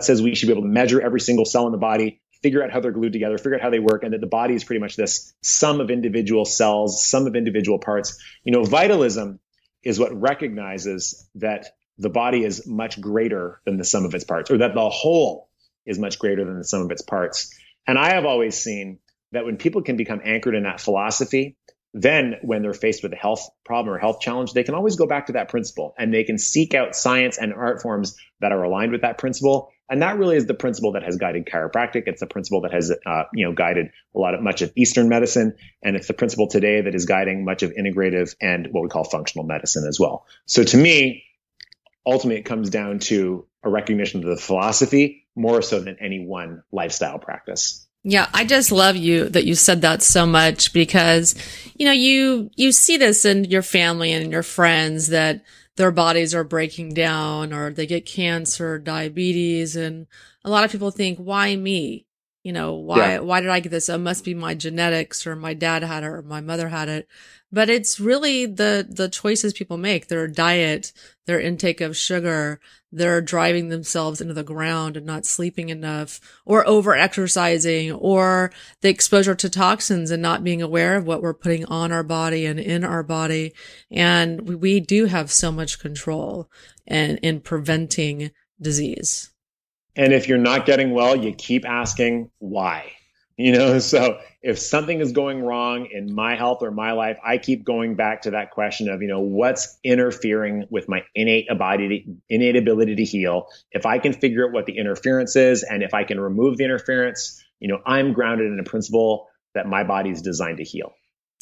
says 0.00 0.22
we 0.22 0.34
should 0.34 0.46
be 0.46 0.52
able 0.52 0.62
to 0.62 0.68
measure 0.68 1.00
every 1.00 1.20
single 1.20 1.44
cell 1.44 1.66
in 1.66 1.72
the 1.72 1.78
body, 1.78 2.20
figure 2.42 2.62
out 2.62 2.70
how 2.70 2.80
they're 2.80 2.92
glued 2.92 3.12
together, 3.12 3.38
figure 3.38 3.56
out 3.56 3.60
how 3.60 3.70
they 3.70 3.78
work, 3.78 4.02
and 4.02 4.12
that 4.12 4.20
the 4.20 4.26
body 4.26 4.54
is 4.54 4.64
pretty 4.64 4.80
much 4.80 4.96
this 4.96 5.32
sum 5.42 5.80
of 5.80 5.90
individual 5.90 6.44
cells, 6.44 7.04
sum 7.04 7.26
of 7.26 7.34
individual 7.34 7.78
parts. 7.78 8.22
You 8.44 8.52
know, 8.52 8.64
vitalism 8.64 9.40
is 9.82 9.98
what 9.98 10.18
recognizes 10.18 11.28
that 11.36 11.66
the 11.98 12.10
body 12.10 12.44
is 12.44 12.66
much 12.66 13.00
greater 13.00 13.60
than 13.64 13.76
the 13.76 13.84
sum 13.84 14.04
of 14.04 14.14
its 14.14 14.24
parts, 14.24 14.50
or 14.50 14.58
that 14.58 14.74
the 14.74 14.88
whole 14.88 15.48
is 15.84 15.98
much 15.98 16.18
greater 16.18 16.44
than 16.44 16.58
the 16.58 16.64
sum 16.64 16.82
of 16.82 16.90
its 16.90 17.02
parts. 17.02 17.54
And 17.86 17.98
I 17.98 18.10
have 18.10 18.24
always 18.24 18.56
seen 18.56 18.98
that 19.32 19.44
when 19.44 19.56
people 19.56 19.82
can 19.82 19.96
become 19.96 20.20
anchored 20.24 20.54
in 20.54 20.62
that 20.62 20.80
philosophy, 20.80 21.56
then 21.94 22.36
when 22.42 22.62
they're 22.62 22.74
faced 22.74 23.02
with 23.02 23.12
a 23.12 23.16
health 23.16 23.48
problem 23.64 23.94
or 23.94 23.98
health 23.98 24.20
challenge, 24.20 24.52
they 24.52 24.62
can 24.62 24.74
always 24.74 24.96
go 24.96 25.06
back 25.06 25.26
to 25.26 25.32
that 25.32 25.48
principle 25.48 25.94
and 25.98 26.12
they 26.12 26.24
can 26.24 26.38
seek 26.38 26.74
out 26.74 26.94
science 26.94 27.38
and 27.38 27.52
art 27.52 27.82
forms 27.82 28.16
that 28.40 28.52
are 28.52 28.62
aligned 28.62 28.92
with 28.92 29.02
that 29.02 29.18
principle. 29.18 29.72
And 29.90 30.02
that 30.02 30.18
really 30.18 30.36
is 30.36 30.46
the 30.46 30.54
principle 30.54 30.92
that 30.92 31.02
has 31.02 31.16
guided 31.16 31.46
chiropractic. 31.46 32.04
It's 32.06 32.20
the 32.20 32.26
principle 32.26 32.62
that 32.62 32.72
has, 32.72 32.90
uh, 32.90 33.22
you 33.32 33.46
know, 33.46 33.52
guided 33.52 33.90
a 34.14 34.18
lot 34.18 34.34
of 34.34 34.42
much 34.42 34.62
of 34.62 34.72
Eastern 34.76 35.08
medicine, 35.08 35.54
and 35.82 35.96
it's 35.96 36.08
the 36.08 36.14
principle 36.14 36.46
today 36.46 36.82
that 36.82 36.94
is 36.94 37.06
guiding 37.06 37.44
much 37.44 37.62
of 37.62 37.72
integrative 37.72 38.34
and 38.40 38.68
what 38.70 38.82
we 38.82 38.88
call 38.88 39.04
functional 39.04 39.46
medicine 39.46 39.86
as 39.88 39.98
well. 39.98 40.26
So 40.46 40.62
to 40.62 40.76
me, 40.76 41.24
ultimately 42.04 42.40
it 42.40 42.44
comes 42.44 42.70
down 42.70 42.98
to 43.00 43.46
a 43.62 43.70
recognition 43.70 44.22
of 44.22 44.30
the 44.30 44.36
philosophy 44.36 45.26
more 45.34 45.62
so 45.62 45.80
than 45.80 45.96
any 46.00 46.24
one 46.24 46.62
lifestyle 46.72 47.18
practice. 47.18 47.86
Yeah, 48.04 48.28
I 48.32 48.44
just 48.44 48.70
love 48.70 48.96
you 48.96 49.28
that 49.30 49.44
you 49.44 49.54
said 49.54 49.82
that 49.82 50.02
so 50.02 50.24
much 50.24 50.72
because 50.72 51.34
you 51.74 51.86
know, 51.86 51.92
you 51.92 52.50
you 52.56 52.72
see 52.72 52.96
this 52.96 53.24
in 53.24 53.44
your 53.44 53.62
family 53.62 54.12
and 54.12 54.32
your 54.32 54.42
friends 54.42 55.08
that 55.08 55.42
their 55.78 55.90
bodies 55.90 56.34
are 56.34 56.44
breaking 56.44 56.92
down 56.92 57.54
or 57.54 57.70
they 57.72 57.86
get 57.86 58.04
cancer, 58.04 58.78
diabetes 58.78 59.76
and 59.76 60.06
a 60.44 60.50
lot 60.50 60.64
of 60.64 60.70
people 60.70 60.90
think 60.90 61.18
why 61.18 61.56
me? 61.56 62.04
You 62.44 62.52
know, 62.52 62.74
why 62.74 63.14
yeah. 63.14 63.18
why 63.20 63.40
did 63.40 63.50
I 63.50 63.60
get 63.60 63.70
this? 63.70 63.88
It 63.88 63.98
must 63.98 64.24
be 64.24 64.34
my 64.34 64.54
genetics 64.54 65.26
or 65.26 65.34
my 65.34 65.54
dad 65.54 65.82
had 65.82 66.04
it 66.04 66.06
or 66.06 66.22
my 66.22 66.40
mother 66.40 66.68
had 66.68 66.88
it 66.88 67.08
but 67.50 67.70
it's 67.70 67.98
really 67.98 68.46
the 68.46 68.86
the 68.88 69.08
choices 69.08 69.52
people 69.52 69.76
make 69.76 70.08
their 70.08 70.26
diet 70.28 70.92
their 71.26 71.40
intake 71.40 71.80
of 71.80 71.96
sugar 71.96 72.60
they're 72.90 73.20
driving 73.20 73.68
themselves 73.68 74.20
into 74.20 74.34
the 74.34 74.42
ground 74.42 74.96
and 74.96 75.04
not 75.04 75.26
sleeping 75.26 75.68
enough 75.68 76.20
or 76.44 76.66
over 76.66 76.94
exercising 76.94 77.92
or 77.92 78.50
the 78.80 78.88
exposure 78.88 79.34
to 79.34 79.50
toxins 79.50 80.10
and 80.10 80.22
not 80.22 80.44
being 80.44 80.62
aware 80.62 80.96
of 80.96 81.06
what 81.06 81.22
we're 81.22 81.34
putting 81.34 81.64
on 81.66 81.92
our 81.92 82.02
body 82.02 82.46
and 82.46 82.58
in 82.58 82.84
our 82.84 83.02
body. 83.02 83.52
And 83.90 84.60
we, 84.60 84.78
do 84.78 85.06
have 85.06 85.30
so 85.30 85.50
much 85.50 85.80
control 85.80 86.48
in 86.86 87.18
in 87.18 87.40
preventing 87.40 88.30
disease. 88.60 89.30
And 89.96 90.12
if 90.12 90.28
you're 90.28 90.38
not 90.38 90.66
getting 90.66 90.92
well 90.92 91.16
you 91.16 91.34
keep 91.34 91.66
asking 91.66 92.30
why 92.38 92.92
you 93.38 93.52
know, 93.52 93.78
so 93.78 94.18
if 94.42 94.58
something 94.58 95.00
is 95.00 95.12
going 95.12 95.40
wrong 95.42 95.86
in 95.90 96.14
my 96.14 96.36
health 96.36 96.62
or 96.62 96.70
my 96.70 96.92
life, 96.92 97.18
I 97.24 97.38
keep 97.38 97.64
going 97.64 97.94
back 97.94 98.22
to 98.22 98.32
that 98.32 98.50
question 98.50 98.90
of, 98.90 99.00
you 99.00 99.08
know, 99.08 99.20
what's 99.20 99.78
interfering 99.82 100.66
with 100.70 100.88
my 100.88 101.04
innate 101.14 101.50
ability, 101.50 102.06
innate 102.28 102.56
ability 102.56 102.96
to 102.96 103.04
heal. 103.04 103.46
If 103.72 103.86
I 103.86 103.98
can 103.98 104.12
figure 104.12 104.46
out 104.46 104.52
what 104.52 104.66
the 104.66 104.76
interference 104.76 105.36
is, 105.36 105.62
and 105.62 105.82
if 105.82 105.94
I 105.94 106.04
can 106.04 106.20
remove 106.20 106.58
the 106.58 106.64
interference, 106.64 107.42
you 107.60 107.68
know, 107.68 107.78
I'm 107.86 108.12
grounded 108.12 108.52
in 108.52 108.60
a 108.60 108.64
principle 108.64 109.28
that 109.54 109.66
my 109.66 109.84
body 109.84 110.10
is 110.10 110.20
designed 110.20 110.58
to 110.58 110.64
heal. 110.64 110.92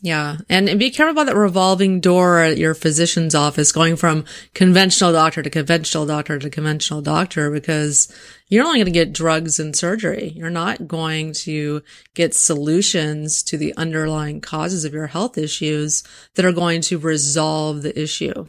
Yeah. 0.03 0.37
And 0.51 0.79
be 0.79 0.91
careful 0.91 1.13
about 1.13 1.27
that 1.27 1.39
revolving 1.39 2.01
door 2.01 2.41
at 2.41 2.59
your 2.59 2.75
physician's 2.75 3.35
office 3.35 3.73
going 3.73 3.97
from 3.97 4.27
conventional 4.53 5.13
doctor 5.13 5.43
to 5.43 5.49
conventional 5.49 6.05
doctor 6.05 6.39
to 6.39 6.51
conventional 6.51 7.01
doctor 7.01 7.51
because 7.51 8.13
you're 8.49 8.65
only 8.65 8.79
going 8.79 8.87
to 8.87 8.93
get 8.93 9.15
drugs 9.15 9.59
and 9.59 9.75
surgery. 9.75 10.35
You're 10.37 10.51
not 10.51 10.87
going 10.87 11.33
to 11.33 11.83
get 12.15 12.35
solutions 12.35 13.43
to 13.45 13.57
the 13.57 13.75
underlying 13.77 14.43
causes 14.43 14.85
of 14.85 14.93
your 14.93 15.07
health 15.07 15.39
issues 15.39 16.05
that 16.35 16.45
are 16.45 16.53
going 16.53 16.83
to 16.83 16.99
resolve 16.99 17.81
the 17.81 17.99
issue. 17.99 18.47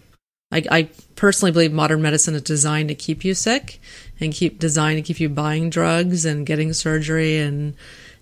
I, 0.51 0.63
I 0.69 0.89
personally 1.15 1.51
believe 1.51 1.73
modern 1.73 2.01
medicine 2.01 2.35
is 2.35 2.41
designed 2.41 2.89
to 2.89 2.95
keep 2.95 3.23
you 3.23 3.33
sick 3.33 3.79
and 4.19 4.33
keep 4.33 4.59
designed 4.59 4.97
to 4.97 5.01
keep 5.01 5.19
you 5.19 5.29
buying 5.29 5.69
drugs 5.69 6.25
and 6.25 6.45
getting 6.45 6.73
surgery 6.73 7.37
and 7.37 7.75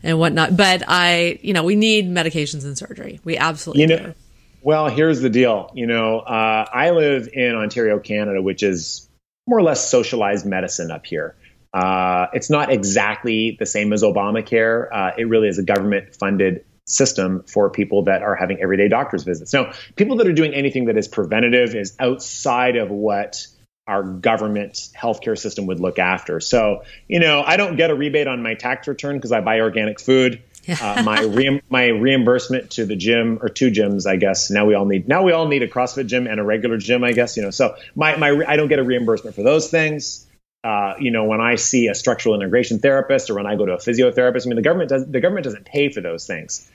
and 0.05 0.19
whatnot. 0.19 0.55
But 0.55 0.83
I, 0.87 1.39
you 1.41 1.51
know, 1.51 1.63
we 1.63 1.75
need 1.75 2.09
medications 2.09 2.63
and 2.63 2.77
surgery. 2.77 3.19
We 3.25 3.37
absolutely 3.37 3.81
you 3.81 3.87
know, 3.87 3.97
do. 3.97 4.13
Well, 4.61 4.87
here's 4.87 5.19
the 5.19 5.29
deal. 5.29 5.71
You 5.73 5.87
know, 5.87 6.19
uh, 6.19 6.65
I 6.71 6.91
live 6.91 7.27
in 7.33 7.55
Ontario, 7.55 7.99
Canada, 7.99 8.41
which 8.41 8.63
is 8.63 9.09
more 9.47 9.59
or 9.59 9.63
less 9.63 9.89
socialized 9.89 10.45
medicine 10.45 10.91
up 10.91 11.05
here. 11.05 11.35
Uh, 11.73 12.27
it's 12.33 12.49
not 12.49 12.71
exactly 12.71 13.57
the 13.59 13.65
same 13.65 13.91
as 13.91 14.01
Obamacare. 14.01 14.87
Uh, 14.93 15.11
it 15.17 15.27
really 15.27 15.49
is 15.49 15.59
a 15.59 15.63
government 15.63 16.15
funded 16.15 16.63
system 16.85 17.43
for 17.47 17.69
people 17.69 18.03
that 18.03 18.21
are 18.21 18.35
having 18.35 18.61
everyday 18.61 18.87
doctor's 18.87 19.23
visits. 19.23 19.51
Now, 19.51 19.73
people 19.95 20.17
that 20.17 20.27
are 20.27 20.33
doing 20.33 20.53
anything 20.53 20.85
that 20.85 20.97
is 20.97 21.07
preventative 21.07 21.75
is 21.75 21.95
outside 21.99 22.75
of 22.75 22.89
what 22.89 23.47
our 23.87 24.03
government 24.03 24.89
healthcare 24.99 25.37
system 25.37 25.67
would 25.67 25.79
look 25.79 25.99
after. 25.99 26.39
So, 26.39 26.83
you 27.07 27.19
know, 27.19 27.43
I 27.45 27.57
don't 27.57 27.75
get 27.75 27.91
a 27.91 27.95
rebate 27.95 28.27
on 28.27 28.41
my 28.41 28.55
tax 28.55 28.87
return 28.87 29.17
because 29.17 29.31
I 29.31 29.41
buy 29.41 29.59
organic 29.59 29.99
food. 29.99 30.41
uh, 30.81 31.03
my 31.03 31.21
re- 31.21 31.61
my 31.69 31.87
reimbursement 31.87 32.71
to 32.71 32.85
the 32.85 32.95
gym 32.95 33.37
or 33.41 33.49
two 33.49 33.69
gyms, 33.69 34.07
I 34.07 34.15
guess. 34.15 34.49
Now 34.49 34.65
we 34.65 34.73
all 34.73 34.85
need 34.85 35.07
now 35.07 35.23
we 35.23 35.31
all 35.31 35.47
need 35.47 35.61
a 35.61 35.67
CrossFit 35.67 36.07
gym 36.07 36.25
and 36.25 36.39
a 36.39 36.43
regular 36.43 36.77
gym, 36.77 37.03
I 37.03 37.11
guess. 37.11 37.37
You 37.37 37.43
know, 37.43 37.51
so 37.51 37.75
my 37.95 38.15
my 38.15 38.43
I 38.47 38.55
don't 38.55 38.67
get 38.67 38.79
a 38.79 38.83
reimbursement 38.83 39.35
for 39.35 39.43
those 39.43 39.69
things. 39.69 40.25
Uh, 40.63 40.95
you 40.99 41.11
know, 41.11 41.25
when 41.25 41.39
I 41.39 41.55
see 41.55 41.87
a 41.89 41.93
structural 41.93 42.33
integration 42.33 42.79
therapist 42.79 43.29
or 43.29 43.35
when 43.35 43.45
I 43.45 43.55
go 43.55 43.67
to 43.67 43.73
a 43.73 43.77
physiotherapist, 43.77 44.47
I 44.47 44.49
mean, 44.49 44.55
the 44.55 44.63
government 44.63 44.89
does 44.89 45.05
the 45.05 45.19
government 45.19 45.43
doesn't 45.43 45.65
pay 45.65 45.89
for 45.89 46.01
those 46.01 46.25
things. 46.25 46.67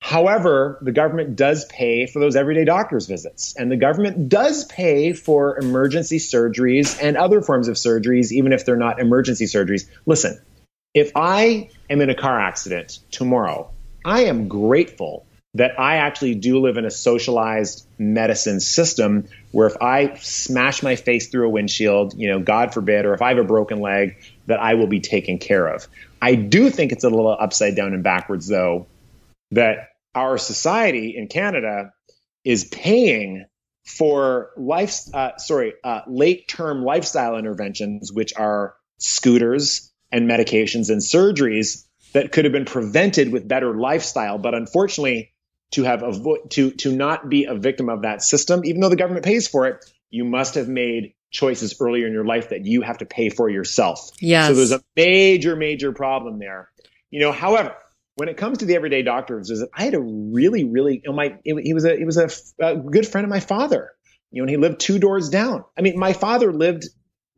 However, 0.00 0.78
the 0.80 0.92
government 0.92 1.36
does 1.36 1.64
pay 1.66 2.06
for 2.06 2.18
those 2.18 2.36
everyday 2.36 2.64
doctor's 2.64 3.06
visits, 3.06 3.54
and 3.56 3.70
the 3.70 3.76
government 3.76 4.28
does 4.28 4.64
pay 4.64 5.12
for 5.12 5.58
emergency 5.58 6.18
surgeries 6.18 6.98
and 7.02 7.16
other 7.16 7.42
forms 7.42 7.68
of 7.68 7.76
surgeries, 7.76 8.32
even 8.32 8.52
if 8.52 8.64
they're 8.64 8.76
not 8.76 9.00
emergency 9.00 9.44
surgeries. 9.44 9.86
Listen, 10.06 10.40
if 10.94 11.12
I 11.14 11.70
am 11.90 12.00
in 12.00 12.10
a 12.10 12.14
car 12.14 12.40
accident 12.40 13.00
tomorrow, 13.10 13.70
I 14.04 14.24
am 14.24 14.48
grateful 14.48 15.26
that 15.54 15.78
I 15.78 15.96
actually 15.96 16.34
do 16.36 16.60
live 16.60 16.76
in 16.76 16.84
a 16.84 16.90
socialized 16.90 17.86
medicine 17.98 18.60
system 18.60 19.28
where 19.50 19.66
if 19.66 19.76
I 19.80 20.14
smash 20.16 20.82
my 20.82 20.94
face 20.96 21.28
through 21.28 21.46
a 21.46 21.50
windshield, 21.50 22.14
you 22.14 22.28
know, 22.28 22.38
God 22.38 22.72
forbid, 22.72 23.04
or 23.06 23.14
if 23.14 23.22
I 23.22 23.30
have 23.30 23.38
a 23.38 23.44
broken 23.44 23.80
leg, 23.80 24.16
that 24.46 24.60
I 24.60 24.74
will 24.74 24.86
be 24.86 25.00
taken 25.00 25.38
care 25.38 25.66
of. 25.66 25.88
I 26.22 26.34
do 26.34 26.70
think 26.70 26.92
it's 26.92 27.04
a 27.04 27.10
little 27.10 27.30
upside 27.30 27.76
down 27.76 27.94
and 27.94 28.02
backwards, 28.02 28.46
though, 28.46 28.86
that 29.52 29.88
our 30.14 30.38
society 30.38 31.14
in 31.16 31.28
Canada 31.28 31.92
is 32.44 32.64
paying 32.64 33.46
for 33.84 34.50
life, 34.56 35.00
uh, 35.14 35.36
sorry, 35.38 35.74
uh, 35.82 36.02
late 36.06 36.48
term 36.48 36.82
lifestyle 36.82 37.36
interventions, 37.36 38.12
which 38.12 38.34
are 38.36 38.74
scooters 38.98 39.92
and 40.12 40.28
medications 40.28 40.90
and 40.90 41.00
surgeries 41.00 41.84
that 42.12 42.32
could 42.32 42.44
have 42.44 42.52
been 42.52 42.64
prevented 42.64 43.32
with 43.32 43.46
better 43.46 43.74
lifestyle. 43.74 44.38
But 44.38 44.54
unfortunately, 44.54 45.32
to 45.72 45.84
have 45.84 46.00
avo- 46.00 46.48
to 46.50 46.70
to 46.72 46.92
not 46.92 47.28
be 47.28 47.44
a 47.44 47.54
victim 47.54 47.88
of 47.88 48.02
that 48.02 48.22
system, 48.22 48.64
even 48.64 48.80
though 48.80 48.88
the 48.88 48.96
government 48.96 49.24
pays 49.24 49.48
for 49.48 49.66
it, 49.66 49.84
you 50.10 50.24
must 50.24 50.54
have 50.54 50.68
made 50.68 51.14
choices 51.30 51.74
earlier 51.80 52.06
in 52.06 52.12
your 52.12 52.24
life 52.24 52.50
that 52.50 52.64
you 52.64 52.82
have 52.82 52.98
to 52.98 53.06
pay 53.06 53.28
for 53.28 53.48
yourself. 53.50 54.10
Yes. 54.20 54.48
So 54.48 54.54
there's 54.54 54.72
a 54.72 54.82
major, 54.96 55.56
major 55.56 55.92
problem 55.92 56.38
there. 56.38 56.70
You 57.10 57.20
know, 57.20 57.32
however, 57.32 57.74
when 58.18 58.28
it 58.28 58.36
comes 58.36 58.58
to 58.58 58.64
the 58.64 58.74
everyday 58.74 59.02
doctor 59.02 59.38
visit, 59.38 59.70
I 59.72 59.84
had 59.84 59.94
a 59.94 60.00
really, 60.00 60.64
really, 60.64 60.94
you 60.94 61.02
know, 61.10 61.12
my, 61.12 61.38
he 61.44 61.72
was 61.72 61.84
a, 61.84 61.96
he 61.96 62.04
was 62.04 62.16
a, 62.16 62.76
good 62.76 63.06
friend 63.06 63.24
of 63.24 63.30
my 63.30 63.38
father, 63.38 63.92
you 64.32 64.42
know, 64.42 64.44
and 64.44 64.50
he 64.50 64.56
lived 64.56 64.80
two 64.80 64.98
doors 64.98 65.28
down. 65.28 65.64
I 65.78 65.82
mean, 65.82 65.96
my 65.96 66.12
father 66.12 66.52
lived, 66.52 66.86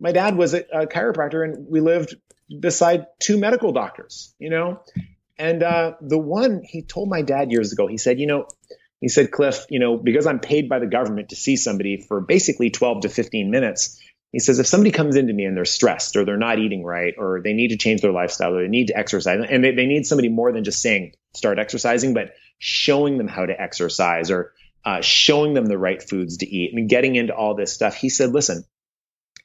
my 0.00 0.12
dad 0.12 0.36
was 0.36 0.54
a, 0.54 0.64
a 0.72 0.86
chiropractor 0.86 1.44
and 1.44 1.66
we 1.68 1.80
lived 1.80 2.14
beside 2.58 3.06
two 3.18 3.36
medical 3.36 3.72
doctors, 3.72 4.34
you 4.38 4.48
know, 4.48 4.80
and, 5.38 5.62
uh, 5.62 5.96
the 6.00 6.18
one 6.18 6.62
he 6.64 6.80
told 6.80 7.10
my 7.10 7.20
dad 7.20 7.52
years 7.52 7.74
ago, 7.74 7.86
he 7.86 7.98
said, 7.98 8.18
you 8.18 8.26
know, 8.26 8.46
he 9.00 9.08
said, 9.08 9.30
Cliff, 9.30 9.66
you 9.68 9.80
know, 9.80 9.98
because 9.98 10.26
I'm 10.26 10.40
paid 10.40 10.70
by 10.70 10.78
the 10.78 10.86
government 10.86 11.30
to 11.30 11.36
see 11.36 11.56
somebody 11.56 11.98
for 12.06 12.22
basically 12.22 12.70
12 12.70 13.02
to 13.02 13.08
15 13.10 13.50
minutes, 13.50 14.00
he 14.32 14.38
says, 14.38 14.60
if 14.60 14.66
somebody 14.66 14.92
comes 14.92 15.16
into 15.16 15.32
me 15.32 15.44
and 15.44 15.56
they're 15.56 15.64
stressed 15.64 16.16
or 16.16 16.24
they're 16.24 16.36
not 16.36 16.60
eating 16.60 16.84
right 16.84 17.14
or 17.18 17.40
they 17.42 17.52
need 17.52 17.68
to 17.68 17.76
change 17.76 18.00
their 18.00 18.12
lifestyle 18.12 18.54
or 18.54 18.62
they 18.62 18.68
need 18.68 18.86
to 18.86 18.96
exercise, 18.96 19.44
and 19.48 19.64
they, 19.64 19.72
they 19.72 19.86
need 19.86 20.06
somebody 20.06 20.28
more 20.28 20.52
than 20.52 20.62
just 20.62 20.80
saying, 20.80 21.14
start 21.34 21.58
exercising, 21.58 22.14
but 22.14 22.32
showing 22.58 23.18
them 23.18 23.26
how 23.26 23.44
to 23.44 23.60
exercise 23.60 24.30
or 24.30 24.52
uh, 24.84 25.00
showing 25.00 25.54
them 25.54 25.66
the 25.66 25.78
right 25.78 26.02
foods 26.02 26.38
to 26.38 26.46
eat 26.48 26.72
and 26.72 26.88
getting 26.88 27.16
into 27.16 27.34
all 27.34 27.54
this 27.54 27.72
stuff. 27.72 27.94
He 27.94 28.08
said, 28.08 28.30
listen, 28.30 28.64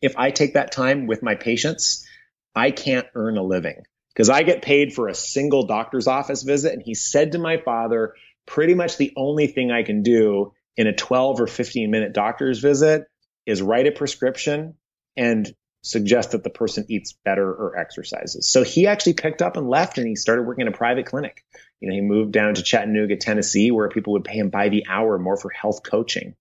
if 0.02 0.18
I 0.18 0.30
take 0.30 0.54
that 0.54 0.72
time 0.72 1.08
with 1.08 1.24
my 1.24 1.36
patients, 1.36 2.08
I 2.56 2.72
can't 2.72 3.08
earn 3.16 3.38
a 3.38 3.44
living 3.44 3.84
because 4.14 4.30
I 4.30 4.44
get 4.44 4.62
paid 4.62 4.94
for 4.94 5.08
a 5.08 5.16
single 5.16 5.66
doctor's 5.66 6.08
office 6.08 6.44
visit. 6.44 6.74
And 6.74 6.82
he 6.82 6.94
said 6.94 7.32
to 7.32 7.40
my 7.40 7.58
father, 7.58 8.14
pretty 8.46 8.76
much 8.76 8.98
the 8.98 9.14
only 9.18 9.48
thing 9.48 9.72
I 9.72 9.82
can 9.82 10.04
do 10.04 10.54
in 10.78 10.86
a 10.86 10.94
12 10.94 11.42
or 11.42 11.48
15 11.48 11.90
minute 11.90 12.14
doctor's 12.14 12.60
visit 12.60 13.08
is 13.46 13.62
write 13.62 13.88
a 13.88 13.92
prescription 13.92 14.76
and 15.16 15.54
suggest 15.86 16.32
that 16.32 16.44
the 16.44 16.50
person 16.50 16.86
eats 16.90 17.14
better 17.14 17.48
or 17.48 17.78
exercises. 17.78 18.50
So 18.50 18.64
he 18.64 18.88
actually 18.88 19.14
picked 19.14 19.44
up 19.44 19.56
and 19.56 19.70
left 19.70 20.00
and 20.00 20.08
he 20.08 20.16
started 20.16 20.44
working 20.44 20.64
in 20.64 20.74
a 20.74 20.76
private 20.76 21.06
clinic. 21.06 21.46
You 21.80 21.90
know, 21.90 21.96
he 21.96 22.02
moved 22.02 22.32
down 22.32 22.56
to 22.56 22.64
Chattanooga, 22.64 23.18
Tennessee, 23.18 23.70
where 23.70 23.88
people 23.88 24.14
would 24.14 24.24
pay 24.24 24.38
him 24.38 24.50
by 24.50 24.70
the 24.70 24.86
hour 24.90 25.20
more 25.20 25.38
for 25.38 25.52
health 25.52 25.84
coaching. 25.84 26.36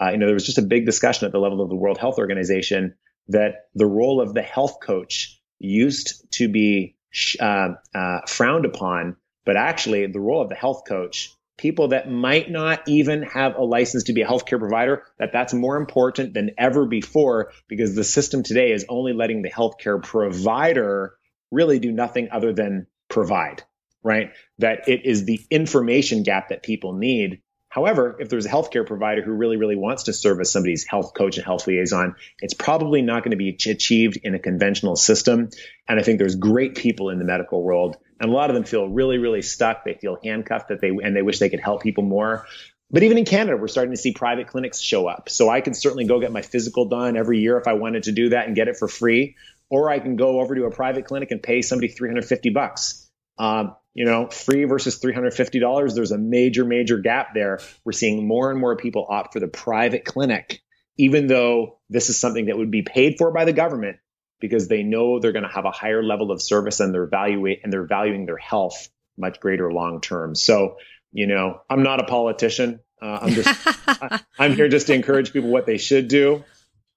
Uh, 0.00 0.10
you 0.10 0.18
know, 0.18 0.26
there 0.26 0.34
was 0.34 0.44
just 0.44 0.58
a 0.58 0.62
big 0.62 0.84
discussion 0.84 1.26
at 1.26 1.32
the 1.32 1.38
level 1.38 1.62
of 1.62 1.70
the 1.70 1.76
World 1.76 1.96
Health 1.96 2.18
Organization 2.18 2.94
that 3.28 3.68
the 3.74 3.86
role 3.86 4.20
of 4.20 4.34
the 4.34 4.42
health 4.42 4.78
coach 4.82 5.40
used 5.58 6.30
to 6.32 6.48
be 6.48 6.96
uh, 7.40 7.70
uh, 7.94 8.20
frowned 8.26 8.66
upon, 8.66 9.16
but 9.44 9.56
actually 9.56 10.06
the 10.06 10.20
role 10.20 10.42
of 10.42 10.48
the 10.48 10.54
health 10.54 10.82
coach 10.86 11.34
people 11.60 11.88
that 11.88 12.10
might 12.10 12.50
not 12.50 12.82
even 12.88 13.22
have 13.22 13.54
a 13.54 13.62
license 13.62 14.04
to 14.04 14.14
be 14.14 14.22
a 14.22 14.26
healthcare 14.26 14.58
provider, 14.58 15.04
that 15.18 15.30
that's 15.30 15.52
more 15.52 15.76
important 15.76 16.32
than 16.32 16.52
ever 16.56 16.86
before 16.86 17.52
because 17.68 17.94
the 17.94 18.02
system 18.02 18.42
today 18.42 18.72
is 18.72 18.86
only 18.88 19.12
letting 19.12 19.42
the 19.42 19.50
healthcare 19.50 20.02
provider 20.02 21.14
really 21.50 21.78
do 21.78 21.92
nothing 21.92 22.28
other 22.32 22.54
than 22.54 22.86
provide, 23.10 23.62
right? 24.02 24.30
That 24.58 24.88
it 24.88 25.04
is 25.04 25.26
the 25.26 25.38
information 25.50 26.22
gap 26.22 26.48
that 26.48 26.62
people 26.62 26.94
need. 26.94 27.42
However, 27.68 28.16
if 28.18 28.30
there's 28.30 28.46
a 28.46 28.50
healthcare 28.50 28.86
provider 28.86 29.22
who 29.22 29.32
really, 29.32 29.58
really 29.58 29.76
wants 29.76 30.04
to 30.04 30.14
serve 30.14 30.40
as 30.40 30.50
somebody's 30.50 30.86
health 30.88 31.12
coach 31.14 31.36
and 31.36 31.44
health 31.44 31.66
liaison, 31.66 32.16
it's 32.40 32.54
probably 32.54 33.02
not 33.02 33.22
going 33.22 33.32
to 33.32 33.36
be 33.36 33.50
achieved 33.50 34.18
in 34.22 34.34
a 34.34 34.38
conventional 34.38 34.96
system. 34.96 35.50
And 35.86 36.00
I 36.00 36.02
think 36.02 36.18
there's 36.18 36.36
great 36.36 36.74
people 36.74 37.10
in 37.10 37.18
the 37.18 37.24
medical 37.26 37.62
world 37.62 37.98
and 38.20 38.30
a 38.30 38.32
lot 38.32 38.50
of 38.50 38.54
them 38.54 38.64
feel 38.64 38.86
really, 38.86 39.18
really 39.18 39.42
stuck. 39.42 39.84
They 39.84 39.94
feel 39.94 40.18
handcuffed 40.22 40.68
that 40.68 40.80
they, 40.80 40.88
and 40.88 41.16
they 41.16 41.22
wish 41.22 41.38
they 41.38 41.48
could 41.48 41.60
help 41.60 41.82
people 41.82 42.04
more. 42.04 42.46
But 42.90 43.02
even 43.02 43.18
in 43.18 43.24
Canada, 43.24 43.56
we're 43.56 43.68
starting 43.68 43.92
to 43.92 43.96
see 43.96 44.12
private 44.12 44.48
clinics 44.48 44.80
show 44.80 45.06
up. 45.06 45.30
So 45.30 45.48
I 45.48 45.60
can 45.60 45.74
certainly 45.74 46.04
go 46.04 46.20
get 46.20 46.30
my 46.30 46.42
physical 46.42 46.84
done 46.86 47.16
every 47.16 47.38
year 47.38 47.56
if 47.56 47.66
I 47.66 47.72
wanted 47.74 48.04
to 48.04 48.12
do 48.12 48.30
that 48.30 48.46
and 48.46 48.54
get 48.54 48.68
it 48.68 48.76
for 48.76 48.88
free. 48.88 49.36
Or 49.70 49.88
I 49.88 50.00
can 50.00 50.16
go 50.16 50.40
over 50.40 50.54
to 50.54 50.64
a 50.64 50.70
private 50.70 51.06
clinic 51.06 51.30
and 51.30 51.42
pay 51.42 51.62
somebody 51.62 51.88
350 51.88 52.50
bucks. 52.50 53.08
Um, 53.38 53.76
you 53.94 54.04
know, 54.04 54.28
free 54.28 54.64
versus 54.64 55.00
$350. 55.00 55.94
There's 55.94 56.12
a 56.12 56.18
major, 56.18 56.64
major 56.64 56.98
gap 56.98 57.28
there. 57.32 57.60
We're 57.84 57.92
seeing 57.92 58.26
more 58.26 58.50
and 58.50 58.60
more 58.60 58.76
people 58.76 59.06
opt 59.08 59.32
for 59.32 59.40
the 59.40 59.48
private 59.48 60.04
clinic, 60.04 60.60
even 60.98 61.26
though 61.26 61.78
this 61.88 62.10
is 62.10 62.18
something 62.18 62.46
that 62.46 62.58
would 62.58 62.70
be 62.70 62.82
paid 62.82 63.16
for 63.18 63.32
by 63.32 63.46
the 63.46 63.52
government 63.52 63.96
because 64.40 64.68
they 64.68 64.82
know 64.82 65.18
they're 65.18 65.32
going 65.32 65.44
to 65.44 65.54
have 65.54 65.64
a 65.64 65.70
higher 65.70 66.02
level 66.02 66.30
of 66.30 66.42
service 66.42 66.80
and 66.80 66.94
they're 66.94 67.04
evaluate 67.04 67.60
and 67.62 67.72
they're 67.72 67.86
valuing 67.86 68.26
their 68.26 68.36
health 68.36 68.88
much 69.16 69.40
greater 69.40 69.72
long 69.72 70.00
term. 70.00 70.34
So, 70.34 70.76
you 71.12 71.26
know, 71.26 71.60
I'm 71.68 71.82
not 71.82 72.00
a 72.00 72.04
politician. 72.04 72.80
Uh, 73.00 73.18
I'm 73.22 73.30
just 73.32 73.48
I, 73.88 74.20
I'm 74.38 74.54
here 74.54 74.68
just 74.68 74.86
to 74.88 74.94
encourage 74.94 75.32
people 75.32 75.50
what 75.50 75.66
they 75.66 75.78
should 75.78 76.08
do. 76.08 76.44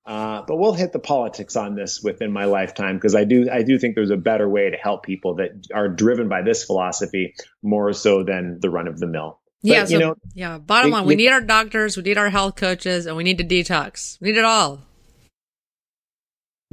Uh, 0.06 0.42
but 0.46 0.58
we'll 0.58 0.74
hit 0.74 0.92
the 0.92 1.00
politics 1.00 1.56
on 1.56 1.76
this 1.76 2.02
within 2.04 2.32
my 2.32 2.44
lifetime 2.46 2.98
because 2.98 3.16
I 3.16 3.24
do 3.24 3.50
I 3.50 3.64
do 3.64 3.80
think 3.80 3.96
there's 3.96 4.10
a 4.10 4.18
better 4.18 4.50
way 4.50 4.70
to 4.70 4.76
help 4.76 5.04
people 5.04 5.36
that 5.36 5.68
are 5.74 5.88
driven 5.88 6.28
by 6.28 6.42
this 6.42 6.66
philosophy 6.66 7.36
more 7.62 7.94
so 7.94 8.24
than 8.24 8.60
the 8.60 8.70
run 8.70 8.88
of 8.88 9.00
the 9.00 9.08
mill. 9.08 9.40
But, 9.62 9.72
yeah, 9.72 9.86
so, 9.86 9.94
you 9.94 10.00
know, 10.00 10.16
yeah. 10.34 10.58
Bottom 10.58 10.92
line, 10.92 11.06
we 11.06 11.16
need 11.16 11.30
our 11.30 11.40
doctors, 11.40 11.96
we 11.96 12.04
need 12.04 12.18
our 12.18 12.30
health 12.30 12.58
coaches, 12.58 13.06
and 13.06 13.16
we 13.16 13.24
need 13.24 13.38
to 13.38 13.46
detox. 13.46 14.20
We 14.20 14.32
need 14.32 14.40
it 14.40 14.44
all. 14.44 14.82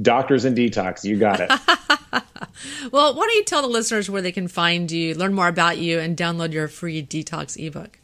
Doctors 0.01 0.45
and 0.45 0.57
Detox. 0.57 1.03
You 1.03 1.17
got 1.17 1.39
it. 1.39 1.49
well, 2.91 3.13
why 3.13 3.25
don't 3.25 3.35
you 3.35 3.43
tell 3.43 3.61
the 3.61 3.67
listeners 3.67 4.09
where 4.09 4.21
they 4.21 4.31
can 4.31 4.47
find 4.47 4.91
you, 4.91 5.15
learn 5.15 5.33
more 5.33 5.47
about 5.47 5.77
you, 5.77 5.99
and 5.99 6.17
download 6.17 6.53
your 6.53 6.67
free 6.67 7.03
detox 7.03 7.57
ebook? 7.63 7.99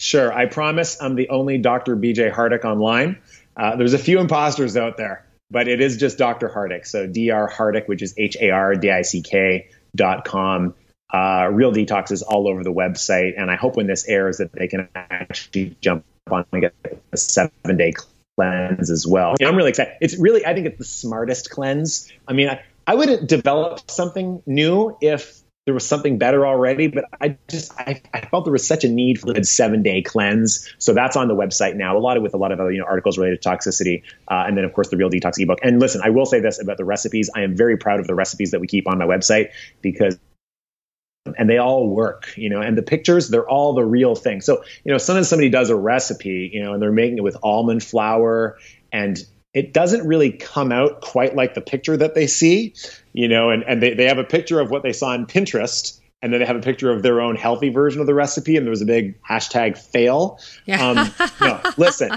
Sure. 0.00 0.32
I 0.32 0.46
promise 0.46 1.00
I'm 1.00 1.14
the 1.14 1.28
only 1.28 1.58
Dr. 1.58 1.96
BJ 1.96 2.32
Hardick 2.32 2.64
online. 2.64 3.18
Uh, 3.56 3.76
there's 3.76 3.92
a 3.92 3.98
few 3.98 4.20
imposters 4.20 4.76
out 4.76 4.96
there, 4.96 5.26
but 5.50 5.68
it 5.68 5.80
is 5.80 5.98
just 5.98 6.16
Dr. 6.16 6.48
Hardick. 6.48 6.86
So 6.86 7.06
Dr. 7.06 7.52
Hardick, 7.52 7.86
which 7.86 8.02
is 8.02 8.14
H 8.16 8.36
A 8.40 8.50
R 8.50 8.74
D 8.76 8.90
I 8.90 9.02
C 9.02 9.22
K 9.22 9.68
dot 9.94 10.24
com. 10.24 10.74
Uh, 11.12 11.48
Real 11.52 11.72
Detox 11.72 12.12
is 12.12 12.22
all 12.22 12.48
over 12.48 12.62
the 12.62 12.72
website. 12.72 13.34
And 13.36 13.50
I 13.50 13.56
hope 13.56 13.76
when 13.76 13.86
this 13.86 14.08
airs 14.08 14.38
that 14.38 14.52
they 14.52 14.68
can 14.68 14.88
actually 14.94 15.76
jump 15.80 16.04
on 16.30 16.46
and 16.52 16.62
get 16.62 16.74
a 17.12 17.16
seven 17.16 17.76
day 17.76 17.92
cleanse 18.40 18.90
as 18.90 19.06
well. 19.06 19.34
I'm 19.44 19.56
really 19.56 19.70
excited. 19.70 19.94
It's 20.00 20.18
really, 20.18 20.46
I 20.46 20.54
think 20.54 20.66
it's 20.66 20.78
the 20.78 20.84
smartest 20.84 21.50
cleanse. 21.50 22.10
I 22.26 22.32
mean, 22.32 22.48
I, 22.48 22.62
I 22.86 22.94
wouldn't 22.94 23.28
develop 23.28 23.90
something 23.90 24.42
new 24.46 24.96
if 25.00 25.40
there 25.66 25.74
was 25.74 25.86
something 25.86 26.18
better 26.18 26.46
already, 26.46 26.88
but 26.88 27.04
I 27.20 27.36
just 27.48 27.72
I, 27.78 28.00
I 28.14 28.22
felt 28.22 28.44
there 28.46 28.52
was 28.52 28.66
such 28.66 28.82
a 28.82 28.88
need 28.88 29.20
for 29.20 29.32
a 29.32 29.44
seven 29.44 29.82
day 29.82 30.00
cleanse. 30.00 30.74
So 30.78 30.94
that's 30.94 31.16
on 31.16 31.28
the 31.28 31.34
website 31.34 31.76
now. 31.76 31.96
A 31.96 32.00
lot 32.00 32.16
of 32.16 32.22
with 32.22 32.32
a 32.32 32.38
lot 32.38 32.50
of 32.50 32.58
other 32.58 32.72
you 32.72 32.78
know 32.78 32.86
articles 32.86 33.18
related 33.18 33.42
to 33.42 33.48
toxicity, 33.48 34.02
uh, 34.28 34.44
and 34.46 34.56
then 34.56 34.64
of 34.64 34.72
course 34.72 34.88
the 34.88 34.96
Real 34.96 35.10
Detox 35.10 35.34
ebook. 35.38 35.58
And 35.62 35.78
listen, 35.78 36.00
I 36.02 36.10
will 36.10 36.26
say 36.26 36.40
this 36.40 36.60
about 36.60 36.78
the 36.78 36.84
recipes. 36.84 37.30
I 37.36 37.42
am 37.42 37.56
very 37.56 37.76
proud 37.76 38.00
of 38.00 38.06
the 38.06 38.14
recipes 38.14 38.52
that 38.52 38.60
we 38.60 38.66
keep 38.66 38.88
on 38.88 38.98
my 38.98 39.04
website 39.04 39.50
because 39.82 40.18
and 41.38 41.48
they 41.48 41.58
all 41.58 41.88
work, 41.88 42.32
you 42.36 42.50
know, 42.50 42.60
and 42.60 42.76
the 42.76 42.82
pictures, 42.82 43.28
they're 43.28 43.48
all 43.48 43.74
the 43.74 43.84
real 43.84 44.14
thing. 44.14 44.40
So, 44.40 44.62
you 44.84 44.92
know, 44.92 44.98
sometimes 44.98 45.28
somebody 45.28 45.50
does 45.50 45.70
a 45.70 45.76
recipe, 45.76 46.50
you 46.52 46.62
know, 46.62 46.72
and 46.72 46.82
they're 46.82 46.92
making 46.92 47.18
it 47.18 47.24
with 47.24 47.36
almond 47.42 47.82
flour 47.82 48.58
and 48.92 49.18
it 49.52 49.72
doesn't 49.72 50.06
really 50.06 50.32
come 50.32 50.70
out 50.70 51.00
quite 51.00 51.34
like 51.34 51.54
the 51.54 51.60
picture 51.60 51.96
that 51.96 52.14
they 52.14 52.26
see, 52.26 52.74
you 53.12 53.28
know, 53.28 53.50
and, 53.50 53.64
and 53.64 53.82
they, 53.82 53.94
they 53.94 54.06
have 54.06 54.18
a 54.18 54.24
picture 54.24 54.60
of 54.60 54.70
what 54.70 54.82
they 54.82 54.92
saw 54.92 55.08
on 55.08 55.26
Pinterest 55.26 55.98
and 56.22 56.32
then 56.32 56.40
they 56.40 56.46
have 56.46 56.56
a 56.56 56.60
picture 56.60 56.90
of 56.90 57.02
their 57.02 57.20
own 57.20 57.34
healthy 57.34 57.70
version 57.70 58.00
of 58.00 58.06
the 58.06 58.14
recipe 58.14 58.56
and 58.56 58.66
there 58.66 58.70
was 58.70 58.82
a 58.82 58.86
big 58.86 59.20
hashtag 59.22 59.76
fail. 59.76 60.38
Yeah. 60.66 60.90
Um, 60.90 61.12
no, 61.40 61.60
listen, 61.76 62.12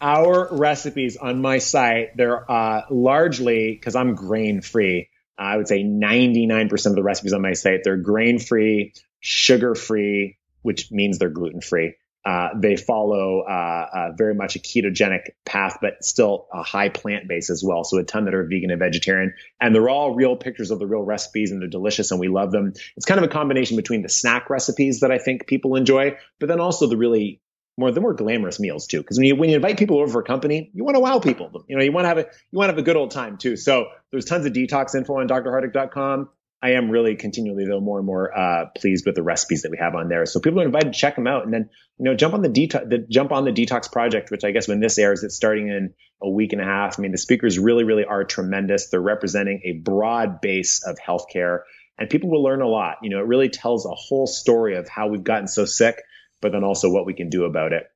our 0.00 0.48
recipes 0.52 1.16
on 1.16 1.40
my 1.40 1.58
site, 1.58 2.16
they're 2.16 2.50
uh, 2.50 2.82
largely, 2.90 3.72
because 3.72 3.96
I'm 3.96 4.14
grain 4.14 4.60
free, 4.60 5.08
I 5.38 5.56
would 5.56 5.68
say 5.68 5.84
99% 5.84 6.86
of 6.86 6.94
the 6.94 7.02
recipes 7.02 7.32
on 7.32 7.42
my 7.42 7.52
site, 7.52 7.80
they're 7.84 7.96
grain 7.96 8.38
free, 8.38 8.92
sugar 9.20 9.74
free, 9.74 10.38
which 10.62 10.90
means 10.90 11.18
they're 11.18 11.30
gluten 11.30 11.60
free. 11.60 11.94
Uh, 12.24 12.50
they 12.56 12.76
follow 12.76 13.40
uh, 13.48 13.86
uh, 13.94 14.12
very 14.16 14.34
much 14.34 14.56
a 14.56 14.58
ketogenic 14.58 15.30
path, 15.46 15.78
but 15.80 16.04
still 16.04 16.46
a 16.52 16.62
high 16.62 16.88
plant 16.88 17.26
base 17.26 17.48
as 17.48 17.64
well. 17.64 17.84
So 17.84 17.96
a 17.98 18.04
ton 18.04 18.24
that 18.26 18.34
are 18.34 18.44
vegan 18.44 18.70
and 18.70 18.78
vegetarian, 18.78 19.32
and 19.60 19.74
they're 19.74 19.88
all 19.88 20.14
real 20.14 20.36
pictures 20.36 20.70
of 20.70 20.78
the 20.78 20.86
real 20.86 21.02
recipes, 21.02 21.52
and 21.52 21.62
they're 21.62 21.68
delicious, 21.68 22.10
and 22.10 22.20
we 22.20 22.28
love 22.28 22.50
them. 22.50 22.74
It's 22.96 23.06
kind 23.06 23.18
of 23.18 23.24
a 23.24 23.32
combination 23.32 23.76
between 23.76 24.02
the 24.02 24.08
snack 24.08 24.50
recipes 24.50 25.00
that 25.00 25.10
I 25.10 25.18
think 25.18 25.46
people 25.46 25.76
enjoy, 25.76 26.18
but 26.38 26.48
then 26.48 26.60
also 26.60 26.86
the 26.86 26.98
really 26.98 27.40
more 27.78 27.92
the 27.92 28.00
more 28.00 28.12
glamorous 28.12 28.58
meals 28.58 28.86
too. 28.86 28.98
Because 28.98 29.18
when 29.18 29.26
you 29.26 29.36
when 29.36 29.48
you 29.48 29.56
invite 29.56 29.78
people 29.78 29.98
over 29.98 30.10
for 30.10 30.20
a 30.20 30.24
company, 30.24 30.70
you 30.74 30.84
want 30.84 30.96
to 30.96 31.00
wow 31.00 31.20
people. 31.20 31.64
You 31.68 31.76
know, 31.76 31.82
you 31.82 31.92
want 31.92 32.04
to 32.04 32.08
have 32.08 32.18
a 32.18 32.26
you 32.50 32.58
want 32.58 32.68
to 32.68 32.72
have 32.72 32.78
a 32.78 32.82
good 32.82 32.96
old 32.96 33.12
time 33.12 33.38
too. 33.38 33.56
So 33.56 33.86
there's 34.10 34.24
tons 34.24 34.44
of 34.44 34.52
detox 34.52 34.94
info 34.94 35.18
on 35.20 35.28
drhardick.com. 35.28 36.28
I 36.60 36.72
am 36.72 36.90
really 36.90 37.14
continually 37.14 37.66
though 37.66 37.80
more 37.80 37.98
and 37.98 38.06
more 38.06 38.36
uh, 38.36 38.66
pleased 38.76 39.06
with 39.06 39.14
the 39.14 39.22
recipes 39.22 39.62
that 39.62 39.70
we 39.70 39.78
have 39.78 39.94
on 39.94 40.08
there. 40.08 40.26
So 40.26 40.40
people 40.40 40.60
are 40.60 40.64
invited 40.64 40.92
to 40.92 40.98
check 40.98 41.14
them 41.14 41.28
out, 41.28 41.44
and 41.44 41.54
then 41.54 41.70
you 41.98 42.04
know 42.04 42.16
jump 42.16 42.34
on 42.34 42.42
the 42.42 42.48
detox, 42.48 42.88
the, 42.88 42.98
jump 43.08 43.30
on 43.30 43.44
the 43.44 43.52
detox 43.52 43.90
project, 43.90 44.32
which 44.32 44.42
I 44.42 44.50
guess 44.50 44.66
when 44.66 44.80
this 44.80 44.98
airs, 44.98 45.22
it's 45.22 45.36
starting 45.36 45.68
in 45.68 45.94
a 46.20 46.28
week 46.28 46.52
and 46.52 46.60
a 46.60 46.64
half. 46.64 46.98
I 46.98 47.02
mean, 47.02 47.12
the 47.12 47.18
speakers 47.18 47.60
really, 47.60 47.84
really 47.84 48.04
are 48.04 48.24
tremendous. 48.24 48.88
They're 48.88 49.00
representing 49.00 49.62
a 49.64 49.72
broad 49.74 50.40
base 50.40 50.84
of 50.84 50.98
healthcare, 50.98 51.60
and 51.96 52.10
people 52.10 52.28
will 52.28 52.42
learn 52.42 52.60
a 52.60 52.68
lot. 52.68 52.96
You 53.02 53.10
know, 53.10 53.20
it 53.20 53.26
really 53.26 53.50
tells 53.50 53.86
a 53.86 53.94
whole 53.94 54.26
story 54.26 54.76
of 54.76 54.88
how 54.88 55.06
we've 55.06 55.22
gotten 55.22 55.46
so 55.46 55.64
sick, 55.64 56.02
but 56.40 56.52
then 56.52 56.64
also 56.64 56.90
what 56.90 57.06
we 57.06 57.14
can 57.14 57.28
do 57.28 57.44
about 57.44 57.72
it. 57.72 57.90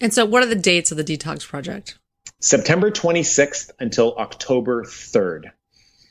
And 0.00 0.12
so, 0.14 0.24
what 0.24 0.42
are 0.42 0.46
the 0.46 0.54
dates 0.54 0.90
of 0.90 0.96
the 0.96 1.04
detox 1.04 1.46
project? 1.46 1.98
September 2.40 2.90
26th 2.90 3.70
until 3.78 4.14
October 4.16 4.84
3rd. 4.84 5.50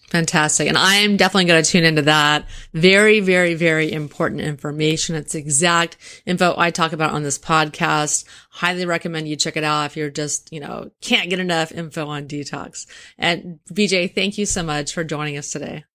Fantastic. 0.10 0.68
And 0.68 0.78
I 0.78 0.96
am 0.98 1.18
definitely 1.18 1.46
going 1.46 1.64
to 1.64 1.70
tune 1.70 1.84
into 1.84 2.02
that. 2.04 2.48
Very, 2.74 3.20
very, 3.20 3.54
very 3.54 3.92
important 3.92 4.42
information. 4.42 5.16
It's 5.16 5.36
exact 5.36 5.98
info 6.26 6.56
I 6.58 6.72
talk 6.72 6.94
about 6.94 7.12
on 7.14 7.22
this 7.22 7.38
podcast. 7.38 8.26
Highly 8.50 8.88
recommend 8.88 9.28
you 9.28 9.36
check 9.36 9.56
it 9.56 9.64
out 9.64 9.86
if 9.86 9.98
you're 9.98 10.10
just, 10.10 10.52
you 10.52 10.62
know, 10.62 10.90
can't 11.02 11.30
get 11.30 11.40
enough 11.40 11.72
info 11.72 12.08
on 12.08 12.28
detox. 12.28 12.88
And 13.20 13.60
BJ, 13.72 14.14
thank 14.14 14.40
you 14.40 14.48
so 14.48 14.64
much 14.64 14.94
for 14.94 15.04
joining 15.04 15.38
us 15.38 15.52
today. 15.52 15.86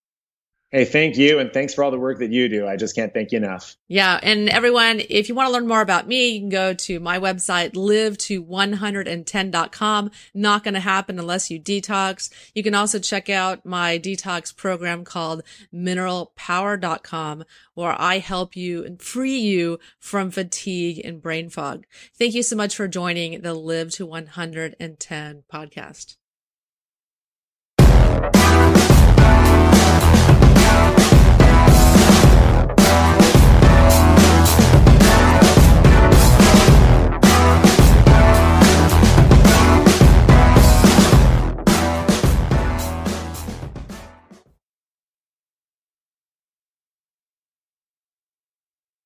Hey, 0.75 0.85
thank 0.85 1.17
you. 1.17 1.39
And 1.39 1.53
thanks 1.53 1.73
for 1.73 1.85
all 1.85 1.93
the 1.93 2.01
work 2.01 2.19
that 2.19 2.33
you 2.33 2.49
do. 2.49 2.67
I 2.67 2.75
just 2.75 2.97
can't 2.97 3.15
thank 3.15 3.31
you 3.31 3.39
enough. 3.39 3.77
Yeah. 3.87 4.19
And 4.21 4.49
everyone, 4.49 5.01
if 5.09 5.29
you 5.29 5.35
want 5.37 5.47
to 5.47 5.53
learn 5.53 5.69
more 5.69 5.81
about 5.81 6.09
me, 6.09 6.31
you 6.31 6.41
can 6.41 6.49
go 6.49 6.75
to 6.75 6.99
my 6.99 7.21
website, 7.21 7.77
live 7.77 8.19
to 8.19 8.43
110.com. 8.43 10.11
Not 10.35 10.65
going 10.65 10.75
to 10.75 10.81
happen 10.81 11.21
unless 11.21 11.49
you 11.49 11.61
detox. 11.61 12.29
You 12.57 12.65
can 12.65 12.75
also 12.75 12.99
check 12.99 13.31
out 13.31 13.65
my 13.65 14.01
detox 14.01 14.55
program 14.57 15.05
called 15.05 15.45
mineralpower.com 15.73 17.45
where 17.75 17.95
I 17.97 18.19
help 18.19 18.57
you 18.57 18.85
and 18.85 19.01
free 19.01 19.39
you 19.39 19.79
from 20.01 20.33
fatigue 20.33 21.01
and 21.05 21.23
brain 21.23 21.51
fog. 21.51 21.87
Thank 22.19 22.35
you 22.35 22.43
so 22.43 22.57
much 22.57 22.75
for 22.75 22.89
joining 22.89 23.43
the 23.43 23.55
Live 23.55 23.93
to 23.93 24.07
110 24.07 25.45
podcast. 25.49 26.17